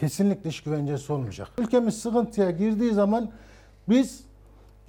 kesinlikle 0.00 0.50
iş 0.50 0.60
güvencesi 0.60 1.12
olmayacak. 1.12 1.48
Ülkemiz 1.58 1.98
sıkıntıya 2.02 2.50
girdiği 2.50 2.92
zaman 2.92 3.30
biz 3.88 4.20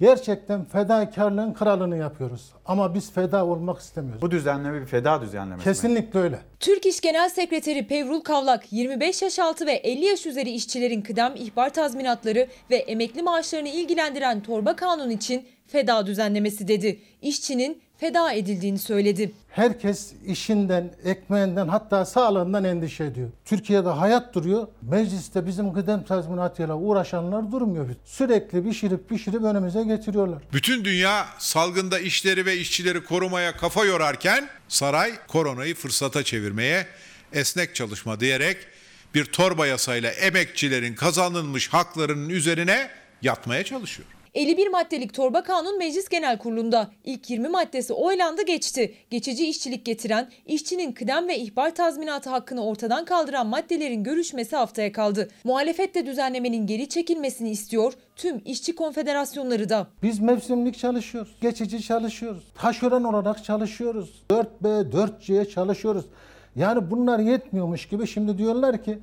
gerçekten 0.00 0.64
fedakarlığın 0.64 1.52
kralını 1.54 1.96
yapıyoruz. 1.96 2.52
Ama 2.66 2.94
biz 2.94 3.12
feda 3.12 3.46
olmak 3.46 3.78
istemiyoruz. 3.80 4.22
Bu 4.22 4.30
düzenleme 4.30 4.80
bir 4.80 4.86
feda 4.86 5.20
düzenlemesi. 5.22 5.68
mi? 5.68 5.74
Kesinlikle 5.74 6.18
öyle. 6.20 6.38
Türk 6.60 6.86
İş 6.86 7.00
Genel 7.00 7.28
Sekreteri 7.28 7.86
Pevrul 7.86 8.20
Kavlak 8.20 8.72
25 8.72 9.22
yaş 9.22 9.38
altı 9.38 9.66
ve 9.66 9.72
50 9.72 10.04
yaş 10.04 10.26
üzeri 10.26 10.50
işçilerin 10.50 11.02
kıdem 11.02 11.32
ihbar 11.36 11.70
tazminatları 11.72 12.48
ve 12.70 12.76
emekli 12.76 13.22
maaşlarını 13.22 13.68
ilgilendiren 13.68 14.42
torba 14.42 14.76
kanun 14.76 15.10
için 15.10 15.46
feda 15.66 16.06
düzenlemesi 16.06 16.68
dedi. 16.68 17.00
İşçinin 17.22 17.82
feda 18.00 18.32
edildiğini 18.32 18.78
söyledi. 18.78 19.32
Herkes 19.48 20.12
işinden, 20.26 20.94
ekmeğinden 21.04 21.68
hatta 21.68 22.04
sağlığından 22.04 22.64
endişe 22.64 23.04
ediyor. 23.04 23.28
Türkiye'de 23.44 23.88
hayat 23.88 24.34
duruyor. 24.34 24.66
Mecliste 24.82 25.46
bizim 25.46 25.72
kıdem 25.72 26.04
tazminatıyla 26.04 26.74
uğraşanlar 26.74 27.52
durmuyor. 27.52 27.86
Sürekli 28.04 28.64
pişirip 28.64 29.08
pişirip 29.08 29.42
önümüze 29.42 29.82
getiriyorlar. 29.82 30.42
Bütün 30.52 30.84
dünya 30.84 31.26
salgında 31.38 31.98
işleri 31.98 32.46
ve 32.46 32.56
işçileri 32.56 33.04
korumaya 33.04 33.56
kafa 33.56 33.84
yorarken 33.84 34.48
saray 34.68 35.12
koronayı 35.28 35.74
fırsata 35.74 36.22
çevirmeye 36.24 36.86
esnek 37.32 37.74
çalışma 37.74 38.20
diyerek 38.20 38.56
bir 39.14 39.24
torba 39.24 39.66
yasayla 39.66 40.10
emekçilerin 40.10 40.94
kazanılmış 40.94 41.68
haklarının 41.68 42.28
üzerine 42.28 42.90
yatmaya 43.22 43.64
çalışıyor. 43.64 44.08
51 44.38 44.68
maddelik 44.68 45.14
torba 45.14 45.42
kanun 45.42 45.78
Meclis 45.78 46.08
Genel 46.08 46.38
Kurulu'nda 46.38 46.90
ilk 47.04 47.30
20 47.30 47.48
maddesi 47.48 47.92
oylandı 47.92 48.42
geçti. 48.42 48.94
Geçici 49.10 49.48
işçilik 49.48 49.84
getiren, 49.84 50.28
işçinin 50.46 50.92
kıdem 50.92 51.28
ve 51.28 51.38
ihbar 51.38 51.74
tazminatı 51.74 52.30
hakkını 52.30 52.64
ortadan 52.64 53.04
kaldıran 53.04 53.46
maddelerin 53.46 54.04
görüşmesi 54.04 54.56
haftaya 54.56 54.92
kaldı. 54.92 55.28
Muhalefet 55.44 55.94
de 55.94 56.06
düzenlemenin 56.06 56.66
geri 56.66 56.88
çekilmesini 56.88 57.50
istiyor, 57.50 57.92
tüm 58.16 58.42
işçi 58.44 58.74
konfederasyonları 58.74 59.68
da. 59.68 59.86
Biz 60.02 60.20
mevsimlik 60.20 60.78
çalışıyoruz. 60.78 61.36
Geçici 61.40 61.82
çalışıyoruz. 61.82 62.44
Taşeron 62.54 63.04
olarak 63.04 63.44
çalışıyoruz. 63.44 64.22
4B, 64.30 64.92
4C'ye 64.92 65.48
çalışıyoruz. 65.48 66.04
Yani 66.56 66.90
bunlar 66.90 67.18
yetmiyormuş 67.18 67.88
gibi 67.88 68.06
şimdi 68.06 68.38
diyorlar 68.38 68.84
ki 68.84 68.98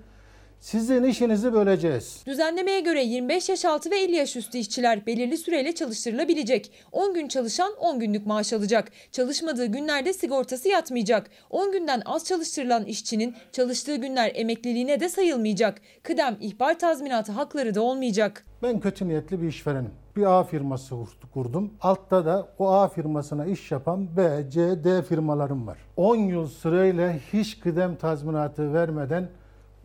sizin 0.60 1.04
işinizi 1.04 1.54
böleceğiz. 1.54 2.24
Düzenlemeye 2.26 2.80
göre 2.80 3.04
25 3.04 3.50
yaş 3.50 3.66
altı 3.66 3.92
ve 3.92 4.00
50 4.00 4.16
yaş 4.16 4.36
üstü 4.36 4.58
işçiler 4.58 5.06
belirli 5.06 5.38
süreyle 5.38 5.76
çalıştırılabilecek. 5.76 6.72
10 6.92 7.14
gün 7.14 7.28
çalışan 7.28 7.74
10 7.80 8.00
günlük 8.00 8.26
maaş 8.26 8.54
alacak. 8.54 8.92
Çalışmadığı 9.12 9.66
günlerde 9.66 10.14
sigortası 10.14 10.70
yatmayacak. 10.70 11.30
10 11.50 11.72
günden 11.72 12.02
az 12.06 12.26
çalıştırılan 12.26 12.86
işçinin 12.86 13.36
çalıştığı 13.52 13.96
günler 13.96 14.32
emekliliğine 14.36 15.00
de 15.00 15.10
sayılmayacak. 15.10 15.82
Kıdem 16.04 16.38
ihbar 16.42 16.80
tazminatı 16.80 17.32
hakları 17.32 17.76
da 17.76 17.82
olmayacak. 17.82 18.46
Ben 18.64 18.80
kötü 18.80 19.08
niyetli 19.08 19.42
bir 19.42 19.48
işverenim. 19.48 19.92
Bir 20.16 20.40
A 20.40 20.44
firması 20.44 20.96
kurdum. 21.34 21.74
Altta 21.82 22.26
da 22.26 22.48
o 22.60 22.68
A 22.72 22.88
firmasına 22.88 23.46
iş 23.46 23.72
yapan 23.72 24.18
B, 24.18 24.44
C, 24.50 24.84
D 24.84 25.02
firmalarım 25.04 25.68
var. 25.68 25.78
10 25.98 26.16
yıl 26.16 26.48
sırayla 26.48 27.14
hiç 27.34 27.60
kıdem 27.60 27.96
tazminatı 27.96 28.74
vermeden 28.74 29.30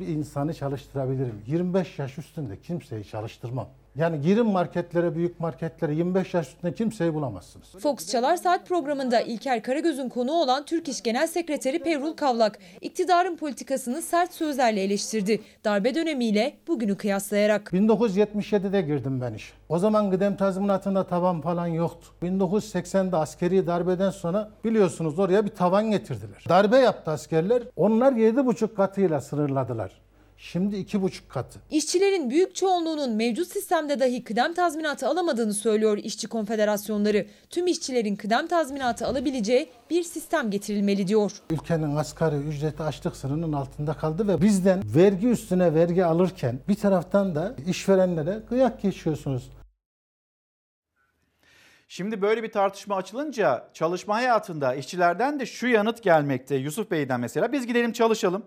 bir 0.01 0.07
insanı 0.07 0.55
çalıştırabilirim. 0.55 1.43
25 1.47 1.99
yaş 1.99 2.19
üstünde 2.19 2.61
kimseyi 2.61 3.05
çalıştırmam. 3.05 3.69
Yani 3.97 4.21
girin 4.21 4.47
marketlere, 4.47 5.15
büyük 5.15 5.41
marketlere 5.41 5.95
25 5.95 6.35
yaş 6.35 6.49
üstünde 6.49 6.75
kimseyi 6.75 7.15
bulamazsınız. 7.15 7.67
Fox 7.79 8.11
Çalar 8.11 8.37
Saat 8.37 8.69
programında 8.69 9.21
İlker 9.21 9.63
Karagöz'ün 9.63 10.09
konuğu 10.09 10.43
olan 10.43 10.65
Türk 10.65 10.89
İş 10.89 11.03
Genel 11.03 11.27
Sekreteri 11.27 11.79
Pevrul 11.79 12.13
Kavlak, 12.13 12.59
iktidarın 12.81 13.37
politikasını 13.37 14.03
sert 14.03 14.33
sözlerle 14.35 14.83
eleştirdi. 14.83 15.41
Darbe 15.65 15.95
dönemiyle 15.95 16.57
bugünü 16.69 16.97
kıyaslayarak. 16.97 17.71
1977'de 17.73 18.83
girdim 18.83 19.21
ben 19.21 19.35
işe. 19.35 19.53
O 19.69 19.79
zaman 19.79 20.11
kıdem 20.11 20.37
tazminatında 20.37 21.07
tavan 21.07 21.41
falan 21.41 21.67
yoktu. 21.67 22.09
1980'de 22.23 23.17
askeri 23.17 23.67
darbeden 23.67 24.11
sonra 24.11 24.51
biliyorsunuz 24.65 25.19
oraya 25.19 25.45
bir 25.45 25.51
tavan 25.51 25.91
getirdiler. 25.91 26.45
Darbe 26.49 26.77
yaptı 26.77 27.11
askerler. 27.11 27.63
Onlar 27.77 28.13
7,5 28.13 28.75
katıyla 28.75 29.21
sınırladılar. 29.21 30.01
Şimdi 30.43 30.77
2,5 30.77 31.29
katı. 31.29 31.61
İşçilerin 31.71 32.31
büyük 32.31 32.55
çoğunluğunun 32.55 33.13
mevcut 33.13 33.49
sistemde 33.49 34.01
dahi 34.01 34.25
kıdem 34.25 34.55
tazminatı 34.55 35.09
alamadığını 35.09 35.55
söylüyor 35.55 35.99
işçi 35.99 36.29
konfederasyonları. 36.29 37.27
Tüm 37.51 37.67
işçilerin 37.67 38.17
kıdem 38.17 38.47
tazminatı 38.47 39.07
alabileceği 39.07 39.69
bir 39.91 40.03
sistem 40.03 40.51
getirilmeli 40.51 41.09
diyor. 41.09 41.33
Ülkenin 41.51 41.97
asgari 41.97 42.37
ücreti 42.37 42.83
açlık 42.83 43.17
sınırının 43.17 43.53
altında 43.53 43.95
kaldı 43.95 44.29
ve 44.29 44.43
bizden 44.43 44.83
vergi 44.97 45.29
üstüne 45.29 45.75
vergi 45.75 46.05
alırken 46.05 46.59
bir 46.69 46.75
taraftan 46.75 47.35
da 47.35 47.55
işverenlere 47.67 48.41
kıyak 48.49 48.83
geçiyorsunuz. 48.83 49.51
Şimdi 51.89 52.23
böyle 52.23 52.43
bir 52.43 52.53
tartışma 52.53 52.97
açılınca 52.97 53.69
çalışma 53.75 54.15
hayatında 54.15 54.75
işçilerden 54.75 55.41
de 55.41 55.47
şu 55.47 55.67
yanıt 55.67 56.03
gelmekte. 56.03 56.55
Yusuf 56.55 56.91
Bey'den 56.91 57.21
mesela 57.21 57.53
biz 57.53 57.67
gidelim 57.67 57.93
çalışalım. 57.93 58.43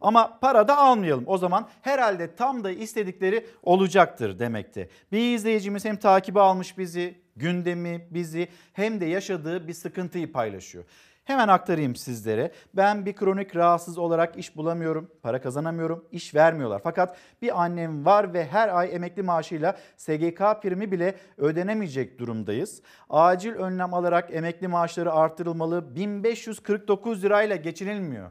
Ama 0.00 0.38
para 0.40 0.68
da 0.68 0.78
almayalım. 0.78 1.24
O 1.26 1.38
zaman 1.38 1.68
herhalde 1.82 2.34
tam 2.34 2.64
da 2.64 2.70
istedikleri 2.70 3.46
olacaktır 3.62 4.38
demekte. 4.38 4.88
Bir 5.12 5.34
izleyicimiz 5.34 5.84
hem 5.84 5.96
takibi 5.96 6.40
almış 6.40 6.78
bizi, 6.78 7.14
gündemi, 7.36 8.08
bizi 8.10 8.48
hem 8.72 9.00
de 9.00 9.06
yaşadığı 9.06 9.68
bir 9.68 9.72
sıkıntıyı 9.72 10.32
paylaşıyor. 10.32 10.84
Hemen 11.28 11.48
aktarayım 11.48 11.96
sizlere. 11.96 12.52
Ben 12.74 13.06
bir 13.06 13.12
kronik 13.12 13.56
rahatsız 13.56 13.98
olarak 13.98 14.36
iş 14.36 14.56
bulamıyorum, 14.56 15.10
para 15.22 15.40
kazanamıyorum, 15.40 16.04
iş 16.12 16.34
vermiyorlar. 16.34 16.80
Fakat 16.84 17.16
bir 17.42 17.62
annem 17.62 18.04
var 18.04 18.34
ve 18.34 18.46
her 18.46 18.68
ay 18.68 18.94
emekli 18.94 19.22
maaşıyla 19.22 19.76
SGK 19.96 20.38
primi 20.62 20.92
bile 20.92 21.14
ödenemeyecek 21.36 22.18
durumdayız. 22.18 22.82
Acil 23.10 23.54
önlem 23.54 23.94
alarak 23.94 24.34
emekli 24.34 24.68
maaşları 24.68 25.12
artırılmalı. 25.12 25.94
1549 25.96 27.24
lirayla 27.24 27.56
geçinilmiyor 27.56 28.30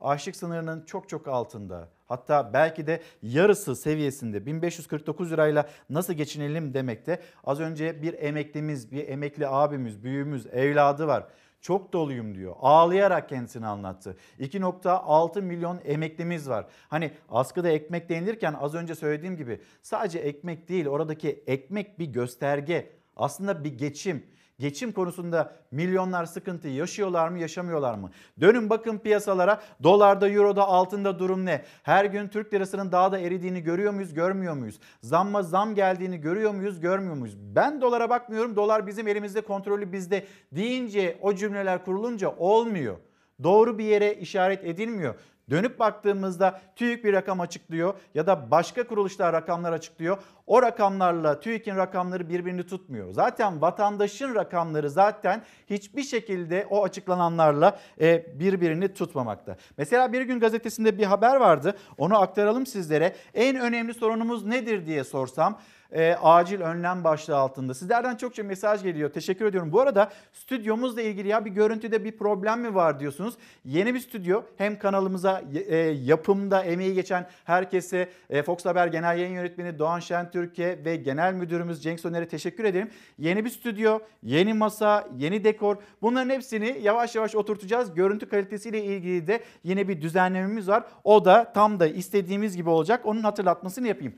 açlık 0.00 0.36
sınırının 0.36 0.84
çok 0.84 1.08
çok 1.08 1.28
altında. 1.28 1.88
Hatta 2.06 2.52
belki 2.52 2.86
de 2.86 3.02
yarısı 3.22 3.76
seviyesinde 3.76 4.46
1549 4.46 5.32
lirayla 5.32 5.68
nasıl 5.90 6.12
geçinelim 6.12 6.74
demekte. 6.74 7.20
Az 7.44 7.60
önce 7.60 8.02
bir 8.02 8.14
emeklimiz, 8.14 8.92
bir 8.92 9.08
emekli 9.08 9.48
abimiz, 9.48 10.02
büyüğümüz, 10.04 10.46
evladı 10.46 11.06
var. 11.06 11.26
Çok 11.60 11.92
doluyum 11.92 12.34
diyor. 12.34 12.54
Ağlayarak 12.60 13.28
kendisini 13.28 13.66
anlattı. 13.66 14.16
2.6 14.40 15.42
milyon 15.42 15.80
emeklimiz 15.84 16.48
var. 16.48 16.66
Hani 16.88 17.10
askıda 17.28 17.68
ekmek 17.68 18.08
denilirken 18.08 18.52
az 18.52 18.74
önce 18.74 18.94
söylediğim 18.94 19.36
gibi 19.36 19.60
sadece 19.82 20.18
ekmek 20.18 20.68
değil 20.68 20.86
oradaki 20.86 21.44
ekmek 21.46 21.98
bir 21.98 22.06
gösterge. 22.06 22.92
Aslında 23.16 23.64
bir 23.64 23.78
geçim. 23.78 24.26
Geçim 24.58 24.92
konusunda 24.92 25.52
milyonlar 25.70 26.24
sıkıntı 26.24 26.68
yaşıyorlar 26.68 27.28
mı 27.28 27.38
yaşamıyorlar 27.38 27.94
mı? 27.94 28.10
Dönün 28.40 28.70
bakın 28.70 28.98
piyasalara 28.98 29.62
dolarda 29.82 30.28
euroda 30.28 30.64
altında 30.68 31.18
durum 31.18 31.46
ne? 31.46 31.64
Her 31.82 32.04
gün 32.04 32.28
Türk 32.28 32.54
lirasının 32.54 32.92
daha 32.92 33.12
da 33.12 33.18
eridiğini 33.18 33.62
görüyor 33.62 33.92
muyuz 33.92 34.14
görmüyor 34.14 34.54
muyuz? 34.54 34.80
Zamma 35.02 35.42
zam 35.42 35.74
geldiğini 35.74 36.20
görüyor 36.20 36.54
muyuz 36.54 36.80
görmüyor 36.80 37.14
muyuz? 37.14 37.36
Ben 37.38 37.80
dolara 37.80 38.10
bakmıyorum 38.10 38.56
dolar 38.56 38.86
bizim 38.86 39.08
elimizde 39.08 39.40
kontrolü 39.40 39.92
bizde 39.92 40.26
deyince 40.52 41.18
o 41.20 41.34
cümleler 41.34 41.84
kurulunca 41.84 42.34
olmuyor. 42.38 42.96
Doğru 43.42 43.78
bir 43.78 43.84
yere 43.84 44.14
işaret 44.14 44.64
edilmiyor. 44.64 45.14
Dönüp 45.50 45.78
baktığımızda 45.78 46.60
TÜİK 46.76 47.04
bir 47.04 47.12
rakam 47.12 47.40
açıklıyor 47.40 47.94
ya 48.14 48.26
da 48.26 48.50
başka 48.50 48.86
kuruluşlar 48.86 49.32
rakamlar 49.32 49.72
açıklıyor. 49.72 50.18
O 50.46 50.62
rakamlarla 50.62 51.40
TÜİK'in 51.40 51.76
rakamları 51.76 52.28
birbirini 52.28 52.66
tutmuyor. 52.66 53.12
Zaten 53.12 53.60
vatandaşın 53.60 54.34
rakamları 54.34 54.90
zaten 54.90 55.42
hiçbir 55.70 56.02
şekilde 56.02 56.66
o 56.70 56.84
açıklananlarla 56.84 57.78
e, 58.00 58.38
birbirini 58.40 58.94
tutmamakta. 58.94 59.56
Mesela 59.78 60.12
Bir 60.12 60.22
Gün 60.22 60.40
gazetesinde 60.40 60.98
bir 60.98 61.04
haber 61.04 61.36
vardı. 61.36 61.76
Onu 61.98 62.20
aktaralım 62.20 62.66
sizlere. 62.66 63.16
En 63.34 63.56
önemli 63.56 63.94
sorunumuz 63.94 64.46
nedir 64.46 64.86
diye 64.86 65.04
sorsam 65.04 65.58
e, 65.92 66.14
acil 66.14 66.60
önlem 66.60 67.04
başlığı 67.04 67.36
altında. 67.36 67.74
Sizlerden 67.74 68.16
çokça 68.16 68.42
mesaj 68.42 68.82
geliyor. 68.82 69.10
Teşekkür 69.10 69.46
ediyorum. 69.46 69.72
Bu 69.72 69.80
arada 69.80 70.10
stüdyomuzla 70.32 71.02
ilgili 71.02 71.28
ya 71.28 71.44
bir 71.44 71.50
görüntüde 71.50 72.04
bir 72.04 72.16
problem 72.16 72.60
mi 72.60 72.74
var 72.74 73.00
diyorsunuz. 73.00 73.34
Yeni 73.64 73.94
bir 73.94 74.00
stüdyo 74.00 74.42
hem 74.56 74.78
kanalımıza 74.78 75.42
e, 75.68 75.76
yapımda 75.76 76.62
emeği 76.62 76.94
geçen 76.94 77.28
herkese 77.44 78.08
e, 78.30 78.42
Fox 78.42 78.64
Haber 78.64 78.86
Genel 78.86 79.18
Yayın 79.18 79.34
Yönetmeni 79.34 79.78
Doğan 79.78 80.00
Şentürk'e 80.36 80.84
ve 80.84 80.96
Genel 80.96 81.34
Müdürümüz 81.34 81.82
Cenk 81.82 82.00
Soner'e 82.00 82.28
teşekkür 82.28 82.64
ederim. 82.64 82.90
Yeni 83.18 83.44
bir 83.44 83.50
stüdyo, 83.50 83.98
yeni 84.22 84.54
masa, 84.54 85.08
yeni 85.16 85.44
dekor 85.44 85.76
bunların 86.02 86.30
hepsini 86.30 86.78
yavaş 86.82 87.14
yavaş 87.14 87.34
oturtacağız. 87.34 87.94
Görüntü 87.94 88.28
kalitesiyle 88.28 88.84
ilgili 88.84 89.26
de 89.26 89.40
yine 89.64 89.88
bir 89.88 90.00
düzenlememiz 90.00 90.68
var. 90.68 90.84
O 91.04 91.24
da 91.24 91.52
tam 91.52 91.80
da 91.80 91.86
istediğimiz 91.86 92.56
gibi 92.56 92.70
olacak. 92.70 93.06
Onun 93.06 93.22
hatırlatmasını 93.22 93.88
yapayım. 93.88 94.14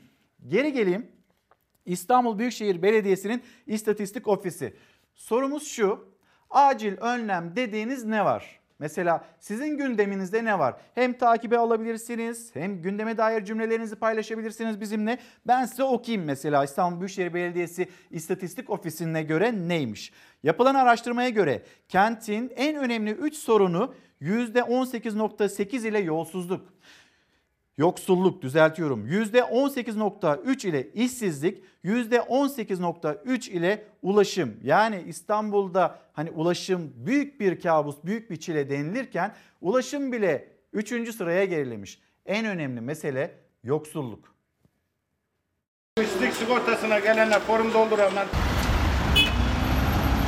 Geri 0.47 0.73
geleyim. 0.73 1.07
İstanbul 1.85 2.39
Büyükşehir 2.39 2.81
Belediyesi'nin 2.81 3.43
İstatistik 3.67 4.27
Ofisi. 4.27 4.73
Sorumuz 5.15 5.67
şu. 5.67 6.09
Acil 6.49 6.97
önlem 6.97 7.55
dediğiniz 7.55 8.05
ne 8.05 8.25
var? 8.25 8.58
Mesela 8.79 9.25
sizin 9.39 9.77
gündeminizde 9.77 10.45
ne 10.45 10.59
var? 10.59 10.75
Hem 10.95 11.13
takibe 11.13 11.57
alabilirsiniz 11.57 12.55
hem 12.55 12.81
gündeme 12.81 13.17
dair 13.17 13.45
cümlelerinizi 13.45 13.95
paylaşabilirsiniz 13.95 14.81
bizimle. 14.81 15.17
Ben 15.47 15.65
size 15.65 15.83
okuyayım 15.83 16.25
mesela 16.25 16.63
İstanbul 16.63 16.99
Büyükşehir 16.99 17.33
Belediyesi 17.33 17.89
İstatistik 18.11 18.69
Ofisi'ne 18.69 19.23
göre 19.23 19.67
neymiş? 19.67 20.11
Yapılan 20.43 20.75
araştırmaya 20.75 21.29
göre 21.29 21.63
kentin 21.89 22.51
en 22.55 22.75
önemli 22.75 23.11
3 23.11 23.35
sorunu 23.35 23.93
%18.8 24.21 25.87
ile 25.87 25.99
yolsuzluk, 25.99 26.73
Yoksulluk 27.79 28.41
düzeltiyorum. 28.41 29.07
%18.3 29.07 30.67
ile 30.67 30.89
işsizlik, 30.93 31.63
%18.3 31.83 33.49
ile 33.49 33.85
ulaşım. 34.01 34.57
Yani 34.63 35.03
İstanbul'da 35.07 35.99
hani 36.13 36.31
ulaşım 36.31 36.93
büyük 36.95 37.39
bir 37.39 37.59
kabus, 37.59 37.95
büyük 38.03 38.31
bir 38.31 38.37
çile 38.37 38.69
denilirken 38.69 39.35
ulaşım 39.61 40.11
bile 40.11 40.51
3. 40.73 41.15
sıraya 41.15 41.45
gerilemiş. 41.45 41.99
En 42.25 42.45
önemli 42.45 42.81
mesele 42.81 43.35
yoksulluk. 43.63 44.35
İşsizlik 46.01 46.33
sigortasına 46.33 46.99
gelenler 46.99 47.39
forum 47.39 47.73
dolduranlar. 47.73 48.27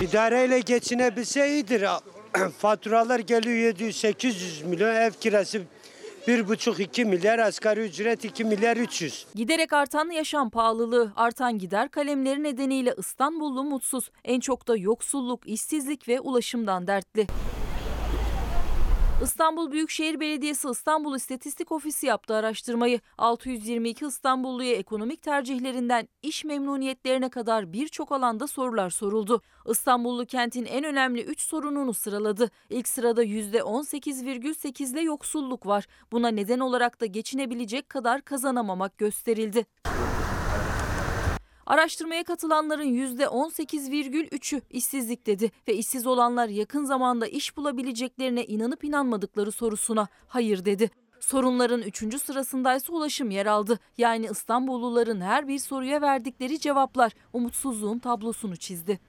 İdareyle 0.02 0.60
geçinebilse 0.60 1.50
iyidir. 1.50 1.86
Faturalar 2.58 3.20
geliyor 3.20 3.76
700-800 3.76 4.66
milyon 4.66 4.96
ev 4.96 5.12
kirası 5.12 5.62
1,5-2 6.28 7.06
milyar 7.06 7.40
asgari 7.40 7.80
ücret 7.80 8.26
2 8.26 8.44
milyar 8.46 8.78
300. 8.78 9.26
Giderek 9.36 9.74
artan 9.74 10.10
yaşam 10.10 10.50
pahalılığı, 10.50 11.12
artan 11.16 11.58
gider 11.60 11.90
kalemleri 11.90 12.44
nedeniyle 12.44 12.96
İstanbullu 12.98 13.64
mutsuz. 13.64 14.12
En 14.24 14.40
çok 14.40 14.68
da 14.68 14.78
yoksulluk, 14.78 15.48
işsizlik 15.48 16.08
ve 16.08 16.20
ulaşımdan 16.20 16.88
dertli. 16.88 17.28
İstanbul 19.24 19.72
Büyükşehir 19.72 20.20
Belediyesi 20.20 20.68
İstanbul 20.70 21.16
İstatistik 21.16 21.72
Ofisi 21.72 22.06
yaptı 22.06 22.36
araştırmayı. 22.36 23.00
622 23.18 24.06
İstanbulluya 24.06 24.74
ekonomik 24.74 25.22
tercihlerinden 25.22 26.08
iş 26.22 26.46
memnuniyetlerine 26.46 27.30
kadar 27.30 27.74
birçok 27.74 28.12
alanda 28.12 28.48
sorular 28.48 28.90
soruldu. 28.90 29.42
İstanbullu 29.70 30.26
kentin 30.26 30.66
en 30.66 30.84
önemli 30.84 31.22
3 31.24 31.42
sorununu 31.42 31.94
sıraladı. 31.94 32.50
İlk 32.70 32.88
sırada 32.88 33.24
%18,8 33.24 34.92
ile 34.94 35.02
yoksulluk 35.02 35.66
var. 35.66 35.88
Buna 36.12 36.28
neden 36.28 36.60
olarak 36.60 37.02
da 37.02 37.06
geçinebilecek 37.06 37.90
kadar 37.90 38.22
kazanamamak 38.22 38.98
gösterildi. 38.98 39.66
Araştırmaya 41.72 42.24
katılanların 42.24 42.86
%18,3'ü 42.86 44.62
işsizlik 44.70 45.28
dedi 45.28 45.52
ve 45.68 45.74
işsiz 45.74 46.08
olanlar 46.08 46.48
yakın 46.48 46.84
zamanda 46.84 47.28
iş 47.28 47.58
bulabileceklerine 47.58 48.46
inanıp 48.46 48.84
inanmadıkları 48.84 49.52
sorusuna 49.52 50.08
hayır 50.28 50.66
dedi. 50.66 50.92
Sorunların 51.20 51.82
üçüncü 51.82 52.20
sırasındaysa 52.20 52.94
ulaşım 52.94 53.32
yer 53.32 53.46
aldı. 53.46 53.80
Yani 53.98 54.28
İstanbulluların 54.32 55.22
her 55.22 55.48
bir 55.48 55.60
soruya 55.60 56.02
verdikleri 56.02 56.60
cevaplar 56.60 57.12
umutsuzluğun 57.34 58.00
tablosunu 58.00 58.56
çizdi. 58.56 59.00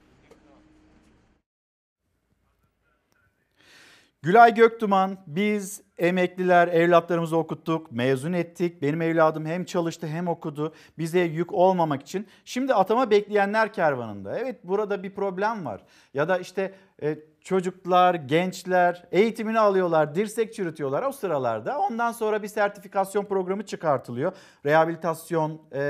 Gülay 4.21 4.53
Göktuman 4.53 5.17
biz 5.27 5.81
emekliler 6.03 6.67
evlatlarımızı 6.67 7.37
okuttuk, 7.37 7.91
mezun 7.91 8.33
ettik. 8.33 8.81
Benim 8.81 9.01
evladım 9.01 9.45
hem 9.45 9.65
çalıştı 9.65 10.07
hem 10.07 10.27
okudu. 10.27 10.73
Bize 10.97 11.19
yük 11.19 11.53
olmamak 11.53 12.01
için. 12.01 12.27
Şimdi 12.45 12.73
atama 12.73 13.11
bekleyenler 13.11 13.73
kervanında. 13.73 14.39
Evet 14.39 14.59
burada 14.63 15.03
bir 15.03 15.15
problem 15.15 15.65
var. 15.65 15.81
Ya 16.13 16.27
da 16.27 16.37
işte 16.37 16.73
e, 17.01 17.19
çocuklar, 17.41 18.15
gençler 18.15 19.03
eğitimini 19.11 19.59
alıyorlar, 19.59 20.15
dirsek 20.15 20.53
çürütüyorlar 20.53 21.03
o 21.03 21.11
sıralarda. 21.11 21.79
Ondan 21.79 22.11
sonra 22.11 22.43
bir 22.43 22.47
sertifikasyon 22.47 23.25
programı 23.25 23.65
çıkartılıyor. 23.65 24.31
Rehabilitasyon 24.65 25.61
e, 25.71 25.81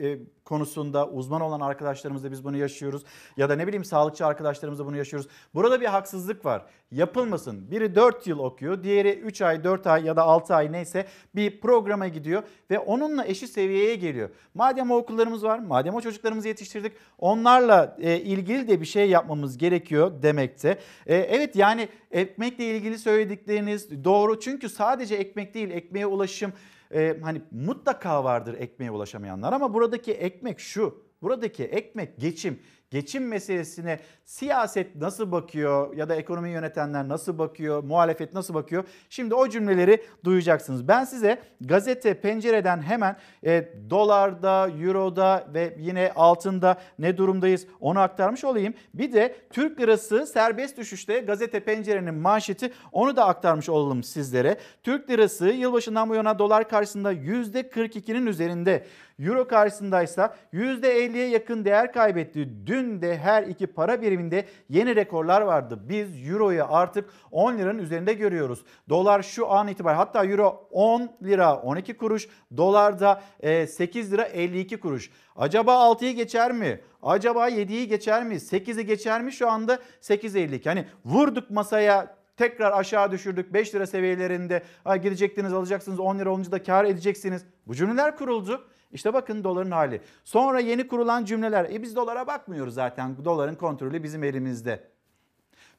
e, 0.00 0.18
konusunda 0.44 1.08
uzman 1.08 1.40
olan 1.40 1.60
arkadaşlarımızla 1.60 2.30
biz 2.30 2.44
bunu 2.44 2.56
yaşıyoruz. 2.56 3.02
Ya 3.36 3.48
da 3.48 3.56
ne 3.56 3.66
bileyim 3.66 3.84
sağlıkçı 3.84 4.26
arkadaşlarımızla 4.26 4.86
bunu 4.86 4.96
yaşıyoruz. 4.96 5.28
Burada 5.54 5.80
bir 5.80 5.86
haksızlık 5.86 6.44
var. 6.44 6.66
Yapılmasın. 6.90 7.70
Biri 7.70 7.94
4 7.94 8.26
yıl 8.26 8.38
okuyor, 8.38 8.82
diğeri 8.82 9.12
3 9.12 9.42
ay, 9.42 9.64
4 9.64 9.86
ay 9.86 10.04
ya 10.04 10.16
da 10.16 10.22
6 10.22 10.54
ay 10.54 10.72
neyse 10.72 11.06
bir 11.34 11.60
programa 11.60 12.08
gidiyor 12.08 12.42
ve 12.70 12.78
onunla 12.78 13.26
eşit 13.26 13.50
seviyeye 13.50 13.94
geliyor. 13.94 14.30
Madem 14.54 14.90
o 14.90 14.96
okullarımız 14.96 15.44
var, 15.44 15.58
madem 15.58 15.94
o 15.94 16.00
çocuklarımızı 16.00 16.48
yetiştirdik, 16.48 16.92
onlarla 17.18 17.96
e, 18.00 18.20
ilgili 18.20 18.68
de 18.68 18.80
bir 18.80 18.86
şey 18.86 19.10
yapmamız 19.10 19.58
gerekiyor 19.58 20.22
demekte. 20.22 20.78
E, 21.06 21.16
evet 21.16 21.56
yani 21.56 21.88
ekmekle 22.10 22.64
ilgili 22.64 22.98
söyledikleriniz 22.98 24.04
doğru. 24.04 24.40
Çünkü 24.40 24.68
sadece 24.68 25.14
ekmek 25.14 25.54
değil, 25.54 25.70
ekmeğe 25.70 26.06
ulaşım 26.06 26.52
e, 26.94 27.18
hani 27.22 27.42
mutlaka 27.50 28.24
vardır 28.24 28.54
ekmeğe 28.58 28.90
ulaşamayanlar 28.90 29.52
ama 29.52 29.74
buradaki 29.74 30.12
ekmek 30.12 30.60
şu. 30.60 31.04
Buradaki 31.22 31.64
ekmek 31.64 32.18
geçim. 32.18 32.58
Geçim 32.92 33.28
meselesine 33.28 33.98
siyaset 34.24 34.96
nasıl 34.96 35.32
bakıyor 35.32 35.96
ya 35.96 36.08
da 36.08 36.14
ekonomi 36.14 36.50
yönetenler 36.50 37.08
nasıl 37.08 37.38
bakıyor, 37.38 37.84
muhalefet 37.84 38.34
nasıl 38.34 38.54
bakıyor? 38.54 38.84
Şimdi 39.10 39.34
o 39.34 39.48
cümleleri 39.48 40.02
duyacaksınız. 40.24 40.88
Ben 40.88 41.04
size 41.04 41.38
gazete 41.60 42.14
pencereden 42.14 42.82
hemen 42.82 43.16
e, 43.44 43.68
dolarda, 43.90 44.68
euroda 44.82 45.46
ve 45.54 45.76
yine 45.78 46.12
altında 46.16 46.76
ne 46.98 47.16
durumdayız 47.16 47.66
onu 47.80 48.00
aktarmış 48.00 48.44
olayım. 48.44 48.74
Bir 48.94 49.12
de 49.12 49.36
Türk 49.52 49.80
lirası 49.80 50.26
serbest 50.26 50.76
düşüşte 50.76 51.20
gazete 51.20 51.60
pencerenin 51.60 52.14
manşeti 52.14 52.72
onu 52.92 53.16
da 53.16 53.26
aktarmış 53.26 53.68
olalım 53.68 54.02
sizlere. 54.02 54.56
Türk 54.82 55.10
lirası 55.10 55.46
yılbaşından 55.46 56.08
bu 56.08 56.14
yana 56.14 56.38
dolar 56.38 56.68
karşısında 56.68 57.12
%42'nin 57.12 58.26
üzerinde. 58.26 58.86
Euro 59.18 59.48
karşısındaysa 59.48 60.36
%50'ye 60.52 61.28
yakın 61.28 61.64
değer 61.64 61.92
kaybetti. 61.92 62.48
Dün 62.66 62.81
de 62.82 63.18
her 63.18 63.42
iki 63.42 63.66
para 63.66 64.02
biriminde 64.02 64.44
yeni 64.68 64.96
rekorlar 64.96 65.40
vardı. 65.40 65.78
Biz 65.88 66.28
Euro'yu 66.28 66.64
artık 66.68 67.10
10 67.30 67.58
liranın 67.58 67.78
üzerinde 67.78 68.12
görüyoruz. 68.14 68.64
Dolar 68.88 69.22
şu 69.22 69.50
an 69.50 69.68
itibariyle 69.68 69.96
hatta 69.96 70.24
Euro 70.24 70.68
10 70.70 71.10
lira 71.22 71.56
12 71.56 71.96
kuruş, 71.96 72.28
dolarda 72.56 73.22
8 73.66 74.12
lira 74.12 74.22
52 74.22 74.80
kuruş. 74.80 75.10
Acaba 75.36 75.72
6'yı 75.72 76.14
geçer 76.14 76.52
mi? 76.52 76.80
Acaba 77.02 77.48
7'yi 77.48 77.88
geçer 77.88 78.24
mi? 78.24 78.34
8'i 78.34 78.86
geçer 78.86 79.22
mi? 79.22 79.32
Şu 79.32 79.50
anda 79.50 79.78
8.52. 80.00 80.64
Hani 80.68 80.86
vurduk 81.04 81.50
masaya 81.50 82.16
tekrar 82.36 82.72
aşağı 82.72 83.10
düşürdük 83.10 83.54
5 83.54 83.74
lira 83.74 83.86
seviyelerinde 83.86 84.62
ha, 84.84 84.96
gidecektiniz 84.96 85.52
alacaksınız 85.52 86.00
10 86.00 86.18
lira 86.18 86.30
olunca 86.30 86.52
da 86.52 86.62
kar 86.62 86.84
edeceksiniz. 86.84 87.44
Bu 87.66 87.74
cümleler 87.74 88.16
kuruldu. 88.16 88.64
İşte 88.92 89.14
bakın 89.14 89.44
doların 89.44 89.70
hali. 89.70 90.00
Sonra 90.24 90.60
yeni 90.60 90.88
kurulan 90.88 91.24
cümleler. 91.24 91.64
E 91.64 91.82
biz 91.82 91.96
dolara 91.96 92.26
bakmıyoruz 92.26 92.74
zaten. 92.74 93.24
Doların 93.24 93.54
kontrolü 93.54 94.02
bizim 94.02 94.24
elimizde. 94.24 94.92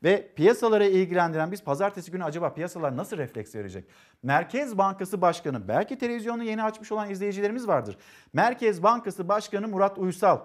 Ve 0.03 0.27
piyasaları 0.35 0.85
ilgilendiren 0.85 1.51
biz 1.51 1.63
pazartesi 1.63 2.11
günü 2.11 2.23
acaba 2.23 2.53
piyasalar 2.53 2.97
nasıl 2.97 3.17
refleks 3.17 3.55
verecek? 3.55 3.85
Merkez 4.23 4.77
Bankası 4.77 5.21
Başkanı, 5.21 5.67
belki 5.67 5.97
televizyonu 5.97 6.43
yeni 6.43 6.63
açmış 6.63 6.91
olan 6.91 7.09
izleyicilerimiz 7.09 7.67
vardır. 7.67 7.97
Merkez 8.33 8.83
Bankası 8.83 9.27
Başkanı 9.27 9.67
Murat 9.67 9.97
Uysal 9.97 10.39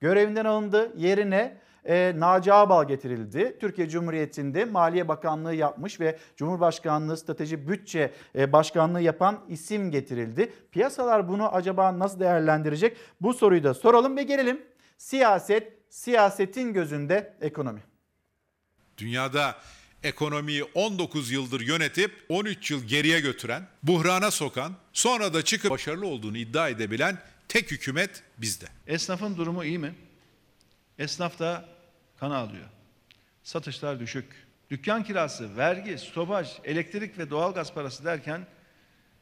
görevinden 0.00 0.44
alındı. 0.44 0.92
Yerine 0.96 1.56
e, 1.84 2.14
Naci 2.16 2.52
Ağbal 2.52 2.88
getirildi. 2.88 3.56
Türkiye 3.60 3.88
Cumhuriyeti'nde 3.88 4.64
Maliye 4.64 5.08
Bakanlığı 5.08 5.54
yapmış 5.54 6.00
ve 6.00 6.18
Cumhurbaşkanlığı 6.36 7.16
Strateji 7.16 7.68
Bütçe 7.68 8.12
e, 8.34 8.52
Başkanlığı 8.52 9.00
yapan 9.00 9.40
isim 9.48 9.90
getirildi. 9.90 10.52
Piyasalar 10.72 11.28
bunu 11.28 11.54
acaba 11.54 11.98
nasıl 11.98 12.20
değerlendirecek? 12.20 12.96
Bu 13.20 13.34
soruyu 13.34 13.64
da 13.64 13.74
soralım 13.74 14.16
ve 14.16 14.22
gelelim. 14.22 14.60
Siyaset, 14.98 15.72
siyasetin 15.90 16.72
gözünde 16.72 17.34
ekonomi. 17.40 17.80
Dünyada 18.98 19.56
ekonomiyi 20.02 20.64
19 20.74 21.30
yıldır 21.30 21.60
yönetip 21.60 22.12
13 22.28 22.70
yıl 22.70 22.84
geriye 22.84 23.20
götüren, 23.20 23.68
buhrana 23.82 24.30
sokan, 24.30 24.72
sonra 24.92 25.34
da 25.34 25.42
çıkıp 25.42 25.70
başarılı 25.70 26.06
olduğunu 26.06 26.36
iddia 26.36 26.68
edebilen 26.68 27.18
tek 27.48 27.70
hükümet 27.70 28.22
bizde. 28.38 28.66
Esnafın 28.86 29.36
durumu 29.36 29.64
iyi 29.64 29.78
mi? 29.78 29.94
Esnaf 30.98 31.38
da 31.38 31.71
kan 32.22 32.30
ağlıyor. 32.30 32.66
Satışlar 33.42 34.00
düşük. 34.00 34.46
Dükkan 34.70 35.04
kirası, 35.04 35.56
vergi, 35.56 35.98
stopaj, 35.98 36.48
elektrik 36.64 37.18
ve 37.18 37.30
doğalgaz 37.30 37.74
parası 37.74 38.04
derken 38.04 38.46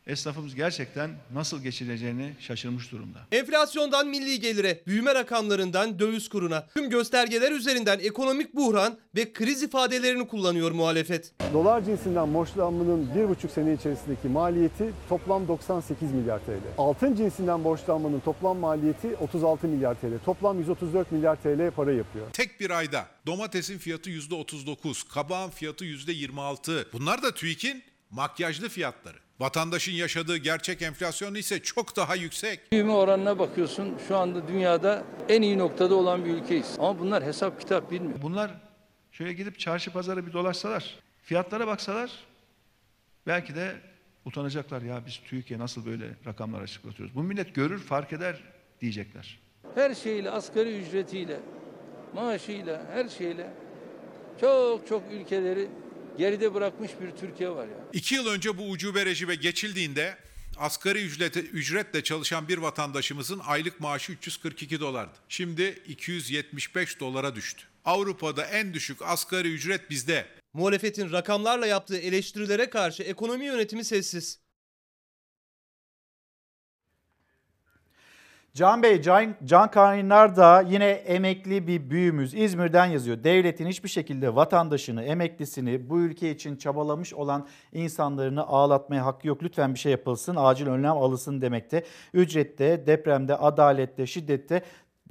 esnafımız 0.06 0.54
gerçekten 0.54 1.10
nasıl 1.34 1.62
geçireceğini 1.62 2.32
şaşırmış 2.40 2.92
durumda. 2.92 3.18
Enflasyondan 3.32 4.08
milli 4.08 4.40
gelire, 4.40 4.82
büyüme 4.86 5.14
rakamlarından 5.14 5.98
döviz 5.98 6.28
kuruna, 6.28 6.66
tüm 6.74 6.90
göstergeler 6.90 7.52
üzerinden 7.52 7.98
ekonomik 7.98 8.54
buhran 8.54 8.98
ve 9.16 9.32
kriz 9.32 9.62
ifadelerini 9.62 10.28
kullanıyor 10.28 10.70
muhalefet. 10.70 11.32
Dolar 11.52 11.84
cinsinden 11.84 12.34
borçlanmanın 12.34 13.14
bir 13.14 13.28
buçuk 13.28 13.50
sene 13.50 13.74
içerisindeki 13.74 14.28
maliyeti 14.28 14.92
toplam 15.08 15.48
98 15.48 16.12
milyar 16.12 16.38
TL. 16.38 16.50
Altın 16.78 17.14
cinsinden 17.14 17.64
borçlanmanın 17.64 18.20
toplam 18.20 18.58
maliyeti 18.58 19.16
36 19.16 19.68
milyar 19.68 19.94
TL. 19.94 20.24
Toplam 20.24 20.58
134 20.58 21.12
milyar 21.12 21.36
TL 21.36 21.70
para 21.70 21.92
yapıyor. 21.92 22.26
Tek 22.32 22.60
bir 22.60 22.70
ayda 22.70 23.06
domatesin 23.26 23.78
fiyatı 23.78 24.10
%39, 24.10 25.08
kabağın 25.08 25.50
fiyatı 25.50 25.84
%26. 25.84 26.92
Bunlar 26.92 27.22
da 27.22 27.34
TÜİK'in 27.34 27.82
makyajlı 28.10 28.68
fiyatları. 28.68 29.16
Vatandaşın 29.40 29.92
yaşadığı 29.92 30.36
gerçek 30.36 30.82
enflasyon 30.82 31.34
ise 31.34 31.62
çok 31.62 31.96
daha 31.96 32.16
yüksek. 32.16 32.72
Büyüme 32.72 32.92
oranına 32.92 33.38
bakıyorsun 33.38 33.98
şu 34.08 34.16
anda 34.16 34.48
dünyada 34.48 35.04
en 35.28 35.42
iyi 35.42 35.58
noktada 35.58 35.94
olan 35.94 36.24
bir 36.24 36.30
ülkeyiz. 36.30 36.76
Ama 36.78 36.98
bunlar 36.98 37.24
hesap 37.24 37.60
kitap 37.60 37.90
bilmiyor. 37.90 38.22
Bunlar 38.22 38.50
şöyle 39.12 39.32
gidip 39.32 39.58
çarşı 39.58 39.92
pazara 39.92 40.26
bir 40.26 40.32
dolaşsalar, 40.32 40.98
fiyatlara 41.22 41.66
baksalar 41.66 42.10
belki 43.26 43.54
de 43.54 43.74
utanacaklar 44.24 44.82
ya 44.82 45.02
biz 45.06 45.20
TÜİK'e 45.24 45.58
nasıl 45.58 45.86
böyle 45.86 46.04
rakamlar 46.26 46.62
açıklatıyoruz. 46.62 47.14
Bu 47.14 47.22
millet 47.22 47.54
görür 47.54 47.78
fark 47.78 48.12
eder 48.12 48.40
diyecekler. 48.80 49.40
Her 49.74 49.94
şeyle, 49.94 50.30
asgari 50.30 50.78
ücretiyle, 50.78 51.40
maaşıyla, 52.14 52.82
her 52.92 53.08
şeyle 53.08 53.50
çok 54.40 54.86
çok 54.88 55.02
ülkeleri 55.12 55.68
geride 56.18 56.54
bırakmış 56.54 56.90
bir 57.00 57.10
Türkiye 57.20 57.50
var 57.50 57.66
ya. 57.66 57.74
İki 57.92 58.14
yıl 58.14 58.26
önce 58.26 58.58
bu 58.58 58.62
ucube 58.70 59.06
rejime 59.06 59.34
geçildiğinde 59.34 60.16
asgari 60.58 61.04
ücrete, 61.04 61.40
ücretle 61.40 62.02
çalışan 62.02 62.48
bir 62.48 62.58
vatandaşımızın 62.58 63.40
aylık 63.46 63.80
maaşı 63.80 64.12
342 64.12 64.80
dolardı. 64.80 65.18
Şimdi 65.28 65.82
275 65.86 67.00
dolara 67.00 67.34
düştü. 67.34 67.64
Avrupa'da 67.84 68.44
en 68.44 68.74
düşük 68.74 69.02
asgari 69.02 69.54
ücret 69.54 69.90
bizde. 69.90 70.26
Muhalefetin 70.52 71.12
rakamlarla 71.12 71.66
yaptığı 71.66 71.98
eleştirilere 71.98 72.70
karşı 72.70 73.02
ekonomi 73.02 73.44
yönetimi 73.44 73.84
sessiz. 73.84 74.38
Can 78.54 78.82
Bey, 78.82 79.02
Can, 79.02 79.36
Can 79.44 79.70
Kaynar 79.70 80.36
da 80.36 80.60
yine 80.60 80.90
emekli 80.90 81.66
bir 81.66 81.90
büyüğümüz 81.90 82.34
İzmir'den 82.34 82.86
yazıyor. 82.86 83.24
Devletin 83.24 83.66
hiçbir 83.66 83.88
şekilde 83.88 84.34
vatandaşını, 84.34 85.02
emeklisini, 85.02 85.90
bu 85.90 86.00
ülke 86.00 86.30
için 86.30 86.56
çabalamış 86.56 87.14
olan 87.14 87.46
insanlarını 87.72 88.46
ağlatmaya 88.46 89.06
hakkı 89.06 89.28
yok. 89.28 89.42
Lütfen 89.42 89.74
bir 89.74 89.78
şey 89.78 89.92
yapılsın, 89.92 90.36
acil 90.38 90.66
önlem 90.66 90.92
alınsın 90.92 91.40
demekte. 91.40 91.84
Ücrette, 92.14 92.86
depremde, 92.86 93.36
adalette, 93.36 94.06
şiddette 94.06 94.62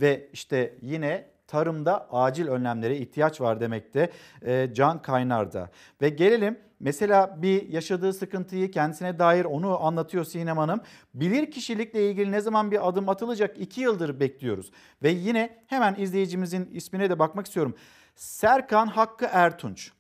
ve 0.02 0.30
işte 0.34 0.74
yine 0.82 1.26
tarımda 1.48 2.08
acil 2.12 2.48
önlemlere 2.48 2.98
ihtiyaç 2.98 3.42
var 3.42 3.60
demekte 3.60 4.10
e, 4.46 4.70
Can 4.74 5.02
Kaynar'da. 5.02 5.70
Ve 6.02 6.10
gelelim 6.10 6.58
mesela 6.80 7.42
bir 7.42 7.70
yaşadığı 7.70 8.14
sıkıntıyı 8.14 8.72
kendisine 8.72 9.20
dair 9.20 9.46
onu 9.46 9.84
anlatıyor 9.86 10.26
Sinem 10.26 10.58
Hanım. 10.58 10.82
Bilir 11.14 11.52
kişilikle 11.52 12.10
ilgili 12.10 12.32
ne 12.32 12.42
zaman 12.42 12.72
bir 12.72 12.88
adım 12.88 13.10
atılacak 13.10 13.58
iki 13.60 13.82
yıldır 13.82 14.20
bekliyoruz. 14.20 14.72
Ve 15.04 15.10
yine 15.10 15.64
hemen 15.68 15.96
izleyicimizin 15.96 16.70
ismine 16.74 17.10
de 17.10 17.20
bakmak 17.20 17.46
istiyorum. 17.46 17.76
Serkan 18.16 18.88
Hakkı 18.88 19.28
Ertunç. 19.32 19.92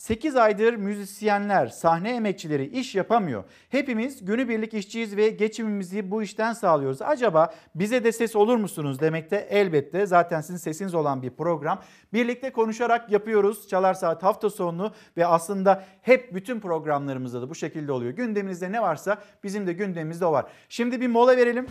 8 0.00 0.36
aydır 0.36 0.74
müzisyenler, 0.74 1.66
sahne 1.66 2.14
emekçileri 2.16 2.66
iş 2.66 2.94
yapamıyor. 2.94 3.44
Hepimiz 3.68 4.24
günübirlik 4.24 4.74
işçiyiz 4.74 5.16
ve 5.16 5.28
geçimimizi 5.28 6.10
bu 6.10 6.22
işten 6.22 6.52
sağlıyoruz. 6.52 7.02
Acaba 7.02 7.54
bize 7.74 8.04
de 8.04 8.12
ses 8.12 8.36
olur 8.36 8.56
musunuz 8.56 9.00
demekte 9.00 9.36
elbette. 9.50 10.06
Zaten 10.06 10.40
sizin 10.40 10.56
sesiniz 10.56 10.94
olan 10.94 11.22
bir 11.22 11.30
program. 11.30 11.80
Birlikte 12.12 12.52
konuşarak 12.52 13.10
yapıyoruz. 13.10 13.68
Çalar 13.68 13.94
Saat 13.94 14.22
hafta 14.22 14.50
sonu 14.50 14.92
ve 15.16 15.26
aslında 15.26 15.84
hep 16.02 16.34
bütün 16.34 16.60
programlarımızda 16.60 17.42
da 17.42 17.50
bu 17.50 17.54
şekilde 17.54 17.92
oluyor. 17.92 18.12
Gündeminizde 18.12 18.72
ne 18.72 18.82
varsa 18.82 19.18
bizim 19.44 19.66
de 19.66 19.72
gündemimizde 19.72 20.26
o 20.26 20.32
var. 20.32 20.46
Şimdi 20.68 21.00
bir 21.00 21.08
mola 21.08 21.36
verelim. 21.36 21.66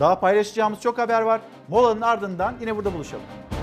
Daha 0.00 0.20
paylaşacağımız 0.20 0.80
çok 0.80 0.98
haber 0.98 1.22
var. 1.22 1.40
Molanın 1.68 2.00
ardından 2.00 2.54
yine 2.60 2.76
burada 2.76 2.94
buluşalım. 2.94 3.53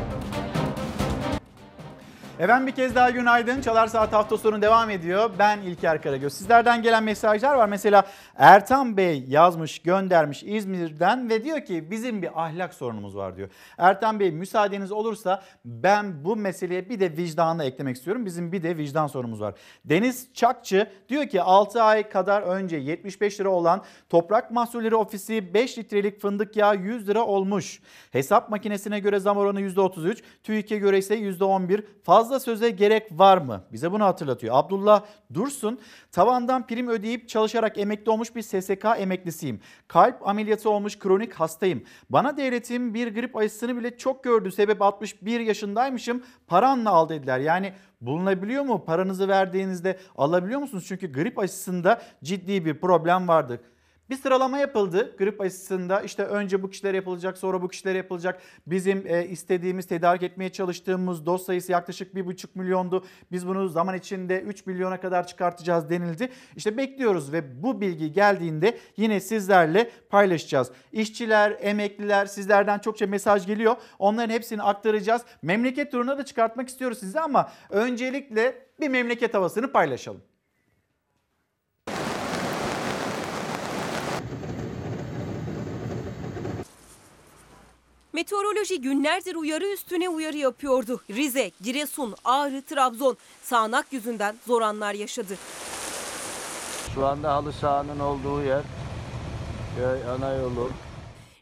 Efendim 2.42 2.68
bir 2.68 2.72
kez 2.72 2.96
daha 2.96 3.10
günaydın. 3.10 3.62
Çalar 3.62 3.88
Saat 3.88 4.14
hafta 4.14 4.38
sonu 4.38 4.62
devam 4.62 4.90
ediyor. 4.90 5.32
Ben 5.40 5.62
İlker 5.62 6.02
Karagöz. 6.02 6.34
Sizlerden 6.34 6.82
gelen 6.82 7.04
mesajlar 7.04 7.56
var. 7.56 7.68
Mesela 7.70 8.04
Ertan 8.36 8.98
Bey 8.98 9.26
yazmış, 9.28 9.80
göndermiş 9.80 10.44
İzmir'den 10.44 11.30
ve 11.30 11.44
diyor 11.44 11.66
ki 11.66 11.92
bizim 11.92 12.22
bir 12.22 12.42
ahlak 12.44 12.74
sorunumuz 12.74 13.16
var 13.16 13.38
diyor. 13.38 13.50
Ertan 13.78 14.20
Bey 14.20 14.32
müsaadeniz 14.32 14.92
olursa 14.92 15.44
ben 15.66 16.26
bu 16.26 16.36
meseleye 16.36 16.90
bir 16.90 17.00
de 17.00 17.18
vicdanla 17.18 17.64
eklemek 17.64 17.96
istiyorum. 17.96 18.26
Bizim 18.26 18.52
bir 18.52 18.64
de 18.64 18.78
vicdan 18.78 19.08
sorunumuz 19.08 19.42
var. 19.42 19.54
Deniz 19.86 20.34
Çakçı 20.34 20.88
diyor 21.10 21.28
ki 21.28 21.42
6 21.42 21.84
ay 21.84 22.10
kadar 22.10 22.42
önce 22.42 22.78
75 22.78 23.40
lira 23.40 23.50
olan 23.50 23.84
Toprak 24.10 24.52
Mahsulleri 24.52 24.96
Ofisi 24.96 25.54
5 25.54 25.78
litrelik 25.78 26.22
fındık 26.22 26.56
yağı 26.56 26.78
100 26.78 27.08
lira 27.08 27.26
olmuş. 27.26 27.82
Hesap 28.12 28.50
makinesine 28.50 29.00
göre 29.00 29.20
zam 29.20 29.38
oranı 29.38 29.62
%33, 29.62 30.18
TÜİK'e 30.44 30.78
göre 30.78 30.98
ise 30.98 31.16
%11. 31.16 31.84
Fazla 32.04 32.31
söze 32.40 32.70
gerek 32.70 33.08
var 33.12 33.38
mı? 33.38 33.64
Bize 33.74 33.92
bunu 33.92 34.04
hatırlatıyor. 34.04 34.56
Abdullah 34.58 35.04
Dursun 35.34 35.80
tavandan 36.12 36.68
prim 36.68 36.88
ödeyip 36.88 37.30
çalışarak 37.30 37.78
emekli 37.78 38.12
olmuş 38.12 38.36
bir 38.36 38.42
SSK 38.42 38.86
emeklisiyim. 38.98 39.60
Kalp 39.88 40.28
ameliyatı 40.28 40.70
olmuş 40.70 41.00
kronik 41.00 41.34
hastayım. 41.34 41.84
Bana 42.10 42.38
devletim 42.38 42.94
bir 42.94 43.16
grip 43.16 43.36
aşısını 43.36 43.78
bile 43.78 43.98
çok 43.98 44.24
gördü. 44.24 44.52
Sebep 44.52 44.82
61 44.82 45.40
yaşındaymışım. 45.40 46.24
Paranla 46.48 46.90
al 46.90 47.10
dediler. 47.10 47.40
Yani 47.40 47.74
bulunabiliyor 48.02 48.64
mu? 48.64 48.86
Paranızı 48.86 49.28
verdiğinizde 49.28 49.98
alabiliyor 50.18 50.60
musunuz? 50.60 50.86
Çünkü 50.88 51.12
grip 51.12 51.40
aşısında 51.40 52.02
ciddi 52.24 52.66
bir 52.66 52.80
problem 52.82 53.28
vardı. 53.28 53.62
Bir 54.12 54.16
sıralama 54.16 54.58
yapıldı 54.58 55.16
grip 55.18 55.42
aşısında 55.42 56.02
işte 56.02 56.24
önce 56.24 56.64
bu 56.64 56.70
kişilere 56.70 56.96
yapılacak 56.96 57.38
sonra 57.38 57.62
bu 57.62 57.68
kişilere 57.68 57.98
yapılacak. 57.98 58.42
Bizim 58.68 59.08
e, 59.08 59.28
istediğimiz 59.28 59.88
tedarik 59.88 60.24
etmeye 60.24 60.50
çalıştığımız 60.50 61.26
doz 61.26 61.46
sayısı 61.46 61.72
yaklaşık 61.72 62.14
1,5 62.14 62.48
milyondu. 62.56 63.06
Biz 63.32 63.48
bunu 63.48 63.68
zaman 63.70 63.96
içinde 63.96 64.42
3 64.42 64.66
milyona 64.66 65.00
kadar 65.00 65.28
çıkartacağız 65.28 65.90
denildi. 65.90 66.30
İşte 66.56 66.78
bekliyoruz 66.78 67.32
ve 67.32 67.64
bu 67.64 67.82
bilgi 67.82 68.14
geldiğinde 68.14 68.78
yine 68.98 69.20
sizlerle 69.20 69.90
paylaşacağız. 70.10 70.72
İşçiler, 70.92 71.58
emekliler 71.60 72.26
sizlerden 72.26 72.80
çokça 72.80 73.08
mesaj 73.08 73.48
geliyor. 73.48 73.76
Onların 74.00 74.34
hepsini 74.34 74.64
aktaracağız. 74.64 75.22
Memleket 75.42 75.92
turuna 75.92 76.18
da 76.18 76.26
çıkartmak 76.26 76.70
istiyoruz 76.70 77.00
size 77.00 77.20
ama 77.20 77.52
öncelikle 77.70 78.66
bir 78.80 78.90
memleket 78.90 79.34
havasını 79.34 79.72
paylaşalım. 79.72 80.31
Meteoroloji 88.14 88.82
günlerdir 88.82 89.36
uyarı 89.36 89.74
üstüne 89.74 90.10
uyarı 90.10 90.38
yapıyordu. 90.38 91.02
Rize, 91.10 91.52
Giresun, 91.64 92.16
Ağrı, 92.26 92.62
Trabzon 92.62 93.18
sağanak 93.44 93.94
yüzünden 93.94 94.36
zor 94.48 94.62
anlar 94.62 94.94
yaşadı. 94.94 95.38
Şu 96.96 97.06
anda 97.06 97.34
halı 97.34 97.54
sahanın 97.54 98.00
olduğu 98.00 98.44
yer 98.44 98.62
köy 99.78 100.10
ana 100.12 100.34
yolu. 100.34 100.70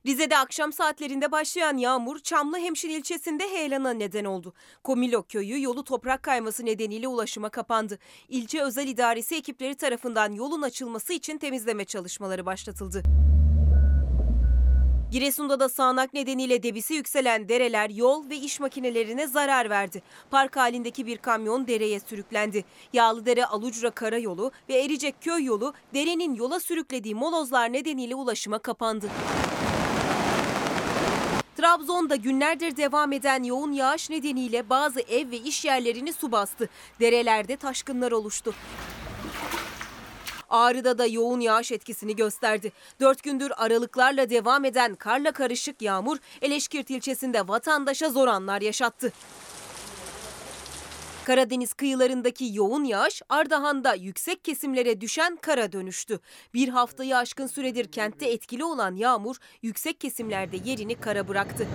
Rize'de 0.06 0.38
akşam 0.38 0.74
saatlerinde 0.74 1.32
başlayan 1.32 1.78
yağmur 1.78 2.20
Çamlı 2.20 2.58
Hemşin 2.58 2.90
ilçesinde 2.90 3.50
heyelana 3.52 3.94
neden 3.94 4.26
oldu. 4.26 4.54
Komilo 4.84 5.24
köyü 5.24 5.64
yolu 5.64 5.84
toprak 5.84 6.24
kayması 6.24 6.66
nedeniyle 6.66 7.08
ulaşıma 7.08 7.50
kapandı. 7.50 8.00
İlçe 8.30 8.62
özel 8.62 8.88
idaresi 8.88 9.36
ekipleri 9.36 9.76
tarafından 9.76 10.32
yolun 10.32 10.62
açılması 10.62 11.14
için 11.14 11.38
temizleme 11.38 11.86
çalışmaları 11.86 12.46
başlatıldı. 12.46 13.04
Giresun'da 15.12 15.60
da 15.60 15.70
sağanak 15.70 16.14
nedeniyle 16.14 16.64
debisi 16.64 16.94
yükselen 16.94 17.50
dereler 17.50 17.90
yol 17.90 18.30
ve 18.30 18.36
iş 18.36 18.60
makinelerine 18.60 19.28
zarar 19.28 19.70
verdi. 19.70 20.02
Park 20.32 20.56
halindeki 20.56 21.06
bir 21.06 21.18
kamyon 21.18 21.68
dereye 21.68 22.00
sürüklendi. 22.00 22.66
Yağlıdere 22.94 23.46
Alucra 23.46 23.92
Karayolu 23.92 24.52
ve 24.70 24.84
Ericek 24.84 25.16
Köy 25.22 25.44
yolu 25.44 25.74
derenin 25.94 26.36
yola 26.36 26.60
sürüklediği 26.60 27.16
molozlar 27.16 27.74
nedeniyle 27.74 28.16
ulaşıma 28.16 28.60
kapandı. 28.60 29.10
Trabzon'da 31.58 32.16
günlerdir 32.16 32.78
devam 32.78 33.14
eden 33.14 33.44
yoğun 33.44 33.72
yağış 33.72 34.10
nedeniyle 34.10 34.70
bazı 34.70 35.00
ev 35.00 35.32
ve 35.32 35.38
iş 35.38 35.66
yerlerini 35.66 36.14
su 36.14 36.32
bastı. 36.32 36.70
Derelerde 37.00 37.58
taşkınlar 37.58 38.12
oluştu. 38.12 38.54
Ağrı'da 40.50 40.98
da 40.98 41.06
yoğun 41.06 41.40
yağış 41.40 41.72
etkisini 41.72 42.16
gösterdi. 42.16 42.72
Dört 43.00 43.24
gündür 43.24 43.52
aralıklarla 43.58 44.30
devam 44.30 44.66
eden 44.66 44.96
karla 44.96 45.32
karışık 45.32 45.82
yağmur 45.82 46.18
Eleşkirt 46.42 46.90
ilçesinde 46.90 47.48
vatandaşa 47.48 48.10
zor 48.10 48.28
anlar 48.28 48.62
yaşattı. 48.62 49.14
Karadeniz 51.26 51.74
kıyılarındaki 51.74 52.50
yoğun 52.54 52.84
yağış 52.84 53.22
Ardahan'da 53.30 53.94
yüksek 53.94 54.44
kesimlere 54.44 55.02
düşen 55.02 55.36
kara 55.36 55.72
dönüştü. 55.72 56.20
Bir 56.54 56.70
haftayı 56.70 57.18
aşkın 57.18 57.48
süredir 57.48 57.92
kentte 57.92 58.30
etkili 58.30 58.64
olan 58.64 58.96
yağmur 58.96 59.36
yüksek 59.62 60.00
kesimlerde 60.00 60.58
yerini 60.66 60.96
kara 60.96 61.28
bıraktı. 61.28 61.68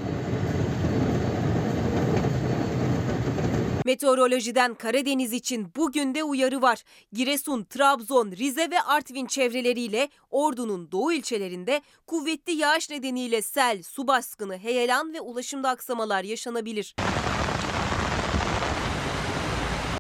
Meteorolojiden 3.85 4.74
Karadeniz 4.74 5.32
için 5.32 5.73
bugün 5.77 6.15
de 6.15 6.24
uyarı 6.24 6.62
var. 6.62 6.82
Giresun, 7.12 7.65
Trabzon, 7.65 8.31
Rize 8.31 8.70
ve 8.70 8.81
Artvin 8.81 9.27
çevreleriyle 9.27 10.09
Ordu'nun 10.31 10.93
doğu 10.93 11.12
ilçelerinde 11.12 11.82
kuvvetli 12.06 12.52
yağış 12.52 12.90
nedeniyle 12.90 13.43
sel, 13.43 13.82
su 13.82 14.06
baskını, 14.06 14.59
heyelan 14.59 15.12
ve 15.12 15.20
ulaşımda 15.20 15.69
aksamalar 15.69 16.24
yaşanabilir. 16.24 16.94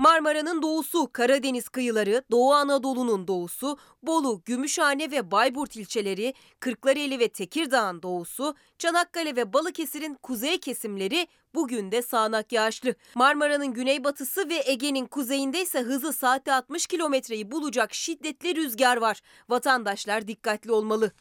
Marmara'nın 0.00 0.62
doğusu, 0.62 1.12
Karadeniz 1.12 1.68
kıyıları, 1.68 2.22
Doğu 2.30 2.52
Anadolu'nun 2.52 3.28
doğusu, 3.28 3.78
Bolu, 4.02 4.42
Gümüşhane 4.44 5.10
ve 5.10 5.30
Bayburt 5.30 5.76
ilçeleri, 5.76 6.34
Kırklareli 6.60 7.18
ve 7.18 7.28
Tekirdağ'ın 7.28 8.02
doğusu, 8.02 8.54
Çanakkale 8.78 9.36
ve 9.36 9.52
Balıkesir'in 9.52 10.14
kuzey 10.14 10.60
kesimleri 10.60 11.26
bugün 11.54 11.92
de 11.92 12.02
sağanak 12.02 12.52
yağışlı. 12.52 12.94
Marmara'nın 13.14 13.72
güneybatısı 13.72 14.48
ve 14.48 14.62
Ege'nin 14.66 15.06
kuzeyinde 15.06 15.62
ise 15.62 15.80
hızı 15.80 16.12
saatte 16.12 16.52
60 16.52 16.86
kilometreyi 16.86 17.50
bulacak 17.50 17.94
şiddetli 17.94 18.56
rüzgar 18.56 18.96
var. 18.96 19.20
Vatandaşlar 19.48 20.28
dikkatli 20.28 20.72
olmalı. 20.72 21.12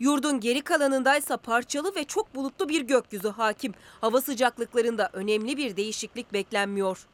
Yurdun 0.00 0.40
geri 0.40 0.60
kalanındaysa 0.60 1.36
parçalı 1.36 1.94
ve 1.96 2.04
çok 2.04 2.34
bulutlu 2.34 2.68
bir 2.68 2.82
gökyüzü 2.82 3.28
hakim. 3.28 3.74
Hava 4.00 4.20
sıcaklıklarında 4.20 5.10
önemli 5.12 5.56
bir 5.56 5.76
değişiklik 5.76 6.32
beklenmiyor. 6.32 7.06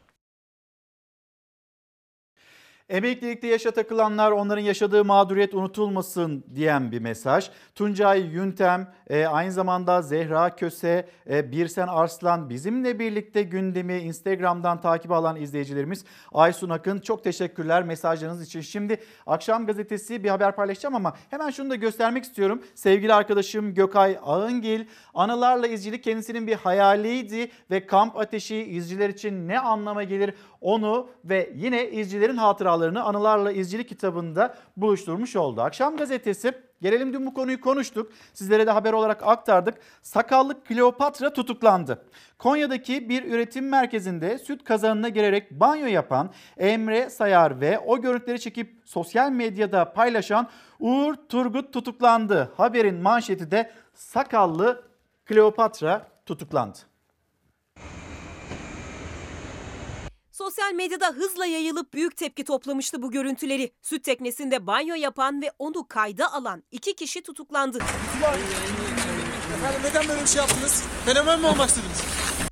Emeklilikte 2.90 3.46
yaşa 3.46 3.70
takılanlar 3.70 4.30
onların 4.30 4.62
yaşadığı 4.62 5.04
mağduriyet 5.04 5.54
unutulmasın 5.54 6.44
diyen 6.54 6.92
bir 6.92 6.98
mesaj. 6.98 7.50
Tuncay 7.74 8.20
Yüntem, 8.20 8.92
e, 9.10 9.26
aynı 9.26 9.52
zamanda 9.52 10.02
Zehra 10.02 10.56
Köse, 10.56 11.08
e, 11.30 11.52
Birsen 11.52 11.86
Arslan 11.86 12.50
bizimle 12.50 12.98
birlikte 12.98 13.42
gündemi 13.42 13.94
Instagram'dan 13.94 14.80
takip 14.80 15.12
alan 15.12 15.36
izleyicilerimiz. 15.36 16.04
Aysun 16.32 16.70
Akın 16.70 16.98
çok 16.98 17.24
teşekkürler 17.24 17.82
mesajlarınız 17.82 18.42
için. 18.42 18.60
Şimdi 18.60 19.00
akşam 19.26 19.66
gazetesi 19.66 20.24
bir 20.24 20.28
haber 20.28 20.56
paylaşacağım 20.56 20.94
ama 20.94 21.16
hemen 21.30 21.50
şunu 21.50 21.70
da 21.70 21.74
göstermek 21.74 22.24
istiyorum. 22.24 22.62
Sevgili 22.74 23.14
arkadaşım 23.14 23.74
Gökay 23.74 24.18
Ağıngil, 24.22 24.84
anılarla 25.14 25.66
izcilik 25.66 26.04
kendisinin 26.04 26.46
bir 26.46 26.54
hayaliydi 26.54 27.50
ve 27.70 27.86
kamp 27.86 28.18
ateşi 28.18 28.56
izciler 28.56 29.08
için 29.08 29.48
ne 29.48 29.60
anlama 29.60 30.02
gelir 30.02 30.34
onu 30.60 31.08
ve 31.24 31.52
yine 31.56 31.90
izcilerin 31.90 32.36
hatıralarını 32.80 33.02
Anılarla 33.02 33.52
İzcilik 33.52 33.88
kitabında 33.88 34.54
buluşturmuş 34.76 35.36
oldu. 35.36 35.60
Akşam 35.62 35.96
gazetesi 35.96 36.52
Gelelim 36.82 37.12
dün 37.12 37.26
bu 37.26 37.34
konuyu 37.34 37.60
konuştuk. 37.60 38.12
Sizlere 38.34 38.66
de 38.66 38.70
haber 38.70 38.92
olarak 38.92 39.22
aktardık. 39.26 39.74
Sakallı 40.02 40.64
Kleopatra 40.64 41.32
tutuklandı. 41.32 42.02
Konya'daki 42.38 43.08
bir 43.08 43.24
üretim 43.24 43.68
merkezinde 43.68 44.38
süt 44.38 44.64
kazanına 44.64 45.08
girerek 45.08 45.50
banyo 45.50 45.86
yapan 45.86 46.30
Emre 46.56 47.10
Sayar 47.10 47.60
ve 47.60 47.78
o 47.78 48.00
görüntüleri 48.00 48.40
çekip 48.40 48.82
sosyal 48.84 49.30
medyada 49.30 49.92
paylaşan 49.92 50.48
Uğur 50.78 51.14
Turgut 51.28 51.72
tutuklandı. 51.72 52.52
Haberin 52.56 53.02
manşeti 53.02 53.50
de 53.50 53.70
Sakallı 53.94 54.84
Kleopatra 55.26 56.06
tutuklandı. 56.26 56.89
Sosyal 60.40 60.72
medyada 60.72 61.08
hızla 61.08 61.46
yayılıp 61.46 61.94
büyük 61.94 62.16
tepki 62.16 62.44
toplamıştı 62.44 63.02
bu 63.02 63.10
görüntüleri. 63.10 63.72
Süt 63.82 64.04
teknesinde 64.04 64.66
banyo 64.66 64.94
yapan 64.94 65.42
ve 65.42 65.52
onu 65.58 65.88
kayda 65.88 66.32
alan 66.32 66.62
iki 66.70 66.94
kişi 66.94 67.22
tutuklandı. 67.22 67.78
Efendim 69.56 69.80
neden 69.84 70.08
böyle 70.08 70.22
bir 70.22 70.26
şey 70.26 70.40
yaptınız? 70.40 70.84
Fenomen 71.04 71.40
mi 71.40 71.46
olmak 71.46 71.68
istediniz? 71.68 72.02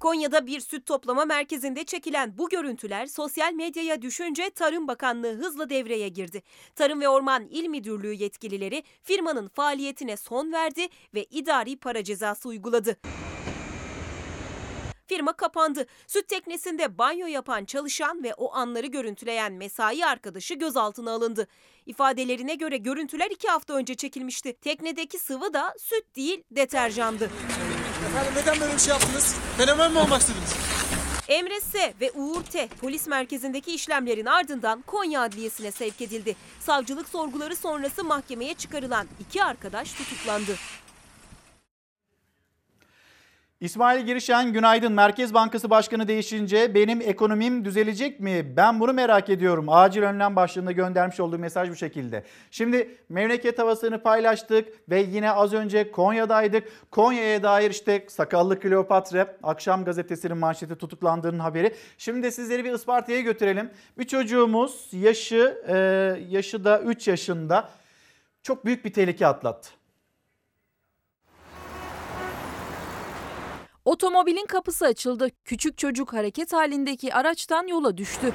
Konya'da 0.00 0.46
bir 0.46 0.60
süt 0.60 0.86
toplama 0.86 1.24
merkezinde 1.24 1.84
çekilen 1.84 2.38
bu 2.38 2.48
görüntüler 2.48 3.06
sosyal 3.06 3.52
medyaya 3.52 4.02
düşünce 4.02 4.50
Tarım 4.50 4.88
Bakanlığı 4.88 5.34
hızla 5.34 5.70
devreye 5.70 6.08
girdi. 6.08 6.42
Tarım 6.76 7.00
ve 7.00 7.08
Orman 7.08 7.46
İl 7.46 7.68
Müdürlüğü 7.68 8.12
yetkilileri 8.12 8.82
firmanın 9.02 9.48
faaliyetine 9.48 10.16
son 10.16 10.52
verdi 10.52 10.88
ve 11.14 11.24
idari 11.24 11.76
para 11.76 12.04
cezası 12.04 12.48
uyguladı. 12.48 12.96
Firma 15.08 15.32
kapandı. 15.32 15.86
Süt 16.06 16.28
teknesinde 16.28 16.98
banyo 16.98 17.26
yapan 17.26 17.64
çalışan 17.64 18.22
ve 18.22 18.34
o 18.34 18.54
anları 18.54 18.86
görüntüleyen 18.86 19.52
mesai 19.52 20.06
arkadaşı 20.06 20.54
gözaltına 20.54 21.12
alındı. 21.12 21.46
İfadelerine 21.86 22.54
göre 22.54 22.76
görüntüler 22.76 23.30
iki 23.30 23.48
hafta 23.48 23.74
önce 23.74 23.94
çekilmişti. 23.94 24.52
Teknedeki 24.60 25.18
sıvı 25.18 25.54
da 25.54 25.74
süt 25.78 26.16
değil 26.16 26.42
deterjandı. 26.50 27.30
Efendim 28.06 28.32
neden 28.36 28.60
böyle 28.60 28.74
bir 28.74 28.78
şey 28.78 28.92
yaptınız? 28.92 29.36
Fenomen 29.56 29.92
mi 29.92 29.98
olmak 29.98 30.20
istediniz? 30.20 30.54
Emre 31.28 31.60
S. 31.60 31.94
ve 32.00 32.10
Uğur 32.14 32.42
T. 32.42 32.68
polis 32.80 33.06
merkezindeki 33.06 33.74
işlemlerin 33.74 34.26
ardından 34.26 34.82
Konya 34.82 35.20
Adliyesi'ne 35.22 35.70
sevk 35.70 36.00
edildi. 36.00 36.36
Savcılık 36.60 37.08
sorguları 37.08 37.56
sonrası 37.56 38.04
mahkemeye 38.04 38.54
çıkarılan 38.54 39.06
iki 39.20 39.44
arkadaş 39.44 39.92
tutuklandı. 39.92 40.56
İsmail 43.60 44.06
Girişen 44.06 44.52
günaydın. 44.52 44.92
Merkez 44.92 45.34
Bankası 45.34 45.70
Başkanı 45.70 46.08
değişince 46.08 46.74
benim 46.74 47.00
ekonomim 47.00 47.64
düzelecek 47.64 48.20
mi? 48.20 48.56
Ben 48.56 48.80
bunu 48.80 48.92
merak 48.92 49.30
ediyorum. 49.30 49.66
Acil 49.68 50.02
önlem 50.02 50.36
başlığında 50.36 50.72
göndermiş 50.72 51.20
olduğu 51.20 51.38
mesaj 51.38 51.70
bu 51.70 51.76
şekilde. 51.76 52.24
Şimdi 52.50 52.96
memleket 53.08 53.58
havasını 53.58 54.02
paylaştık 54.02 54.68
ve 54.90 55.00
yine 55.00 55.30
az 55.30 55.52
önce 55.52 55.90
Konya'daydık. 55.90 56.90
Konya'ya 56.90 57.42
dair 57.42 57.70
işte 57.70 58.06
sakallı 58.08 58.60
Kleopatra 58.60 59.36
akşam 59.42 59.84
gazetesinin 59.84 60.36
manşeti 60.36 60.76
tutuklandığının 60.76 61.38
haberi. 61.38 61.74
Şimdi 61.98 62.32
sizleri 62.32 62.64
bir 62.64 62.72
Isparta'ya 62.72 63.20
götürelim. 63.20 63.70
Bir 63.98 64.04
çocuğumuz 64.06 64.88
yaşı 64.92 65.62
e, 65.68 65.76
yaşı 66.28 66.64
da 66.64 66.80
3 66.80 67.08
yaşında 67.08 67.68
çok 68.42 68.64
büyük 68.64 68.84
bir 68.84 68.92
tehlike 68.92 69.26
atlattı. 69.26 69.77
Otomobilin 73.88 74.46
kapısı 74.46 74.86
açıldı. 74.86 75.28
Küçük 75.44 75.78
çocuk 75.78 76.12
hareket 76.12 76.52
halindeki 76.52 77.14
araçtan 77.14 77.66
yola 77.66 77.96
düştü. 77.96 78.32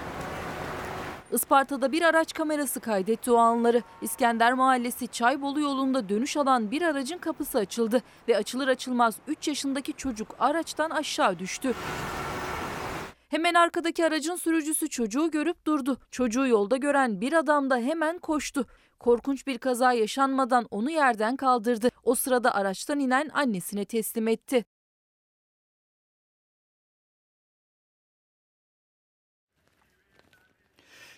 Isparta'da 1.31 1.91
bir 1.91 2.01
araç 2.01 2.33
kamerası 2.33 2.79
kaydetti 2.79 3.31
o 3.31 3.37
anları. 3.37 3.81
İskender 4.01 4.53
Mahallesi 4.53 5.07
Çaybolu 5.07 5.59
yolunda 5.59 6.09
dönüş 6.09 6.37
alan 6.37 6.71
bir 6.71 6.81
aracın 6.81 7.17
kapısı 7.17 7.57
açıldı 7.57 8.01
ve 8.27 8.37
açılır 8.37 8.67
açılmaz 8.67 9.15
3 9.27 9.47
yaşındaki 9.47 9.93
çocuk 9.93 10.35
araçtan 10.39 10.89
aşağı 10.89 11.39
düştü. 11.39 11.73
Hemen 13.29 13.53
arkadaki 13.53 14.05
aracın 14.05 14.35
sürücüsü 14.35 14.89
çocuğu 14.89 15.31
görüp 15.31 15.65
durdu. 15.67 15.97
Çocuğu 16.11 16.47
yolda 16.47 16.77
gören 16.77 17.21
bir 17.21 17.33
adam 17.33 17.69
da 17.69 17.77
hemen 17.77 18.17
koştu. 18.17 18.65
Korkunç 18.99 19.47
bir 19.47 19.57
kaza 19.57 19.93
yaşanmadan 19.93 20.67
onu 20.71 20.91
yerden 20.91 21.35
kaldırdı. 21.35 21.89
O 22.03 22.15
sırada 22.15 22.55
araçtan 22.55 22.99
inen 22.99 23.29
annesine 23.33 23.85
teslim 23.85 24.27
etti. 24.27 24.65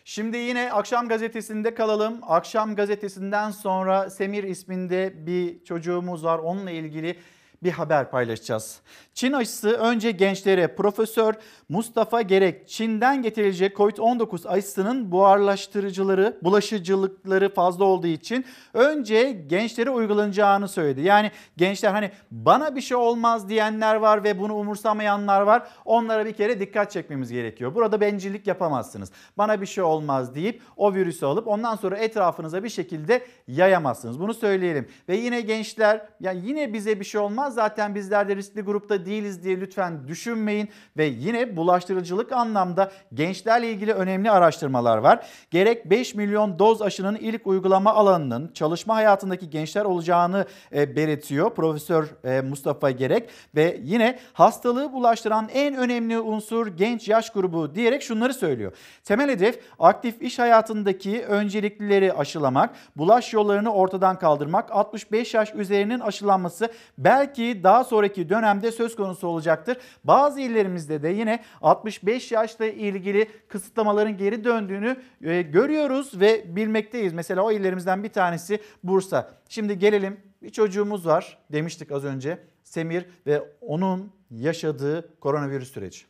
Şimdi 0.08 0.38
yine 0.38 0.72
Akşam 0.72 1.08
Gazetesi'nde 1.08 1.74
kalalım. 1.74 2.20
Akşam 2.22 2.76
Gazetesi'nden 2.76 3.52
sonra 3.52 4.10
Semir 4.10 4.44
isminde 4.44 5.14
bir 5.26 5.64
çocuğumuz 5.64 6.24
var. 6.24 6.40
Onunla 6.40 6.72
ilgili 6.72 7.16
bir 7.64 7.72
haber 7.72 8.12
paylaşacağız. 8.12 8.80
Çin 9.14 9.34
aşısı 9.34 9.70
önce 9.70 10.12
gençlere 10.12 10.76
Profesör 10.76 11.34
Mustafa 11.70 12.22
Gerek 12.22 12.70
Çin'den 12.70 13.22
getirilecek 13.22 13.78
COVID-19 13.78 14.48
aşısının 14.48 15.12
buharlaştırıcıları, 15.12 16.38
bulaşıcılıkları 16.44 17.54
fazla 17.54 17.86
olduğu 17.86 18.08
için 18.08 18.46
önce 18.74 19.32
gençlere 19.32 19.90
uygulanacağını 19.90 20.68
söyledi. 20.68 21.02
Yani 21.02 21.32
gençler 21.58 21.92
hani 21.92 22.12
bana 22.32 22.76
bir 22.76 22.82
şey 22.82 22.98
olmaz 22.98 23.50
diyenler 23.50 23.96
var 23.96 24.24
ve 24.24 24.40
bunu 24.40 24.56
umursamayanlar 24.56 25.42
var. 25.42 25.68
Onlara 25.86 26.26
bir 26.26 26.34
kere 26.34 26.60
dikkat 26.60 26.92
çekmemiz 26.92 27.32
gerekiyor. 27.32 27.76
Burada 27.76 28.02
bencillik 28.02 28.48
yapamazsınız. 28.48 29.12
Bana 29.38 29.62
bir 29.62 29.66
şey 29.66 29.84
olmaz 29.84 30.36
deyip 30.36 30.62
o 30.78 30.94
virüsü 30.94 31.26
alıp 31.26 31.48
ondan 31.48 31.76
sonra 31.76 31.98
etrafınıza 31.98 32.64
bir 32.64 32.70
şekilde 32.70 33.26
yayamazsınız. 33.48 34.20
Bunu 34.20 34.34
söyleyelim. 34.34 34.88
Ve 35.10 35.16
yine 35.16 35.42
gençler 35.42 36.06
ya 36.20 36.32
yine 36.32 36.74
bize 36.74 37.00
bir 37.00 37.06
şey 37.06 37.22
olmaz 37.22 37.45
zaten 37.50 37.96
bizler 37.96 38.30
de 38.30 38.36
riskli 38.36 38.62
grupta 38.62 39.06
değiliz 39.06 39.44
diye 39.44 39.60
lütfen 39.60 40.08
düşünmeyin. 40.08 40.70
Ve 40.98 41.06
yine 41.06 41.58
bulaştırıcılık 41.58 42.32
anlamda 42.32 42.92
gençlerle 43.14 43.72
ilgili 43.72 43.94
önemli 43.94 44.32
araştırmalar 44.32 44.98
var. 44.98 45.28
Gerek 45.52 45.90
5 45.90 46.16
milyon 46.16 46.60
doz 46.60 46.82
aşının 46.82 47.16
ilk 47.16 47.48
uygulama 47.48 47.94
alanının 47.94 48.52
çalışma 48.54 48.96
hayatındaki 48.96 49.50
gençler 49.50 49.86
olacağını 49.86 50.46
e, 50.76 50.96
belirtiyor 50.96 51.56
Profesör 51.56 52.06
e, 52.24 52.42
Mustafa 52.42 52.92
Gerek 52.92 53.30
ve 53.56 53.80
yine 53.84 54.20
hastalığı 54.34 54.94
bulaştıran 54.94 55.50
en 55.54 55.76
önemli 55.76 56.20
unsur 56.20 56.68
genç 56.68 57.08
yaş 57.08 57.30
grubu 57.30 57.76
diyerek 57.76 58.02
şunları 58.02 58.34
söylüyor. 58.34 58.72
Temel 59.04 59.30
hedef 59.30 59.60
aktif 59.80 60.22
iş 60.22 60.40
hayatındaki 60.40 61.26
önceliklileri 61.26 62.14
aşılamak, 62.14 62.76
bulaş 62.96 63.34
yollarını 63.34 63.74
ortadan 63.74 64.20
kaldırmak, 64.20 64.72
65 64.72 65.34
yaş 65.34 65.56
üzerinin 65.56 66.00
aşılanması 66.00 66.70
belki 66.98 67.35
daha 67.38 67.84
sonraki 67.84 68.30
dönemde 68.30 68.72
söz 68.72 68.96
konusu 68.96 69.28
olacaktır. 69.28 69.78
Bazı 70.04 70.42
illerimizde 70.42 71.04
de 71.04 71.10
yine 71.10 71.44
65 71.62 72.32
yaşla 72.32 72.66
ilgili 72.66 73.30
kısıtlamaların 73.48 74.18
geri 74.18 74.44
döndüğünü 74.44 74.98
e, 75.24 75.42
görüyoruz 75.42 76.20
ve 76.20 76.56
bilmekteyiz. 76.56 77.14
Mesela 77.14 77.42
o 77.42 77.52
illerimizden 77.52 78.04
bir 78.04 78.10
tanesi 78.10 78.60
Bursa. 78.84 79.32
Şimdi 79.50 79.80
gelelim 79.80 80.20
bir 80.42 80.50
çocuğumuz 80.50 81.08
var 81.08 81.38
demiştik 81.52 81.92
az 81.92 82.06
önce 82.06 82.40
Semir 82.64 83.06
ve 83.28 83.44
onun 83.62 84.12
yaşadığı 84.32 85.20
koronavirüs 85.20 85.72
süreci. 85.72 86.06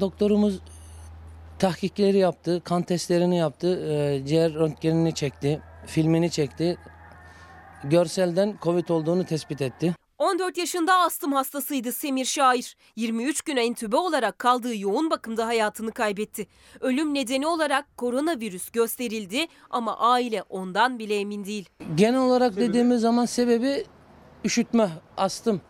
Doktorumuz 0.00 0.60
tahkikleri 1.58 2.18
yaptı, 2.18 2.60
kan 2.64 2.82
testlerini 2.82 3.36
yaptı, 3.36 3.92
e, 3.92 4.26
ciğer 4.26 4.54
röntgenini 4.54 5.14
çekti, 5.14 5.60
filmini 5.86 6.30
çekti. 6.30 6.78
Görselden 7.90 8.54
Covid 8.62 8.88
olduğunu 8.88 9.24
tespit 9.24 9.62
etti. 9.62 9.94
14 10.18 10.56
yaşında 10.56 10.94
astım 10.94 11.32
hastasıydı 11.32 11.92
Semir 11.92 12.24
Şair. 12.24 12.76
23 12.96 13.42
gün 13.42 13.56
entübe 13.56 13.96
olarak 13.96 14.38
kaldığı 14.38 14.76
yoğun 14.76 15.10
bakımda 15.10 15.46
hayatını 15.46 15.92
kaybetti. 15.92 16.46
Ölüm 16.80 17.14
nedeni 17.14 17.46
olarak 17.46 17.96
koronavirüs 17.96 18.70
gösterildi 18.70 19.46
ama 19.70 19.98
aile 19.98 20.42
ondan 20.42 20.98
bile 20.98 21.16
emin 21.16 21.44
değil. 21.44 21.68
Genel 21.94 22.20
olarak 22.20 22.56
dediğimiz 22.56 23.00
zaman 23.00 23.24
sebebi 23.24 23.84
üşütme, 24.44 24.88
astım. 25.16 25.60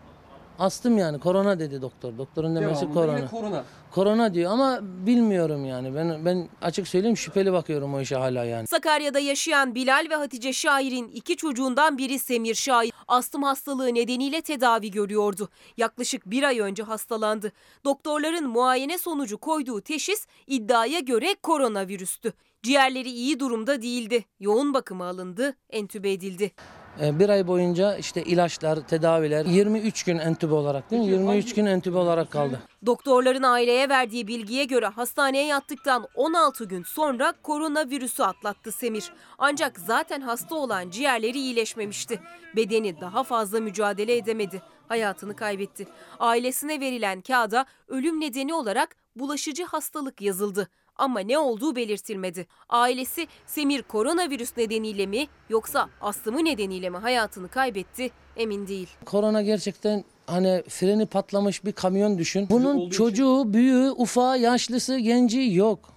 Astım 0.59 0.99
yani 0.99 1.21
korona 1.21 1.59
dedi 1.59 1.83
doktor. 1.83 2.19
Doktorun 2.19 2.57
demesi 2.57 2.93
korona. 2.93 3.31
korona. 3.31 3.65
Korona 3.91 4.35
diyor 4.35 4.53
ama 4.53 4.79
bilmiyorum 4.83 5.65
yani. 5.65 5.95
Ben 5.95 6.25
ben 6.25 6.49
açık 6.63 6.89
söyleyeyim 6.89 7.17
şüpheli 7.17 7.53
bakıyorum 7.53 7.95
o 7.95 8.01
işe 8.01 8.17
hala 8.17 8.45
yani. 8.45 8.67
Sakarya'da 8.67 9.19
yaşayan 9.19 9.75
Bilal 9.75 10.07
ve 10.11 10.15
Hatice 10.15 10.53
Şair'in 10.53 11.09
iki 11.09 11.37
çocuğundan 11.37 11.99
biri 11.99 12.19
Semir 12.19 12.55
Şair. 12.55 12.93
Astım 13.09 13.43
hastalığı 13.43 13.95
nedeniyle 13.95 14.41
tedavi 14.43 14.91
görüyordu. 14.91 15.49
Yaklaşık 15.77 16.27
bir 16.27 16.43
ay 16.43 16.61
önce 16.61 16.83
hastalandı. 16.83 17.53
Doktorların 17.85 18.49
muayene 18.49 18.99
sonucu 18.99 19.39
koyduğu 19.39 19.81
teşhis 19.81 20.27
iddiaya 20.47 21.01
göre 21.01 21.35
koronavirüstü. 21.43 22.33
Ciğerleri 22.63 23.11
iyi 23.11 23.41
durumda 23.41 23.83
değildi. 23.83 24.25
Yoğun 24.41 24.75
bakıma 24.75 25.07
alındı, 25.07 25.57
entübe 25.71 26.13
edildi. 26.13 26.53
Ee, 27.01 27.19
Bir 27.19 27.29
ay 27.29 27.47
boyunca 27.47 27.97
işte 27.97 28.23
ilaçlar, 28.23 28.89
tedaviler 28.89 29.45
23 29.45 30.03
gün 30.05 30.19
entübe 30.19 30.55
olarak 30.55 30.91
değil 30.91 31.03
mi? 31.03 31.09
23 31.09 31.55
gün 31.55 31.67
entübe 31.67 31.97
olarak 31.99 32.31
kaldı. 32.31 32.61
Doktorların 32.87 33.43
aileye 33.43 33.89
verdiği 33.89 34.27
bilgiye 34.29 34.65
göre 34.65 34.87
hastaneye 34.87 35.47
yattıktan 35.47 36.07
16 36.15 36.65
gün 36.65 36.83
sonra 36.83 37.35
koronavirüsü 37.43 38.23
atlattı 38.23 38.73
Semir. 38.73 39.13
Ancak 39.39 39.79
zaten 39.79 40.21
hasta 40.21 40.55
olan 40.55 40.91
ciğerleri 40.91 41.39
iyileşmemişti. 41.39 42.21
Bedeni 42.57 43.01
daha 43.01 43.23
fazla 43.23 43.61
mücadele 43.61 44.17
edemedi. 44.17 44.63
Hayatını 44.89 45.37
kaybetti. 45.37 45.87
Ailesine 46.19 46.81
verilen 46.81 47.21
kağıda 47.21 47.67
ölüm 47.89 48.21
nedeni 48.21 48.55
olarak 48.55 48.97
bulaşıcı 49.17 49.65
hastalık 49.65 50.21
yazıldı. 50.21 50.69
Ama 50.97 51.21
ne 51.21 51.39
olduğu 51.39 51.77
belirtilmedi. 51.77 52.47
Ailesi 52.69 53.27
Semir 53.47 53.83
koronavirüs 53.83 54.57
nedeniyle 54.57 55.07
mi 55.07 55.27
yoksa 55.49 55.89
astımı 56.01 56.45
nedeniyle 56.45 56.91
mi 56.91 56.97
hayatını 56.97 57.49
kaybetti 57.49 58.11
emin 58.37 58.67
değil. 58.67 58.89
Korona 59.05 59.43
gerçekten 59.43 60.05
hani 60.27 60.63
freni 60.69 61.07
patlamış 61.07 61.65
bir 61.65 61.73
kamyon 61.73 62.19
düşün. 62.19 62.47
Bunun 62.51 62.91
çocuğu, 62.91 63.53
büyüğü, 63.53 63.91
ufağı, 63.91 64.39
yaşlısı, 64.39 64.99
genci 64.99 65.41
yok. 65.55 65.95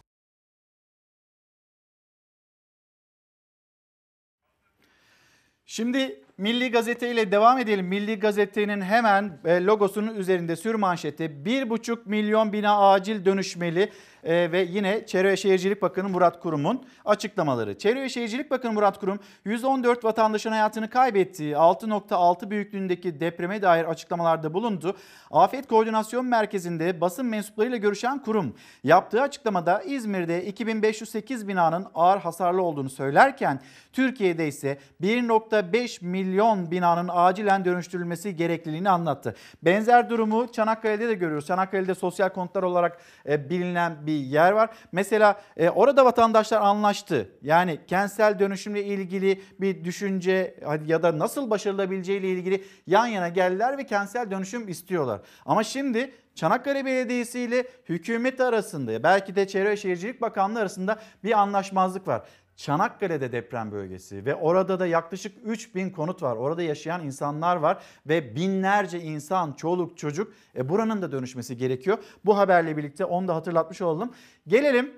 Şimdi 5.65 6.23
Milli 6.37 6.71
Gazete 6.71 7.11
ile 7.11 7.31
devam 7.31 7.59
edelim. 7.59 7.87
Milli 7.87 8.19
Gazete'nin 8.19 8.81
hemen 8.81 9.39
e, 9.45 9.65
logosunun 9.65 10.15
üzerinde 10.15 10.55
sür 10.55 10.75
manşeti 10.75 11.23
1,5 11.23 11.97
milyon 12.05 12.53
bina 12.53 12.89
acil 12.89 13.25
dönüşmeli 13.25 13.91
e, 14.23 14.51
ve 14.51 14.67
yine 14.69 15.05
Çevre 15.05 15.27
ve 15.27 15.37
Şehircilik 15.37 15.81
Bakanı 15.81 16.09
Murat 16.09 16.39
Kurum'un 16.39 16.85
açıklamaları. 17.05 17.77
Çevre 17.77 18.01
ve 18.01 18.09
Şehircilik 18.09 18.51
Bakanı 18.51 18.73
Murat 18.73 18.99
Kurum 18.99 19.19
114 19.45 20.03
vatandaşın 20.03 20.51
hayatını 20.51 20.89
kaybettiği 20.89 21.53
6.6 21.53 22.49
büyüklüğündeki 22.49 23.19
depreme 23.19 23.61
dair 23.61 23.85
açıklamalarda 23.85 24.53
bulundu. 24.53 24.97
Afet 25.31 25.67
Koordinasyon 25.67 26.25
Merkezi'nde 26.25 27.01
basın 27.01 27.25
mensuplarıyla 27.25 27.77
görüşen 27.77 28.23
kurum 28.23 28.55
yaptığı 28.83 29.21
açıklamada 29.21 29.81
İzmir'de 29.81 30.45
2508 30.45 31.47
binanın 31.47 31.87
ağır 31.95 32.19
hasarlı 32.19 32.61
olduğunu 32.61 32.89
söylerken 32.89 33.61
Türkiye'de 33.93 34.47
ise 34.47 34.77
1.5 35.01 36.05
milyon 36.05 36.26
binanın 36.71 37.09
acilen 37.13 37.65
dönüştürülmesi 37.65 38.35
gerekliliğini 38.35 38.89
anlattı. 38.89 39.35
Benzer 39.63 40.09
durumu 40.09 40.51
Çanakkale'de 40.51 41.07
de 41.07 41.13
görüyoruz. 41.13 41.47
Çanakkale'de 41.47 41.95
sosyal 41.95 42.29
konutlar 42.29 42.63
olarak 42.63 42.97
e, 43.25 43.49
bilinen 43.49 44.07
bir 44.07 44.17
yer 44.17 44.51
var. 44.51 44.69
Mesela 44.91 45.41
e, 45.57 45.69
orada 45.69 46.05
vatandaşlar 46.05 46.61
anlaştı. 46.61 47.29
Yani 47.41 47.79
kentsel 47.87 48.39
dönüşümle 48.39 48.83
ilgili 48.83 49.41
bir 49.59 49.83
düşünce 49.83 50.59
ya 50.85 51.03
da 51.03 51.19
nasıl 51.19 51.49
başarılabileceği 51.49 52.19
ile 52.19 52.27
ilgili 52.29 52.63
yan 52.87 53.07
yana 53.07 53.29
geldiler 53.29 53.77
ve 53.77 53.85
kentsel 53.85 54.31
dönüşüm 54.31 54.69
istiyorlar. 54.69 55.21
Ama 55.45 55.63
şimdi 55.63 56.11
Çanakkale 56.35 56.85
Belediyesi 56.85 57.39
ile 57.39 57.67
hükümet 57.89 58.41
arasında 58.41 59.03
belki 59.03 59.35
de 59.35 59.47
Çevre 59.47 59.69
ve 59.69 59.77
Şehircilik 59.77 60.21
Bakanlığı 60.21 60.59
arasında 60.59 60.99
bir 61.23 61.39
anlaşmazlık 61.39 62.07
var. 62.07 62.21
Çanakkale'de 62.57 63.31
deprem 63.31 63.71
bölgesi 63.71 64.25
ve 64.25 64.35
orada 64.35 64.79
da 64.79 64.87
yaklaşık 64.87 65.37
3000 65.45 65.89
konut 65.89 66.23
var. 66.23 66.35
Orada 66.35 66.61
yaşayan 66.61 67.05
insanlar 67.05 67.55
var 67.55 67.83
ve 68.07 68.35
binlerce 68.35 68.99
insan, 68.99 69.53
çoluk, 69.53 69.97
çocuk 69.97 70.33
e, 70.55 70.69
buranın 70.69 71.01
da 71.01 71.11
dönüşmesi 71.11 71.57
gerekiyor. 71.57 71.97
Bu 72.25 72.37
haberle 72.37 72.77
birlikte 72.77 73.05
onu 73.05 73.27
da 73.27 73.35
hatırlatmış 73.35 73.81
olalım. 73.81 74.11
Gelelim 74.47 74.93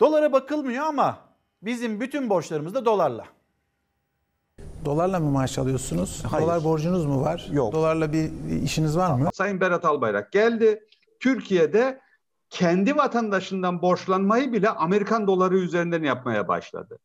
dolara 0.00 0.32
bakılmıyor 0.32 0.84
ama 0.84 1.18
bizim 1.62 2.00
bütün 2.00 2.30
borçlarımız 2.30 2.74
da 2.74 2.84
dolarla. 2.84 3.24
Dolarla 4.84 5.20
mı 5.20 5.30
maaş 5.30 5.58
alıyorsunuz? 5.58 6.24
Hayır. 6.30 6.46
Dolar 6.46 6.64
borcunuz 6.64 7.04
mu 7.04 7.20
var? 7.22 7.48
Yok. 7.52 7.72
Dolarla 7.72 8.12
bir 8.12 8.30
işiniz 8.62 8.96
var 8.96 9.14
mı? 9.14 9.28
Sayın 9.34 9.60
Berat 9.60 9.84
Albayrak 9.84 10.32
geldi. 10.32 10.84
Türkiye'de 11.20 12.00
kendi 12.50 12.96
vatandaşından 12.96 13.82
borçlanmayı 13.82 14.52
bile 14.52 14.70
Amerikan 14.70 15.26
doları 15.26 15.58
üzerinden 15.58 16.02
yapmaya 16.02 16.48
başladı. 16.48 16.98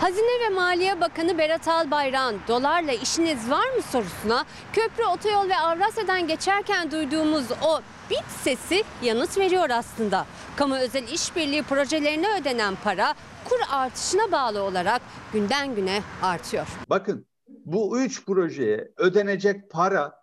Hazine 0.00 0.44
ve 0.44 0.54
Maliye 0.54 1.00
Bakanı 1.00 1.38
Berat 1.38 1.68
Albayrak'ın 1.68 2.40
dolarla 2.48 2.92
işiniz 2.92 3.50
var 3.50 3.68
mı 3.76 3.82
sorusuna 3.82 4.44
köprü, 4.72 5.04
otoyol 5.04 5.48
ve 5.48 5.56
Avrasya'dan 5.56 6.28
geçerken 6.28 6.90
duyduğumuz 6.90 7.44
o 7.62 7.80
bit 8.10 8.24
sesi 8.40 8.84
yanıt 9.02 9.38
veriyor 9.38 9.70
aslında. 9.70 10.26
Kamu 10.56 10.76
özel 10.76 11.08
işbirliği 11.08 11.62
projelerine 11.62 12.40
ödenen 12.40 12.74
para 12.84 13.14
kur 13.48 13.58
artışına 13.70 14.32
bağlı 14.32 14.62
olarak 14.62 15.02
günden 15.32 15.74
güne 15.74 16.02
artıyor. 16.22 16.66
Bakın 16.90 17.26
bu 17.48 18.00
üç 18.00 18.26
projeye 18.26 18.88
ödenecek 18.96 19.70
para 19.70 20.19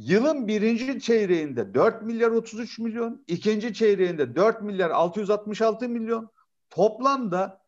yılın 0.00 0.48
birinci 0.48 1.00
çeyreğinde 1.00 1.74
4 1.74 2.02
milyar 2.02 2.30
33 2.30 2.78
milyon, 2.78 3.24
ikinci 3.26 3.74
çeyreğinde 3.74 4.36
4 4.36 4.62
milyar 4.62 4.90
666 4.90 5.88
milyon, 5.88 6.30
toplamda 6.70 7.60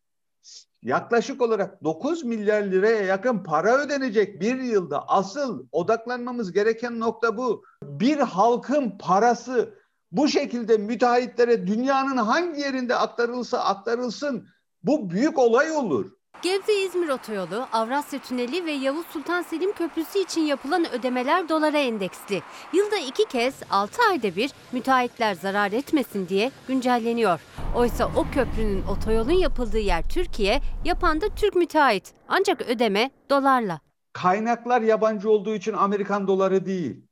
yaklaşık 0.82 1.42
olarak 1.42 1.84
9 1.84 2.24
milyar 2.24 2.62
liraya 2.62 3.02
yakın 3.02 3.38
para 3.38 3.78
ödenecek 3.78 4.40
bir 4.40 4.60
yılda. 4.60 5.09
Asıl 5.09 5.66
odaklanmamız 5.72 6.52
gereken 6.52 7.00
nokta 7.00 7.36
bu. 7.36 7.64
Bir 7.82 8.18
halkın 8.18 8.98
parası 8.98 9.74
bu 10.12 10.28
şekilde 10.28 10.76
müteahhitlere 10.76 11.66
dünyanın 11.66 12.16
hangi 12.16 12.60
yerinde 12.60 12.96
aktarılsa 12.96 13.59
aktarılsın 13.59 14.48
bu 14.82 15.10
büyük 15.10 15.38
olay 15.38 15.70
olur. 15.70 16.12
Gebze-İzmir 16.42 17.09
Otoyolu, 17.09 17.66
Avrasya 17.72 18.18
Tüneli 18.18 18.66
ve 18.66 18.72
Yavuz 18.72 19.06
Sultan 19.06 19.42
Selim 19.42 19.72
Köprüsü 19.72 20.18
için 20.18 20.40
yapılan 20.40 20.92
ödemeler 20.92 21.48
dolara 21.48 21.78
endeksli. 21.78 22.42
Yılda 22.72 22.96
iki 22.96 23.24
kez 23.24 23.54
6 23.70 24.02
ayda 24.10 24.36
bir 24.36 24.50
müteahhitler 24.72 25.34
zarar 25.34 25.72
etmesin 25.72 26.28
diye 26.28 26.50
güncelleniyor. 26.68 27.40
Oysa 27.76 28.10
o 28.16 28.26
köprünün 28.34 28.82
otoyolun 28.82 29.32
yapıldığı 29.32 29.78
yer 29.78 30.09
Türkiye, 30.09 30.60
yapan 30.84 31.20
da 31.20 31.28
Türk 31.36 31.54
müteahhit. 31.54 32.12
Ancak 32.28 32.60
ödeme 32.60 33.10
dolarla. 33.30 33.80
Kaynaklar 34.12 34.80
yabancı 34.82 35.30
olduğu 35.30 35.54
için 35.54 35.72
Amerikan 35.72 36.26
doları 36.26 36.66
değil. 36.66 37.04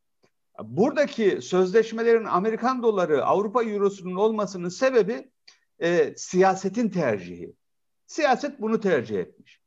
Buradaki 0.63 1.43
sözleşmelerin 1.43 2.25
Amerikan 2.25 2.83
doları, 2.83 3.25
Avrupa 3.25 3.65
Eurosu'nun 3.65 4.17
olmasının 4.17 4.69
sebebi 4.69 5.31
e, 5.79 6.15
siyasetin 6.17 6.89
tercihi. 6.89 7.60
Siyaset 8.11 8.61
bunu 8.61 8.81
tercih 8.81 9.19
etmiş. 9.19 9.61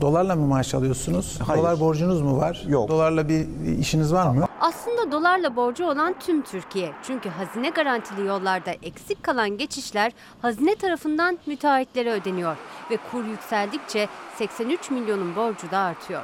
Dolarla 0.00 0.36
mı 0.36 0.46
maaş 0.46 0.74
alıyorsunuz? 0.74 1.38
Hayır. 1.46 1.62
Dolar 1.62 1.80
borcunuz 1.80 2.20
mu 2.20 2.38
var? 2.38 2.64
Yok. 2.68 2.88
Dolarla 2.88 3.28
bir 3.28 3.46
işiniz 3.78 4.12
var 4.12 4.30
mı? 4.30 4.46
Aslında 4.60 5.12
dolarla 5.12 5.56
borcu 5.56 5.86
olan 5.86 6.14
tüm 6.20 6.42
Türkiye. 6.42 6.92
Çünkü 7.02 7.28
hazine 7.28 7.70
garantili 7.70 8.26
yollarda 8.26 8.70
eksik 8.70 9.22
kalan 9.22 9.50
geçişler 9.58 10.12
hazine 10.42 10.74
tarafından 10.74 11.38
müteahhitlere 11.46 12.12
ödeniyor. 12.12 12.56
Ve 12.90 12.98
kur 13.10 13.24
yükseldikçe 13.24 14.08
83 14.36 14.90
milyonun 14.90 15.36
borcu 15.36 15.70
da 15.70 15.78
artıyor. 15.78 16.22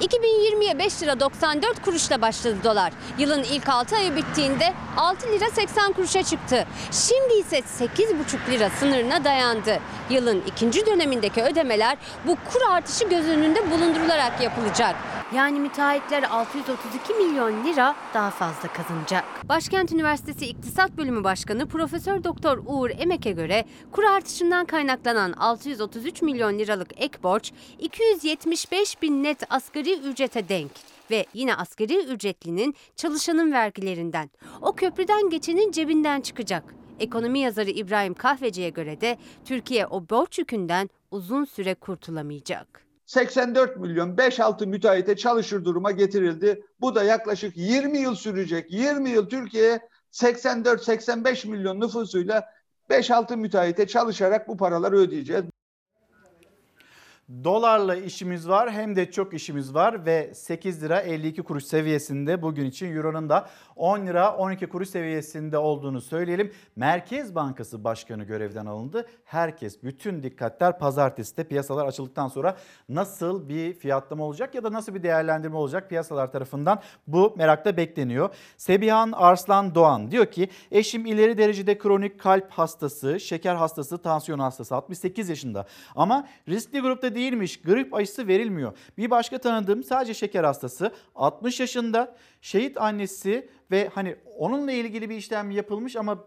2020'ye 0.00 0.78
5 0.78 1.02
lira 1.02 1.20
94 1.20 1.82
kuruşla 1.82 2.22
başladı 2.22 2.56
dolar. 2.64 2.92
Yılın 3.18 3.42
ilk 3.42 3.68
6 3.68 3.96
ayı 3.96 4.16
bittiğinde 4.16 4.74
6 4.96 5.28
lira 5.32 5.50
80 5.50 5.92
kuruşa 5.92 6.22
çıktı. 6.22 6.66
Şimdi 6.90 7.34
ise 7.34 7.58
8,5 7.58 8.50
lira 8.50 8.70
sınırına 8.70 9.24
dayandı. 9.24 9.80
Yılın 10.10 10.42
ikinci 10.46 10.86
dönemindeki 10.86 11.42
ödemeler 11.42 11.96
bu 12.26 12.36
kur 12.52 12.60
artışı 12.70 13.08
göz 13.08 13.28
önünde 13.28 13.70
bulundurularak 13.70 14.40
yapılacak. 14.40 14.96
Yani 15.34 15.60
müteahhitler 15.60 16.22
632 16.22 17.14
milyon 17.14 17.64
lira 17.64 17.94
daha 18.14 18.30
fazla 18.30 18.68
kazanacak. 18.68 19.24
Başkent 19.48 19.92
Üniversitesi 19.92 20.46
İktisat 20.46 20.96
Bölümü 20.96 21.24
Başkanı 21.24 21.66
Profesör 21.68 22.24
Doktor 22.24 22.62
Uğur 22.66 22.90
Emek'e 22.98 23.30
göre 23.30 23.64
kur 23.92 24.04
artışından 24.04 24.64
kaynaklanan 24.64 25.32
633 25.32 26.22
milyon 26.22 26.58
liralık 26.58 26.88
ek 26.96 27.18
borç 27.22 27.52
275 27.78 29.02
bin 29.02 29.22
net 29.24 29.52
asgari 29.52 29.73
ücrete 29.80 30.48
denk 30.48 30.70
ve 31.10 31.26
yine 31.34 31.54
asgari 31.54 32.04
ücretlinin 32.04 32.74
çalışanın 32.96 33.52
vergilerinden. 33.52 34.30
O 34.62 34.72
köprüden 34.72 35.30
geçenin 35.30 35.70
cebinden 35.70 36.20
çıkacak. 36.20 36.74
Ekonomi 37.00 37.38
yazarı 37.38 37.70
İbrahim 37.70 38.14
Kahveci'ye 38.14 38.70
göre 38.70 39.00
de 39.00 39.18
Türkiye 39.44 39.86
o 39.86 40.08
borç 40.10 40.38
yükünden 40.38 40.90
uzun 41.10 41.44
süre 41.44 41.74
kurtulamayacak. 41.74 42.84
84 43.06 43.76
milyon 43.76 44.16
5-6 44.16 44.66
müteahhite 44.66 45.16
çalışır 45.16 45.64
duruma 45.64 45.90
getirildi. 45.90 46.62
Bu 46.80 46.94
da 46.94 47.02
yaklaşık 47.02 47.56
20 47.56 47.98
yıl 47.98 48.14
sürecek. 48.14 48.72
20 48.72 49.10
yıl 49.10 49.28
Türkiye 49.28 49.80
84-85 50.12 51.48
milyon 51.48 51.80
nüfusuyla 51.80 52.44
5-6 52.90 53.36
müteahhite 53.36 53.86
çalışarak 53.86 54.48
bu 54.48 54.56
paraları 54.56 54.96
ödeyeceğiz. 54.96 55.44
Dolarla 57.28 57.96
işimiz 57.96 58.48
var 58.48 58.72
hem 58.72 58.96
de 58.96 59.10
çok 59.10 59.34
işimiz 59.34 59.74
var 59.74 60.06
ve 60.06 60.34
8 60.34 60.82
lira 60.82 61.00
52 61.00 61.42
kuruş 61.42 61.64
seviyesinde 61.64 62.42
bugün 62.42 62.64
için 62.64 62.96
Euro'nun 62.96 63.28
da 63.28 63.48
10 63.76 64.06
lira 64.06 64.36
12 64.36 64.66
kuruş 64.66 64.88
seviyesinde 64.88 65.58
olduğunu 65.58 66.00
söyleyelim. 66.00 66.52
Merkez 66.76 67.34
Bankası 67.34 67.84
Başkanı 67.84 68.24
görevden 68.24 68.66
alındı. 68.66 69.06
Herkes 69.24 69.82
bütün 69.82 70.22
dikkatler 70.22 70.78
pazartesi 70.78 71.36
de 71.36 71.44
piyasalar 71.44 71.86
açıldıktan 71.86 72.28
sonra 72.28 72.56
nasıl 72.88 73.48
bir 73.48 73.72
fiyatlama 73.72 74.24
olacak 74.24 74.54
ya 74.54 74.64
da 74.64 74.72
nasıl 74.72 74.94
bir 74.94 75.02
değerlendirme 75.02 75.56
olacak 75.56 75.88
piyasalar 75.88 76.32
tarafından 76.32 76.80
bu 77.06 77.34
merakla 77.36 77.76
bekleniyor. 77.76 78.34
Sebihan 78.56 79.12
Arslan 79.12 79.74
Doğan 79.74 80.10
diyor 80.10 80.26
ki 80.26 80.48
eşim 80.70 81.06
ileri 81.06 81.38
derecede 81.38 81.78
kronik 81.78 82.20
kalp 82.20 82.50
hastası, 82.50 83.20
şeker 83.20 83.54
hastası, 83.54 83.98
tansiyon 83.98 84.38
hastası 84.38 84.74
68 84.74 85.28
yaşında 85.28 85.66
ama 85.96 86.28
riskli 86.48 86.80
grupta 86.80 87.13
değilmiş. 87.14 87.60
Grip 87.60 87.94
aşısı 87.94 88.28
verilmiyor. 88.28 88.72
Bir 88.98 89.10
başka 89.10 89.38
tanıdığım 89.38 89.82
sadece 89.82 90.14
şeker 90.14 90.44
hastası 90.44 90.90
60 91.14 91.60
yaşında 91.60 92.16
şehit 92.40 92.80
annesi 92.80 93.48
ve 93.70 93.90
hani 93.94 94.16
onunla 94.38 94.72
ilgili 94.72 95.10
bir 95.10 95.16
işlem 95.16 95.50
yapılmış 95.50 95.96
ama 95.96 96.24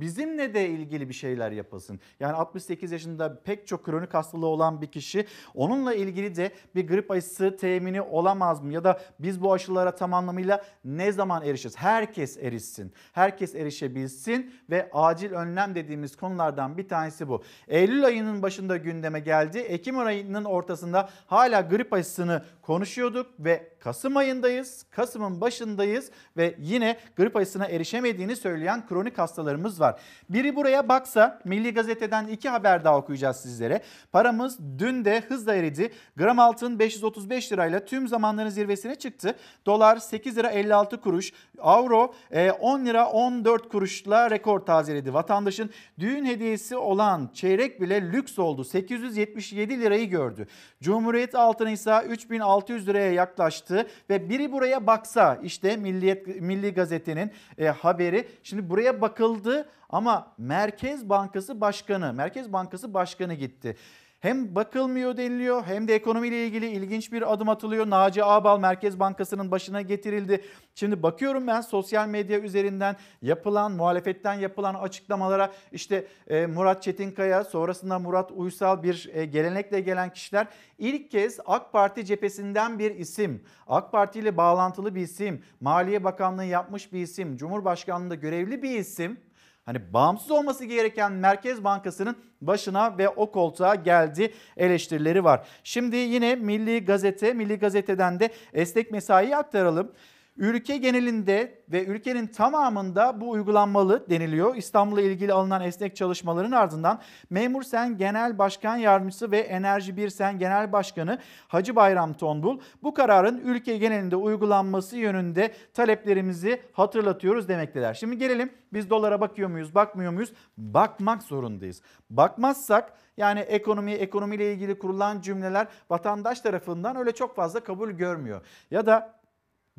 bizimle 0.00 0.54
de 0.54 0.68
ilgili 0.68 1.08
bir 1.08 1.14
şeyler 1.14 1.52
yapılsın. 1.52 2.00
Yani 2.20 2.32
68 2.32 2.92
yaşında 2.92 3.40
pek 3.42 3.66
çok 3.66 3.84
kronik 3.84 4.14
hastalığı 4.14 4.46
olan 4.46 4.82
bir 4.82 4.86
kişi 4.86 5.26
onunla 5.54 5.94
ilgili 5.94 6.36
de 6.36 6.52
bir 6.74 6.88
grip 6.88 7.10
aşısı 7.10 7.56
temini 7.56 8.02
olamaz 8.02 8.62
mı? 8.62 8.72
Ya 8.72 8.84
da 8.84 9.00
biz 9.18 9.42
bu 9.42 9.52
aşılara 9.52 9.96
tam 9.96 10.14
anlamıyla 10.14 10.64
ne 10.84 11.12
zaman 11.12 11.42
erişeceğiz? 11.42 11.76
Herkes 11.76 12.36
erişsin. 12.36 12.92
Herkes 13.12 13.54
erişebilsin 13.54 14.54
ve 14.70 14.90
acil 14.92 15.32
önlem 15.32 15.74
dediğimiz 15.74 16.16
konulardan 16.16 16.78
bir 16.78 16.88
tanesi 16.88 17.28
bu. 17.28 17.42
Eylül 17.68 18.04
ayının 18.04 18.42
başında 18.42 18.76
gündeme 18.76 19.20
geldi. 19.20 19.58
Ekim 19.58 19.98
ayının 19.98 20.44
ortasında 20.44 21.08
hala 21.26 21.60
grip 21.60 21.92
aşısını 21.92 22.44
konuşuyorduk 22.62 23.26
ve 23.38 23.78
Kasım 23.80 24.16
ayındayız. 24.16 24.86
Kasım'ın 24.90 25.40
başındayız 25.40 26.10
ve 26.36 26.54
yine 26.58 26.98
grip 27.16 27.36
aşısına 27.36 27.66
erişemediğini 27.66 28.36
söyleyen 28.36 28.86
kronik 28.86 29.18
hastalarımız 29.18 29.80
var. 29.80 29.87
Biri 30.30 30.56
buraya 30.56 30.88
baksa 30.88 31.40
Milli 31.44 31.74
Gazete'den 31.74 32.26
iki 32.28 32.48
haber 32.48 32.84
daha 32.84 32.96
okuyacağız 32.98 33.36
sizlere. 33.36 33.80
Paramız 34.12 34.58
dün 34.78 35.04
de 35.04 35.20
hızla 35.20 35.54
eridi. 35.54 35.92
Gram 36.16 36.38
altın 36.38 36.78
535 36.78 37.52
lirayla 37.52 37.84
tüm 37.84 38.08
zamanların 38.08 38.48
zirvesine 38.48 38.94
çıktı. 38.94 39.34
Dolar 39.66 39.96
8 39.96 40.36
lira 40.36 40.48
56 40.48 41.00
kuruş. 41.00 41.32
Avro 41.58 42.14
10 42.60 42.86
lira 42.86 43.06
14 43.08 43.68
kuruşla 43.68 44.30
rekor 44.30 44.60
tazeledi. 44.60 45.14
Vatandaşın 45.14 45.70
düğün 45.98 46.24
hediyesi 46.24 46.76
olan 46.76 47.30
çeyrek 47.34 47.80
bile 47.80 48.12
lüks 48.12 48.38
oldu. 48.38 48.64
877 48.64 49.80
lirayı 49.80 50.10
gördü. 50.10 50.46
Cumhuriyet 50.82 51.34
altını 51.34 51.70
ise 51.70 52.02
3600 52.08 52.88
liraya 52.88 53.12
yaklaştı 53.12 53.86
ve 54.10 54.28
biri 54.28 54.52
buraya 54.52 54.86
baksa 54.86 55.38
işte 55.42 55.76
Milliyet 55.76 56.40
Milli 56.40 56.74
Gazete'nin 56.74 57.32
e, 57.58 57.66
haberi. 57.66 58.28
Şimdi 58.42 58.70
buraya 58.70 59.00
bakıldı 59.00 59.68
ama 59.90 60.32
Merkez 60.38 61.08
Bankası 61.08 61.60
Başkanı, 61.60 62.12
Merkez 62.12 62.52
Bankası 62.52 62.94
Başkanı 62.94 63.34
gitti. 63.34 63.76
Hem 64.20 64.54
bakılmıyor 64.54 65.16
deniliyor 65.16 65.64
hem 65.64 65.88
de 65.88 65.94
ekonomiyle 65.94 66.46
ilgili 66.46 66.66
ilginç 66.66 67.12
bir 67.12 67.32
adım 67.32 67.48
atılıyor. 67.48 67.90
Naci 67.90 68.24
Ağbal 68.24 68.60
Merkez 68.60 69.00
Bankası'nın 69.00 69.50
başına 69.50 69.82
getirildi. 69.82 70.44
Şimdi 70.74 71.02
bakıyorum 71.02 71.46
ben 71.46 71.60
sosyal 71.60 72.08
medya 72.08 72.40
üzerinden 72.40 72.96
yapılan, 73.22 73.72
muhalefetten 73.72 74.34
yapılan 74.34 74.74
açıklamalara 74.74 75.52
işte 75.72 76.06
e, 76.26 76.46
Murat 76.46 76.82
Çetinkaya 76.82 77.44
sonrasında 77.44 77.98
Murat 77.98 78.30
Uysal 78.32 78.82
bir 78.82 79.10
e, 79.12 79.24
gelenekle 79.24 79.80
gelen 79.80 80.12
kişiler 80.12 80.46
ilk 80.78 81.10
kez 81.10 81.38
AK 81.46 81.72
Parti 81.72 82.04
cephesinden 82.04 82.78
bir 82.78 82.94
isim, 82.94 83.44
AK 83.66 83.92
Parti 83.92 84.18
ile 84.18 84.36
bağlantılı 84.36 84.94
bir 84.94 85.00
isim, 85.00 85.42
Maliye 85.60 86.04
Bakanlığı 86.04 86.44
yapmış 86.44 86.92
bir 86.92 87.02
isim, 87.02 87.36
Cumhurbaşkanlığında 87.36 88.14
görevli 88.14 88.62
bir 88.62 88.78
isim 88.78 89.27
Hani 89.68 89.92
bağımsız 89.92 90.30
olması 90.30 90.64
gereken 90.64 91.12
Merkez 91.12 91.64
Bankası'nın 91.64 92.16
başına 92.40 92.98
ve 92.98 93.08
o 93.08 93.30
koltuğa 93.30 93.74
geldi 93.74 94.32
eleştirileri 94.56 95.24
var. 95.24 95.46
Şimdi 95.64 95.96
yine 95.96 96.34
Milli 96.34 96.84
Gazete, 96.84 97.32
Milli 97.32 97.58
Gazete'den 97.58 98.20
de 98.20 98.30
esnek 98.52 98.90
mesaiyi 98.90 99.36
aktaralım. 99.36 99.92
Ülke 100.38 100.76
genelinde 100.76 101.62
ve 101.72 101.84
ülkenin 101.84 102.26
tamamında 102.26 103.20
bu 103.20 103.30
uygulanmalı 103.30 104.10
deniliyor. 104.10 104.56
İstanbul'la 104.56 105.00
ilgili 105.00 105.32
alınan 105.32 105.62
esnek 105.62 105.96
çalışmaların 105.96 106.52
ardından 106.52 107.00
Memur 107.30 107.62
Sen 107.62 107.96
Genel 107.96 108.38
Başkan 108.38 108.76
Yardımcısı 108.76 109.30
ve 109.30 109.38
Enerji 109.38 109.96
Bir 109.96 110.08
Sen 110.08 110.38
Genel 110.38 110.72
Başkanı 110.72 111.18
Hacı 111.48 111.76
Bayram 111.76 112.14
Tonbul 112.14 112.60
bu 112.82 112.94
kararın 112.94 113.38
ülke 113.44 113.76
genelinde 113.76 114.16
uygulanması 114.16 114.96
yönünde 114.96 115.52
taleplerimizi 115.74 116.62
hatırlatıyoruz 116.72 117.48
demekteler. 117.48 117.94
Şimdi 117.94 118.18
gelelim 118.18 118.52
biz 118.72 118.90
dolara 118.90 119.20
bakıyor 119.20 119.48
muyuz, 119.48 119.74
bakmıyor 119.74 120.12
muyuz? 120.12 120.32
Bakmak 120.56 121.22
zorundayız. 121.22 121.82
Bakmazsak 122.10 122.92
yani 123.16 123.40
ekonomi, 123.40 123.92
ekonomiyle 123.92 124.52
ilgili 124.52 124.78
kurulan 124.78 125.20
cümleler 125.20 125.66
vatandaş 125.90 126.40
tarafından 126.40 126.96
öyle 126.96 127.12
çok 127.12 127.36
fazla 127.36 127.60
kabul 127.60 127.90
görmüyor. 127.90 128.40
Ya 128.70 128.86
da 128.86 129.18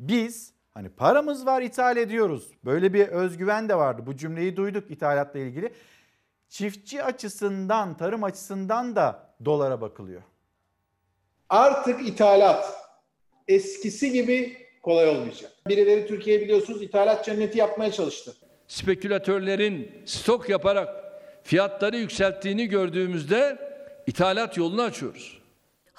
biz 0.00 0.52
hani 0.74 0.88
paramız 0.88 1.46
var 1.46 1.62
ithal 1.62 1.96
ediyoruz. 1.96 2.48
Böyle 2.64 2.92
bir 2.92 3.08
özgüven 3.08 3.68
de 3.68 3.74
vardı. 3.74 4.02
Bu 4.06 4.16
cümleyi 4.16 4.56
duyduk 4.56 4.90
ithalatla 4.90 5.38
ilgili. 5.38 5.72
çiftçi 6.48 7.02
açısından, 7.02 7.96
tarım 7.96 8.24
açısından 8.24 8.96
da 8.96 9.34
dolara 9.44 9.80
bakılıyor. 9.80 10.22
Artık 11.48 12.08
ithalat 12.08 12.74
eskisi 13.48 14.12
gibi 14.12 14.56
kolay 14.82 15.08
olmayacak. 15.08 15.52
Birileri 15.68 16.06
Türkiye 16.06 16.40
biliyorsunuz 16.40 16.82
ithalat 16.82 17.24
cenneti 17.24 17.58
yapmaya 17.58 17.92
çalıştı. 17.92 18.36
Spekülatörlerin 18.68 19.92
stok 20.06 20.48
yaparak 20.48 20.88
fiyatları 21.44 21.96
yükselttiğini 21.96 22.66
gördüğümüzde 22.66 23.58
ithalat 24.06 24.56
yolunu 24.56 24.82
açıyoruz. 24.82 25.39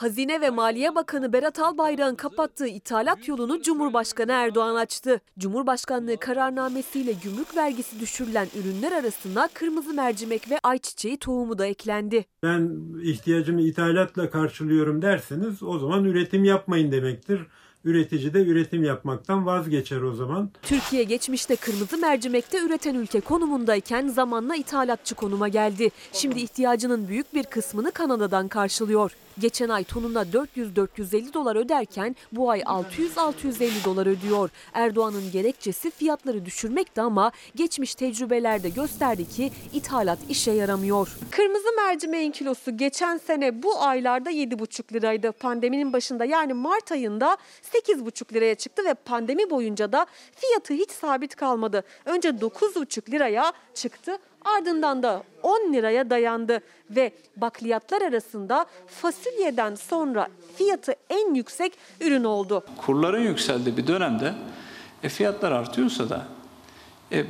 Hazine 0.02 0.42
ve 0.42 0.50
Maliye 0.50 0.96
Bakanı 0.96 1.34
Berat 1.34 1.60
Albayrak'ın 1.60 2.16
kapattığı 2.16 2.68
ithalat 2.68 3.28
yolunu 3.28 3.62
Cumhurbaşkanı 3.62 4.32
Erdoğan 4.32 4.76
açtı. 4.76 5.22
Cumhurbaşkanlığı 5.40 6.18
kararnamesiyle 6.18 7.12
gümrük 7.24 7.58
vergisi 7.58 8.00
düşürülen 8.00 8.48
ürünler 8.60 8.92
arasına 8.92 9.50
kırmızı 9.54 9.94
mercimek 9.94 10.52
ve 10.52 10.60
ayçiçeği 10.64 11.18
tohumu 11.18 11.58
da 11.58 11.66
eklendi. 11.66 12.26
Ben 12.44 12.72
ihtiyacımı 13.04 13.62
ithalatla 13.62 14.30
karşılıyorum 14.30 15.02
derseniz 15.02 15.64
o 15.64 15.80
zaman 15.80 16.06
üretim 16.06 16.44
yapmayın 16.44 16.92
demektir. 16.92 17.40
Üretici 17.84 18.34
de 18.34 18.46
üretim 18.46 18.84
yapmaktan 18.84 19.46
vazgeçer 19.46 20.02
o 20.02 20.14
zaman. 20.14 20.52
Türkiye 20.62 21.04
geçmişte 21.04 21.56
kırmızı 21.56 21.98
mercimekte 21.98 22.62
üreten 22.66 22.96
ülke 22.96 23.20
konumundayken 23.20 24.08
zamanla 24.08 24.56
ithalatçı 24.56 25.16
konuma 25.16 25.48
geldi. 25.48 25.90
Şimdi 26.14 26.40
ihtiyacının 26.40 27.08
büyük 27.08 27.34
bir 27.34 27.44
kısmını 27.44 27.92
Kanada'dan 27.92 28.48
karşılıyor. 28.48 29.12
Geçen 29.42 29.70
ay 29.70 29.84
tonuna 29.84 30.22
400-450 30.22 31.34
dolar 31.34 31.56
öderken 31.56 32.16
bu 32.32 32.52
ay 32.52 32.60
600-650 32.60 33.86
dolar 33.86 34.08
ödüyor. 34.08 34.50
Erdoğan'ın 34.74 35.32
gerekçesi 35.32 35.92
fiyatları 35.92 36.46
düşürmekti 36.46 37.02
ama 37.02 37.32
geçmiş 37.56 37.96
tecrübelerde 37.96 38.70
gösterdi 38.70 39.30
ki 39.30 39.52
ithalat 39.74 40.20
işe 40.30 40.52
yaramıyor. 40.52 41.18
Kırmızı 41.32 41.68
mercimeğin 41.76 42.32
kilosu 42.32 42.78
geçen 42.78 43.18
sene 43.18 43.64
bu 43.64 43.82
aylarda 43.84 44.32
7,5 44.32 44.94
liraydı. 44.94 45.32
Pandeminin 45.32 45.94
başında 45.94 46.26
yani 46.26 46.54
Mart 46.54 46.92
ayında 46.92 47.38
8,5 47.74 48.34
liraya 48.34 48.56
çıktı 48.56 48.86
ve 48.86 48.94
pandemi 48.94 49.50
boyunca 49.50 49.92
da 49.92 50.06
fiyatı 50.36 50.74
hiç 50.74 50.92
sabit 50.92 51.36
kalmadı. 51.36 51.84
Önce 52.06 52.30
9,5 52.30 53.12
liraya 53.12 53.54
çıktı 53.74 54.18
ardından 54.46 55.04
da 55.04 55.24
10 55.44 55.74
liraya 55.74 56.10
dayandı 56.10 56.60
ve 56.90 57.12
bakliyatlar 57.38 58.02
arasında 58.02 58.66
fasulyeden 58.88 59.76
sonra 59.76 60.28
fiyatı 60.56 60.96
en 61.10 61.34
yüksek 61.34 61.74
ürün 62.02 62.24
oldu. 62.24 62.66
Kurların 62.78 63.22
yükseldiği 63.22 63.78
bir 63.78 63.88
dönemde 63.88 64.34
e, 65.04 65.10
fiyatlar 65.10 65.52
artıyorsa 65.52 66.10
da 66.10 66.26
e, 67.12 67.26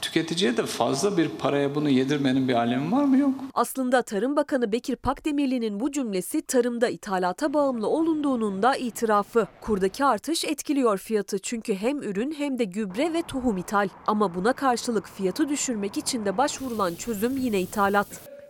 tüketiciye 0.00 0.56
de 0.56 0.66
fazla 0.66 1.16
bir 1.16 1.28
paraya 1.28 1.74
bunu 1.74 1.88
yedirmenin 1.88 2.48
bir 2.48 2.54
alemi 2.54 2.92
var 2.92 3.04
mı 3.04 3.16
yok? 3.16 3.34
Aslında 3.54 4.02
Tarım 4.02 4.36
Bakanı 4.36 4.72
Bekir 4.72 4.96
Pakdemirli'nin 4.96 5.80
bu 5.80 5.92
cümlesi 5.92 6.42
tarımda 6.42 6.88
ithalata 6.88 7.54
bağımlı 7.54 7.86
olunduğunun 7.86 8.62
da 8.62 8.76
itirafı. 8.76 9.46
Kurdaki 9.60 10.04
artış 10.04 10.44
etkiliyor 10.44 10.98
fiyatı 10.98 11.38
çünkü 11.38 11.74
hem 11.74 12.02
ürün 12.02 12.32
hem 12.32 12.58
de 12.58 12.64
gübre 12.64 13.12
ve 13.12 13.22
tohum 13.22 13.56
ithal. 13.56 13.88
Ama 14.06 14.34
buna 14.34 14.52
karşılık 14.52 15.08
fiyatı 15.08 15.48
düşürmek 15.48 15.96
için 15.96 16.24
de 16.24 16.38
başvurulan 16.38 16.94
çözüm 16.94 17.36
yine 17.36 17.60
ithalat. 17.60 18.06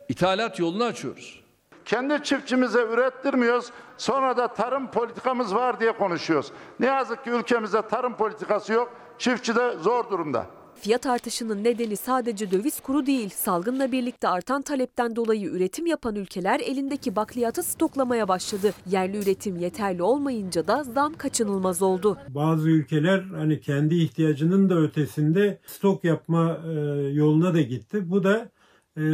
İthalat 0.09 0.59
yolunu 0.59 0.85
açıyoruz. 0.85 1.40
Kendi 1.85 2.22
çiftçimize 2.22 2.82
ürettirmiyoruz. 2.82 3.70
Sonra 3.97 4.36
da 4.36 4.48
tarım 4.48 4.90
politikamız 4.90 5.55
var 5.55 5.81
diye 5.81 5.93
konuşuyoruz. 5.93 6.52
Ne 6.81 6.86
yazık 6.86 7.24
ki 7.24 7.31
ülkemizde 7.31 7.82
tarım 7.82 8.16
politikası 8.16 8.72
yok. 8.72 8.93
Çiftçi 9.18 9.56
de 9.56 9.77
zor 9.82 10.10
durumda. 10.10 10.47
Fiyat 10.81 11.07
artışının 11.07 11.65
nedeni 11.65 11.97
sadece 11.97 12.51
döviz 12.51 12.81
kuru 12.81 13.07
değil. 13.07 13.28
Salgınla 13.28 13.93
birlikte 13.93 14.28
artan 14.28 14.62
talepten 14.62 15.16
dolayı 15.16 15.51
üretim 15.51 15.86
yapan 15.86 16.15
ülkeler 16.15 16.61
elindeki 16.61 17.16
bakliyatı 17.16 17.62
stoklamaya 17.62 18.28
başladı. 18.28 18.73
Yerli 18.90 19.16
üretim 19.16 19.57
yeterli 19.57 20.02
olmayınca 20.02 20.66
da 20.66 20.85
zam 20.85 21.15
kaçınılmaz 21.15 21.82
oldu. 21.82 22.19
Bazı 22.28 22.70
ülkeler 22.70 23.20
hani 23.20 23.61
kendi 23.61 23.94
ihtiyacının 23.94 24.70
da 24.70 24.74
ötesinde 24.78 25.59
stok 25.66 26.05
yapma 26.05 26.61
e, 26.66 26.70
yoluna 27.12 27.55
da 27.55 27.61
gitti. 27.61 28.11
Bu 28.11 28.24
da 28.24 28.48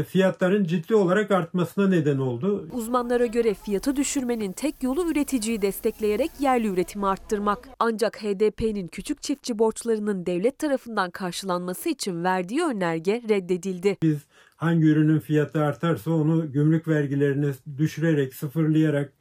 fiyatların 0.09 0.65
ciddi 0.65 0.95
olarak 0.95 1.31
artmasına 1.31 1.89
neden 1.89 2.19
oldu. 2.19 2.69
Uzmanlara 2.73 3.27
göre 3.27 3.55
fiyatı 3.55 3.97
düşürmenin 3.97 4.53
tek 4.53 4.83
yolu 4.83 5.11
üreticiyi 5.11 5.63
destekleyerek 5.63 6.31
yerli 6.41 6.67
üretimi 6.67 7.07
arttırmak. 7.07 7.69
Ancak 7.79 8.23
HDP'nin 8.23 8.89
küçük 8.89 9.23
çiftçi 9.23 9.59
borçlarının 9.59 10.27
devlet 10.27 10.59
tarafından 10.59 11.11
karşılanması 11.11 11.89
için 11.89 12.25
verdiği 12.25 12.63
önerge 12.63 13.23
reddedildi. 13.29 13.97
Biz 14.03 14.19
hangi 14.57 14.87
ürünün 14.87 15.21
fiyatı 15.21 15.63
artarsa 15.63 16.11
onu 16.11 16.53
gümrük 16.53 16.89
vergilerini 16.89 17.51
düşürerek, 17.79 18.35
sıfırlayarak 18.35 19.13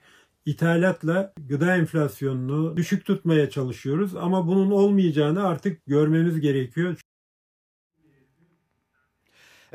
ithalatla 0.46 1.34
gıda 1.50 1.76
enflasyonunu 1.76 2.78
düşük 2.78 3.06
tutmaya 3.06 3.50
çalışıyoruz 3.50 4.16
ama 4.16 4.48
bunun 4.48 4.72
olmayacağını 4.72 5.48
artık 5.48 5.86
görmemiz 5.86 6.40
gerekiyor. 6.40 6.98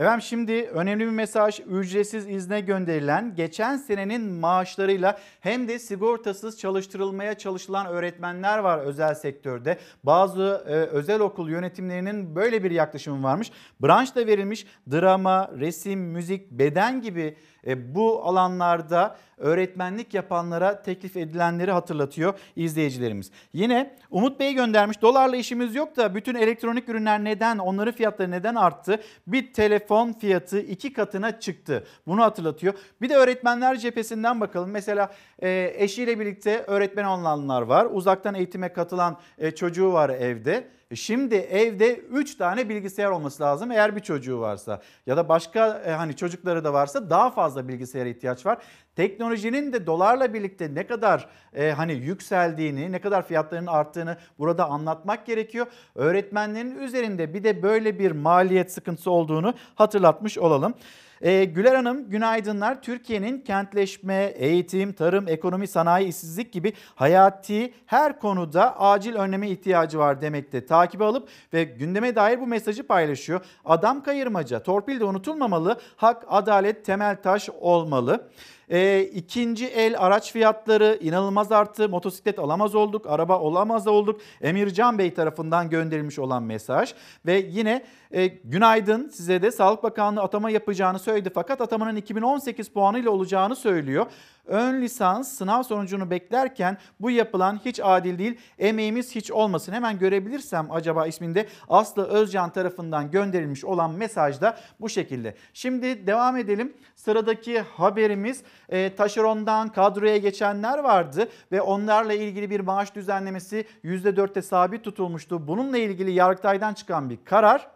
Efendim 0.01 0.23
şimdi 0.23 0.53
önemli 0.63 1.05
bir 1.07 1.11
mesaj 1.11 1.61
ücretsiz 1.61 2.29
izne 2.29 2.61
gönderilen 2.61 3.35
geçen 3.35 3.77
senenin 3.77 4.23
maaşlarıyla 4.23 5.19
hem 5.41 5.69
de 5.69 5.79
sigortasız 5.79 6.59
çalıştırılmaya 6.59 7.39
çalışılan 7.39 7.87
öğretmenler 7.87 8.59
var 8.59 8.79
özel 8.79 9.15
sektörde. 9.15 9.79
Bazı 10.05 10.65
e, 10.67 10.73
özel 10.73 11.21
okul 11.21 11.51
yönetimlerinin 11.51 12.37
böyle 12.37 12.65
bir 12.65 12.71
yaklaşımı 12.71 13.23
varmış. 13.23 13.53
Branşta 13.83 14.27
verilmiş 14.27 14.67
drama, 14.91 15.51
resim, 15.59 16.01
müzik, 16.01 16.51
beden 16.51 17.03
gibi 17.03 17.37
e, 17.67 17.95
bu 17.95 18.25
alanlarda 18.25 19.17
öğretmenlik 19.39 20.15
yapanlara 20.15 20.83
teklif 20.83 21.17
edilenleri 21.17 21.73
hatırlatıyor 21.73 22.35
izleyicilerimiz. 22.57 23.31
Yine 23.53 23.97
Umut 24.11 24.41
Bey 24.41 24.55
göndermiş 24.55 25.03
dolarla 25.03 25.37
işimiz 25.37 25.75
yok 25.75 25.97
da 25.97 26.15
bütün 26.15 26.35
elektronik 26.35 26.89
ürünler 26.89 27.25
neden 27.25 27.59
onların 27.59 27.95
fiyatları 27.95 28.31
neden 28.31 28.55
arttı? 28.55 29.01
Bir 29.27 29.53
telefon 29.53 30.13
fiyatı 30.13 30.61
iki 30.61 30.93
katına 30.93 31.41
çıktı. 31.41 31.87
Bunu 32.07 32.23
hatırlatıyor. 32.23 32.75
Bir 33.01 33.09
de 33.09 33.15
öğretmenler 33.17 33.77
cephesinden 33.77 34.41
bakalım. 34.41 34.71
Mesela 34.71 35.13
e, 35.43 35.73
eşiyle 35.77 36.21
birlikte 36.21 36.65
öğretmen 36.67 37.05
olanlar 37.05 37.63
var. 37.63 37.87
Uzaktan 37.91 38.35
eğitime 38.35 38.73
katılan 38.73 39.19
e, 39.39 39.51
çocuğu 39.51 39.93
var 39.93 40.11
evde. 40.11 40.80
E, 40.91 40.97
Şimdi 40.97 41.35
evde 41.35 41.97
3 41.97 42.35
tane 42.35 42.69
bilgisayar 42.69 43.11
olması 43.11 43.43
lazım 43.43 43.71
eğer 43.71 43.97
bir 43.97 44.01
çocuğu 44.01 44.41
varsa 44.41 44.81
ya 45.07 45.17
da 45.17 45.29
başka 45.29 45.83
e, 45.87 45.91
hani 45.91 46.17
çocukları 46.17 46.65
da 46.65 46.73
varsa 46.73 47.11
daha 47.11 47.31
fazla 47.31 47.69
bilgisayara 47.69 48.09
ihtiyaç 48.09 48.47
var. 48.47 48.59
Teknolojinin 48.97 49.73
de 49.73 49.87
dolarla 49.87 50.35
birlikte 50.35 50.75
ne 50.75 50.87
kadar 50.87 51.29
e, 51.55 51.71
hani 51.71 51.93
yükseldiğini, 51.93 52.93
ne 52.93 53.01
kadar 53.01 53.27
fiyatlarının 53.27 53.67
arttığını 53.67 54.17
burada 54.39 54.65
anlatmak 54.65 55.27
gerekiyor. 55.27 55.67
Öğretmenlerin 55.95 56.79
üzerinde 56.79 57.35
bir 57.35 57.45
de 57.45 57.63
böyle 57.63 57.99
bir 57.99 58.11
maliyet 58.11 58.73
sıkıntısı 58.73 59.11
olduğunu 59.11 59.55
hatırlatmış 59.75 60.39
olalım. 60.39 60.75
Ee, 61.21 61.45
Güler 61.45 61.75
Hanım 61.75 62.11
günaydınlar. 62.11 62.83
Türkiye'nin 62.83 63.41
kentleşme, 63.41 64.33
eğitim, 64.37 64.93
tarım, 64.93 65.29
ekonomi, 65.29 65.67
sanayi, 65.67 66.09
işsizlik 66.09 66.53
gibi 66.53 66.73
hayati 66.95 67.75
her 67.87 68.19
konuda 68.19 68.81
acil 68.81 69.15
önleme 69.15 69.51
ihtiyacı 69.51 69.99
var 69.99 70.21
demekte. 70.21 70.67
Takibi 70.67 71.05
alıp 71.05 71.29
ve 71.53 71.65
gündeme 71.65 72.15
dair 72.17 72.41
bu 72.41 72.47
mesajı 72.47 72.87
paylaşıyor. 72.87 73.41
Adam 73.65 74.03
kayırmaca, 74.03 74.63
torpil 74.63 75.01
de 75.01 75.05
unutulmamalı. 75.05 75.81
Hak, 75.97 76.25
adalet, 76.29 76.85
temel 76.85 77.23
taş 77.23 77.49
olmalı. 77.61 78.29
E, 78.71 79.03
ikinci 79.03 79.67
el 79.67 80.01
araç 80.01 80.33
fiyatları 80.33 80.99
inanılmaz 81.01 81.53
arttı. 81.53 81.89
Motosiklet 81.89 82.39
alamaz 82.39 82.75
olduk, 82.75 83.07
araba 83.07 83.39
olamaz 83.39 83.87
olduk. 83.87 84.21
Emircan 84.41 84.99
Bey 84.99 85.15
tarafından 85.15 85.71
gönderilmiş 85.71 86.19
olan 86.19 86.43
mesaj. 86.43 86.95
Ve 87.27 87.47
yine 87.49 87.85
e, 88.11 88.27
günaydın 88.27 89.09
size 89.09 89.43
de 89.43 89.51
Sağlık 89.51 89.83
Bakanlığı 89.83 90.23
atama 90.23 90.51
yapacağını 90.51 90.99
söyledi. 90.99 91.31
Fakat 91.35 91.61
atamanın 91.61 91.97
2018 91.97 92.69
puanıyla 92.69 93.11
olacağını 93.11 93.57
söylüyor. 93.57 94.07
Ön 94.51 94.83
lisans 94.83 95.29
sınav 95.33 95.63
sonucunu 95.63 96.11
beklerken 96.11 96.79
bu 97.01 97.11
yapılan 97.11 97.61
hiç 97.65 97.81
adil 97.83 98.19
değil. 98.19 98.39
Emeğimiz 98.59 99.15
hiç 99.15 99.31
olmasın. 99.31 99.73
Hemen 99.73 99.99
görebilirsem 99.99 100.69
acaba 100.71 101.07
isminde 101.07 101.47
Aslı 101.69 102.07
Özcan 102.07 102.51
tarafından 102.51 103.11
gönderilmiş 103.11 103.65
olan 103.65 103.91
mesaj 103.91 104.41
da 104.41 104.59
bu 104.81 104.89
şekilde. 104.89 105.35
Şimdi 105.55 106.07
devam 106.07 106.37
edelim. 106.37 106.73
Sıradaki 106.97 107.61
haberimiz 107.61 108.43
e, 108.69 108.95
taşerondan 108.95 109.69
kadroya 109.69 110.17
geçenler 110.17 110.79
vardı 110.79 111.29
ve 111.53 111.61
onlarla 111.61 112.13
ilgili 112.13 112.51
bir 112.51 112.61
maaş 112.61 112.95
düzenlemesi 112.95 113.65
%4'te 113.85 114.43
sabit 114.43 114.85
tutulmuştu. 114.85 115.49
Bununla 115.49 115.79
ilgili 115.79 116.13
Yargıtay'dan 116.13 116.75
çıkan 116.75 117.11
bir 117.11 117.19
karar 117.25 117.71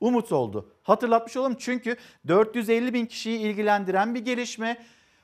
umut 0.00 0.32
oldu. 0.32 0.72
Hatırlatmış 0.82 1.36
olalım 1.36 1.56
çünkü 1.58 1.96
450 2.28 2.94
bin 2.94 3.06
kişiyi 3.06 3.38
ilgilendiren 3.38 4.14
bir 4.14 4.24
gelişme. 4.24 4.76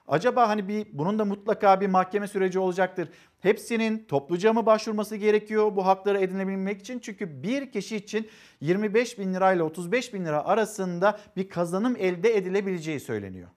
Acaba 0.08 0.48
hani 0.48 0.68
bir 0.68 0.86
bunun 0.92 1.18
da 1.18 1.24
mutlaka 1.24 1.80
bir 1.80 1.86
mahkeme 1.86 2.28
süreci 2.28 2.58
olacaktır. 2.58 3.08
Hepsinin 3.40 4.04
topluca 4.08 4.52
mı 4.52 4.66
başvurması 4.66 5.16
gerekiyor 5.16 5.76
bu 5.76 5.86
hakları 5.86 6.20
edinebilmek 6.20 6.80
için? 6.80 6.98
Çünkü 6.98 7.42
bir 7.42 7.72
kişi 7.72 7.96
için 7.96 8.28
25 8.60 9.18
bin 9.18 9.34
lirayla 9.34 9.64
35 9.64 10.14
bin 10.14 10.24
lira 10.24 10.44
arasında 10.44 11.18
bir 11.36 11.48
kazanım 11.48 11.96
elde 11.98 12.36
edilebileceği 12.36 13.00
söyleniyor. 13.00 13.48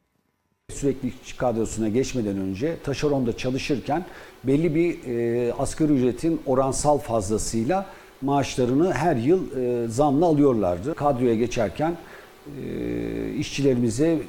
Sürekli 0.69 1.13
kadrosuna 1.37 1.89
geçmeden 1.89 2.37
önce 2.37 2.77
taşeronda 2.83 3.37
çalışırken 3.37 4.05
belli 4.43 4.75
bir 4.75 5.07
e, 5.07 5.53
asgari 5.53 5.93
ücretin 5.93 6.41
oransal 6.45 6.97
fazlasıyla 6.97 7.85
maaşlarını 8.21 8.93
her 8.93 9.15
yıl 9.15 9.57
e, 9.57 9.87
zamla 9.87 10.25
alıyorlardı. 10.25 10.95
Kadroya 10.95 11.35
geçerken 11.35 11.97
e, 12.47 13.33
işçilerimize 13.33 14.07
e, 14.07 14.19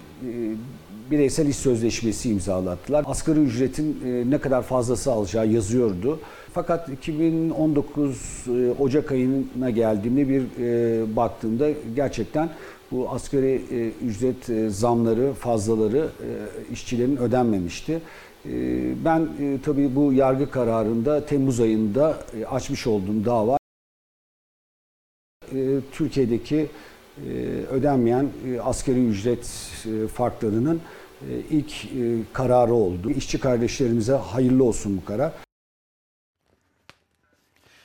bireysel 1.12 1.46
iş 1.46 1.56
sözleşmesi 1.56 2.30
imzalattılar. 2.30 3.04
Asgari 3.06 3.40
ücretin 3.40 4.02
e, 4.06 4.30
ne 4.30 4.38
kadar 4.38 4.62
fazlası 4.62 5.12
alacağı 5.12 5.46
yazıyordu. 5.46 6.20
Fakat 6.52 6.88
2019 6.88 8.44
e, 8.48 8.70
Ocak 8.78 9.12
ayına 9.12 9.70
geldiğimde 9.70 10.28
bir 10.28 10.42
e, 10.42 11.16
baktığımda 11.16 11.68
gerçekten 11.96 12.50
bu 12.90 13.10
asgari 13.10 13.62
ücret 14.06 14.72
zamları, 14.74 15.32
fazlaları 15.32 16.08
işçilerin 16.72 17.16
ödenmemişti. 17.16 18.00
Ben 19.04 19.28
tabii 19.64 19.96
bu 19.96 20.12
yargı 20.12 20.50
kararında 20.50 21.26
Temmuz 21.26 21.60
ayında 21.60 22.18
açmış 22.50 22.86
olduğum 22.86 23.24
dava 23.24 23.58
Türkiye'deki 25.92 26.68
ödenmeyen 27.70 28.28
asgari 28.62 29.06
ücret 29.06 29.44
farklarının 30.14 30.80
ilk 31.50 31.84
e, 31.84 31.88
kararı 32.32 32.74
oldu. 32.74 33.10
İşçi 33.10 33.40
kardeşlerimize 33.40 34.12
hayırlı 34.12 34.64
olsun 34.64 34.96
bu 34.96 35.04
karar. 35.04 35.32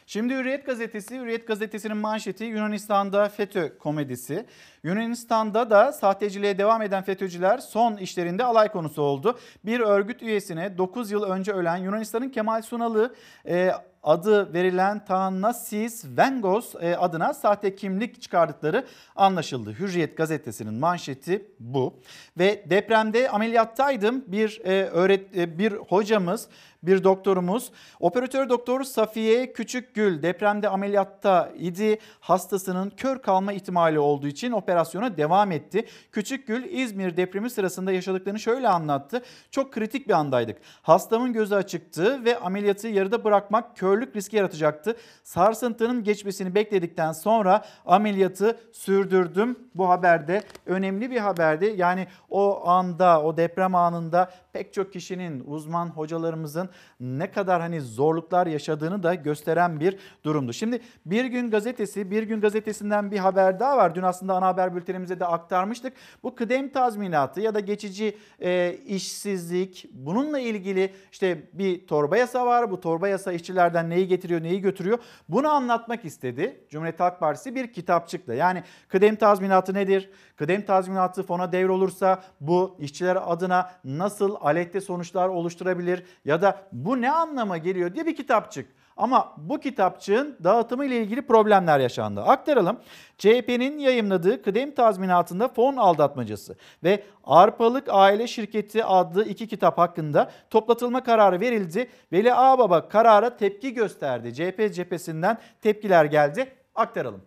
Şimdi 0.09 0.34
Hürriyet 0.34 0.65
gazetesi, 0.65 1.19
Hürriyet 1.19 1.47
gazetesinin 1.47 1.97
manşeti 1.97 2.43
Yunanistan'da 2.43 3.29
FETÖ 3.29 3.77
komedisi. 3.77 4.45
Yunanistan'da 4.84 5.69
da 5.69 5.91
sahteciliğe 5.91 6.57
devam 6.57 6.81
eden 6.81 7.03
FETÖ'cüler 7.03 7.57
son 7.57 7.97
işlerinde 7.97 8.43
alay 8.43 8.71
konusu 8.71 9.01
oldu. 9.01 9.39
Bir 9.65 9.79
örgüt 9.79 10.21
üyesine 10.21 10.77
9 10.77 11.11
yıl 11.11 11.23
önce 11.23 11.51
ölen 11.51 11.77
Yunanistan'ın 11.77 12.29
Kemal 12.29 12.61
Sunal'ı 12.61 13.15
e, 13.47 13.71
adı 14.03 14.53
verilen 14.53 15.05
Thanasis 15.05 16.05
Vengos 16.17 16.75
e, 16.75 16.97
adına 16.97 17.34
sahte 17.34 17.75
kimlik 17.75 18.21
çıkardıkları 18.21 18.85
anlaşıldı. 19.15 19.73
Hürriyet 19.73 20.17
gazetesinin 20.17 20.73
manşeti 20.73 21.45
bu. 21.59 21.93
Ve 22.38 22.65
depremde 22.69 23.29
ameliyattaydım 23.29 24.23
bir 24.27 24.61
e, 24.63 24.85
öğret 24.85 25.38
e, 25.38 25.57
bir 25.57 25.71
hocamız 25.73 26.47
bir 26.88 27.03
doktorumuz. 27.03 27.72
Operatör 27.99 28.49
doktor 28.49 28.84
Safiye 28.84 29.53
Küçükgül 29.53 30.22
depremde 30.22 30.69
ameliyatta 30.69 31.49
idi. 31.57 31.99
Hastasının 32.19 32.89
kör 32.89 33.22
kalma 33.22 33.53
ihtimali 33.53 33.99
olduğu 33.99 34.27
için 34.27 34.51
operasyona 34.51 35.18
devam 35.18 35.51
etti. 35.51 35.85
Küçükgül 36.11 36.64
İzmir 36.64 37.18
depremi 37.18 37.49
sırasında 37.49 37.91
yaşadıklarını 37.91 38.39
şöyle 38.39 38.69
anlattı. 38.69 39.22
Çok 39.51 39.73
kritik 39.73 40.07
bir 40.07 40.14
andaydık. 40.14 40.57
Hastamın 40.81 41.34
gözü 41.34 41.55
açıktı 41.55 42.26
ve 42.26 42.39
ameliyatı 42.39 42.88
yarıda 42.88 43.23
bırakmak 43.23 43.77
körlük 43.77 44.15
riski 44.15 44.38
yaratacaktı. 44.38 44.97
Sarsıntının 45.23 46.03
geçmesini 46.03 46.55
bekledikten 46.55 47.11
sonra 47.11 47.65
ameliyatı 47.85 48.57
sürdürdüm. 48.72 49.59
Bu 49.76 49.89
haberde 49.89 50.43
önemli 50.65 51.11
bir 51.11 51.18
haberdi. 51.18 51.73
Yani 51.77 52.07
o 52.30 52.68
anda, 52.68 53.23
o 53.23 53.38
deprem 53.38 53.76
anında 53.76 54.31
pek 54.57 54.73
çok 54.73 54.93
kişinin, 54.93 55.43
uzman 55.45 55.89
hocalarımızın 55.89 56.69
ne 56.99 57.31
kadar 57.31 57.61
hani 57.61 57.81
zorluklar 57.81 58.47
yaşadığını 58.47 59.03
da 59.03 59.13
gösteren 59.15 59.79
bir 59.79 59.97
durumdu. 60.23 60.53
Şimdi 60.53 60.81
Bir 61.05 61.25
Gün 61.25 61.51
Gazetesi, 61.51 62.11
Bir 62.11 62.23
Gün 62.23 62.41
Gazetesi'nden 62.41 63.11
bir 63.11 63.17
haber 63.17 63.59
daha 63.59 63.77
var. 63.77 63.95
Dün 63.95 64.01
aslında 64.01 64.34
ana 64.34 64.47
haber 64.47 64.75
bültenimize 64.75 65.19
de 65.19 65.25
aktarmıştık. 65.25 65.93
Bu 66.23 66.35
kıdem 66.35 66.69
tazminatı 66.69 67.41
ya 67.41 67.55
da 67.55 67.59
geçici 67.59 68.17
e, 68.41 68.77
işsizlik 68.85 69.85
bununla 69.91 70.39
ilgili 70.39 70.93
işte 71.11 71.49
bir 71.53 71.88
torba 71.88 72.17
yasa 72.17 72.45
var. 72.45 72.71
Bu 72.71 72.79
torba 72.79 73.07
yasa 73.07 73.31
işçilerden 73.31 73.89
neyi 73.89 74.07
getiriyor, 74.07 74.43
neyi 74.43 74.61
götürüyor? 74.61 74.99
Bunu 75.29 75.49
anlatmak 75.49 76.05
istedi. 76.05 76.65
Cumhuriyet 76.69 76.99
Halk 76.99 77.19
Partisi 77.19 77.55
bir 77.55 77.73
kitapçıkla. 77.73 78.34
Yani 78.34 78.63
kıdem 78.88 79.15
tazminatı 79.15 79.73
nedir? 79.73 80.09
Kıdem 80.35 80.65
tazminatı 80.65 81.23
fona 81.23 81.51
devrolursa 81.51 82.23
bu 82.41 82.77
işçiler 82.79 83.17
adına 83.25 83.71
nasıl 83.84 84.35
aleyhte 84.48 84.82
sonuçlar 84.82 85.30
oluşturabilir 85.30 86.03
ya 86.26 86.41
da 86.41 86.61
bu 86.72 87.02
ne 87.02 87.11
anlama 87.11 87.57
geliyor 87.57 87.94
diye 87.94 88.06
bir 88.06 88.15
kitapçık. 88.15 88.78
Ama 88.98 89.34
bu 89.38 89.60
kitapçığın 89.60 90.38
dağıtımı 90.44 90.86
ile 90.86 91.02
ilgili 91.02 91.22
problemler 91.22 91.80
yaşandı. 91.80 92.22
Aktaralım. 92.22 92.80
CHP'nin 93.18 93.78
yayımladığı 93.78 94.41
kıdem 94.41 94.72
tazminatında 94.76 95.48
fon 95.48 95.76
aldatmacası 95.78 96.56
ve 96.84 97.03
Arpalık 97.24 97.88
Aile 97.90 98.28
Şirketi 98.28 98.84
adlı 98.84 99.26
iki 99.26 99.48
kitap 99.48 99.78
hakkında 99.78 100.32
toplatılma 100.49 101.03
kararı 101.03 101.40
verildi. 101.40 101.90
Veli 102.11 102.34
Ağbaba 102.34 102.90
karara 102.90 103.38
tepki 103.38 103.74
gösterdi. 103.74 104.34
CHP 104.34 104.74
cephesinden 104.74 105.38
tepkiler 105.61 106.06
geldi. 106.06 106.53
Aktaralım. 106.76 107.22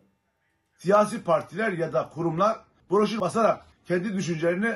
Siyasi 0.79 1.25
partiler 1.25 1.73
ya 1.73 1.93
da 1.93 2.09
kurumlar 2.09 2.57
broşür 2.91 3.21
basarak 3.21 3.65
kendi 3.85 4.15
düşüncelerini 4.17 4.75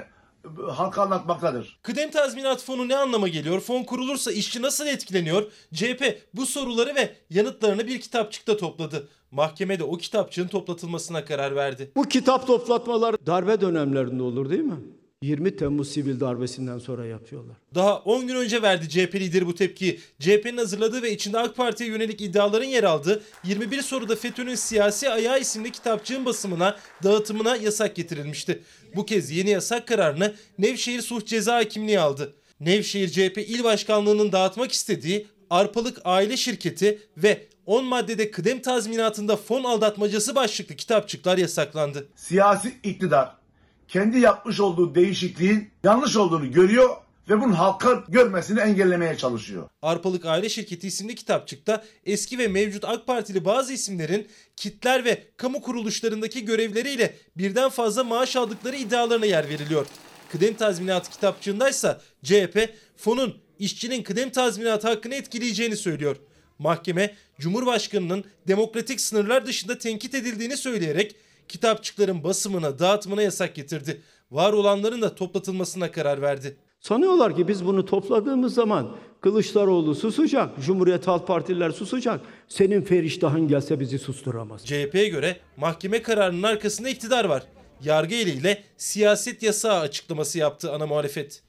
halka 0.70 1.02
anlatmaktadır. 1.02 1.78
Kıdem 1.82 2.10
tazminat 2.10 2.62
fonu 2.62 2.88
ne 2.88 2.96
anlama 2.96 3.28
geliyor? 3.28 3.60
Fon 3.60 3.82
kurulursa 3.82 4.32
işçi 4.32 4.62
nasıl 4.62 4.86
etkileniyor? 4.86 5.52
CHP 5.74 6.18
bu 6.34 6.46
soruları 6.46 6.94
ve 6.94 7.16
yanıtlarını 7.30 7.86
bir 7.86 8.00
kitapçıkta 8.00 8.56
topladı. 8.56 9.08
Mahkemede 9.30 9.84
o 9.84 9.96
kitapçığın 9.96 10.48
toplatılmasına 10.48 11.24
karar 11.24 11.56
verdi. 11.56 11.92
Bu 11.96 12.02
kitap 12.02 12.46
toplatmalar 12.46 13.26
darbe 13.26 13.60
dönemlerinde 13.60 14.22
olur 14.22 14.50
değil 14.50 14.62
mi? 14.62 14.76
20 15.24 15.56
Temmuz 15.56 15.88
sivil 15.92 16.20
darbesinden 16.20 16.78
sonra 16.78 17.06
yapıyorlar. 17.06 17.56
Daha 17.74 17.98
10 17.98 18.26
gün 18.26 18.34
önce 18.34 18.62
verdi 18.62 18.88
CHP 18.88 19.14
lideri 19.14 19.46
bu 19.46 19.54
tepkiyi. 19.54 20.00
CHP'nin 20.20 20.56
hazırladığı 20.56 21.02
ve 21.02 21.12
içinde 21.12 21.38
AK 21.38 21.56
Parti'ye 21.56 21.90
yönelik 21.90 22.20
iddiaların 22.20 22.66
yer 22.66 22.84
aldığı 22.84 23.22
21 23.44 23.82
soruda 23.82 24.16
FETÖ'nün 24.16 24.54
siyasi 24.54 25.10
ayağı 25.10 25.40
isimli 25.40 25.72
kitapçığın 25.72 26.24
basımına, 26.24 26.76
dağıtımına 27.02 27.56
yasak 27.56 27.96
getirilmişti. 27.96 28.62
Bu 28.96 29.06
kez 29.06 29.30
yeni 29.30 29.50
yasak 29.50 29.88
kararını 29.88 30.34
Nevşehir 30.58 31.02
Suç 31.02 31.28
Ceza 31.28 31.56
Hakimliği 31.56 32.00
aldı. 32.00 32.34
Nevşehir 32.60 33.08
CHP 33.08 33.38
İl 33.38 33.64
Başkanlığı'nın 33.64 34.32
dağıtmak 34.32 34.72
istediği 34.72 35.26
Arpalık 35.50 36.00
Aile 36.04 36.36
Şirketi 36.36 36.98
ve 37.16 37.46
10 37.66 37.84
maddede 37.84 38.30
kıdem 38.30 38.62
tazminatında 38.62 39.36
fon 39.36 39.64
aldatmacası 39.64 40.34
başlıklı 40.34 40.76
kitapçıklar 40.76 41.38
yasaklandı. 41.38 42.08
Siyasi 42.16 42.74
iktidar 42.82 43.43
kendi 43.88 44.18
yapmış 44.18 44.60
olduğu 44.60 44.94
değişikliğin 44.94 45.70
yanlış 45.84 46.16
olduğunu 46.16 46.52
görüyor 46.52 46.96
ve 47.30 47.40
bunun 47.40 47.52
halka 47.52 48.04
görmesini 48.08 48.60
engellemeye 48.60 49.16
çalışıyor. 49.16 49.68
Arpalık 49.82 50.24
Aile 50.24 50.48
Şirketi 50.48 50.86
isimli 50.86 51.14
kitapçıkta 51.14 51.84
eski 52.06 52.38
ve 52.38 52.48
mevcut 52.48 52.84
AK 52.84 53.06
Partili 53.06 53.44
bazı 53.44 53.72
isimlerin 53.72 54.28
kitler 54.56 55.04
ve 55.04 55.24
kamu 55.36 55.60
kuruluşlarındaki 55.60 56.44
görevleriyle 56.44 57.14
birden 57.36 57.68
fazla 57.68 58.04
maaş 58.04 58.36
aldıkları 58.36 58.76
iddialarına 58.76 59.26
yer 59.26 59.48
veriliyor. 59.48 59.86
Kıdem 60.32 60.54
tazminatı 60.54 61.10
kitapçığındaysa 61.10 62.00
CHP 62.24 62.74
fonun 62.96 63.36
işçinin 63.58 64.02
kıdem 64.02 64.30
tazminatı 64.30 64.88
hakkını 64.88 65.14
etkileyeceğini 65.14 65.76
söylüyor. 65.76 66.16
Mahkeme 66.58 67.14
Cumhurbaşkanının 67.38 68.24
demokratik 68.48 69.00
sınırlar 69.00 69.46
dışında 69.46 69.78
tenkit 69.78 70.14
edildiğini 70.14 70.56
söyleyerek 70.56 71.16
kitapçıkların 71.48 72.24
basımına, 72.24 72.78
dağıtımına 72.78 73.22
yasak 73.22 73.54
getirdi. 73.54 74.00
Var 74.30 74.52
olanların 74.52 75.02
da 75.02 75.14
toplatılmasına 75.14 75.90
karar 75.90 76.22
verdi. 76.22 76.56
Sanıyorlar 76.80 77.36
ki 77.36 77.48
biz 77.48 77.66
bunu 77.66 77.86
topladığımız 77.86 78.54
zaman 78.54 78.96
Kılıçdaroğlu 79.20 79.94
susacak, 79.94 80.50
Cumhuriyet 80.60 81.06
Halk 81.06 81.26
Partililer 81.26 81.70
susacak. 81.70 82.20
Senin 82.48 82.82
feriştahın 82.82 83.48
gelse 83.48 83.80
bizi 83.80 83.98
susturamaz. 83.98 84.66
CHP'ye 84.66 85.08
göre 85.08 85.36
mahkeme 85.56 86.02
kararının 86.02 86.42
arkasında 86.42 86.88
iktidar 86.88 87.24
var. 87.24 87.42
Yargı 87.82 88.14
eliyle 88.14 88.62
siyaset 88.76 89.42
yasağı 89.42 89.80
açıklaması 89.80 90.38
yaptı 90.38 90.72
ana 90.72 90.86
muhalefet. 90.86 91.42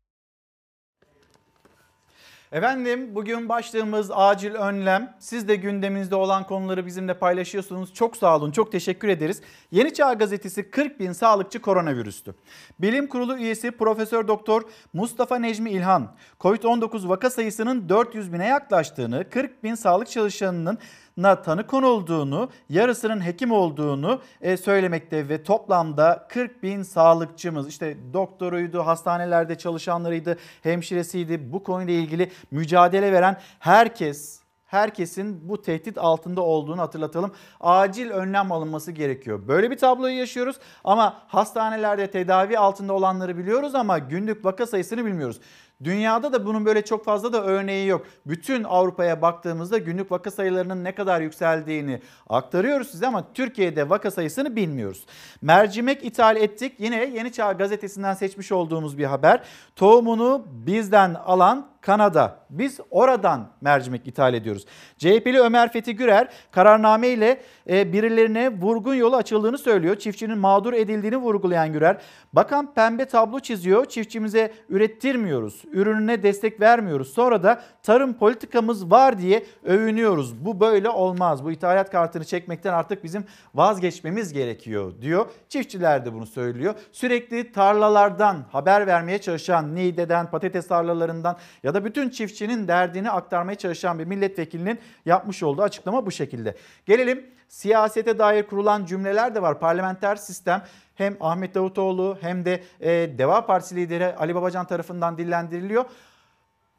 Efendim 2.56 3.16
bugün 3.16 3.50
başlığımız 3.50 4.12
acil 4.14 4.54
önlem. 4.54 5.16
Siz 5.20 5.48
de 5.48 5.56
gündeminizde 5.56 6.16
olan 6.16 6.44
konuları 6.48 6.86
bizimle 6.86 7.14
paylaşıyorsunuz. 7.14 7.94
Çok 7.94 8.18
sağ 8.18 8.38
olun, 8.38 8.52
çok 8.52 8.72
teşekkür 8.72 9.08
ederiz. 9.08 9.42
Yeni 9.72 9.94
Çağ 9.94 10.14
Gazetesi 10.14 10.72
40 10.72 11.00
bin 11.00 11.12
sağlıkçı 11.12 11.62
koronavirüstü. 11.62 12.36
Bilim 12.80 13.08
Kurulu 13.08 13.38
üyesi 13.38 13.72
Profesör 13.72 14.28
Doktor 14.28 14.62
Mustafa 14.94 15.40
Necmi 15.40 15.72
İlhan, 15.72 16.16
Covid-19 16.40 17.10
vaka 17.10 17.30
sayısının 17.30 17.90
400 17.90 18.34
bine 18.34 18.48
yaklaştığını, 18.48 19.30
40 19.30 19.64
bin 19.64 19.76
sağlık 19.76 20.10
çalışanının 20.10 20.78
na 21.18 21.42
tanı 21.42 21.68
konulduğunu, 21.68 22.50
yarısının 22.70 23.26
hekim 23.26 23.52
olduğunu 23.52 24.22
e, 24.42 24.58
söylemekte 24.58 25.30
ve 25.30 25.44
toplamda 25.44 26.28
40 26.30 26.64
bin 26.64 26.84
sağlıkçımız 26.84 27.68
işte 27.68 27.98
doktoruydu, 28.14 28.80
hastanelerde 28.80 29.58
çalışanlarıydı, 29.58 30.38
hemşiresiydi 30.64 31.54
bu 31.54 31.64
konuyla 31.64 31.94
ilgili 31.94 32.32
mücadele 32.52 33.12
veren 33.12 33.38
herkes 33.60 34.46
herkesin 34.66 35.50
bu 35.50 35.62
tehdit 35.62 35.98
altında 35.98 36.42
olduğunu 36.42 36.82
hatırlatalım. 36.82 37.32
Acil 37.60 38.10
önlem 38.10 38.52
alınması 38.52 38.92
gerekiyor. 38.92 39.48
Böyle 39.48 39.72
bir 39.72 39.78
tabloyu 39.78 40.18
yaşıyoruz 40.18 40.56
ama 40.84 41.22
hastanelerde 41.28 42.12
tedavi 42.12 42.60
altında 42.60 42.94
olanları 42.94 43.38
biliyoruz 43.38 43.76
ama 43.76 44.00
günlük 44.00 44.46
vaka 44.46 44.66
sayısını 44.66 45.06
bilmiyoruz. 45.06 45.40
Dünyada 45.84 46.34
da 46.34 46.46
bunun 46.46 46.66
böyle 46.66 46.86
çok 46.86 47.06
fazla 47.06 47.34
da 47.34 47.44
örneği 47.44 47.88
yok. 47.88 48.06
Bütün 48.26 48.64
Avrupa'ya 48.64 49.22
baktığımızda 49.22 49.78
günlük 49.78 50.12
vaka 50.12 50.32
sayılarının 50.32 50.84
ne 50.84 50.96
kadar 50.96 51.22
yükseldiğini 51.22 52.02
aktarıyoruz 52.30 52.92
size 52.92 53.08
ama 53.08 53.34
Türkiye'de 53.34 53.90
vaka 53.90 54.12
sayısını 54.12 54.56
bilmiyoruz. 54.56 55.06
Mercimek 55.42 56.06
ithal 56.06 56.36
ettik. 56.36 56.74
Yine 56.80 57.06
Yeni 57.06 57.32
Çağ 57.32 57.52
gazetesinden 57.52 58.14
seçmiş 58.14 58.52
olduğumuz 58.52 58.98
bir 58.98 59.06
haber. 59.06 59.44
Tohumunu 59.76 60.46
bizden 60.48 61.14
alan 61.14 61.68
Kanada. 61.86 62.40
Biz 62.50 62.80
oradan 62.92 63.48
mercimek 63.62 64.08
ithal 64.08 64.34
ediyoruz. 64.34 64.66
CHP'li 64.98 65.40
Ömer 65.40 65.72
Fethi 65.72 65.96
Gürer 65.96 66.28
kararname 66.52 67.08
ile 67.08 67.42
e, 67.70 67.94
birilerine 67.94 68.62
vurgun 68.62 68.96
yolu 68.96 69.16
açıldığını 69.16 69.58
söylüyor. 69.58 69.96
Çiftçinin 69.96 70.38
mağdur 70.38 70.74
edildiğini 70.74 71.18
vurgulayan 71.18 71.74
Gürer. 71.74 71.98
Bakan 72.34 72.74
pembe 72.74 73.06
tablo 73.06 73.40
çiziyor. 73.40 73.86
Çiftçimize 73.86 74.54
ürettirmiyoruz. 74.70 75.64
Ürününe 75.72 76.24
destek 76.24 76.62
vermiyoruz. 76.62 77.14
Sonra 77.14 77.44
da 77.44 77.62
tarım 77.84 78.14
politikamız 78.14 78.92
var 78.92 79.18
diye 79.18 79.46
övünüyoruz. 79.64 80.46
Bu 80.46 80.60
böyle 80.60 80.90
olmaz. 80.90 81.44
Bu 81.44 81.52
ithalat 81.52 81.92
kartını 81.92 82.26
çekmekten 82.26 82.74
artık 82.74 83.04
bizim 83.04 83.26
vazgeçmemiz 83.56 84.34
gerekiyor 84.34 84.94
diyor. 85.02 85.26
Çiftçiler 85.50 86.06
de 86.06 86.14
bunu 86.14 86.26
söylüyor. 86.26 86.76
Sürekli 86.92 87.52
tarlalardan 87.52 88.46
haber 88.52 88.88
vermeye 88.88 89.18
çalışan 89.18 89.76
Niğde'den, 89.76 90.32
patates 90.32 90.68
tarlalarından 90.68 91.38
ya 91.64 91.75
da 91.75 91.75
bütün 91.84 92.10
çiftçinin 92.10 92.68
derdini 92.68 93.12
aktarmaya 93.12 93.56
çalışan 93.56 94.00
bir 94.00 94.06
milletvekilinin 94.06 94.80
yapmış 95.06 95.44
olduğu 95.44 95.62
açıklama 95.62 96.06
bu 96.06 96.12
şekilde. 96.12 96.56
Gelelim 96.86 97.26
siyasete 97.48 98.20
dair 98.20 98.44
kurulan 98.44 98.86
cümleler 98.86 99.36
de 99.36 99.42
var. 99.42 99.60
Parlamenter 99.60 100.16
sistem 100.16 100.64
hem 100.96 101.18
Ahmet 101.20 101.56
Davutoğlu 101.56 102.18
hem 102.22 102.46
de 102.46 102.64
e, 102.80 103.18
Deva 103.18 103.46
Partisi 103.46 103.76
lideri 103.76 104.16
Ali 104.16 104.36
Babacan 104.36 104.68
tarafından 104.68 105.18
dillendiriliyor. 105.18 105.86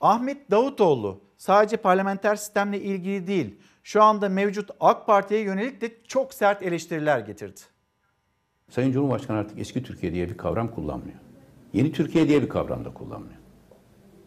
Ahmet 0.01 0.51
Davutoğlu 0.51 1.21
sadece 1.39 1.77
parlamenter 1.77 2.37
sistemle 2.37 2.81
ilgili 2.81 3.27
değil, 3.27 3.61
şu 3.83 4.03
anda 4.03 4.29
mevcut 4.29 4.71
AK 4.81 5.07
Parti'ye 5.07 5.41
yönelik 5.41 5.81
de 5.81 5.91
çok 6.09 6.35
sert 6.35 6.63
eleştiriler 6.63 7.19
getirdi. 7.19 7.61
Sayın 8.71 8.93
Cumhurbaşkanı 8.93 9.39
artık 9.39 9.59
eski 9.59 9.83
Türkiye 9.83 10.13
diye 10.13 10.29
bir 10.29 10.37
kavram 10.37 10.75
kullanmıyor. 10.75 11.19
Yeni 11.73 11.93
Türkiye 11.93 12.29
diye 12.29 12.43
bir 12.43 12.49
kavram 12.49 12.85
da 12.85 12.95
kullanmıyor. 12.95 13.36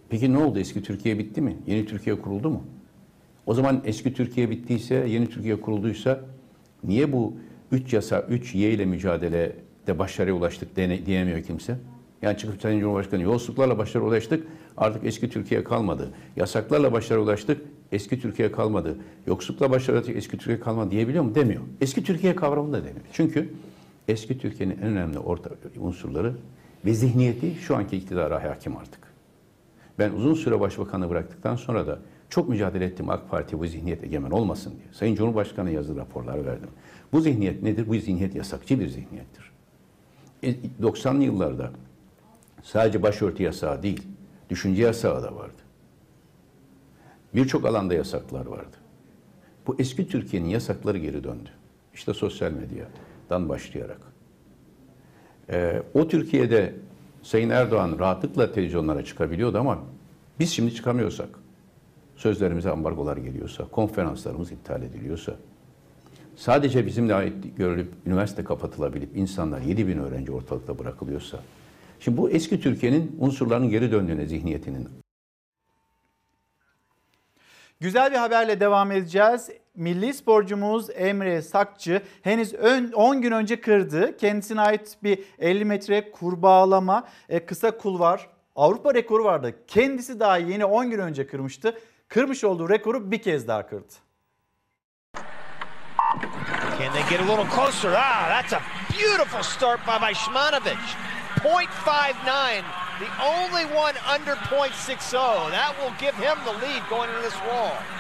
Peki 0.10 0.34
ne 0.34 0.38
oldu? 0.38 0.60
Eski 0.60 0.84
Türkiye 0.84 1.20
bitti 1.20 1.42
mi? 1.42 1.58
Yeni 1.68 1.86
Türkiye 1.86 2.22
kuruldu 2.22 2.50
mu? 2.50 2.64
O 3.46 3.54
zaman 3.54 3.82
eski 3.86 4.14
Türkiye 4.14 4.50
bittiyse, 4.50 4.96
yeni 4.96 5.30
Türkiye 5.30 5.62
kurulduysa 5.62 6.22
niye 6.84 7.12
bu 7.12 7.34
3 7.72 7.94
yasa, 7.94 8.22
3 8.22 8.56
Y 8.56 8.72
ile 8.72 8.86
mücadelede 8.86 10.00
başarıya 10.00 10.36
ulaştık 10.36 10.76
diyemiyor 11.06 11.44
kimse? 11.44 11.78
Yani 12.22 12.38
çıkıp 12.38 12.62
Sayın 12.62 12.80
Cumhurbaşkanı 12.80 13.22
yolsuzluklarla 13.22 13.78
başarıya 13.78 14.10
ulaştık, 14.10 14.48
artık 14.78 15.06
eski 15.06 15.30
Türkiye 15.30 15.64
kalmadı. 15.64 16.10
Yasaklarla 16.36 16.92
başarıya 16.92 17.26
ulaştık, 17.26 17.62
eski 17.92 18.22
Türkiye 18.22 18.52
kalmadı. 18.52 18.98
Yoksullukla 19.28 19.72
başarıya 19.72 19.98
ulaştık, 19.98 20.18
eski 20.18 20.38
Türkiye 20.38 20.60
kalmadı 20.60 20.92
diyebiliyor 20.92 21.24
mu? 21.24 21.36
Demiyor. 21.36 21.62
Eski 21.82 22.04
Türkiye 22.04 22.36
kavramı 22.36 22.74
da 22.74 22.78
demiyor. 22.78 23.06
Çünkü 23.14 23.50
eski 24.08 24.38
Türkiye'nin 24.38 24.78
en 24.78 24.88
önemli 24.88 25.20
orta 25.20 25.50
unsurları 25.80 26.34
ve 26.86 26.94
zihniyeti 26.94 27.56
şu 27.62 27.76
anki 27.76 27.98
iktidara 27.98 28.44
hakim 28.44 28.78
artık. 28.78 29.09
Ben 30.00 30.12
uzun 30.12 30.34
süre 30.34 30.60
başbakanı 30.60 31.10
bıraktıktan 31.10 31.56
sonra 31.56 31.88
da 31.88 32.00
çok 32.30 32.50
mücadele 32.50 32.86
ettim 32.86 33.10
AK 33.10 33.30
Parti 33.30 33.60
bu 33.60 33.66
zihniyet 33.66 34.04
egemen 34.04 34.32
olmasın 34.32 34.72
diye. 34.72 34.94
Sayın 34.94 35.16
Cumhurbaşkanı 35.16 35.72
yazılı 35.72 36.00
raporlar 36.00 36.46
verdim. 36.46 36.70
Bu 37.14 37.22
zihniyet 37.22 37.64
nedir? 37.64 37.88
Bu 37.88 37.96
zihniyet 37.96 38.36
yasakçı 38.36 38.80
bir 38.80 38.88
zihniyettir. 38.88 39.52
90'lı 40.82 41.24
yıllarda 41.24 41.72
sadece 42.64 43.04
başörtü 43.04 43.44
yasağı 43.44 43.84
değil, 43.84 44.08
düşünce 44.50 44.84
yasağı 44.84 45.24
da 45.24 45.36
vardı. 45.36 45.62
Birçok 47.36 47.66
alanda 47.66 47.94
yasaklar 47.94 48.46
vardı. 48.46 48.78
Bu 49.68 49.76
eski 49.80 50.08
Türkiye'nin 50.08 50.50
yasakları 50.50 50.98
geri 50.98 51.24
döndü. 51.24 51.50
İşte 51.94 52.14
sosyal 52.14 52.52
medyadan 52.52 53.50
başlayarak. 53.50 54.02
Ee, 55.50 55.84
o 55.94 56.08
Türkiye'de 56.08 56.74
Sayın 57.24 57.50
Erdoğan 57.50 58.00
rahatlıkla 58.00 58.52
televizyonlara 58.52 59.06
çıkabiliyordu 59.06 59.58
ama 59.58 59.80
biz 60.40 60.52
şimdi 60.52 60.76
çıkamıyorsak, 60.76 61.30
sözlerimize 62.16 62.70
ambargolar 62.70 63.18
geliyorsa, 63.18 63.66
konferanslarımız 63.66 64.52
iptal 64.52 64.84
ediliyorsa, 64.84 65.36
sadece 66.36 66.86
bizimle 66.86 67.14
ait 67.14 67.58
görülüp 67.58 67.94
üniversite 68.06 68.44
kapatılabilip 68.44 69.18
insanlar 69.18 69.62
7 69.62 69.88
bin 69.88 69.98
öğrenci 69.98 70.32
ortalıkta 70.32 70.80
bırakılıyorsa, 70.80 71.40
şimdi 72.00 72.18
bu 72.18 72.30
eski 72.30 72.62
Türkiye'nin 72.62 73.16
unsurlarının 73.20 73.70
geri 73.70 73.92
döndüğüne 73.92 74.26
zihniyetinin 74.26 74.90
Güzel 77.82 78.12
bir 78.12 78.18
haberle 78.18 78.60
devam 78.60 78.92
edeceğiz. 78.92 79.50
Milli 79.80 80.14
sporcumuz 80.14 80.90
Emre 80.96 81.42
Sakçı 81.42 82.02
henüz 82.22 82.56
10 82.94 83.22
gün 83.22 83.32
önce 83.32 83.62
kırdı. 83.62 84.18
Kendisine 84.18 84.62
ait 84.62 84.98
bir 85.04 85.24
50 85.40 85.66
metre 85.66 86.12
kurbağalama 86.12 87.08
e, 87.30 87.46
kısa 87.46 87.78
kulvar 87.78 88.30
Avrupa 88.56 88.94
rekoru 88.94 89.24
vardı. 89.24 89.56
Kendisi 89.68 90.20
daha 90.20 90.38
yeni 90.38 90.66
10 90.66 90.90
gün 90.90 91.00
önce 91.00 91.28
kırmıştı. 91.28 91.80
Kırmış 92.08 92.44
olduğu 92.44 92.70
rekoru 92.70 93.12
bir 93.12 93.22
kez 93.22 93.48
daha 93.48 93.68
kırdı. 93.68 93.94
Can 96.80 96.94
they 96.94 97.04
get 97.10 97.20
a 97.20 97.24
little 97.24 97.56
closer? 97.56 97.94
Ah, 97.96 98.30
that's 98.30 98.54
a 98.54 98.62
beautiful 98.90 99.44
start 99.44 99.80
by 99.88 100.02
Vaishmanovic. 100.02 100.78
0.59, 101.44 102.64
the 103.00 103.08
only 103.24 103.66
one 103.66 103.96
under 104.16 104.36
0.60. 104.36 105.52
That 105.52 105.76
will 105.80 105.94
give 106.00 106.16
him 106.16 106.38
the 106.46 106.54
lead 106.66 106.84
going 106.90 107.10
into 107.10 107.22
this 107.22 107.40
wall. 107.48 107.99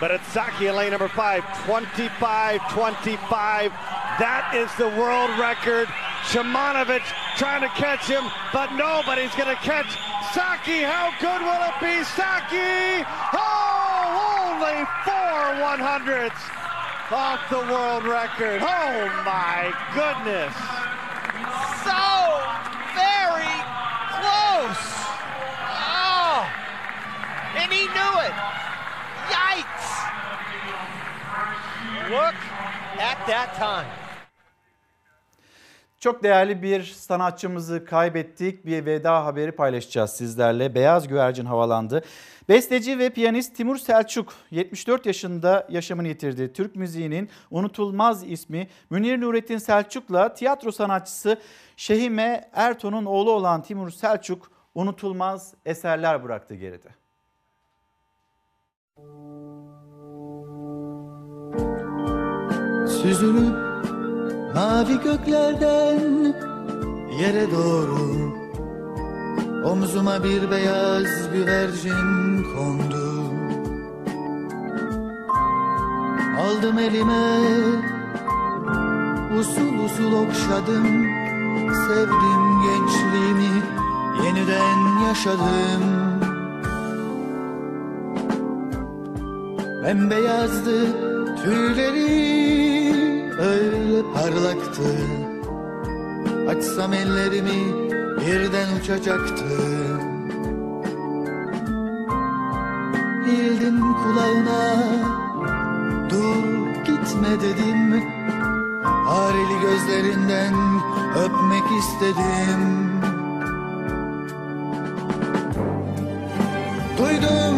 But 0.00 0.10
it's 0.12 0.26
Saki 0.32 0.70
lane 0.70 0.92
number 0.92 1.08
five, 1.08 1.42
25-25. 1.68 3.68
That 4.16 4.56
is 4.56 4.72
the 4.80 4.88
world 4.96 5.28
record. 5.38 5.88
Shimanovic 6.32 7.04
trying 7.36 7.60
to 7.60 7.68
catch 7.76 8.08
him, 8.08 8.24
but 8.52 8.72
nobody's 8.72 9.34
going 9.36 9.52
to 9.52 9.60
catch 9.60 9.92
Saki. 10.32 10.80
How 10.80 11.12
good 11.20 11.44
will 11.44 11.62
it 11.68 11.76
be? 11.84 12.00
Saki! 12.16 13.04
Oh, 13.36 14.40
only 14.40 14.88
four 15.04 15.68
100s 15.68 16.32
off 17.12 17.44
the 17.52 17.60
world 17.68 18.08
record. 18.08 18.64
Oh, 18.64 19.04
my 19.28 19.68
goodness. 19.92 20.56
So 21.84 22.00
very 22.96 23.52
close. 24.16 24.80
Oh, 25.76 26.48
and 27.60 27.68
he 27.68 27.84
knew 27.84 28.16
it. 28.24 28.32
Look 32.10 32.34
at 32.98 33.26
that 33.26 33.56
time. 33.56 33.88
Çok 36.00 36.22
değerli 36.22 36.62
bir 36.62 36.84
sanatçımızı 36.84 37.84
kaybettik. 37.84 38.66
Bir 38.66 38.86
veda 38.86 39.24
haberi 39.24 39.52
paylaşacağız 39.52 40.10
sizlerle. 40.10 40.74
Beyaz 40.74 41.08
güvercin 41.08 41.44
havalandı. 41.44 42.04
Besteci 42.48 42.98
ve 42.98 43.10
piyanist 43.10 43.56
Timur 43.56 43.76
Selçuk 43.76 44.32
74 44.50 45.06
yaşında 45.06 45.66
yaşamını 45.70 46.08
yitirdi. 46.08 46.52
Türk 46.52 46.76
müziğinin 46.76 47.30
unutulmaz 47.50 48.24
ismi 48.30 48.68
Münir 48.90 49.20
Nurettin 49.20 49.58
Selçuk'la 49.58 50.34
tiyatro 50.34 50.72
sanatçısı 50.72 51.40
Şehime 51.76 52.50
Erton'un 52.52 53.04
oğlu 53.04 53.30
olan 53.30 53.62
Timur 53.62 53.90
Selçuk 53.90 54.50
unutulmaz 54.74 55.54
eserler 55.66 56.24
bıraktı 56.24 56.54
geride. 56.54 56.88
Süzülüp 62.88 63.56
mavi 64.54 65.00
göklerden 65.04 66.34
yere 67.20 67.50
doğru. 67.50 68.30
Omzuma 69.64 70.24
bir 70.24 70.50
beyaz 70.50 71.32
güvercin 71.32 72.44
kondu. 72.54 73.10
Aldım 76.40 76.78
elime 76.78 77.38
Usul 79.38 79.84
usul 79.84 80.12
okşadım 80.12 81.06
Sevdim 81.86 82.62
gençliğimi 82.62 83.62
Yeniden 84.24 85.06
yaşadım. 85.08 85.82
Bembeyazdı 89.84 90.86
tüyleri 91.44 92.69
öyle 93.40 94.02
parlaktı. 94.14 94.82
Açsam 96.48 96.92
ellerimi 96.92 97.90
birden 98.20 98.80
uçacaktı. 98.80 99.44
Eğildim 103.28 103.80
kulağına 103.80 104.82
dur 106.10 106.44
gitme 106.84 107.40
dedim. 107.40 108.02
Hareli 108.84 109.60
gözlerinden 109.60 110.54
öpmek 111.16 111.78
istedim. 111.78 112.90
Duydum 116.98 117.56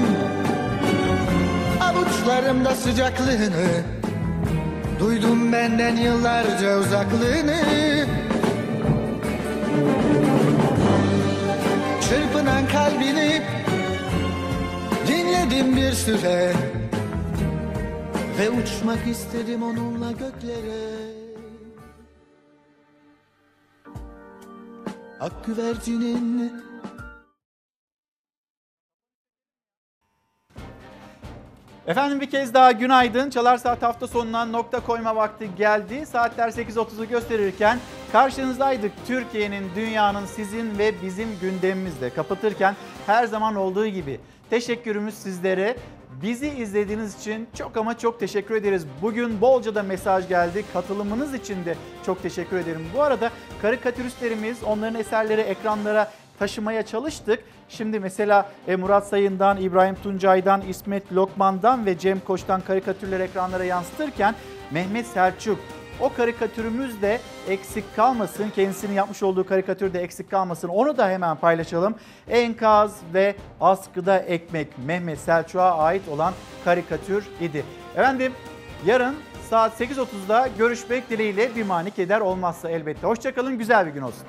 avuçlarımda 1.80 2.74
sıcaklığını 2.74 4.01
Duydum 5.02 5.52
benden 5.52 5.96
yıllarca 5.96 6.78
uzaklığını. 6.78 7.56
Çırpınan 12.00 12.68
kalbini 12.68 13.42
Dinledim 15.06 15.76
bir 15.76 15.92
süre. 15.92 16.52
Ve 18.38 18.50
uçmak 18.50 19.06
istedim 19.06 19.62
onunla 19.62 20.12
göklere. 20.12 21.12
Ak 25.20 25.46
güvercinin 25.46 26.52
Efendim 31.86 32.20
bir 32.20 32.30
kez 32.30 32.54
daha 32.54 32.72
günaydın. 32.72 33.30
Çalar 33.30 33.56
Saat 33.56 33.82
hafta 33.82 34.06
sonuna 34.06 34.44
nokta 34.44 34.80
koyma 34.80 35.16
vakti 35.16 35.50
geldi. 35.56 36.06
Saatler 36.06 36.48
8.30'u 36.48 37.04
gösterirken 37.04 37.78
karşınızdaydık. 38.12 38.92
Türkiye'nin, 39.06 39.64
dünyanın, 39.76 40.26
sizin 40.26 40.78
ve 40.78 41.02
bizim 41.02 41.28
gündemimizde. 41.40 42.10
Kapatırken 42.10 42.76
her 43.06 43.26
zaman 43.26 43.56
olduğu 43.56 43.86
gibi 43.86 44.20
teşekkürümüz 44.50 45.14
sizlere. 45.14 45.76
Bizi 46.22 46.48
izlediğiniz 46.48 47.20
için 47.20 47.48
çok 47.58 47.76
ama 47.76 47.98
çok 47.98 48.20
teşekkür 48.20 48.54
ederiz. 48.54 48.86
Bugün 49.02 49.40
bolca 49.40 49.74
da 49.74 49.82
mesaj 49.82 50.28
geldi. 50.28 50.64
Katılımınız 50.72 51.34
için 51.34 51.64
de 51.64 51.74
çok 52.06 52.22
teşekkür 52.22 52.56
ederim. 52.56 52.86
Bu 52.96 53.02
arada 53.02 53.30
karikatüristlerimiz 53.62 54.62
onların 54.62 55.00
eserleri 55.00 55.40
ekranlara 55.40 56.10
taşımaya 56.42 56.82
çalıştık. 56.82 57.44
Şimdi 57.68 58.00
mesela 58.00 58.50
e, 58.68 58.76
Murat 58.76 59.06
Sayın'dan, 59.06 59.60
İbrahim 59.60 59.94
Tuncay'dan, 59.94 60.60
İsmet 60.60 61.12
Lokman'dan 61.12 61.86
ve 61.86 61.98
Cem 61.98 62.20
Koç'tan 62.20 62.60
karikatürler 62.60 63.20
ekranlara 63.20 63.64
yansıtırken 63.64 64.34
Mehmet 64.70 65.06
Selçuk 65.06 65.58
o 66.00 66.12
karikatürümüz 66.12 67.02
de 67.02 67.20
eksik 67.48 67.96
kalmasın. 67.96 68.50
Kendisinin 68.54 68.92
yapmış 68.92 69.22
olduğu 69.22 69.46
karikatür 69.46 69.92
de 69.92 70.02
eksik 70.02 70.30
kalmasın. 70.30 70.68
Onu 70.68 70.96
da 70.96 71.08
hemen 71.08 71.36
paylaşalım. 71.36 71.94
Enkaz 72.28 72.96
ve 73.14 73.34
askıda 73.60 74.18
ekmek 74.18 74.68
Mehmet 74.86 75.18
Selçuk'a 75.18 75.78
ait 75.78 76.08
olan 76.08 76.34
karikatür 76.64 77.26
idi. 77.40 77.64
Efendim 77.96 78.32
yarın 78.86 79.14
saat 79.50 79.80
8.30'da 79.80 80.48
görüşmek 80.58 81.10
dileğiyle 81.10 81.56
bir 81.56 81.62
mani 81.62 81.90
keder 81.90 82.20
olmazsa 82.20 82.70
elbette. 82.70 83.06
Hoşçakalın 83.06 83.58
güzel 83.58 83.86
bir 83.86 83.90
gün 83.90 84.02
olsun. 84.02 84.26